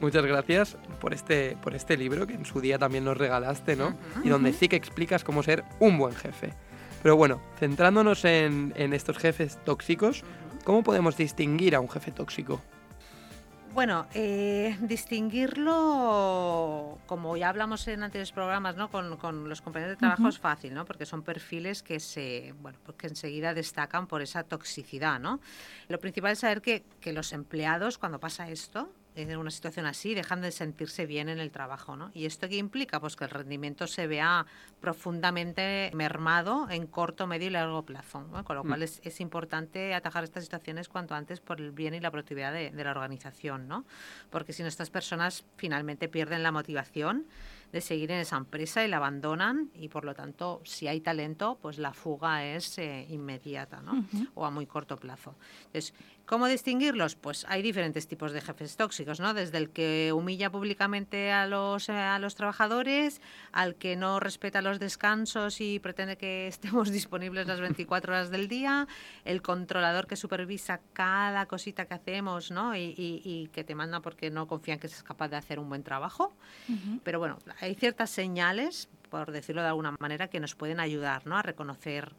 Muchas 0.00 0.26
gracias 0.26 0.76
por 1.00 1.14
este, 1.14 1.56
por 1.62 1.74
este 1.74 1.96
libro 1.96 2.26
que 2.26 2.34
en 2.34 2.44
su 2.44 2.60
día 2.60 2.78
también 2.78 3.04
nos 3.04 3.16
regalaste, 3.16 3.76
¿no? 3.76 3.96
Y 4.24 4.28
donde 4.28 4.52
sí 4.52 4.68
que 4.68 4.76
explicas 4.76 5.24
cómo 5.24 5.42
ser 5.42 5.64
un 5.78 5.96
buen 5.96 6.14
jefe. 6.14 6.52
Pero 7.06 7.16
bueno, 7.16 7.40
centrándonos 7.60 8.24
en, 8.24 8.72
en 8.74 8.92
estos 8.92 9.16
jefes 9.16 9.64
tóxicos, 9.64 10.24
¿cómo 10.64 10.82
podemos 10.82 11.16
distinguir 11.16 11.76
a 11.76 11.80
un 11.80 11.88
jefe 11.88 12.10
tóxico? 12.10 12.60
Bueno, 13.72 14.08
eh, 14.12 14.76
distinguirlo, 14.80 16.98
como 17.06 17.36
ya 17.36 17.50
hablamos 17.50 17.86
en 17.86 18.02
anteriores 18.02 18.32
programas, 18.32 18.74
¿no? 18.74 18.90
Con, 18.90 19.18
con 19.18 19.48
los 19.48 19.62
compañeros 19.62 19.92
de 19.92 19.98
trabajo 19.98 20.26
es 20.26 20.40
fácil, 20.40 20.74
¿no? 20.74 20.84
Porque 20.84 21.06
son 21.06 21.22
perfiles 21.22 21.84
que 21.84 22.00
se, 22.00 22.52
bueno, 22.60 22.76
pues 22.84 22.98
que 22.98 23.06
enseguida 23.06 23.54
destacan 23.54 24.08
por 24.08 24.20
esa 24.20 24.42
toxicidad, 24.42 25.20
¿no? 25.20 25.38
Lo 25.86 26.00
principal 26.00 26.32
es 26.32 26.40
saber 26.40 26.60
que, 26.60 26.82
que 27.00 27.12
los 27.12 27.32
empleados, 27.32 27.98
cuando 27.98 28.18
pasa 28.18 28.50
esto, 28.50 28.90
en 29.16 29.36
una 29.36 29.50
situación 29.50 29.86
así 29.86 30.14
dejan 30.14 30.42
de 30.42 30.52
sentirse 30.52 31.06
bien 31.06 31.28
en 31.28 31.38
el 31.38 31.50
trabajo. 31.50 31.96
¿no? 31.96 32.10
¿Y 32.14 32.26
esto 32.26 32.48
qué 32.48 32.56
implica? 32.56 33.00
Pues 33.00 33.16
que 33.16 33.24
el 33.24 33.30
rendimiento 33.30 33.86
se 33.86 34.06
vea 34.06 34.46
profundamente 34.80 35.90
mermado 35.94 36.68
en 36.70 36.86
corto, 36.86 37.26
medio 37.26 37.48
y 37.48 37.50
largo 37.50 37.82
plazo. 37.82 38.26
Con 38.44 38.56
lo 38.56 38.62
cual 38.62 38.82
es, 38.82 39.00
es, 39.02 39.20
importante 39.20 39.94
atajar 39.94 40.24
estas 40.24 40.44
situaciones 40.44 40.88
cuanto 40.88 41.14
antes 41.14 41.40
por 41.40 41.60
el 41.60 41.72
bien 41.72 41.94
y 41.94 42.00
la 42.00 42.10
productividad 42.10 42.52
de, 42.52 42.70
de 42.70 42.84
la 42.84 42.90
organización. 42.90 43.66
¿no? 43.68 43.84
Porque 44.30 44.52
si 44.52 44.62
no, 44.62 44.68
estas 44.68 44.90
personas 44.90 45.44
finalmente 45.56 46.08
pierden 46.08 46.42
la 46.42 46.52
motivación 46.52 47.26
de 47.72 47.80
seguir 47.80 48.10
en 48.10 48.20
esa 48.20 48.36
empresa 48.36 48.84
y 48.84 48.88
la 48.88 48.98
abandonan 48.98 49.70
y 49.74 49.88
por 49.88 50.04
lo 50.04 50.14
tanto 50.14 50.60
si 50.64 50.88
hay 50.88 51.00
talento 51.00 51.58
pues 51.60 51.78
la 51.78 51.92
fuga 51.92 52.44
es 52.44 52.78
eh, 52.78 53.06
inmediata 53.10 53.82
¿no? 53.82 53.92
Uh 53.92 54.04
-huh. 54.04 54.30
o 54.34 54.46
a 54.46 54.50
muy 54.50 54.66
corto 54.66 54.96
plazo. 54.96 55.34
Entonces, 55.66 55.92
¿Cómo 56.26 56.48
distinguirlos? 56.48 57.14
Pues 57.14 57.46
hay 57.48 57.62
diferentes 57.62 58.08
tipos 58.08 58.32
de 58.32 58.40
jefes 58.40 58.76
tóxicos, 58.76 59.20
¿no? 59.20 59.32
Desde 59.32 59.58
el 59.58 59.70
que 59.70 60.12
humilla 60.12 60.50
públicamente 60.50 61.30
a 61.30 61.46
los, 61.46 61.88
eh, 61.88 61.92
a 61.92 62.18
los 62.18 62.34
trabajadores, 62.34 63.20
al 63.52 63.76
que 63.76 63.94
no 63.94 64.18
respeta 64.18 64.60
los 64.60 64.80
descansos 64.80 65.60
y 65.60 65.78
pretende 65.78 66.16
que 66.16 66.48
estemos 66.48 66.90
disponibles 66.90 67.46
las 67.46 67.60
24 67.60 68.12
horas 68.12 68.30
del 68.30 68.48
día, 68.48 68.88
el 69.24 69.40
controlador 69.40 70.08
que 70.08 70.16
supervisa 70.16 70.80
cada 70.92 71.46
cosita 71.46 71.86
que 71.86 71.94
hacemos, 71.94 72.50
¿no? 72.50 72.74
Y, 72.74 72.94
y, 72.96 73.22
y 73.24 73.48
que 73.52 73.62
te 73.62 73.76
manda 73.76 74.00
porque 74.00 74.28
no 74.28 74.48
confían 74.48 74.80
que 74.80 74.88
seas 74.88 75.04
capaz 75.04 75.28
de 75.28 75.36
hacer 75.36 75.60
un 75.60 75.68
buen 75.68 75.84
trabajo. 75.84 76.34
Uh 76.68 76.72
-huh. 76.72 77.00
Pero 77.04 77.20
bueno, 77.20 77.38
hay 77.60 77.76
ciertas 77.76 78.10
señales 78.10 78.88
por 79.06 79.30
decirlo 79.30 79.62
de 79.62 79.68
alguna 79.68 79.94
manera, 79.98 80.28
que 80.28 80.40
nos 80.40 80.54
pueden 80.54 80.80
ayudar 80.80 81.26
¿no? 81.26 81.36
a 81.36 81.42
reconocer 81.42 82.12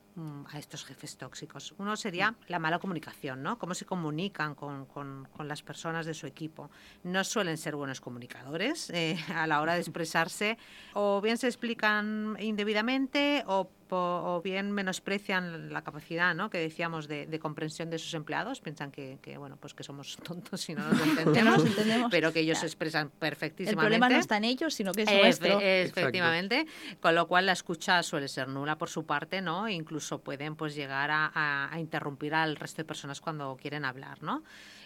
a 0.51 0.57
estos 0.57 0.85
jefes 0.85 1.17
tóxicos. 1.17 1.73
Uno 1.77 1.95
sería 1.95 2.35
la 2.47 2.59
mala 2.59 2.79
comunicación, 2.79 3.43
¿no? 3.43 3.57
Cómo 3.59 3.73
se 3.73 3.85
comunican 3.85 4.55
con, 4.55 4.85
con, 4.85 5.27
con 5.35 5.47
las 5.47 5.61
personas 5.61 6.05
de 6.05 6.13
su 6.13 6.25
equipo. 6.25 6.69
No 7.03 7.23
suelen 7.23 7.57
ser 7.57 7.75
buenos 7.75 8.01
comunicadores 8.01 8.89
eh, 8.89 9.17
a 9.35 9.45
la 9.47 9.61
hora 9.61 9.75
de 9.75 9.81
expresarse, 9.81 10.57
o 10.93 11.21
bien 11.21 11.37
se 11.37 11.47
explican 11.47 12.35
indebidamente 12.39 13.43
o 13.47 13.69
o 13.89 14.41
bien 14.43 14.71
menosprecian 14.71 15.71
la 15.71 15.81
capacidad 15.83 16.35
¿no? 16.35 16.49
que 16.49 16.57
decíamos 16.57 17.07
de, 17.07 17.25
de, 17.25 17.39
comprensión 17.39 17.89
de 17.89 17.97
sus 17.97 18.13
empleados, 18.13 18.59
piensan 18.59 18.91
que, 18.91 19.17
que, 19.21 19.37
bueno 19.37 19.57
pues 19.57 19.73
que 19.73 19.83
somos 19.83 20.17
tontos 20.23 20.67
y 20.69 20.75
no 20.75 20.87
nos 20.89 21.01
entendemos, 21.07 21.65
entendemos. 21.65 22.11
pero 22.11 22.33
que 22.33 22.41
ellos 22.41 22.59
se 22.59 22.65
expresan 22.65 23.09
perfectísimamente. 23.09 23.71
El 23.71 23.77
problema 23.77 24.09
no 24.09 24.19
está 24.19 24.37
en 24.37 24.43
ellos, 24.43 24.73
sino 24.73 24.91
que 24.91 25.03
es 25.03 25.07
Efe, 25.09 25.21
nuestro. 25.21 25.59
Efectivamente, 25.61 26.61
Exacto. 26.61 27.01
con 27.01 27.15
lo 27.15 27.27
cual 27.27 27.45
la 27.45 27.53
escucha 27.53 28.03
suele 28.03 28.27
ser 28.27 28.47
nula 28.47 28.77
por 28.77 28.89
su 28.89 29.05
parte, 29.05 29.41
¿no? 29.41 29.69
incluso 29.69 30.06
pueden 30.23 30.55
pues 30.55 30.75
llegar 30.75 31.11
a, 31.11 31.31
a, 31.33 31.73
a, 31.73 31.79
interrumpir 31.79 32.33
al 32.33 32.55
resto 32.55 32.81
de 32.81 32.85
personas 32.85 33.21
cuando 33.21 33.57
quieren 33.61 33.85
hablar, 33.85 34.23
¿no? 34.23 34.43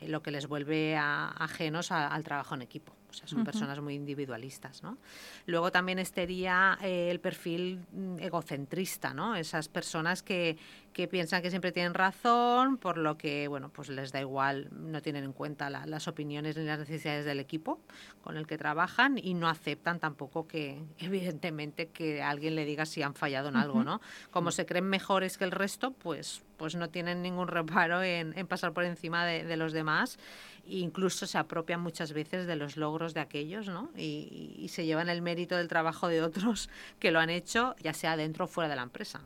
Lo 0.07 0.21
que 0.21 0.31
les 0.31 0.47
vuelve 0.47 0.95
a, 0.95 1.29
ajenos 1.29 1.91
al 1.91 2.23
trabajo 2.23 2.55
en 2.55 2.61
equipo. 2.61 2.93
O 3.11 3.13
sea, 3.13 3.27
son 3.27 3.39
uh 3.39 3.41
-huh. 3.41 3.45
personas 3.45 3.81
muy 3.81 3.93
individualistas, 3.93 4.83
¿no? 4.83 4.97
Luego 5.45 5.71
también 5.71 5.99
estaría 5.99 6.77
eh, 6.81 7.11
el 7.11 7.19
perfil 7.19 7.85
mm, 7.91 8.19
egocentrista, 8.19 9.13
¿no? 9.13 9.35
Esas 9.35 9.67
personas 9.67 10.23
que, 10.23 10.57
que 10.93 11.09
piensan 11.09 11.41
que 11.41 11.49
siempre 11.49 11.73
tienen 11.73 11.93
razón, 11.93 12.77
por 12.77 12.97
lo 12.97 13.17
que, 13.17 13.49
bueno, 13.49 13.69
pues 13.69 13.89
les 13.89 14.13
da 14.13 14.21
igual, 14.21 14.69
no 14.71 15.01
tienen 15.01 15.25
en 15.25 15.33
cuenta 15.33 15.69
la, 15.69 15.85
las 15.85 16.07
opiniones 16.07 16.55
ni 16.55 16.63
las 16.63 16.79
necesidades 16.79 17.25
del 17.25 17.39
equipo 17.39 17.79
con 18.23 18.37
el 18.37 18.47
que 18.47 18.57
trabajan 18.57 19.17
y 19.17 19.33
no 19.33 19.49
aceptan 19.49 19.99
tampoco 19.99 20.47
que, 20.47 20.81
evidentemente, 20.97 21.87
que 21.87 22.23
alguien 22.23 22.55
le 22.55 22.63
diga 22.63 22.85
si 22.85 23.01
han 23.03 23.13
fallado 23.13 23.49
en 23.49 23.57
algo, 23.57 23.83
¿no? 23.83 23.99
Como 24.31 24.51
se 24.51 24.65
creen 24.65 24.85
mejores 24.85 25.37
que 25.37 25.43
el 25.43 25.51
resto, 25.51 25.91
pues, 25.91 26.43
pues 26.61 26.75
no 26.75 26.89
tienen 26.91 27.23
ningún 27.23 27.47
reparo 27.47 28.03
en, 28.03 28.37
en 28.37 28.45
pasar 28.45 28.71
por 28.71 28.83
encima 28.83 29.25
de, 29.25 29.43
de 29.43 29.57
los 29.57 29.73
demás 29.73 30.19
e 30.63 30.77
incluso 30.77 31.25
se 31.25 31.39
apropian 31.39 31.81
muchas 31.81 32.13
veces 32.13 32.45
de 32.45 32.55
los 32.55 32.77
logros 32.77 33.15
de 33.15 33.19
aquellos, 33.19 33.67
¿no? 33.67 33.89
Y, 33.97 34.53
y 34.59 34.67
se 34.67 34.85
llevan 34.85 35.09
el 35.09 35.23
mérito 35.23 35.57
del 35.57 35.67
trabajo 35.67 36.07
de 36.07 36.21
otros 36.21 36.69
que 36.99 37.09
lo 37.09 37.19
han 37.19 37.31
hecho, 37.31 37.75
ya 37.81 37.93
sea 37.95 38.15
dentro 38.15 38.45
o 38.45 38.47
fuera 38.47 38.69
de 38.69 38.75
la 38.75 38.83
empresa. 38.83 39.21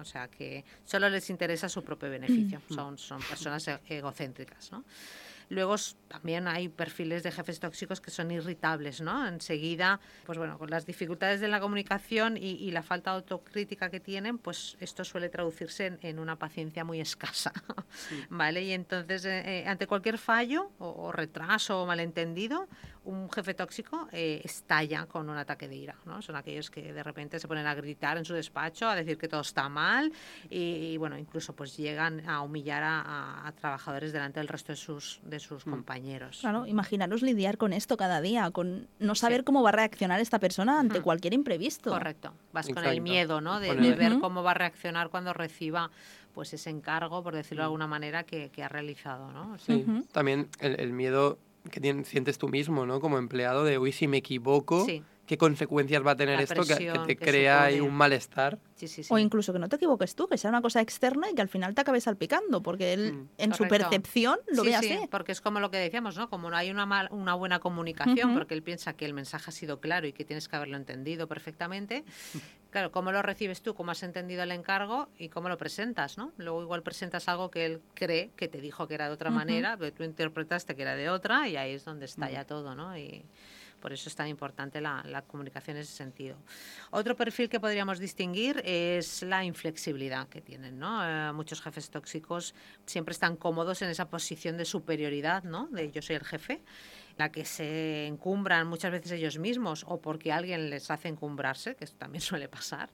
O 0.00 0.06
sea 0.06 0.28
que 0.28 0.64
solo 0.86 1.10
les 1.10 1.28
interesa 1.28 1.68
su 1.68 1.84
propio 1.84 2.08
beneficio. 2.08 2.62
Son, 2.70 2.96
son 2.96 3.20
personas 3.20 3.68
egocéntricas, 3.86 4.72
¿no? 4.72 4.84
Luego 5.50 5.74
también 6.06 6.46
hay 6.46 6.68
perfiles 6.68 7.24
de 7.24 7.32
jefes 7.32 7.58
tóxicos 7.58 8.00
que 8.00 8.12
son 8.12 8.30
irritables, 8.30 9.00
¿no? 9.00 9.26
Enseguida, 9.26 9.98
pues 10.24 10.38
bueno, 10.38 10.56
con 10.58 10.70
las 10.70 10.86
dificultades 10.86 11.40
de 11.40 11.48
la 11.48 11.58
comunicación 11.58 12.36
y, 12.36 12.52
y 12.52 12.70
la 12.70 12.84
falta 12.84 13.10
de 13.10 13.16
autocrítica 13.16 13.90
que 13.90 13.98
tienen, 13.98 14.38
pues 14.38 14.76
esto 14.78 15.04
suele 15.04 15.28
traducirse 15.28 15.86
en, 15.86 15.98
en 16.02 16.20
una 16.20 16.36
paciencia 16.36 16.84
muy 16.84 17.00
escasa, 17.00 17.52
sí. 17.92 18.24
¿vale? 18.30 18.62
Y 18.62 18.72
entonces, 18.72 19.24
eh, 19.24 19.64
ante 19.66 19.88
cualquier 19.88 20.18
fallo 20.18 20.70
o, 20.78 20.88
o, 20.88 21.12
retraso 21.12 21.82
o 21.82 21.86
malentendido, 21.86 22.68
un 23.04 23.30
jefe 23.30 23.54
tóxico 23.54 24.08
eh, 24.12 24.40
estalla 24.44 25.06
con 25.06 25.28
un 25.30 25.36
ataque 25.36 25.68
de 25.68 25.76
ira, 25.76 25.96
¿no? 26.04 26.20
Son 26.20 26.36
aquellos 26.36 26.70
que 26.70 26.92
de 26.92 27.02
repente 27.02 27.38
se 27.38 27.48
ponen 27.48 27.66
a 27.66 27.74
gritar 27.74 28.18
en 28.18 28.24
su 28.24 28.34
despacho, 28.34 28.88
a 28.88 28.94
decir 28.94 29.16
que 29.16 29.26
todo 29.26 29.40
está 29.40 29.68
mal 29.68 30.12
y, 30.50 30.92
y 30.92 30.96
bueno, 30.98 31.16
incluso 31.16 31.54
pues 31.54 31.76
llegan 31.76 32.28
a 32.28 32.42
humillar 32.42 32.82
a, 32.82 33.00
a, 33.00 33.48
a, 33.48 33.52
trabajadores 33.52 34.12
delante 34.12 34.40
del 34.40 34.48
resto 34.48 34.72
de 34.72 34.76
sus, 34.76 35.20
de 35.24 35.40
sus 35.40 35.66
mm. 35.66 35.70
compañeros. 35.70 36.38
Claro, 36.40 36.66
imaginaros 36.66 37.22
lidiar 37.22 37.56
con 37.56 37.72
esto 37.72 37.96
cada 37.96 38.20
día, 38.20 38.50
con 38.50 38.88
no 38.98 39.14
saber 39.14 39.40
sí. 39.40 39.44
cómo 39.44 39.62
va 39.62 39.70
a 39.70 39.72
reaccionar 39.72 40.20
esta 40.20 40.38
persona 40.38 40.78
ante 40.78 41.00
mm. 41.00 41.02
cualquier 41.02 41.32
imprevisto. 41.32 41.90
Correcto, 41.90 42.34
vas 42.52 42.68
Exacto. 42.68 42.82
con 42.86 42.92
el 42.92 43.00
miedo, 43.00 43.40
¿no? 43.40 43.60
De, 43.60 43.74
de 43.74 43.94
ver 43.94 44.18
cómo 44.20 44.42
va 44.42 44.50
a 44.50 44.54
reaccionar 44.54 45.08
cuando 45.08 45.32
reciba 45.32 45.90
pues 46.34 46.52
ese 46.52 46.70
encargo, 46.70 47.22
por 47.22 47.34
decirlo 47.34 47.62
de 47.62 47.66
alguna 47.66 47.86
manera, 47.86 48.24
que, 48.24 48.50
que 48.50 48.62
ha 48.62 48.68
realizado, 48.68 49.32
¿no? 49.32 49.58
Sí. 49.58 49.72
Uh 49.72 49.90
-huh. 49.90 50.08
También 50.12 50.48
el, 50.60 50.78
el 50.78 50.92
miedo 50.92 51.38
que 51.70 52.04
sientes 52.04 52.38
tú 52.38 52.48
mismo, 52.48 52.86
¿no? 52.86 53.00
Como 53.00 53.18
empleado 53.18 53.64
de, 53.64 53.78
uy, 53.78 53.92
si 53.92 54.08
me 54.08 54.18
equivoco. 54.18 54.86
¿Qué 55.30 55.38
consecuencias 55.38 56.04
va 56.04 56.10
a 56.10 56.16
tener 56.16 56.40
esto 56.40 56.64
que, 56.64 56.76
que, 56.76 56.98
te 57.06 57.16
que 57.16 57.24
crea 57.24 57.62
ahí 57.62 57.78
un 57.78 57.94
malestar? 57.94 58.58
Sí, 58.74 58.88
sí, 58.88 59.04
sí. 59.04 59.14
O 59.14 59.16
incluso 59.16 59.52
que 59.52 59.60
no 59.60 59.68
te 59.68 59.76
equivoques 59.76 60.16
tú, 60.16 60.26
que 60.26 60.36
sea 60.36 60.50
una 60.50 60.60
cosa 60.60 60.80
externa 60.80 61.30
y 61.30 61.36
que 61.36 61.40
al 61.40 61.48
final 61.48 61.72
te 61.72 61.82
acabes 61.82 62.02
salpicando, 62.02 62.64
porque 62.64 62.92
él 62.92 63.12
mm, 63.12 63.28
en 63.38 63.50
correcto. 63.52 63.56
su 63.56 63.68
percepción 63.68 64.40
lo 64.48 64.64
ve 64.64 64.74
así. 64.74 64.98
porque 65.08 65.30
es 65.30 65.40
como 65.40 65.60
lo 65.60 65.70
que 65.70 65.76
decíamos, 65.76 66.16
¿no? 66.16 66.28
Como 66.28 66.50
no 66.50 66.56
hay 66.56 66.72
una, 66.72 66.84
mal, 66.84 67.06
una 67.12 67.34
buena 67.34 67.60
comunicación, 67.60 68.30
uh 68.30 68.32
-huh. 68.32 68.38
porque 68.38 68.54
él 68.54 68.64
piensa 68.64 68.94
que 68.94 69.06
el 69.06 69.14
mensaje 69.14 69.44
ha 69.50 69.52
sido 69.52 69.78
claro 69.78 70.08
y 70.08 70.12
que 70.12 70.24
tienes 70.24 70.48
que 70.48 70.56
haberlo 70.56 70.76
entendido 70.76 71.28
perfectamente. 71.28 72.04
Claro, 72.70 72.92
cómo 72.92 73.10
lo 73.10 73.20
recibes 73.20 73.62
tú, 73.62 73.74
cómo 73.74 73.90
has 73.90 74.04
entendido 74.04 74.44
el 74.44 74.52
encargo 74.52 75.08
y 75.18 75.28
cómo 75.28 75.48
lo 75.48 75.58
presentas, 75.58 76.16
¿no? 76.16 76.30
Luego 76.36 76.62
igual 76.62 76.84
presentas 76.84 77.26
algo 77.26 77.50
que 77.50 77.66
él 77.66 77.80
cree 77.94 78.30
que 78.36 78.46
te 78.46 78.60
dijo 78.60 78.86
que 78.86 78.94
era 78.94 79.08
de 79.08 79.14
otra 79.14 79.30
uh 79.30 79.32
-huh. 79.32 79.36
manera, 79.36 79.76
pero 79.76 79.92
tú 79.92 80.04
interpretaste 80.04 80.76
que 80.76 80.82
era 80.82 80.94
de 80.94 81.10
otra 81.10 81.48
y 81.48 81.56
ahí 81.56 81.72
es 81.72 81.84
donde 81.84 82.04
está 82.04 82.26
uh 82.26 82.28
-huh. 82.28 82.32
ya 82.32 82.44
todo, 82.44 82.76
¿no? 82.76 82.96
Y 82.96 83.24
Por 83.80 83.92
eso 83.92 84.08
es 84.08 84.14
tan 84.14 84.28
importante 84.28 84.80
la, 84.80 85.02
la 85.06 85.22
comunicación 85.22 85.76
en 85.76 85.82
ese 85.82 85.92
sentido. 85.92 86.36
Otro 86.90 87.16
perfil 87.16 87.48
que 87.48 87.60
podríamos 87.60 87.98
distinguir 87.98 88.62
es 88.64 89.22
la 89.22 89.44
inflexibilidad 89.44 90.28
que 90.28 90.40
tienen. 90.40 90.78
¿no? 90.78 91.00
Eh, 91.02 91.32
muchos 91.32 91.60
jefes 91.62 91.90
tóxicos 91.90 92.54
siempre 92.86 93.12
están 93.12 93.36
cómodos 93.36 93.82
en 93.82 93.90
esa 93.90 94.08
posición 94.08 94.56
de 94.56 94.64
superioridad, 94.64 95.44
¿no? 95.44 95.68
de 95.68 95.90
yo 95.90 96.02
soy 96.02 96.16
el 96.16 96.24
jefe 96.24 96.60
la 97.20 97.30
que 97.30 97.44
se 97.44 98.06
encumbran 98.06 98.66
muchas 98.66 98.90
veces 98.90 99.12
ellos 99.12 99.38
mismos 99.38 99.84
o 99.86 100.00
porque 100.00 100.32
alguien 100.32 100.70
les 100.70 100.90
hace 100.90 101.08
encumbrarse, 101.08 101.76
que 101.76 101.84
esto 101.84 101.98
también 101.98 102.22
suele 102.30 102.48
pasar. 102.48 102.88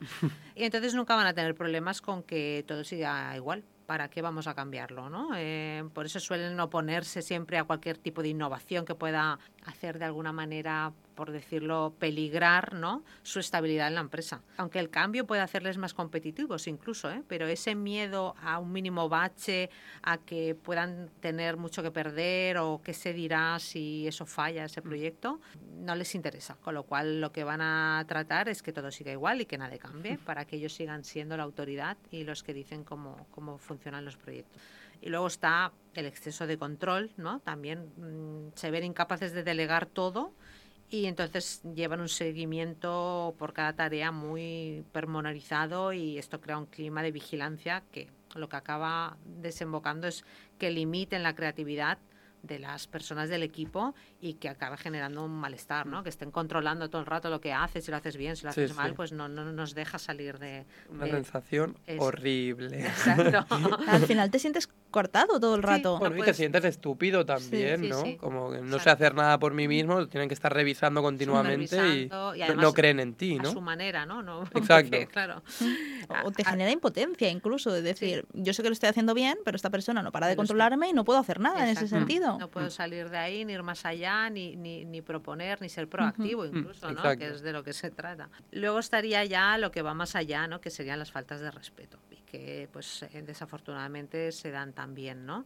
y 0.57 0.64
entonces 0.64 0.95
nunca 0.95 1.14
van 1.14 1.28
a 1.28 1.32
tener 1.32 1.55
problemas 1.55 2.01
con 2.01 2.24
que 2.24 2.64
todo 2.66 2.82
siga 2.82 3.34
igual. 3.37 3.62
¿Para 3.87 4.11
qué 4.11 4.20
vamos 4.20 4.49
a 4.49 4.55
cambiarlo? 4.55 5.09
¿no? 5.09 5.30
Eh, 5.37 5.84
por 5.95 6.07
eso 6.07 6.18
suelen 6.18 6.59
oponerse 6.59 7.22
siempre 7.22 7.57
a 7.57 7.62
cualquier 7.62 7.99
tipo 7.99 8.20
de 8.20 8.30
innovación 8.30 8.84
que 8.84 8.97
pueda 8.97 9.39
hacer 9.66 9.98
de 9.98 10.04
alguna 10.06 10.32
manera 10.32 10.92
por 11.16 11.32
decirlo, 11.32 11.94
peligrar 11.98 12.74
¿no? 12.74 13.02
su 13.22 13.40
estabilidad 13.40 13.88
en 13.88 13.94
la 13.96 14.02
empresa. 14.02 14.42
Aunque 14.58 14.78
el 14.78 14.90
cambio 14.90 15.26
puede 15.26 15.40
hacerles 15.40 15.78
más 15.78 15.94
competitivos 15.94 16.68
incluso, 16.68 17.10
¿eh? 17.10 17.22
pero 17.26 17.48
ese 17.48 17.74
miedo 17.74 18.36
a 18.42 18.58
un 18.58 18.70
mínimo 18.70 19.08
bache, 19.08 19.70
a 20.02 20.18
que 20.18 20.54
puedan 20.54 21.10
tener 21.20 21.56
mucho 21.56 21.82
que 21.82 21.90
perder 21.90 22.58
o 22.58 22.80
qué 22.84 22.92
se 22.92 23.12
dirá 23.12 23.58
si 23.58 24.06
eso 24.06 24.26
falla, 24.26 24.66
ese 24.66 24.82
mm. 24.82 24.84
proyecto, 24.84 25.40
no 25.78 25.96
les 25.96 26.14
interesa. 26.14 26.56
Con 26.62 26.74
lo 26.74 26.84
cual 26.84 27.20
lo 27.20 27.32
que 27.32 27.42
van 27.42 27.62
a 27.62 28.04
tratar 28.06 28.48
es 28.48 28.62
que 28.62 28.72
todo 28.72 28.90
siga 28.90 29.10
igual 29.10 29.40
y 29.40 29.46
que 29.46 29.56
nada 29.58 29.76
cambie 29.78 30.18
para 30.18 30.44
que 30.44 30.56
ellos 30.56 30.74
sigan 30.74 31.02
siendo 31.02 31.36
la 31.36 31.42
autoridad 31.42 31.96
y 32.10 32.24
los 32.24 32.42
que 32.42 32.52
dicen 32.52 32.84
cómo, 32.84 33.26
cómo 33.30 33.56
funcionan 33.58 34.04
los 34.04 34.16
proyectos. 34.16 34.60
Y 35.01 35.09
luego 35.09 35.26
está 35.26 35.72
el 35.94 36.07
exceso 36.07 36.47
de 36.47 36.59
control, 36.59 37.11
¿no? 37.16 37.40
También 37.40 37.90
mm, 37.97 38.53
se 38.55 38.70
ven 38.70 38.84
incapaces 38.84 39.32
de 39.32 39.42
delegar 39.42 39.86
todo 39.86 40.32
y 40.88 41.07
entonces 41.07 41.62
llevan 41.74 42.01
un 42.01 42.09
seguimiento 42.09 43.34
por 43.38 43.53
cada 43.53 43.72
tarea 43.72 44.12
muy 44.12 44.84
pormenorizado 44.92 45.92
y 45.92 46.18
esto 46.18 46.40
crea 46.40 46.59
un 46.59 46.66
clima 46.66 47.03
de 47.03 47.11
vigilancia 47.11 47.82
que 47.90 48.09
lo 48.34 48.49
que 48.49 48.57
acaba 48.57 49.16
desembocando 49.24 50.07
es 50.07 50.24
que 50.59 50.70
limiten 50.70 51.22
la 51.22 51.34
creatividad 51.34 51.99
de 52.42 52.59
las 52.61 52.86
personas 52.86 53.28
del 53.28 53.42
equipo 53.42 53.94
y 54.20 54.34
que 54.34 54.49
acaba 54.49 54.76
generando 54.76 55.24
un 55.24 55.32
malestar, 55.32 55.86
¿no? 55.86 56.03
Que 56.03 56.11
estén 56.11 56.30
controlando 56.30 56.88
todo 56.88 57.01
el 57.01 57.07
rato 57.07 57.28
lo 57.28 57.40
que 57.40 57.53
haces, 57.53 57.84
si 57.84 57.90
lo 57.90 57.97
haces 57.97 58.16
bien, 58.16 58.36
si 58.36 58.44
lo 58.44 58.51
haces 58.51 58.74
mal, 58.74 58.94
pues 58.94 59.11
no, 59.12 59.28
no, 59.28 59.51
nos 59.53 59.74
deja 59.74 59.99
salir 59.99 60.38
de... 60.38 60.64
Una 60.88 61.07
sensación 61.07 61.76
horrible. 61.99 62.86
Exacto. 62.86 63.47
Al 63.88 64.03
final 64.03 64.30
te 64.30 64.38
sientes 64.38 64.68
cortado 64.91 65.39
todo 65.41 65.55
el 65.55 65.62
rato. 65.62 65.99
bueno, 65.99 66.16
y 66.16 66.22
te 66.22 66.34
sientes 66.34 66.64
estúpido 66.64 67.24
también, 67.26 67.89
¿no? 67.89 68.03
Como 68.18 68.51
que 68.51 68.61
no 68.61 68.78
sé 68.78 68.91
hacer 68.91 69.14
nada 69.14 69.39
por 69.39 69.55
mí 69.55 69.68
mismo, 69.68 70.07
tienen 70.09 70.28
que 70.28 70.34
estar 70.34 70.53
revisando 70.53 71.03
continuamente 71.03 71.76
y, 71.76 72.09
no 72.57 72.72
creen 72.72 73.01
en 73.01 73.14
ti, 73.14 73.37
¿no? 73.37 73.49
A 73.49 73.53
su 73.53 73.61
manera, 73.61 74.07
¿no? 74.07 74.22
no 74.22 74.45
Exacto. 74.55 74.97
claro. 75.11 75.43
O 76.24 76.30
te 76.30 76.45
genera 76.45 76.70
impotencia 76.70 77.28
incluso, 77.28 77.72
de 77.72 77.82
decir, 77.82 78.26
yo 78.32 78.53
sé 78.53 78.62
que 78.62 78.68
lo 78.68 78.72
estoy 78.72 78.89
haciendo 78.89 79.14
bien, 79.14 79.39
pero 79.45 79.57
esta 79.57 79.70
persona 79.70 80.03
no 80.03 80.12
para 80.12 80.26
de 80.26 80.37
controlarme 80.37 80.89
y 80.89 80.93
no 80.93 81.05
puedo 81.05 81.18
hacer 81.18 81.41
nada 81.41 81.64
en 81.64 81.70
ese 81.70 81.89
sentido. 81.89 82.39
No 82.39 82.49
puedo 82.49 82.70
salir 82.70 83.11
de 83.11 83.18
ahí, 83.18 83.45
ni 83.45 83.53
ir 83.53 83.62
más 83.62 83.84
allá, 83.84 84.30
ni, 84.30 84.57
ni, 84.57 84.84
ni 84.84 85.03
proponer, 85.03 85.61
ni 85.61 85.68
ser 85.68 85.89
proactivo 85.89 86.43
mm, 86.45 86.57
incluso, 86.57 86.91
¿no? 86.91 87.03
Que 87.16 87.28
es 87.28 87.43
de 87.43 87.53
lo 87.53 87.62
que 87.64 87.72
se 87.72 87.91
trata. 87.91 88.28
Luego 88.53 88.78
estaría 88.78 89.24
ya 89.24 89.59
lo 89.59 89.70
que 89.70 89.82
va 89.82 89.95
más 89.95 90.16
allá, 90.16 90.47
¿no? 90.47 90.61
Que 90.61 90.70
serían 90.70 90.99
las 90.99 91.11
faltas 91.11 91.41
de 91.41 91.51
respeto 91.51 91.99
que, 92.26 92.68
pues, 92.72 93.02
eh, 93.02 93.22
desafortunadamente 93.22 94.32
se 94.32 94.50
dan 94.50 94.72
también, 94.72 95.24
¿no? 95.24 95.44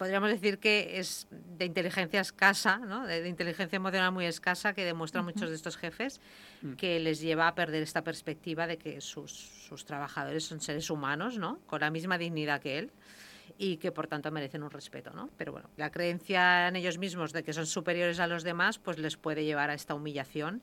podríamos 0.00 0.30
decir 0.30 0.58
que 0.58 0.98
es 0.98 1.26
de 1.30 1.66
inteligencia 1.66 2.22
escasa, 2.22 2.78
¿no? 2.78 3.06
de, 3.06 3.28
inteligencia 3.28 3.76
emocional 3.76 4.10
muy 4.12 4.24
escasa, 4.24 4.72
que 4.72 4.82
demuestran 4.82 5.26
muchos 5.26 5.50
de 5.50 5.54
estos 5.54 5.76
jefes, 5.76 6.22
mm. 6.62 6.72
que 6.72 6.98
les 7.00 7.20
lleva 7.20 7.48
a 7.48 7.54
perder 7.54 7.82
esta 7.82 8.02
perspectiva 8.02 8.66
de 8.66 8.78
que 8.78 9.02
sus, 9.02 9.30
sus, 9.30 9.84
trabajadores 9.84 10.44
son 10.44 10.62
seres 10.62 10.88
humanos, 10.88 11.36
¿no? 11.36 11.58
con 11.66 11.82
la 11.82 11.90
misma 11.90 12.16
dignidad 12.16 12.62
que 12.62 12.78
él 12.78 12.90
y 13.58 13.76
que 13.78 13.92
por 13.92 14.06
tanto 14.06 14.30
merecen 14.30 14.62
un 14.62 14.70
respeto, 14.70 15.10
¿no? 15.12 15.30
Pero 15.36 15.52
bueno, 15.52 15.70
la 15.76 15.90
creencia 15.90 16.68
en 16.68 16.76
ellos 16.76 16.98
mismos 16.98 17.32
de 17.32 17.42
que 17.42 17.52
son 17.52 17.66
superiores 17.66 18.20
a 18.20 18.26
los 18.26 18.42
demás, 18.42 18.78
pues 18.78 18.98
les 18.98 19.16
puede 19.16 19.44
llevar 19.44 19.70
a 19.70 19.74
esta 19.74 19.94
humillación 19.94 20.62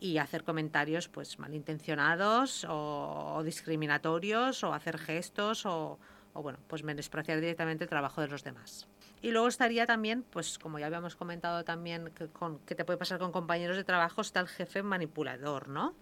y 0.00 0.18
hacer 0.18 0.44
comentarios 0.44 1.08
pues 1.08 1.38
malintencionados 1.38 2.66
o, 2.68 3.42
discriminatorios 3.44 4.64
o 4.64 4.72
hacer 4.72 4.98
gestos 4.98 5.66
o, 5.66 5.98
o 6.32 6.42
bueno, 6.42 6.58
pues 6.66 6.82
menospreciar 6.82 7.40
directamente 7.40 7.84
el 7.84 7.90
trabajo 7.90 8.20
de 8.20 8.28
los 8.28 8.44
demás. 8.44 8.86
Y 9.20 9.30
luego 9.32 9.48
estaría 9.48 9.86
también, 9.86 10.22
pues 10.22 10.58
como 10.58 10.78
ya 10.78 10.86
habíamos 10.86 11.16
comentado 11.16 11.64
también, 11.64 12.10
que, 12.14 12.28
con, 12.28 12.60
que 12.60 12.74
te 12.74 12.84
puede 12.84 12.98
pasar 12.98 13.18
con 13.18 13.32
compañeros 13.32 13.76
de 13.76 13.84
trabajo, 13.84 14.20
está 14.20 14.40
el 14.40 14.48
jefe 14.48 14.82
manipulador, 14.82 15.68
¿no? 15.68 15.94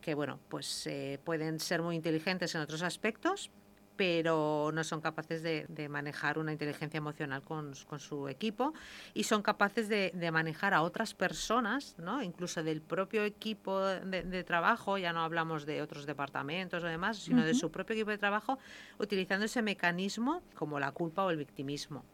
Que 0.00 0.14
bueno, 0.14 0.38
pues 0.48 0.86
eh, 0.86 1.18
pueden 1.24 1.58
ser 1.58 1.82
muy 1.82 1.96
inteligentes 1.96 2.54
en 2.54 2.60
otros 2.60 2.82
aspectos, 2.82 3.50
pero 3.96 4.70
no 4.72 4.84
son 4.84 5.00
capaces 5.00 5.42
de, 5.42 5.88
manejar 5.88 6.38
una 6.38 6.52
inteligencia 6.52 6.98
emocional 6.98 7.42
con, 7.42 7.74
su 7.74 8.28
equipo 8.28 8.72
y 9.14 9.24
son 9.24 9.42
capaces 9.42 9.88
de, 9.88 10.30
manejar 10.32 10.74
a 10.74 10.82
otras 10.82 11.14
personas, 11.14 11.96
¿no? 11.98 12.22
incluso 12.22 12.62
del 12.62 12.80
propio 12.80 13.24
equipo 13.24 13.80
de, 13.80 14.44
trabajo, 14.44 14.98
ya 14.98 15.12
no 15.12 15.22
hablamos 15.22 15.66
de 15.66 15.82
otros 15.82 16.06
departamentos 16.06 16.82
o 16.82 16.86
demás, 16.86 17.18
sino 17.18 17.44
de 17.44 17.54
su 17.54 17.70
propio 17.70 17.94
equipo 17.94 18.10
de 18.10 18.18
trabajo, 18.18 18.58
utilizando 18.98 19.46
ese 19.46 19.62
mecanismo 19.62 20.42
como 20.54 20.80
la 20.80 20.92
culpa 20.92 21.24
o 21.24 21.30
el 21.30 21.36
victimismo 21.36 22.04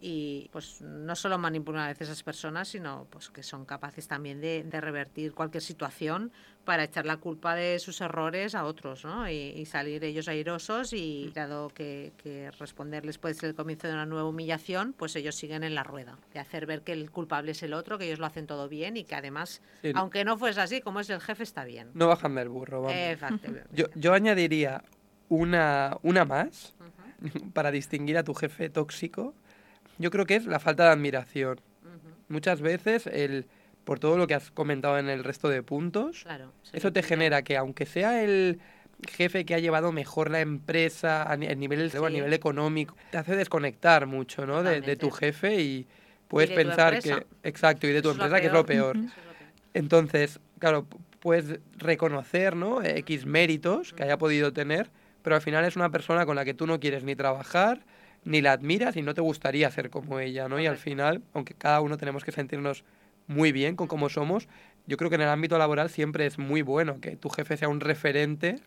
y 0.00 0.48
pues 0.52 0.80
no 0.80 1.16
solo 1.16 1.38
manipulan 1.38 1.82
a 1.82 1.88
veces 1.88 2.08
a 2.08 2.12
esas 2.12 2.22
personas, 2.22 2.68
sino 2.68 3.06
pues 3.10 3.30
que 3.30 3.42
son 3.42 3.64
capaces 3.64 4.06
también 4.06 4.40
de, 4.40 4.64
revertir 4.80 5.34
cualquier 5.34 5.62
situación 5.62 6.30
para 6.68 6.84
echar 6.84 7.06
la 7.06 7.16
culpa 7.16 7.54
de 7.54 7.78
sus 7.78 8.02
errores 8.02 8.54
a 8.54 8.66
otros, 8.66 9.02
¿no? 9.02 9.26
Y, 9.26 9.64
salir 9.64 10.04
ellos 10.04 10.28
airosos 10.28 10.92
y 10.92 11.32
dado 11.34 11.70
que, 11.70 12.12
responderles 12.58 13.16
puede 13.16 13.32
ser 13.32 13.48
el 13.48 13.54
comienzo 13.54 13.86
de 13.86 13.94
una 13.94 14.04
nueva 14.04 14.28
humillación, 14.28 14.92
pues 14.92 15.16
ellos 15.16 15.34
siguen 15.34 15.64
en 15.64 15.74
la 15.74 15.82
rueda, 15.82 16.18
de 16.34 16.40
hacer 16.40 16.66
ver 16.66 16.82
que 16.82 16.92
el 16.92 17.10
culpable 17.10 17.52
es 17.52 17.62
el 17.62 17.72
otro, 17.72 17.96
que 17.96 18.04
ellos 18.04 18.18
lo 18.18 18.26
hacen 18.26 18.46
todo 18.46 18.68
bien 18.68 18.98
y 18.98 19.04
que 19.04 19.14
además, 19.14 19.62
aunque 19.94 20.26
no 20.26 20.36
fuese 20.36 20.60
así, 20.60 20.82
como 20.82 21.00
es 21.00 21.08
el 21.08 21.22
jefe, 21.22 21.42
está 21.42 21.64
bien. 21.64 21.88
No 21.94 22.06
bajan 22.06 22.34
del 22.34 22.50
burro, 22.50 22.82
vamos. 22.82 22.98
Yo, 23.72 23.86
yo 23.94 24.12
añadiría 24.12 24.84
una, 25.30 25.96
una 26.02 26.26
más 26.26 26.74
para 27.54 27.70
distinguir 27.70 28.18
a 28.18 28.24
tu 28.24 28.34
jefe 28.34 28.68
tóxico 28.68 29.32
yo 29.98 30.10
creo 30.10 30.26
que 30.26 30.36
es 30.36 30.46
la 30.46 30.60
falta 30.60 30.84
de 30.84 30.90
admiración. 30.90 31.60
Muchas 32.28 32.60
veces, 32.60 33.06
el, 33.06 33.46
por 33.88 33.98
todo 33.98 34.18
lo 34.18 34.26
que 34.26 34.34
has 34.34 34.50
comentado 34.50 34.98
en 34.98 35.08
el 35.08 35.24
resto 35.24 35.48
de 35.48 35.62
puntos, 35.62 36.26
eso 36.74 36.92
te 36.92 37.02
genera 37.02 37.40
que 37.40 37.56
aunque 37.56 37.86
sea 37.86 38.22
el 38.22 38.60
jefe 39.08 39.46
que 39.46 39.54
ha 39.54 39.60
llevado 39.60 39.92
mejor 39.92 40.30
la 40.30 40.40
empresa 40.40 41.22
a, 41.22 41.38
nivel, 41.38 41.90
a 41.90 42.10
nivel 42.10 42.34
económico, 42.34 42.94
te 43.10 43.16
hace 43.16 43.34
desconectar 43.34 44.04
mucho 44.04 44.44
¿no? 44.44 44.62
de, 44.62 44.96
tu 44.96 45.10
jefe 45.10 45.62
y 45.62 45.86
puedes 46.28 46.50
pensar 46.50 47.02
que... 47.02 47.24
Exacto, 47.42 47.86
y 47.86 47.92
de 47.92 48.02
tu 48.02 48.10
empresa, 48.10 48.42
que 48.42 48.48
es 48.48 48.52
lo 48.52 48.66
peor. 48.66 48.98
Entonces, 49.72 50.38
claro, 50.58 50.86
puedes 51.20 51.58
reconocer 51.78 52.56
¿no? 52.56 52.82
X 52.82 53.24
méritos 53.24 53.94
que 53.94 54.02
haya 54.02 54.18
podido 54.18 54.52
tener, 54.52 54.90
pero 55.22 55.34
al 55.34 55.40
final 55.40 55.64
es 55.64 55.76
una 55.76 55.88
persona 55.88 56.26
con 56.26 56.36
la 56.36 56.44
que 56.44 56.52
tú 56.52 56.66
no 56.66 56.78
quieres 56.78 57.04
ni 57.04 57.16
trabajar, 57.16 57.86
ni 58.22 58.42
la 58.42 58.52
admiras 58.52 58.96
y 58.98 59.00
no 59.00 59.14
te 59.14 59.22
gustaría 59.22 59.70
ser 59.70 59.88
como 59.88 60.20
ella, 60.20 60.46
¿no? 60.46 60.60
Y 60.60 60.66
al 60.66 60.76
final, 60.76 61.22
aunque 61.32 61.54
cada 61.54 61.80
uno 61.80 61.96
tenemos 61.96 62.22
que 62.22 62.32
sentirnos 62.32 62.84
muy 63.28 63.52
bien 63.52 63.76
con 63.76 63.86
cómo 63.86 64.08
somos, 64.08 64.48
yo 64.86 64.96
creo 64.96 65.10
que 65.10 65.16
en 65.16 65.22
el 65.22 65.28
ámbito 65.28 65.58
laboral 65.58 65.90
siempre 65.90 66.26
es 66.26 66.38
muy 66.38 66.62
bueno 66.62 67.00
que 67.00 67.16
tu 67.16 67.28
jefe 67.28 67.56
sea 67.56 67.68
un 67.68 67.80
referente 67.80 68.58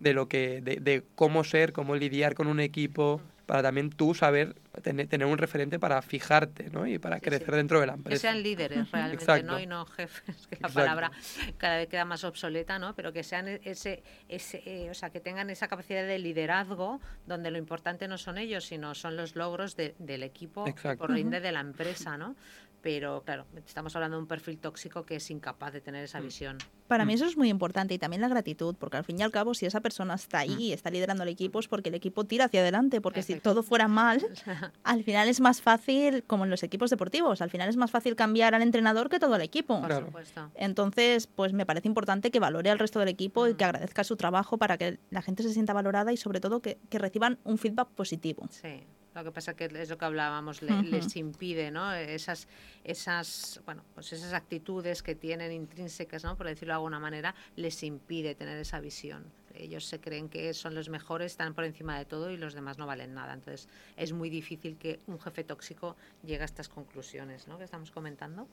de 0.00 0.12
lo 0.14 0.28
que, 0.28 0.60
de, 0.62 0.76
de, 0.76 1.04
cómo 1.14 1.44
ser, 1.44 1.72
cómo 1.72 1.94
lidiar 1.94 2.34
con 2.34 2.46
un 2.46 2.58
equipo, 2.58 3.20
para 3.48 3.62
también 3.62 3.88
tú 3.88 4.14
saber 4.14 4.54
tener, 4.82 5.24
un 5.24 5.38
referente 5.38 5.78
para 5.78 6.02
fijarte 6.02 6.68
¿no? 6.68 6.86
y 6.86 6.98
para 6.98 7.18
crecer 7.18 7.54
dentro 7.54 7.80
de 7.80 7.86
la 7.86 7.94
empresa. 7.94 8.16
Que 8.16 8.20
sean 8.20 8.42
líderes 8.42 8.90
realmente, 8.90 9.42
¿no? 9.42 9.58
y 9.58 9.66
no 9.66 9.86
jefes, 9.86 10.46
que 10.48 10.58
la 10.60 10.68
palabra 10.68 11.10
cada 11.56 11.78
vez 11.78 11.88
queda 11.88 12.04
más 12.04 12.24
obsoleta, 12.24 12.78
¿no? 12.78 12.94
pero 12.94 13.10
que 13.10 13.22
sean 13.22 13.48
ese, 13.48 14.02
ese 14.28 14.62
eh, 14.66 14.90
o 14.90 14.94
sea, 14.94 15.08
que 15.08 15.20
tengan 15.20 15.48
esa 15.48 15.66
capacidad 15.66 16.06
de 16.06 16.18
liderazgo 16.18 17.00
donde 17.26 17.50
lo 17.50 17.56
importante 17.56 18.06
no 18.06 18.18
son 18.18 18.36
ellos, 18.36 18.66
sino 18.66 18.94
son 18.94 19.16
los 19.16 19.34
logros 19.34 19.76
del 19.76 20.22
equipo 20.22 20.66
por 20.98 21.10
rinde 21.10 21.40
de 21.40 21.50
la 21.50 21.60
empresa, 21.60 22.18
¿no? 22.18 22.36
Pero 22.80 23.22
claro, 23.24 23.46
estamos 23.66 23.94
hablando 23.96 24.16
de 24.16 24.22
un 24.22 24.28
perfil 24.28 24.58
tóxico 24.58 25.04
que 25.04 25.16
es 25.16 25.30
incapaz 25.30 25.72
de 25.72 25.80
tener 25.80 26.04
esa 26.04 26.20
mm. 26.20 26.24
visión. 26.24 26.58
Para 26.86 27.04
mí 27.04 27.12
mm. 27.12 27.16
eso 27.16 27.26
es 27.26 27.36
muy 27.36 27.48
importante 27.48 27.94
y 27.94 27.98
también 27.98 28.22
la 28.22 28.28
gratitud, 28.28 28.74
porque 28.78 28.96
al 28.96 29.04
fin 29.04 29.18
y 29.18 29.22
al 29.22 29.30
cabo 29.30 29.54
si 29.54 29.66
esa 29.66 29.80
persona 29.80 30.14
está 30.14 30.38
ahí, 30.40 30.68
y 30.68 30.70
mm. 30.70 30.74
está 30.74 30.90
liderando 30.90 31.22
el 31.24 31.28
equipo 31.28 31.58
es 31.58 31.68
porque 31.68 31.88
el 31.88 31.94
equipo 31.94 32.24
tira 32.24 32.46
hacia 32.46 32.60
adelante, 32.60 33.00
porque 33.00 33.22
si 33.22 33.38
todo 33.40 33.62
fuera 33.62 33.88
mal, 33.88 34.24
al 34.84 35.04
final 35.04 35.28
es 35.28 35.40
más 35.40 35.60
fácil, 35.60 36.24
como 36.24 36.44
en 36.44 36.50
los 36.50 36.62
equipos 36.62 36.90
deportivos, 36.90 37.42
al 37.42 37.50
final 37.50 37.68
es 37.68 37.76
más 37.76 37.90
fácil 37.90 38.16
cambiar 38.16 38.54
al 38.54 38.62
entrenador 38.62 39.08
que 39.08 39.18
todo 39.18 39.36
el 39.36 39.42
equipo. 39.42 39.80
Por 39.80 39.92
supuesto. 39.92 40.50
Entonces, 40.54 41.26
pues 41.26 41.52
me 41.52 41.66
parece 41.66 41.88
importante 41.88 42.30
que 42.30 42.40
valore 42.40 42.70
al 42.70 42.78
resto 42.78 42.98
del 42.98 43.08
equipo 43.08 43.48
y 43.48 43.54
que 43.54 43.64
agradezca 43.64 44.04
su 44.04 44.16
trabajo 44.16 44.58
para 44.58 44.78
que 44.78 44.98
la 45.10 45.22
gente 45.22 45.42
se 45.42 45.52
sienta 45.52 45.72
valorada 45.72 46.12
y 46.12 46.16
sobre 46.16 46.40
todo 46.40 46.60
que, 46.60 46.78
que 46.88 46.98
reciban 46.98 47.38
un 47.44 47.58
feedback 47.58 47.88
positivo. 47.88 48.46
Sí 48.50 48.84
Lo 49.14 49.24
que 49.24 49.32
pasa 49.32 49.54
que 49.54 49.64
es 49.64 49.88
lo 49.90 49.98
que 49.98 50.04
hablábamos, 50.04 50.62
le- 50.62 50.82
les 50.82 51.16
impide, 51.16 51.70
¿no? 51.70 51.92
Esas, 51.92 52.46
esas, 52.84 53.60
bueno, 53.64 53.82
pues 53.94 54.12
esas 54.12 54.32
actitudes 54.32 55.02
que 55.02 55.14
tienen 55.14 55.50
intrínsecas, 55.52 56.24
¿no? 56.24 56.36
Por 56.36 56.46
decirlo 56.46 56.72
de 56.72 56.76
alguna 56.76 56.98
manera, 57.00 57.34
les 57.56 57.82
impide 57.82 58.34
tener 58.34 58.58
esa 58.58 58.80
visión. 58.80 59.24
Ellos 59.54 59.84
se 59.86 59.98
creen 59.98 60.28
que 60.28 60.54
son 60.54 60.74
los 60.74 60.88
mejores, 60.88 61.32
están 61.32 61.52
por 61.54 61.64
encima 61.64 61.98
de 61.98 62.04
todo 62.04 62.30
y 62.30 62.36
los 62.36 62.54
demás 62.54 62.78
no 62.78 62.86
valen 62.86 63.12
nada. 63.14 63.32
Entonces 63.34 63.68
es 63.96 64.12
muy 64.12 64.30
difícil 64.30 64.76
que 64.76 65.00
un 65.06 65.18
jefe 65.18 65.42
tóxico 65.42 65.96
llegue 66.24 66.42
a 66.42 66.44
estas 66.44 66.68
conclusiones, 66.68 67.48
¿no? 67.48 67.58
Que 67.58 67.64
estamos 67.64 67.90
comentando. 67.90 68.46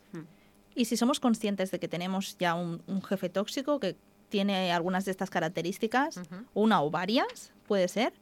Y 0.73 0.85
si 0.85 0.97
somos 0.97 1.19
conscientes 1.19 1.69
de 1.71 1.79
que 1.79 1.87
tenemos 1.87 2.37
ya 2.39 2.55
un, 2.55 2.81
un 2.87 3.01
jefe 3.03 3.29
tóxico 3.29 3.79
que 3.79 3.95
tiene 4.29 4.73
algunas 4.73 5.05
de 5.05 5.11
estas 5.11 5.29
características, 5.29 6.17
una 6.53 6.81
o 6.81 6.89
varias, 6.89 7.51
puede 7.67 7.87
ser. 7.87 8.13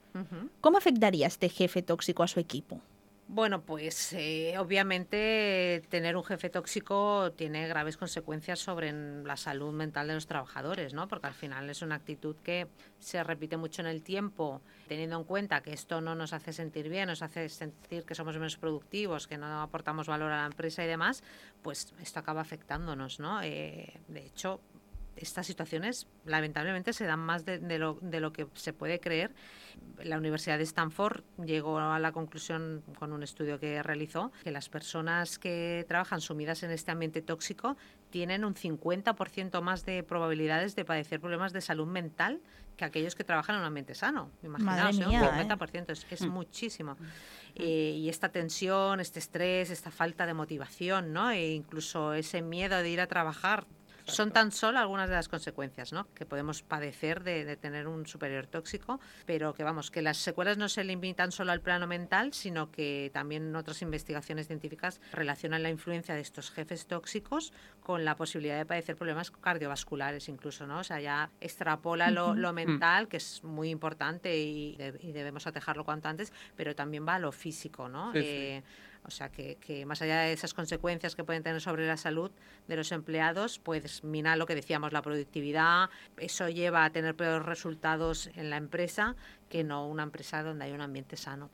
¿cómo 0.62 0.78
afectaría 0.78 1.26
este 1.26 1.50
jefe 1.50 1.82
tóxico 1.82 2.22
a 2.22 2.28
su 2.28 2.40
equipo? 2.40 2.80
Bueno, 3.28 3.62
pues 3.64 4.14
eh, 4.14 4.56
obviamente 4.60 5.82
tener 5.90 6.16
un 6.18 6.24
jefe 6.24 6.50
tóxico 6.50 7.32
tiene 7.32 7.68
graves 7.68 7.98
consecuencias 7.98 8.60
sobre 8.60 8.92
la 9.24 9.38
salud 9.38 9.74
mental 9.74 10.08
de 10.08 10.14
los 10.14 10.28
trabajadores, 10.28 10.94
¿no? 10.94 11.08
Porque 11.08 11.28
al 11.28 11.34
final 11.34 11.68
es 11.70 11.82
una 11.82 11.96
actitud 11.96 12.36
que 12.44 12.68
se 13.00 13.24
repite 13.24 13.58
mucho 13.58 13.82
en 13.82 13.88
el 13.88 14.04
tiempo, 14.04 14.62
teniendo 14.88 15.18
en 15.18 15.24
cuenta 15.24 15.62
que 15.62 15.74
esto 15.74 16.02
no 16.02 16.16
nos 16.16 16.34
hace 16.34 16.54
sentir 16.54 16.90
bien, 16.90 17.08
nos 17.08 17.24
hace 17.24 17.48
sentir 17.50 18.04
que 18.04 18.14
somos 18.14 18.36
menos 18.36 18.58
productivos, 18.58 19.26
que 19.26 19.38
no 19.38 19.62
aportamos 19.62 20.06
valor 20.08 20.32
a 20.32 20.42
la 20.42 20.46
empresa 20.46 20.84
y 20.84 20.88
demás, 20.88 21.24
pues 21.64 21.94
esto 22.02 22.20
acaba 22.20 22.42
afectándonos, 22.42 23.20
¿no? 23.20 23.42
Eh, 23.42 24.00
de 24.10 24.26
hecho, 24.28 24.60
estas 25.16 25.46
situaciones 25.46 26.08
lamentablemente 26.26 26.94
se 26.94 27.06
dan 27.06 27.20
más 27.20 27.46
de, 27.46 27.60
de 27.60 27.80
lo, 27.80 27.98
de 28.02 28.20
lo 28.20 28.34
que 28.34 28.48
se 28.56 28.74
puede 28.74 29.00
creer. 29.00 29.32
La 30.04 30.18
Universidad 30.18 30.58
de 30.58 30.64
Stanford 30.64 31.24
llegó 31.44 31.80
a 31.80 32.00
la 32.00 32.12
conclusión 32.12 32.84
con 33.00 33.12
un 33.12 33.24
estudio 33.24 33.60
que 33.60 33.82
realizó 33.84 34.32
que 34.44 34.52
las 34.52 34.70
personas 34.70 35.40
que 35.40 35.86
trabajan 35.88 36.22
sumidas 36.22 36.64
en 36.64 36.72
este 36.72 36.92
ambiente 36.92 37.22
tóxico 37.22 37.78
tienen 38.10 38.46
un 38.46 38.54
50% 38.54 39.62
más 39.62 39.86
de 39.86 40.04
probabilidades 40.04 40.76
de 40.76 40.86
padecer 40.86 41.20
problemas 41.20 41.54
de 41.54 41.62
salud 41.62 41.88
mental 41.88 42.42
que 42.78 42.86
aquellos 42.86 43.16
que 43.16 43.24
trabajan 43.24 43.56
en 43.56 43.62
un 43.62 43.68
ambiente 43.68 43.96
sano. 43.96 44.30
Imaginaos, 44.44 45.00
¿eh? 45.00 45.06
mía, 45.06 45.36
¿eh? 45.40 45.44
un 45.44 45.50
50%, 45.50 45.92
es, 45.92 46.06
es 46.10 46.26
muchísimo. 46.28 46.98
Eh, 47.56 47.96
y 47.98 48.10
esta 48.10 48.30
tensión, 48.30 49.00
este 49.00 49.20
estrés, 49.20 49.70
esta 49.70 49.92
falta 49.92 50.26
de 50.26 50.34
motivación, 50.34 51.14
¿no? 51.14 51.32
E 51.32 51.54
incluso 51.54 52.14
ese 52.14 52.42
miedo 52.42 52.78
de 52.78 52.90
ir 52.90 53.02
a 53.02 53.08
trabajar, 53.08 53.66
son 54.06 54.32
tan 54.32 54.52
solo 54.52 54.80
algunas 54.80 55.10
de 55.10 55.16
las 55.16 55.28
consecuencias 55.30 55.94
¿no? 55.94 56.08
que 56.14 56.26
podemos 56.26 56.62
padecer 56.62 57.24
de, 57.24 57.46
de 57.46 57.56
tener 57.58 57.88
un 57.88 58.06
superior 58.06 58.48
tóxico, 58.48 59.00
pero 59.26 59.54
que 59.54 59.64
vamos, 59.64 59.92
que 59.92 60.02
las 60.02 60.18
secuelas 60.18 60.58
no 60.58 60.70
se 60.70 60.84
limitan 60.84 61.32
solo 61.32 61.52
al 61.52 61.62
plano 61.62 61.88
mental, 61.88 62.34
sino 62.34 62.72
que 62.72 63.12
también 63.14 63.56
otras 63.56 63.82
investigaciones 63.82 64.48
científicas 64.48 65.00
relacionan 65.14 65.64
la 65.64 65.70
influencia 65.70 66.16
de 66.16 66.22
estos 66.22 66.52
jefes 66.52 66.86
tóxicos 66.88 67.54
con 67.82 68.06
la 68.06 68.16
posibilidad 68.16 68.58
de 68.58 68.66
padecer 68.66 68.96
problemas 68.96 69.32
cardiovasculares 69.32 70.30
incluso, 70.30 70.68
¿no? 70.68 70.80
O 70.80 70.84
sea, 70.84 71.00
ya 71.00 71.30
extrapola 71.42 72.12
lo, 72.12 72.36
lo 72.36 72.54
mental, 72.54 73.08
que 73.08 73.18
es 73.18 73.44
muy 73.44 73.70
importante 73.70 74.38
y, 74.38 74.76
de- 74.76 74.98
y 75.02 75.12
debemos 75.12 75.48
atajarlo 75.48 75.84
cuanto 75.86 76.08
antes, 76.10 76.34
pero 76.56 76.76
también 76.76 77.08
va 77.08 77.16
a 77.16 77.20
lo 77.20 77.32
físico, 77.32 77.88
¿no? 77.90 78.12
Sí, 78.14 78.20
sí. 78.22 78.26
Eh, 78.28 78.64
o 79.06 79.12
sea, 79.12 79.30
que, 79.30 79.56
que 79.56 79.86
más 79.86 80.02
allá 80.02 80.22
de 80.22 80.34
esas 80.34 80.54
consecuencias 80.54 81.16
que 81.16 81.24
pueden 81.24 81.44
tener 81.44 81.62
sobre 81.62 81.86
la 81.88 81.98
salud 81.98 82.32
de 82.68 82.76
los 82.76 82.92
empleados, 82.92 83.60
pues 83.60 84.04
mina 84.04 84.36
lo 84.36 84.46
que 84.46 84.56
decíamos, 84.56 84.94
la 84.94 85.02
productividad. 85.02 85.90
Eso 86.18 86.50
lleva 86.50 86.86
a 86.86 86.90
tener 86.92 87.16
peores 87.16 87.46
resultados 87.46 88.30
en 88.36 88.50
la 88.50 88.58
empresa 88.58 89.16
que 89.50 89.64
no 89.64 89.88
una 89.88 90.04
empresa 90.04 90.44
donde 90.44 90.66
hay 90.66 90.72
un 90.72 90.82
ambiente 90.82 91.18
sano. 91.18 91.50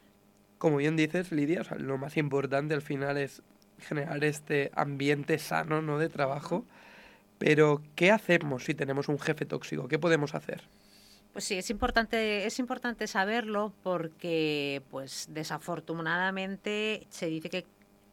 Como 0.58 0.78
bien 0.78 0.96
dices, 0.96 1.32
Lidia, 1.32 1.62
o 1.62 1.64
sea, 1.64 1.78
lo 1.78 1.98
más 1.98 2.18
importante 2.18 2.74
al 2.74 2.82
final 2.82 3.18
es 3.18 3.42
generar 3.80 4.24
este 4.24 4.72
ambiente 4.76 5.38
sano 5.40 5.82
¿no? 5.82 5.98
de 5.98 6.10
trabajo. 6.10 6.66
Pero, 7.38 7.82
¿qué 7.96 8.12
hacemos 8.12 8.66
si 8.66 8.76
tenemos 8.76 9.08
un 9.08 9.18
jefe 9.18 9.46
tóxico? 9.46 9.88
¿Qué 9.88 9.98
podemos 9.98 10.36
hacer? 10.36 10.64
Pues 11.34 11.46
sí, 11.46 11.56
es 11.58 11.70
importante, 11.70 12.46
es 12.46 12.60
importante 12.60 13.08
saberlo 13.08 13.72
porque, 13.84 14.82
pues, 14.90 15.28
desafortunadamente 15.30 17.06
se 17.10 17.28
dice 17.28 17.50
que 17.50 17.66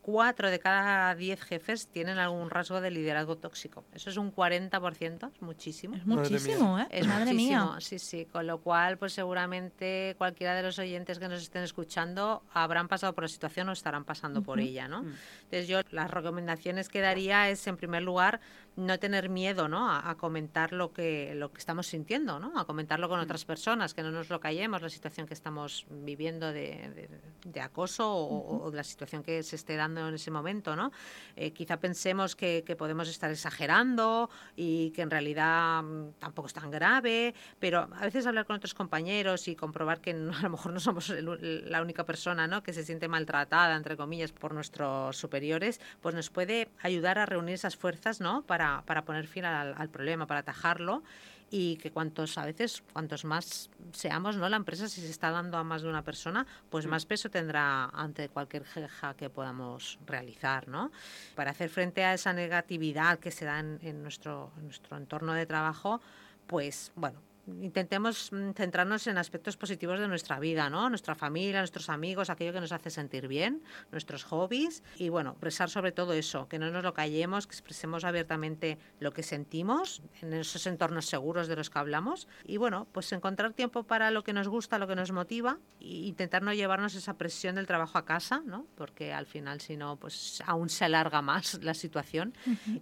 cuatro 0.06 0.50
de 0.52 0.60
cada 0.60 1.12
diez 1.16 1.42
jefes 1.42 1.88
tienen 1.88 2.18
algún 2.18 2.48
rasgo 2.48 2.80
de 2.80 2.92
liderazgo 2.92 3.34
tóxico. 3.38 3.82
Eso 3.92 4.08
es 4.08 4.16
un 4.16 4.32
40%, 4.32 5.32
es 5.34 5.42
muchísimo. 5.42 5.96
Es 5.96 6.06
Madre 6.06 6.30
muchísimo, 6.30 6.78
¿eh? 6.78 6.86
Es 6.90 7.08
Madre 7.08 7.32
muchísimo, 7.32 7.72
mía. 7.72 7.80
sí, 7.80 7.98
sí. 7.98 8.24
Con 8.26 8.46
lo 8.46 8.58
cual, 8.58 8.98
pues 8.98 9.14
seguramente 9.14 10.14
cualquiera 10.16 10.54
de 10.54 10.62
los 10.62 10.78
oyentes 10.78 11.18
que 11.18 11.26
nos 11.26 11.42
estén 11.42 11.64
escuchando 11.64 12.44
habrán 12.52 12.86
pasado 12.86 13.14
por 13.14 13.24
la 13.24 13.28
situación 13.28 13.68
o 13.68 13.72
estarán 13.72 14.04
pasando 14.04 14.42
por 14.44 14.60
ella, 14.60 14.86
¿no? 14.86 14.98
Entonces 14.98 15.66
yo 15.66 15.80
las 15.90 16.08
recomendaciones 16.08 16.88
que 16.88 17.00
daría 17.00 17.50
es, 17.50 17.66
en 17.66 17.76
primer 17.76 18.02
lugar, 18.02 18.38
no 18.76 18.98
tener 18.98 19.28
miedo, 19.28 19.68
¿no? 19.68 19.90
A, 19.90 20.10
a 20.10 20.14
comentar 20.16 20.72
lo 20.72 20.92
que, 20.92 21.34
lo 21.34 21.50
que 21.52 21.58
estamos 21.58 21.86
sintiendo, 21.86 22.38
¿no? 22.38 22.58
A 22.58 22.66
comentarlo 22.66 23.08
con 23.08 23.18
otras 23.20 23.44
personas, 23.44 23.94
que 23.94 24.02
no 24.02 24.10
nos 24.10 24.28
lo 24.30 24.38
callemos, 24.40 24.82
la 24.82 24.88
situación 24.90 25.26
que 25.26 25.34
estamos 25.34 25.86
viviendo 25.90 26.46
de, 26.52 26.90
de- 26.94 27.08
de 27.44 27.60
acoso 27.60 28.12
o, 28.12 28.64
o 28.64 28.70
de 28.70 28.76
la 28.76 28.82
situación 28.84 29.22
que 29.22 29.42
se 29.42 29.54
esté 29.56 29.76
dando 29.76 30.08
en 30.08 30.14
ese 30.14 30.30
momento, 30.30 30.74
¿no? 30.76 30.90
Eh, 31.36 31.52
quizá 31.52 31.78
pensemos 31.78 32.34
que, 32.36 32.64
que 32.66 32.74
podemos 32.76 33.08
estar 33.08 33.30
exagerando 33.30 34.28
y 34.56 34.90
que 34.90 35.02
en 35.02 35.10
realidad 35.10 35.82
mm, 35.82 36.12
tampoco 36.18 36.48
es 36.48 36.54
tan 36.54 36.70
grave, 36.70 37.34
pero 37.60 37.88
a 37.92 38.00
veces 38.04 38.26
hablar 38.26 38.46
con 38.46 38.56
otros 38.56 38.74
compañeros 38.74 39.46
y 39.48 39.54
comprobar 39.56 40.00
que 40.00 40.12
no- 40.12 40.32
a 40.36 40.42
lo 40.42 40.50
mejor 40.50 40.72
no 40.72 40.80
somos 40.80 41.08
el 41.10 41.26
la 41.70 41.82
única 41.82 42.04
persona 42.04 42.46
¿no? 42.46 42.62
que 42.62 42.72
se 42.72 42.84
siente 42.84 43.08
maltratada, 43.08 43.76
entre 43.76 43.96
comillas, 43.96 44.32
por 44.32 44.52
nuestros 44.54 45.16
superiores, 45.16 45.80
pues 46.00 46.14
nos 46.14 46.30
puede 46.30 46.68
ayudar 46.82 47.18
a 47.18 47.26
reunir 47.26 47.54
esas 47.54 47.76
fuerzas 47.76 48.20
¿no? 48.20 48.42
para, 48.42 48.65
para 48.86 49.04
poner 49.04 49.26
fin 49.26 49.44
al, 49.44 49.74
al 49.76 49.88
problema, 49.88 50.26
para 50.26 50.40
atajarlo 50.40 51.02
y 51.50 51.76
que 51.76 51.92
cuantos 51.92 52.38
a 52.38 52.44
veces 52.44 52.82
cuantos 52.92 53.24
más 53.24 53.70
seamos 53.92 54.36
no 54.36 54.48
la 54.48 54.56
empresa 54.56 54.88
si 54.88 55.00
se 55.00 55.10
está 55.10 55.30
dando 55.30 55.58
a 55.58 55.64
más 55.64 55.82
de 55.82 55.88
una 55.88 56.02
persona 56.02 56.46
pues 56.70 56.86
más 56.86 57.06
peso 57.06 57.30
tendrá 57.30 57.84
ante 57.86 58.28
cualquier 58.28 58.64
queja 58.64 59.14
que 59.14 59.30
podamos 59.30 59.98
realizar 60.06 60.66
no 60.66 60.90
para 61.36 61.52
hacer 61.52 61.70
frente 61.70 62.04
a 62.04 62.14
esa 62.14 62.32
negatividad 62.32 63.18
que 63.20 63.30
se 63.30 63.44
da 63.44 63.60
en, 63.60 63.78
en 63.82 64.02
nuestro 64.02 64.50
en 64.58 64.64
nuestro 64.64 64.96
entorno 64.96 65.34
de 65.34 65.46
trabajo 65.46 66.00
pues 66.48 66.92
bueno 66.96 67.20
intentemos 67.46 68.32
mm, 68.32 68.50
centrarnos 68.52 69.06
en 69.06 69.18
aspectos 69.18 69.56
positivos 69.56 70.00
de 70.00 70.08
nuestra 70.08 70.38
vida, 70.38 70.68
¿no? 70.70 70.88
Nuestra 70.88 71.14
familia, 71.14 71.60
nuestros 71.60 71.88
amigos, 71.88 72.30
aquello 72.30 72.52
que 72.52 72.60
nos 72.60 72.72
hace 72.72 72.90
sentir 72.90 73.28
bien, 73.28 73.62
nuestros 73.92 74.24
hobbies 74.24 74.82
y 74.96 75.08
bueno, 75.08 75.30
expresar 75.30 75.70
sobre 75.70 75.92
todo 75.92 76.12
eso, 76.12 76.48
que 76.48 76.58
no 76.58 76.70
nos 76.70 76.82
lo 76.82 76.94
callemos, 76.94 77.46
que 77.46 77.52
expresemos 77.52 78.04
abiertamente 78.04 78.78
lo 79.00 79.12
que 79.12 79.22
sentimos 79.22 80.02
en 80.22 80.32
esos 80.32 80.66
entornos 80.66 81.06
seguros 81.06 81.48
de 81.48 81.56
los 81.56 81.70
que 81.70 81.78
hablamos 81.78 82.28
y 82.44 82.56
bueno, 82.56 82.86
pues 82.92 83.12
encontrar 83.12 83.52
tiempo 83.52 83.84
para 83.84 84.10
lo 84.10 84.24
que 84.24 84.32
nos 84.32 84.48
gusta, 84.48 84.78
lo 84.78 84.86
que 84.86 84.96
nos 84.96 85.12
motiva 85.12 85.58
e 85.80 86.06
intentar 86.06 86.42
no 86.42 86.52
llevarnos 86.52 86.94
esa 86.94 87.16
presión 87.16 87.54
del 87.54 87.66
trabajo 87.66 87.98
a 87.98 88.04
casa, 88.04 88.42
¿no? 88.44 88.66
Porque 88.76 89.12
al 89.12 89.26
final 89.26 89.60
si 89.60 89.76
no, 89.76 89.96
pues 89.96 90.42
aún 90.46 90.68
se 90.68 90.84
alarga 90.84 91.22
más 91.22 91.62
la 91.62 91.74
situación, 91.74 92.34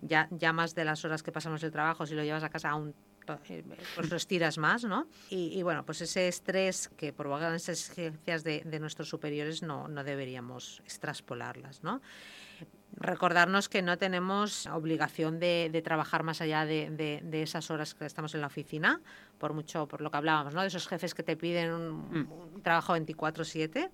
ya, 0.02 0.28
ya 0.30 0.52
más 0.52 0.74
de 0.74 0.84
las 0.84 1.04
horas 1.04 1.22
que 1.22 1.32
pasamos 1.32 1.62
el 1.62 1.70
trabajo, 1.70 2.06
si 2.06 2.14
lo 2.14 2.22
llevas 2.22 2.44
a 2.44 2.48
casa 2.48 2.70
aún 2.70 2.94
pues 3.24 4.10
lo 4.10 4.16
estiras 4.16 4.58
más, 4.58 4.84
¿no? 4.84 5.06
Y, 5.30 5.58
y, 5.58 5.62
bueno, 5.62 5.84
pues 5.84 6.00
ese 6.00 6.28
estrés 6.28 6.90
que 6.96 7.12
provocan 7.12 7.54
esas 7.54 7.80
exigencias 7.80 8.44
de, 8.44 8.62
de 8.64 8.80
nuestros 8.80 9.08
superiores 9.08 9.62
no, 9.62 9.88
no 9.88 10.04
deberíamos 10.04 10.80
extraspolarlas, 10.84 11.82
¿no? 11.82 12.00
Recordarnos 12.96 13.68
que 13.68 13.82
no 13.82 13.98
tenemos 13.98 14.66
obligación 14.68 15.40
de, 15.40 15.68
de 15.72 15.82
trabajar 15.82 16.22
más 16.22 16.40
allá 16.40 16.64
de, 16.64 16.90
de, 16.90 17.20
de, 17.24 17.42
esas 17.42 17.70
horas 17.70 17.94
que 17.94 18.06
estamos 18.06 18.34
en 18.34 18.40
la 18.40 18.46
oficina, 18.46 19.00
por 19.38 19.52
mucho, 19.52 19.88
por 19.88 20.00
lo 20.00 20.10
que 20.10 20.16
hablábamos, 20.16 20.54
¿no? 20.54 20.60
De 20.60 20.68
esos 20.68 20.86
jefes 20.86 21.14
que 21.14 21.24
te 21.24 21.36
piden 21.36 21.72
un, 21.72 22.28
un 22.54 22.62
trabajo 22.62 22.96
24-7 22.96 23.90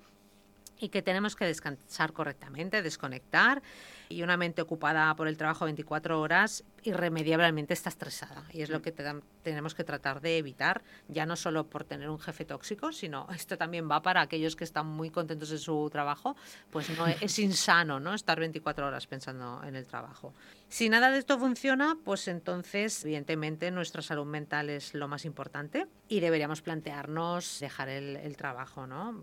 y 0.80 0.88
que 0.88 1.02
tenemos 1.02 1.36
que 1.36 1.46
descansar 1.46 2.12
correctamente, 2.12 2.82
desconectar 2.82 3.62
y 4.10 4.22
una 4.24 4.36
mente 4.36 4.60
ocupada 4.60 5.14
por 5.14 5.28
el 5.28 5.36
trabajo 5.36 5.64
24 5.64 6.20
horas 6.20 6.64
irremediablemente 6.82 7.72
está 7.72 7.88
estresada 7.88 8.44
y 8.52 8.62
es 8.62 8.68
lo 8.68 8.82
que 8.82 8.90
te 8.90 9.04
tenemos 9.42 9.74
que 9.74 9.84
tratar 9.84 10.20
de 10.20 10.36
evitar, 10.36 10.82
ya 11.08 11.26
no 11.26 11.36
solo 11.36 11.64
por 11.64 11.84
tener 11.84 12.10
un 12.10 12.18
jefe 12.18 12.44
tóxico, 12.44 12.92
sino 12.92 13.28
esto 13.34 13.56
también 13.56 13.88
va 13.88 14.02
para 14.02 14.20
aquellos 14.20 14.56
que 14.56 14.64
están 14.64 14.86
muy 14.86 15.10
contentos 15.10 15.52
en 15.52 15.58
su 15.58 15.88
trabajo, 15.90 16.36
pues 16.70 16.90
no 16.98 17.06
es 17.06 17.38
insano, 17.38 18.00
¿no? 18.00 18.12
Estar 18.12 18.38
24 18.40 18.86
horas 18.86 19.06
pensando 19.06 19.62
en 19.64 19.76
el 19.76 19.86
trabajo. 19.86 20.34
Si 20.70 20.88
nada 20.88 21.10
de 21.10 21.18
esto 21.18 21.36
funciona, 21.36 21.98
pues 22.04 22.28
entonces 22.28 23.04
evidentemente 23.04 23.72
nuestra 23.72 24.02
salud 24.02 24.24
mental 24.24 24.70
es 24.70 24.94
lo 24.94 25.08
más 25.08 25.24
importante 25.24 25.88
y 26.06 26.20
deberíamos 26.20 26.62
plantearnos 26.62 27.58
dejar 27.58 27.88
el, 27.88 28.16
el 28.16 28.36
trabajo, 28.36 28.86
¿no? 28.86 29.20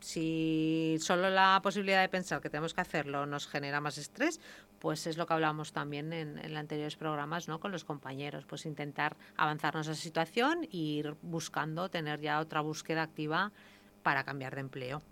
si 0.00 0.96
solo 0.98 1.28
la 1.28 1.60
posibilidad 1.62 2.00
de 2.00 2.08
pensar 2.08 2.40
que 2.40 2.50
tenemos 2.50 2.74
que 2.74 2.80
hacerlo 2.80 3.26
nos 3.26 3.46
genera 3.46 3.82
más 3.82 3.98
estrés, 3.98 4.40
pues 4.78 5.06
es 5.06 5.18
lo 5.18 5.26
que 5.26 5.34
hablábamos 5.34 5.72
también 5.72 6.12
en, 6.14 6.38
en 6.38 6.56
anteriores 6.56 6.96
programas 6.96 7.48
¿no? 7.48 7.60
con 7.60 7.70
los 7.70 7.84
compañeros, 7.84 8.46
pues 8.46 8.64
intentar 8.64 9.16
avanzarnos 9.36 9.88
a 9.88 9.92
esa 9.92 10.00
situación 10.00 10.64
e 10.64 10.76
ir 10.76 11.16
buscando 11.20 11.90
tener 11.90 12.20
ya 12.20 12.40
otra 12.40 12.62
búsqueda 12.62 13.02
activa 13.02 13.52
para 14.02 14.24
cambiar 14.24 14.54
de 14.54 14.62
empleo. 14.62 15.02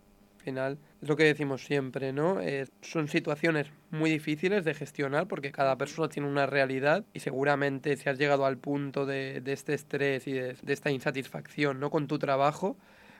Al 0.40 0.44
final, 0.44 0.78
es 1.02 1.08
lo 1.10 1.16
que 1.16 1.24
decimos 1.24 1.66
siempre, 1.66 2.14
¿no? 2.14 2.40
Eh, 2.40 2.66
son 2.80 3.08
situaciones 3.08 3.66
muy 3.90 4.08
difíciles 4.08 4.64
de 4.64 4.72
gestionar 4.72 5.28
porque 5.28 5.52
cada 5.52 5.76
persona 5.76 6.08
tiene 6.08 6.26
una 6.28 6.46
realidad 6.46 7.04
y 7.12 7.20
seguramente 7.20 7.94
si 7.98 8.08
has 8.08 8.16
llegado 8.16 8.46
al 8.46 8.56
punto 8.56 9.04
de, 9.04 9.42
de 9.42 9.52
este 9.52 9.74
estrés 9.74 10.26
y 10.26 10.32
de, 10.32 10.54
de 10.54 10.72
esta 10.72 10.90
insatisfacción, 10.90 11.78
¿no? 11.78 11.90
Con 11.90 12.06
tu 12.06 12.18
trabajo 12.18 12.78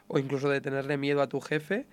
o 0.09 0.19
incluso 0.19 0.49
de 0.49 0.63
tenerle 0.63 0.97
miedo 0.97 1.21
a 1.21 1.29
tu 1.29 1.43
jefe, 1.43 1.87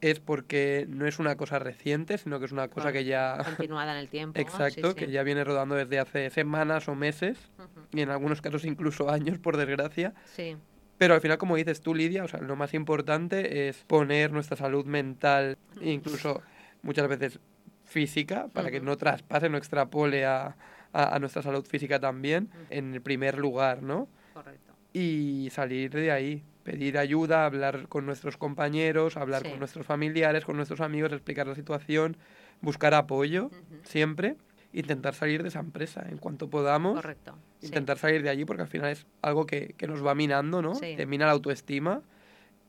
es 0.00 0.20
porque 0.20 0.86
no 0.88 1.08
es 1.08 1.18
una 1.18 1.36
cosa 1.36 1.58
reciente, 1.58 2.16
sino 2.16 2.38
que 2.38 2.44
es 2.44 2.52
una 2.52 2.68
cosa 2.68 2.92
que 2.92 3.04
ya... 3.04 3.38
Continuada 3.44 3.94
en 3.94 3.98
el 3.98 4.08
tiempo. 4.08 4.40
Exacto, 4.40 4.90
Sí, 4.90 4.94
que 4.94 5.06
sí. 5.06 5.10
ya 5.10 5.24
viene 5.24 5.42
rodando 5.42 5.74
desde 5.74 5.98
hace 5.98 6.30
semanas 6.30 6.86
o 6.86 6.94
meses 6.94 7.50
Ujú. 7.58 7.84
y 7.92 8.02
en 8.02 8.10
algunos 8.10 8.40
casos 8.40 8.64
incluso 8.64 9.10
años, 9.10 9.40
por 9.40 9.56
desgracia. 9.56 10.14
Sí, 10.36 10.56
Pero 10.98 11.14
al 11.14 11.20
final, 11.20 11.38
como 11.38 11.56
dices 11.56 11.80
tú, 11.80 11.94
Lidia, 11.94 12.24
o 12.24 12.28
sea, 12.28 12.40
lo 12.40 12.56
más 12.56 12.74
importante 12.74 13.68
es 13.68 13.84
poner 13.84 14.32
nuestra 14.32 14.56
salud 14.56 14.84
mental, 14.84 15.56
e 15.80 15.90
incluso 15.90 16.42
muchas 16.82 17.08
veces 17.08 17.38
física, 17.84 18.48
para 18.52 18.70
que 18.70 18.80
no 18.80 18.96
traspase, 18.96 19.48
no 19.48 19.56
extrapole 19.56 20.26
a, 20.26 20.56
a- 20.92 21.14
a 21.14 21.18
nuestra 21.18 21.40
salud 21.42 21.64
física 21.64 22.00
también, 22.00 22.50
en 22.68 22.94
el 22.94 23.00
primer 23.00 23.38
lugar, 23.38 23.82
¿no? 23.82 24.08
correcto. 24.34 24.74
Y 24.92 25.48
salir 25.52 25.90
de 25.92 26.10
ahí, 26.10 26.42
pedir 26.64 26.98
ayuda, 26.98 27.46
hablar 27.46 27.88
con 27.88 28.04
nuestros 28.04 28.36
compañeros, 28.36 29.16
hablar 29.16 29.42
Sí. 29.42 29.48
con 29.50 29.58
nuestros 29.60 29.86
familiares, 29.86 30.44
con 30.44 30.56
nuestros 30.56 30.80
amigos, 30.80 31.12
explicar 31.12 31.46
la 31.46 31.54
situación, 31.54 32.16
buscar 32.60 32.92
apoyo 32.94 33.50
siempre, 33.84 34.36
intentar 34.72 35.14
salir 35.14 35.42
de 35.42 35.48
esa 35.48 35.60
empresa 35.60 36.04
en 36.10 36.18
cuanto 36.18 36.50
podamos 36.50 36.94
Correcto. 36.96 37.38
Sí. 37.60 37.66
intentar 37.66 37.98
salir 37.98 38.22
de 38.22 38.30
allí 38.30 38.44
porque 38.44 38.62
al 38.62 38.68
final 38.68 38.90
es 38.90 39.06
algo 39.22 39.46
que, 39.46 39.74
que 39.76 39.86
nos 39.86 40.04
va 40.04 40.14
minando, 40.14 40.62
¿no? 40.62 40.74
Sí. 40.74 40.94
Te 40.96 41.06
mina 41.06 41.26
la 41.26 41.32
autoestima 41.32 42.02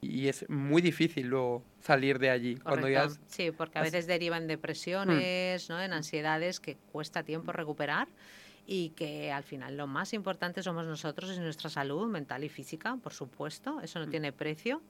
y 0.01 0.27
es 0.29 0.49
muy 0.49 0.81
difícil 0.81 1.27
luego 1.27 1.63
salir 1.81 2.19
de 2.19 2.29
allí. 2.29 2.55
Cuando 2.57 2.87
ya 2.87 3.01
Correcto. 3.03 3.23
es- 3.27 3.33
Sí, 3.35 3.51
porque 3.51 3.77
a 3.79 3.81
has- 3.81 3.87
veces 3.91 4.07
derivan 4.07 4.47
depresiones, 4.47 5.69
¿no? 5.69 5.81
en 5.81 5.93
ansiedades 5.93 6.59
que 6.59 6.75
cuesta 6.91 7.23
tiempo 7.23 7.51
recuperar 7.51 8.07
y 8.65 8.89
que 8.91 9.31
al 9.31 9.43
final 9.43 9.75
lo 9.77 9.87
más 9.87 10.13
importante 10.13 10.61
somos 10.63 10.85
nosotros 10.85 11.35
y 11.35 11.39
nuestra 11.39 11.69
salud 11.69 12.07
mental 12.07 12.43
y 12.43 12.49
física, 12.49 12.97
por 13.01 13.13
supuesto, 13.13 13.81
eso 13.81 13.99
no 13.99 14.07
Mm. 14.07 14.09
tiene 14.11 14.31
precio, 14.31 14.81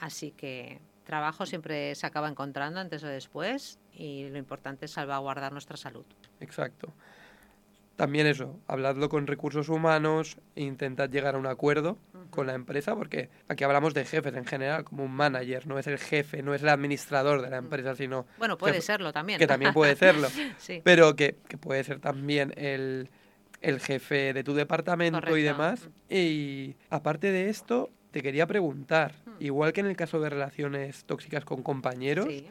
así 0.00 0.30
que 0.32 0.80
trabajo 1.04 1.44
siempre 1.44 1.94
se 1.94 2.06
acaba 2.06 2.28
encontrando 2.28 2.80
antes 2.80 3.02
o 3.04 3.06
después 3.08 3.78
y 3.92 4.28
lo 4.30 4.38
importante 4.38 4.84
es 4.86 4.92
salvaguardar 4.92 5.52
nuestra 5.52 5.76
salud. 5.76 6.04
Exacto. 6.40 6.92
También 8.00 8.26
eso, 8.26 8.58
habladlo 8.66 9.10
con 9.10 9.26
recursos 9.26 9.68
humanos, 9.68 10.38
e 10.56 10.62
intentad 10.62 11.10
llegar 11.10 11.34
a 11.34 11.38
un 11.38 11.46
acuerdo 11.46 11.98
con 12.30 12.46
la 12.46 12.54
empresa, 12.54 12.96
porque 12.96 13.28
aquí 13.46 13.62
hablamos 13.62 13.92
de 13.92 14.06
jefes 14.06 14.34
en 14.36 14.46
general, 14.46 14.84
como 14.84 15.04
un 15.04 15.12
manager, 15.12 15.66
no 15.66 15.78
es 15.78 15.86
el 15.86 15.98
jefe, 15.98 16.42
no 16.42 16.54
es 16.54 16.62
el 16.62 16.70
administrador 16.70 17.42
de 17.42 17.50
la 17.50 17.58
empresa, 17.58 17.94
sino 17.94 18.24
Bueno, 18.38 18.56
puede 18.56 18.80
serlo 18.80 19.12
también. 19.12 19.38
que 19.38 19.46
también 19.46 19.74
puede 19.74 19.96
serlo, 19.96 20.28
sí. 20.56 20.80
pero 20.82 21.14
que, 21.14 21.36
que 21.46 21.58
puede 21.58 21.84
ser 21.84 22.00
también 22.00 22.54
el, 22.56 23.10
el 23.60 23.80
jefe 23.80 24.32
de 24.32 24.42
tu 24.44 24.54
departamento 24.54 25.36
y 25.36 25.42
demás. 25.42 25.90
Y 26.08 26.76
aparte 26.88 27.30
de 27.32 27.50
esto, 27.50 27.90
te 28.12 28.22
quería 28.22 28.46
preguntar, 28.46 29.12
igual 29.40 29.74
que 29.74 29.80
en 29.80 29.88
el 29.88 29.96
caso 29.96 30.20
de 30.20 30.30
relaciones 30.30 31.04
tóxicas 31.04 31.44
con 31.44 31.62
compañeros, 31.62 32.24
Sí. 32.30 32.46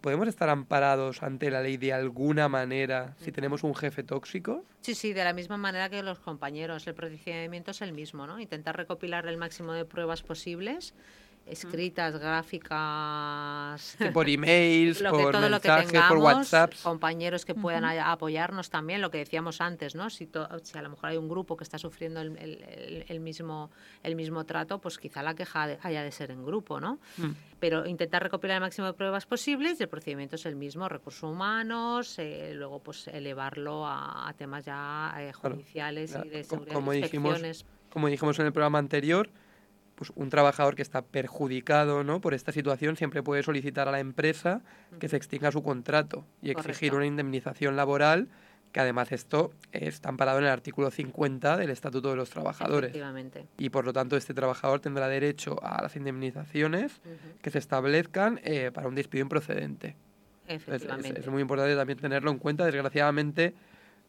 ¿Podemos 0.00 0.28
estar 0.28 0.48
amparados 0.48 1.22
ante 1.22 1.50
la 1.50 1.62
ley 1.62 1.76
de 1.76 1.92
alguna 1.92 2.48
manera 2.48 3.14
si 3.18 3.32
tenemos 3.32 3.62
un 3.64 3.74
jefe 3.74 4.02
tóxico? 4.02 4.64
Sí, 4.80 4.94
sí, 4.94 5.12
de 5.12 5.24
la 5.24 5.32
misma 5.32 5.56
manera 5.56 5.88
que 5.88 6.02
los 6.02 6.18
compañeros. 6.18 6.86
El 6.86 6.94
procedimiento 6.94 7.72
es 7.72 7.82
el 7.82 7.92
mismo, 7.92 8.26
¿no? 8.26 8.38
Intentar 8.38 8.76
recopilar 8.76 9.26
el 9.26 9.36
máximo 9.36 9.72
de 9.72 9.84
pruebas 9.84 10.22
posibles, 10.22 10.94
escritas, 11.50 12.16
gráficas, 12.88 13.96
por 14.12 14.28
emails, 14.28 15.00
lo 15.02 15.12
que, 15.12 15.22
por 15.22 15.32
todo 15.32 15.48
lo 15.48 15.60
que 15.60 15.68
mensajes, 15.68 15.92
tengamos, 15.92 16.08
por 16.08 16.18
WhatsApps. 16.18 16.82
compañeros 16.82 17.44
que 17.44 17.54
puedan 17.54 17.84
apoyarnos 17.84 18.70
también, 18.70 19.00
lo 19.00 19.10
que 19.10 19.18
decíamos 19.18 19.60
antes, 19.60 19.94
¿no? 19.94 20.10
Si, 20.10 20.26
to- 20.26 20.48
si 20.62 20.76
a 20.78 20.82
lo 20.82 20.90
mejor 20.90 21.10
hay 21.10 21.16
un 21.16 21.28
grupo 21.28 21.56
que 21.56 21.64
está 21.64 21.78
sufriendo 21.78 22.20
el, 22.20 22.36
el- 22.38 23.04
el- 23.08 23.20
mismo, 23.20 23.70
el 24.02 24.14
mismo 24.16 24.44
trato, 24.44 24.78
pues 24.80 24.98
quizá 24.98 25.22
la 25.22 25.34
queja 25.34 25.78
haya 25.82 26.02
de 26.02 26.10
ser 26.12 26.30
en 26.30 26.44
grupo, 26.44 26.80
¿no? 26.80 26.98
Mm. 27.16 27.30
Pero 27.60 27.86
intentar 27.86 28.22
recopilar 28.22 28.56
el 28.56 28.60
máximo 28.60 28.86
de 28.86 28.92
pruebas 28.92 29.26
posibles 29.26 29.80
y 29.80 29.82
el 29.82 29.88
procedimiento 29.88 30.36
es 30.36 30.46
el 30.46 30.54
mismo, 30.56 30.88
recursos 30.88 31.24
humanos, 31.24 32.18
eh, 32.18 32.52
luego 32.54 32.78
pues 32.80 33.08
elevarlo 33.08 33.86
a, 33.86 34.28
a 34.28 34.32
temas 34.34 34.64
ya 34.64 35.12
eh, 35.18 35.32
judiciales 35.32 36.16
y 36.24 36.28
de 36.28 36.44
seguridad, 36.44 36.74
como 36.74 36.92
dijimos, 36.92 37.32
inspecciones. 37.38 37.66
Como 37.90 38.08
dijimos 38.08 38.38
en 38.38 38.46
el 38.46 38.52
programa 38.52 38.78
anterior, 38.78 39.30
pues 39.98 40.12
un 40.14 40.30
trabajador 40.30 40.76
que 40.76 40.82
está 40.82 41.02
perjudicado 41.02 42.04
¿no? 42.04 42.20
por 42.20 42.32
esta 42.32 42.52
situación 42.52 42.94
siempre 42.96 43.20
puede 43.24 43.42
solicitar 43.42 43.88
a 43.88 43.90
la 43.90 43.98
empresa 43.98 44.62
que 45.00 45.08
se 45.08 45.16
extinga 45.16 45.50
su 45.50 45.64
contrato 45.64 46.24
y 46.40 46.50
exigir 46.50 46.90
Correcto. 46.90 46.96
una 46.98 47.06
indemnización 47.06 47.74
laboral, 47.74 48.28
que 48.70 48.78
además 48.78 49.10
esto 49.10 49.50
está 49.72 50.08
amparado 50.10 50.38
en 50.38 50.44
el 50.44 50.50
artículo 50.50 50.92
50 50.92 51.56
del 51.56 51.70
Estatuto 51.70 52.10
de 52.10 52.16
los 52.16 52.30
Trabajadores. 52.30 52.90
Efectivamente. 52.90 53.46
Y 53.58 53.70
por 53.70 53.84
lo 53.84 53.92
tanto 53.92 54.16
este 54.16 54.34
trabajador 54.34 54.78
tendrá 54.78 55.08
derecho 55.08 55.56
a 55.64 55.82
las 55.82 55.96
indemnizaciones 55.96 57.00
que 57.42 57.50
se 57.50 57.58
establezcan 57.58 58.40
eh, 58.44 58.70
para 58.72 58.86
un 58.86 58.94
despido 58.94 59.22
improcedente. 59.22 59.96
Es, 60.46 60.62
es- 60.62 60.68
Efectivamente. 60.68 61.20
es 61.20 61.26
muy 61.26 61.42
importante 61.42 61.74
también 61.74 61.98
tenerlo 61.98 62.30
en 62.30 62.38
cuenta. 62.38 62.64
Desgraciadamente 62.64 63.52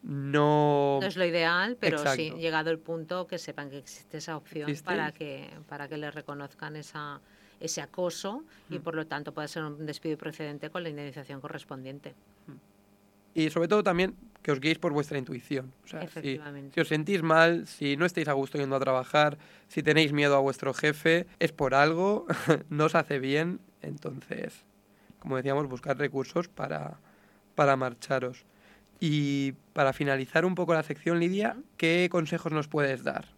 no... 0.02 0.98
No 1.00 1.06
es 1.06 1.16
lo 1.16 1.24
ideal, 1.24 1.76
pero 1.78 1.98
sí, 1.98 2.04
Exacto. 2.26 2.36
llegado 2.40 2.70
el 2.70 2.78
punto 2.78 3.26
que 3.26 3.38
sepan 3.38 3.70
que 3.70 3.78
existe 3.78 4.18
esa 4.18 4.36
opción 4.36 4.68
Existe. 4.70 4.86
para 4.86 5.12
que 5.12 5.50
para 5.68 5.88
que 5.88 5.96
le 5.96 6.10
reconozcan 6.10 6.76
esa 6.76 7.20
ese 7.60 7.82
acoso 7.82 8.42
y 8.70 8.78
Mm. 8.78 8.82
por 8.82 8.94
lo 8.94 9.06
tanto 9.06 9.34
puede 9.34 9.46
ser 9.48 9.62
un 9.64 9.84
despido 9.84 10.16
procedente 10.16 10.70
con 10.70 10.82
la 10.82 10.88
indemnización 10.88 11.42
correspondiente. 11.42 12.14
Y 13.34 13.50
sobre 13.50 13.68
todo 13.68 13.82
también 13.82 14.16
que 14.42 14.50
os 14.50 14.58
guiéis 14.60 14.78
por 14.78 14.92
vuestra 14.92 15.18
intuición. 15.18 15.72
O 15.84 15.86
sea, 15.86 16.08
si, 16.08 16.40
si 16.72 16.80
os 16.80 16.88
sentís 16.88 17.22
mal, 17.22 17.66
si 17.66 17.96
no 17.98 18.06
estáis 18.06 18.26
a 18.28 18.32
gusto 18.32 18.56
yendo 18.58 18.74
a 18.76 18.80
trabajar, 18.80 19.36
si 19.68 19.82
tenéis 19.82 20.12
miedo 20.12 20.34
a 20.34 20.40
vuestro 20.40 20.72
jefe, 20.72 21.26
es 21.38 21.52
por 21.52 21.74
algo, 21.74 22.26
no 22.70 22.86
os 22.86 22.94
hace 22.94 23.18
bien. 23.18 23.60
Entonces, 23.82 24.64
como 25.20 25.36
decíamos, 25.36 25.68
buscar 25.68 25.98
recursos 25.98 26.48
para, 26.48 26.98
para 27.54 27.76
marcharos. 27.76 28.46
Y 29.00 29.52
para 29.72 29.92
finalizar 29.92 30.44
un 30.44 30.54
poco 30.54 30.74
la 30.74 30.82
sección, 30.82 31.18
Lidia, 31.18 31.56
¿qué 31.78 32.08
consejos 32.10 32.52
nos 32.52 32.68
puedes 32.68 33.02
dar? 33.02 33.28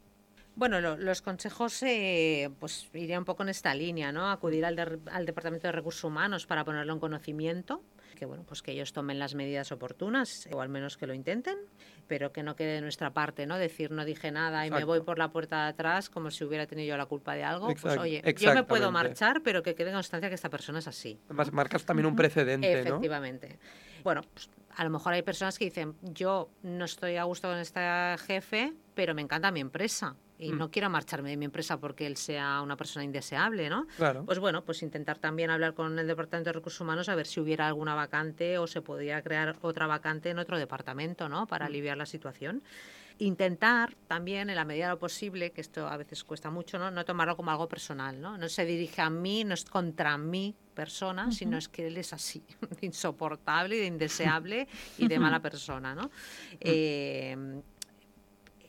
Bueno, 0.54 0.80
lo- 0.82 0.98
los 0.98 1.22
consejos 1.22 1.82
eh, 1.82 2.50
pues 2.58 2.90
iría 2.92 3.18
un 3.18 3.24
poco 3.24 3.42
en 3.42 3.48
esta 3.48 3.74
línea, 3.74 4.12
¿no? 4.12 4.30
Acudir 4.30 4.66
al, 4.66 4.76
de- 4.76 4.98
al 5.10 5.24
Departamento 5.24 5.66
de 5.68 5.72
Recursos 5.72 6.04
Humanos 6.04 6.46
para 6.46 6.62
ponerlo 6.64 6.92
en 6.92 6.98
conocimiento, 7.00 7.82
que 8.16 8.26
bueno, 8.26 8.44
pues 8.46 8.60
que 8.60 8.72
ellos 8.72 8.92
tomen 8.92 9.18
las 9.18 9.34
medidas 9.34 9.72
oportunas, 9.72 10.46
o 10.52 10.60
al 10.60 10.68
menos 10.68 10.98
que 10.98 11.06
lo 11.06 11.14
intenten, 11.14 11.56
pero 12.06 12.32
que 12.32 12.42
no 12.42 12.54
quede 12.54 12.74
de 12.74 12.80
nuestra 12.82 13.14
parte, 13.14 13.46
¿no? 13.46 13.56
Decir 13.56 13.92
no 13.92 14.04
dije 14.04 14.30
nada 14.30 14.66
y 14.66 14.70
me 14.70 14.84
voy 14.84 15.00
por 15.00 15.18
la 15.18 15.30
puerta 15.32 15.62
de 15.62 15.68
atrás 15.70 16.10
como 16.10 16.30
si 16.30 16.44
hubiera 16.44 16.66
tenido 16.66 16.86
yo 16.88 16.96
la 16.98 17.06
culpa 17.06 17.34
de 17.34 17.44
algo. 17.44 17.68
Pues 17.68 17.96
oye, 18.02 18.16
yo 18.18 18.48
me 18.54 18.64
puedo 18.64 18.88
marchar, 18.92 19.40
pero 19.42 19.62
que 19.62 19.74
quede 19.74 19.90
constancia 19.92 20.28
que 20.28 20.34
esta 20.34 20.50
persona 20.50 20.80
es 20.80 20.86
así. 20.86 21.18
Además, 21.26 21.50
marcas 21.50 21.86
también 21.86 22.04
un 22.06 22.14
precedente, 22.16 22.66
¿no? 22.68 22.78
Efectivamente. 22.96 23.58
Bueno, 24.02 24.22
pues, 24.32 24.48
a 24.76 24.84
lo 24.84 24.90
mejor 24.90 25.12
hay 25.12 25.22
personas 25.22 25.58
que 25.58 25.66
dicen, 25.66 25.94
yo 26.02 26.50
no 26.62 26.84
estoy 26.84 27.16
a 27.16 27.24
gusto 27.24 27.48
con 27.48 27.58
este 27.58 27.80
jefe, 28.26 28.72
pero 28.94 29.14
me 29.14 29.22
encanta 29.22 29.50
mi 29.50 29.60
empresa 29.60 30.16
y 30.38 30.52
Mm. 30.52 30.58
no 30.58 30.70
quiero 30.70 30.90
marcharme 30.90 31.30
de 31.30 31.36
mi 31.36 31.44
empresa 31.44 31.78
porque 31.78 32.06
él 32.06 32.16
sea 32.16 32.62
una 32.62 32.76
persona 32.76 33.04
indeseable, 33.04 33.68
¿no? 33.68 33.86
Claro. 33.96 34.24
Pues 34.24 34.38
bueno, 34.38 34.64
pues 34.64 34.82
intentar 34.82 35.18
también 35.18 35.50
hablar 35.50 35.74
con 35.74 35.98
el 35.98 36.06
Departamento 36.06 36.48
de 36.48 36.54
Recursos 36.54 36.80
Humanos 36.80 37.08
a 37.08 37.14
ver 37.14 37.26
si 37.26 37.38
hubiera 37.38 37.66
alguna 37.68 37.94
vacante 37.94 38.58
o 38.58 38.66
se 38.66 38.80
podría 38.82 39.22
crear 39.22 39.56
otra 39.62 39.86
vacante 39.86 40.30
en 40.30 40.38
otro 40.38 40.58
departamento, 40.58 41.28
¿no? 41.28 41.46
Para 41.46 41.66
Mm. 41.66 41.68
aliviar 41.68 41.96
la 41.96 42.06
situación. 42.06 42.62
Intentar 43.18 43.94
también, 44.08 44.50
en 44.50 44.56
la 44.56 44.64
medida 44.64 44.86
de 44.86 44.90
lo 44.92 44.98
posible, 44.98 45.50
que 45.52 45.60
esto 45.60 45.86
a 45.86 45.96
veces 45.96 46.24
cuesta 46.24 46.50
mucho, 46.50 46.78
¿no? 46.78 46.90
No 46.90 47.04
tomarlo 47.04 47.36
como 47.36 47.50
algo 47.50 47.68
personal, 47.68 48.20
¿no? 48.20 48.38
No 48.38 48.48
se 48.48 48.64
dirige 48.64 49.00
a 49.00 49.10
mí, 49.10 49.44
no 49.44 49.54
es 49.54 49.64
contra 49.64 50.16
mi 50.18 50.54
persona, 50.74 51.30
sino 51.30 51.58
es 51.58 51.68
que 51.68 51.86
él 51.86 51.96
es 51.96 52.12
así, 52.12 52.42
de 52.80 52.86
insoportable, 52.86 53.76
de 53.76 53.86
indeseable 53.86 54.68
y 54.98 55.06
de 55.06 55.18
mala 55.18 55.40
persona, 55.42 55.94
¿no? 55.94 56.10
Eh, 56.60 57.62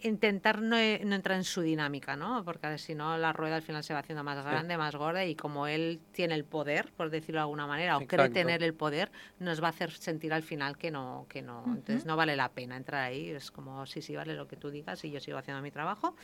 intentar 0.04 0.62
no, 0.62 0.78
e- 0.78 1.02
no 1.06 1.16
entrar 1.16 1.38
en 1.38 1.44
su 1.44 1.62
dinámica, 1.62 2.16
¿no? 2.16 2.44
Porque 2.44 2.78
si 2.78 2.94
no 2.96 3.18
la 3.18 3.34
rueda 3.34 3.56
al 3.56 3.62
final 3.62 3.84
se 3.84 3.94
va 3.94 4.00
haciendo 4.02 4.24
más 4.24 4.44
grande, 4.44 4.78
más 4.78 4.96
gorda 4.96 5.26
y 5.26 5.36
como 5.36 5.68
él 5.68 6.00
tiene 6.12 6.36
el 6.36 6.44
poder, 6.46 6.92
por 6.96 7.10
decirlo 7.10 7.40
de 7.40 7.44
alguna 7.44 7.68
manera, 7.68 7.98
o 7.98 8.06
cree 8.06 8.30
tener 8.30 8.64
el 8.64 8.74
poder, 8.74 9.12
nos 9.40 9.62
va 9.62 9.68
a 9.68 9.70
hacer 9.70 9.92
sentir 9.92 10.34
al 10.34 10.44
final 10.44 10.78
que 10.78 10.92
no, 10.92 11.26
que 11.30 11.42
no. 11.42 11.64
Entonces 11.68 12.06
no 12.06 12.16
vale 12.16 12.36
la 12.36 12.50
pena 12.52 12.76
entrar 12.78 13.04
ahí. 13.04 13.30
Es 13.30 13.52
como 13.52 13.86
sí, 13.86 14.02
sí 14.02 14.16
vale 14.16 14.36
lo 14.36 14.48
que 14.48 14.56
tú 14.58 14.70
digas 14.70 15.04
y 15.06 15.12
yo 15.12 15.20
sigo 15.20 15.38
haciendo 15.38 15.62
mi 15.62 15.72
trabajo. 15.72 16.16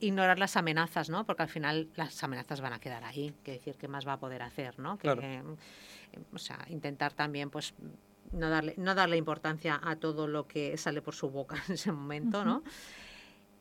Ignorar 0.00 0.38
las 0.38 0.56
amenazas, 0.56 1.10
¿no? 1.10 1.24
Porque 1.24 1.42
al 1.42 1.48
final 1.48 1.88
las 1.96 2.22
amenazas 2.24 2.60
van 2.60 2.72
a 2.72 2.80
quedar 2.80 3.04
ahí. 3.04 3.34
Que 3.44 3.52
decir 3.52 3.76
qué 3.76 3.88
más 3.88 4.06
va 4.06 4.14
a 4.14 4.18
poder 4.18 4.42
hacer, 4.42 4.78
¿no? 4.78 4.96
Que, 4.98 5.02
Claro. 5.02 5.22
eh, 5.22 5.42
o 6.32 6.38
sea, 6.38 6.58
intentar 6.68 7.12
también, 7.12 7.50
pues 7.50 7.74
no 8.32 8.48
darle, 8.48 8.74
no 8.78 8.94
darle 8.94 9.16
importancia 9.16 9.80
a 9.82 9.96
todo 9.96 10.26
lo 10.26 10.46
que 10.46 10.76
sale 10.76 11.02
por 11.02 11.14
su 11.14 11.30
boca 11.30 11.56
en 11.68 11.74
ese 11.74 11.92
momento, 11.92 12.44
¿no? 12.44 12.62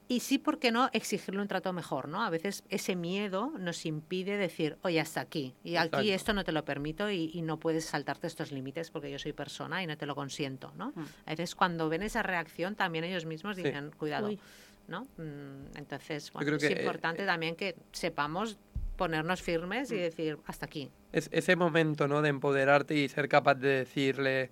Y 0.08 0.20
sí, 0.20 0.38
¿por 0.38 0.60
qué 0.60 0.72
no 0.72 0.90
exigirle 0.94 1.42
un 1.42 1.48
trato 1.48 1.72
mejor? 1.74 2.08
¿no? 2.10 2.22
A 2.24 2.30
veces 2.30 2.64
ese 2.70 2.96
miedo 2.96 3.54
nos 3.58 3.86
impide 3.86 4.38
decir, 4.38 4.78
oye, 4.82 5.00
hasta 5.00 5.22
aquí. 5.22 5.54
Y 5.64 5.76
aquí 5.78 5.88
Exacto. 5.88 6.14
esto 6.14 6.34
no 6.34 6.44
te 6.44 6.52
lo 6.52 6.66
permito 6.66 7.10
y, 7.10 7.32
y 7.34 7.42
no 7.42 7.58
puedes 7.60 7.86
saltarte 7.86 8.28
estos 8.28 8.52
límites 8.52 8.92
porque 8.92 9.10
yo 9.10 9.20
soy 9.20 9.34
persona 9.34 9.82
y 9.84 9.88
no 9.88 9.96
te 9.98 10.06
lo 10.06 10.16
consiento. 10.16 10.74
¿no? 10.76 10.92
Mm. 10.96 11.06
A 11.28 11.30
veces 11.32 11.56
cuando 11.56 11.88
ven 11.90 12.04
esa 12.04 12.24
reacción 12.24 12.76
también 12.76 13.04
ellos 13.06 13.26
mismos 13.26 13.56
Sí. 13.56 13.64
dicen, 13.64 13.92
cuidado. 13.92 14.28
Uy. 14.28 14.40
¿no? 14.88 15.04
Mm, 15.18 15.78
Entonces, 15.78 16.32
bueno, 16.34 16.46
creo 16.48 16.58
es 16.58 16.64
que, 16.68 16.74
eh, 16.74 16.80
importante 16.84 17.26
también 17.26 17.56
que 17.56 17.76
sepamos 17.94 18.58
ponernos 18.98 19.42
firmes 19.42 19.90
y 19.92 19.96
Mm. 19.96 20.00
decir, 20.00 20.38
hasta 20.46 20.66
aquí. 20.66 20.92
Es 21.14 21.30
ese 21.32 21.56
momento, 21.56 22.08
¿no? 22.08 22.22
De 22.22 22.30
empoderarte 22.30 22.96
y 22.96 23.08
ser 23.08 23.30
capaz 23.30 23.56
de 23.56 23.70
decirle, 23.70 24.52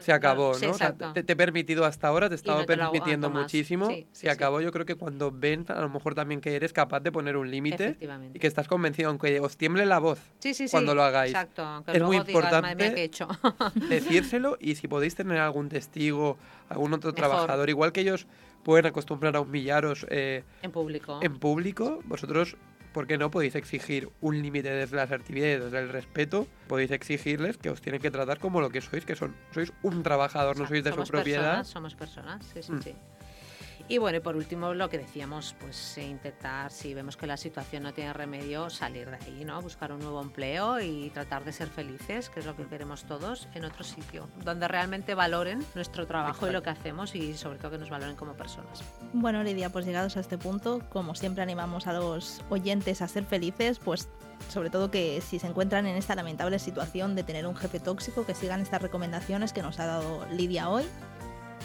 se 0.00 0.12
No, 0.12 0.16
acabó, 0.16 0.54
sí, 0.54 0.66
¿no? 0.66 0.72
O 0.72 0.74
sea, 0.74 0.88
exacto. 0.88 1.12
te, 1.14 1.22
te 1.22 1.32
he 1.32 1.36
permitido 1.36 1.84
hasta 1.84 2.08
ahora, 2.08 2.28
te 2.28 2.34
he 2.34 2.36
estado 2.36 2.58
no 2.60 2.66
te 2.66 2.76
lo 2.76 2.90
permitiendo 2.90 3.30
muchísimo, 3.30 3.86
Sí, 3.88 4.06
se 4.12 4.20
sí. 4.22 4.28
acabó. 4.28 4.60
Yo 4.60 4.70
creo 4.72 4.84
que 4.86 4.94
cuando 4.96 5.30
ven, 5.32 5.64
a 5.68 5.80
lo 5.80 5.88
mejor 5.88 6.14
también 6.14 6.40
que 6.40 6.54
eres 6.56 6.72
capaz 6.72 7.00
de 7.00 7.12
poner 7.12 7.36
un 7.36 7.50
límite 7.50 7.96
y 8.34 8.38
que 8.38 8.46
estás 8.46 8.68
convencido, 8.68 9.08
aunque 9.10 9.40
os 9.40 9.56
tiemble 9.56 9.86
la 9.86 9.98
voz, 9.98 10.18
cuando 10.70 10.94
lo 10.94 11.02
hagáis. 11.02 11.32
Exacto. 11.32 11.62
Aunque 11.64 11.92
Es 11.92 11.98
luego 11.98 12.12
muy 12.14 12.24
digas, 12.24 12.42
madre 12.52 12.60
mía, 12.62 12.70
importante 12.70 12.94
¿qué 12.94 13.00
he 13.00 13.04
hecho? 13.04 13.28
decírselo 13.88 14.56
y 14.60 14.74
si 14.76 14.88
podéis 14.88 15.14
tener 15.14 15.38
algún 15.38 15.68
testigo, 15.68 16.36
algún 16.68 16.92
otro 16.94 17.12
Mejor. 17.12 17.28
trabajador, 17.30 17.68
igual 17.70 17.92
que 17.92 18.00
ellos 18.02 18.26
pueden 18.62 18.86
acostumbrar 18.86 19.36
a 19.36 19.40
humillaros 19.40 20.06
eh, 20.08 20.42
en 20.62 20.70
público. 20.72 21.18
en 21.22 21.38
público, 21.38 22.00
vosotros, 22.04 22.56
¿por 22.94 23.06
qué 23.06 23.18
no 23.18 23.30
podéis 23.30 23.54
exigir 23.56 24.08
un 24.22 24.40
límite 24.40 24.70
desde 24.70 24.96
la 24.96 25.02
asertividad 25.02 25.48
y 25.48 25.56
desde 25.58 25.78
el 25.80 25.90
respeto? 25.90 26.46
Podéis 26.68 26.90
exigirles 26.92 27.58
que 27.58 27.68
os 27.68 27.82
tienen 27.82 28.00
que 28.00 28.10
tratar 28.10 28.38
como 28.38 28.62
lo 28.62 28.70
que 28.70 28.80
sois, 28.80 29.04
que 29.04 29.14
son 29.16 29.34
sois 29.52 29.70
un 29.82 30.02
trabajador, 30.02 30.56
no 30.56 30.66
sois 30.66 30.82
de 30.82 30.90
su 30.90 30.94
somos 30.96 31.10
propiedad. 31.10 31.58
Personas, 31.58 31.68
somos 31.68 31.94
personas, 31.94 32.46
sí, 32.46 32.62
sí, 32.62 32.72
Mm. 32.72 32.82
sí. 32.82 32.94
Y 33.86 33.98
bueno, 33.98 34.16
y 34.16 34.20
por 34.20 34.34
último, 34.34 34.72
lo 34.72 34.88
que 34.88 34.96
decíamos, 34.96 35.54
pues 35.60 35.98
eh, 35.98 36.04
intentar, 36.04 36.70
si 36.70 36.94
vemos 36.94 37.18
que 37.18 37.26
la 37.26 37.36
situación 37.36 37.82
no 37.82 37.92
tiene 37.92 38.14
remedio, 38.14 38.70
salir 38.70 39.10
de 39.10 39.16
ahí, 39.16 39.44
¿no? 39.44 39.60
Buscar 39.60 39.92
un 39.92 39.98
nuevo 40.00 40.22
empleo 40.22 40.80
y 40.80 41.10
tratar 41.10 41.44
de 41.44 41.52
ser 41.52 41.68
felices, 41.68 42.30
que 42.30 42.40
es 42.40 42.46
lo 42.46 42.56
que 42.56 42.64
queremos 42.64 43.04
todos, 43.04 43.46
en 43.54 43.66
otro 43.66 43.84
sitio, 43.84 44.28
donde 44.42 44.68
realmente 44.68 45.14
valoren 45.14 45.62
nuestro 45.74 46.06
trabajo 46.06 46.48
y 46.48 46.52
lo 46.52 46.62
que 46.62 46.70
hacemos 46.70 47.14
y 47.14 47.34
sobre 47.34 47.58
todo 47.58 47.72
que 47.72 47.78
nos 47.78 47.90
valoren 47.90 48.16
como 48.16 48.32
personas. 48.32 48.82
Bueno, 49.12 49.42
Lidia, 49.42 49.68
pues 49.68 49.84
llegados 49.84 50.16
a 50.16 50.20
este 50.20 50.38
punto, 50.38 50.80
como 50.88 51.14
siempre 51.14 51.42
animamos 51.42 51.86
a 51.86 51.92
los 51.92 52.42
oyentes 52.48 53.02
a 53.02 53.08
ser 53.08 53.24
felices, 53.26 53.78
pues 53.78 54.08
sobre 54.48 54.70
todo 54.70 54.90
que 54.90 55.20
si 55.20 55.38
se 55.38 55.46
encuentran 55.46 55.86
en 55.86 55.96
esta 55.96 56.14
lamentable 56.14 56.58
situación 56.58 57.14
de 57.14 57.22
tener 57.22 57.46
un 57.46 57.56
jefe 57.56 57.80
tóxico, 57.80 58.24
que 58.24 58.34
sigan 58.34 58.60
estas 58.60 58.80
recomendaciones 58.80 59.52
que 59.52 59.62
nos 59.62 59.78
ha 59.78 59.86
dado 59.86 60.26
Lidia 60.30 60.68
hoy. 60.68 60.84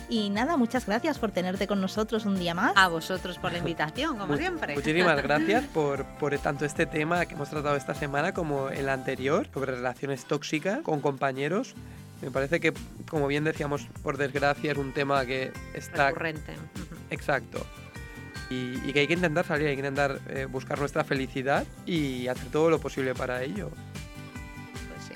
Y 0.08 0.30
nada, 0.30 0.58
muchas 0.58 0.86
gracias 0.86 1.20
por 1.20 1.32
tenerte 1.32 1.68
con 1.68 1.82
nosotros 1.82 2.26
un 2.26 2.40
día 2.40 2.54
más. 2.54 2.74
A 2.76 2.88
vosotros 2.88 3.38
por 3.38 3.52
la 3.52 3.58
invitación, 3.60 4.18
como 4.18 4.38
siempre. 4.38 4.76
Muchísimas 4.76 5.22
gracias 5.24 5.66
por, 5.66 6.06
por 6.06 6.38
tanto 6.40 6.66
este 6.66 6.86
tema 6.86 7.26
que 7.26 7.36
hemos 7.36 7.50
tratado 7.50 7.76
esta 7.76 7.94
semana 7.94 8.34
como 8.34 8.70
el 8.70 8.90
anterior, 8.90 9.48
sobre 9.54 9.74
relaciones 9.74 10.26
tóxicas 10.26 10.80
con 10.82 11.02
compañeros. 11.02 11.76
Me 12.22 12.32
parece 12.32 12.60
que, 12.60 12.74
como 13.10 13.28
bien 13.28 13.44
decíamos, 13.44 13.88
por 14.04 14.18
desgracia 14.18 14.72
es 14.72 14.78
un 14.78 14.94
tema 14.94 15.26
que 15.26 15.54
está 15.74 16.08
Recurrente. 16.08 16.54
Exacto. 17.10 17.66
Y, 18.50 18.78
y 18.84 18.94
que 18.94 19.02
hay 19.02 19.08
que 19.08 19.14
intentar 19.14 19.46
salir, 19.46 19.68
hay 19.68 19.76
que 19.76 19.80
intentar 19.80 20.20
eh, 20.28 20.46
buscar 20.46 20.80
nuestra 20.80 21.04
felicidad 21.04 21.66
y 21.86 22.28
hacer 22.28 22.50
todo 22.52 22.70
lo 22.70 22.80
posible 22.80 23.14
para 23.14 23.44
ello. 23.44 23.70
Pues 23.70 25.06
sí. 25.08 25.14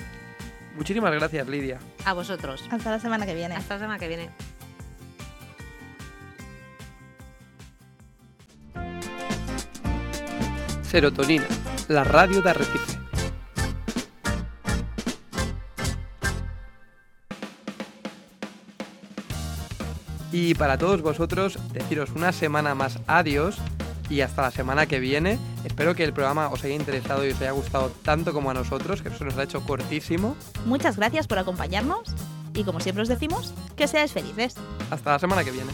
Muchísimas 0.75 1.11
gracias, 1.13 1.47
Lidia. 1.47 1.79
A 2.05 2.13
vosotros. 2.13 2.63
Hasta 2.69 2.91
la 2.91 2.99
semana 2.99 3.25
que 3.25 3.33
viene. 3.33 3.55
Hasta 3.55 3.73
la 3.73 3.79
semana 3.81 3.99
que 3.99 4.07
viene. 4.07 4.29
Serotonina, 10.83 11.47
la 11.87 12.03
radio 12.03 12.41
de 12.41 12.49
Arrecife. 12.49 12.99
Y 20.31 20.55
para 20.55 20.77
todos 20.77 21.01
vosotros, 21.01 21.59
deciros 21.73 22.09
una 22.15 22.31
semana 22.31 22.73
más 22.73 22.99
adiós 23.05 23.57
y 24.09 24.21
hasta 24.21 24.41
la 24.41 24.51
semana 24.51 24.85
que 24.87 24.99
viene. 24.99 25.37
Espero 25.63 25.95
que 25.95 26.03
el 26.03 26.13
programa 26.13 26.49
os 26.49 26.63
haya 26.63 26.75
interesado 26.75 27.25
y 27.25 27.31
os 27.31 27.41
haya 27.41 27.51
gustado 27.51 27.91
tanto 28.03 28.33
como 28.33 28.51
a 28.51 28.53
nosotros, 28.53 29.01
que 29.01 29.09
se 29.09 29.23
nos 29.25 29.37
ha 29.37 29.43
hecho 29.43 29.61
cortísimo. 29.61 30.35
Muchas 30.65 30.97
gracias 30.97 31.27
por 31.27 31.37
acompañarnos 31.37 32.13
y 32.53 32.63
como 32.63 32.79
siempre 32.79 33.03
os 33.03 33.09
decimos, 33.09 33.53
que 33.75 33.87
seáis 33.87 34.11
felices. 34.11 34.55
Hasta 34.91 35.11
la 35.11 35.19
semana 35.19 35.43
que 35.43 35.51
viene. 35.51 35.71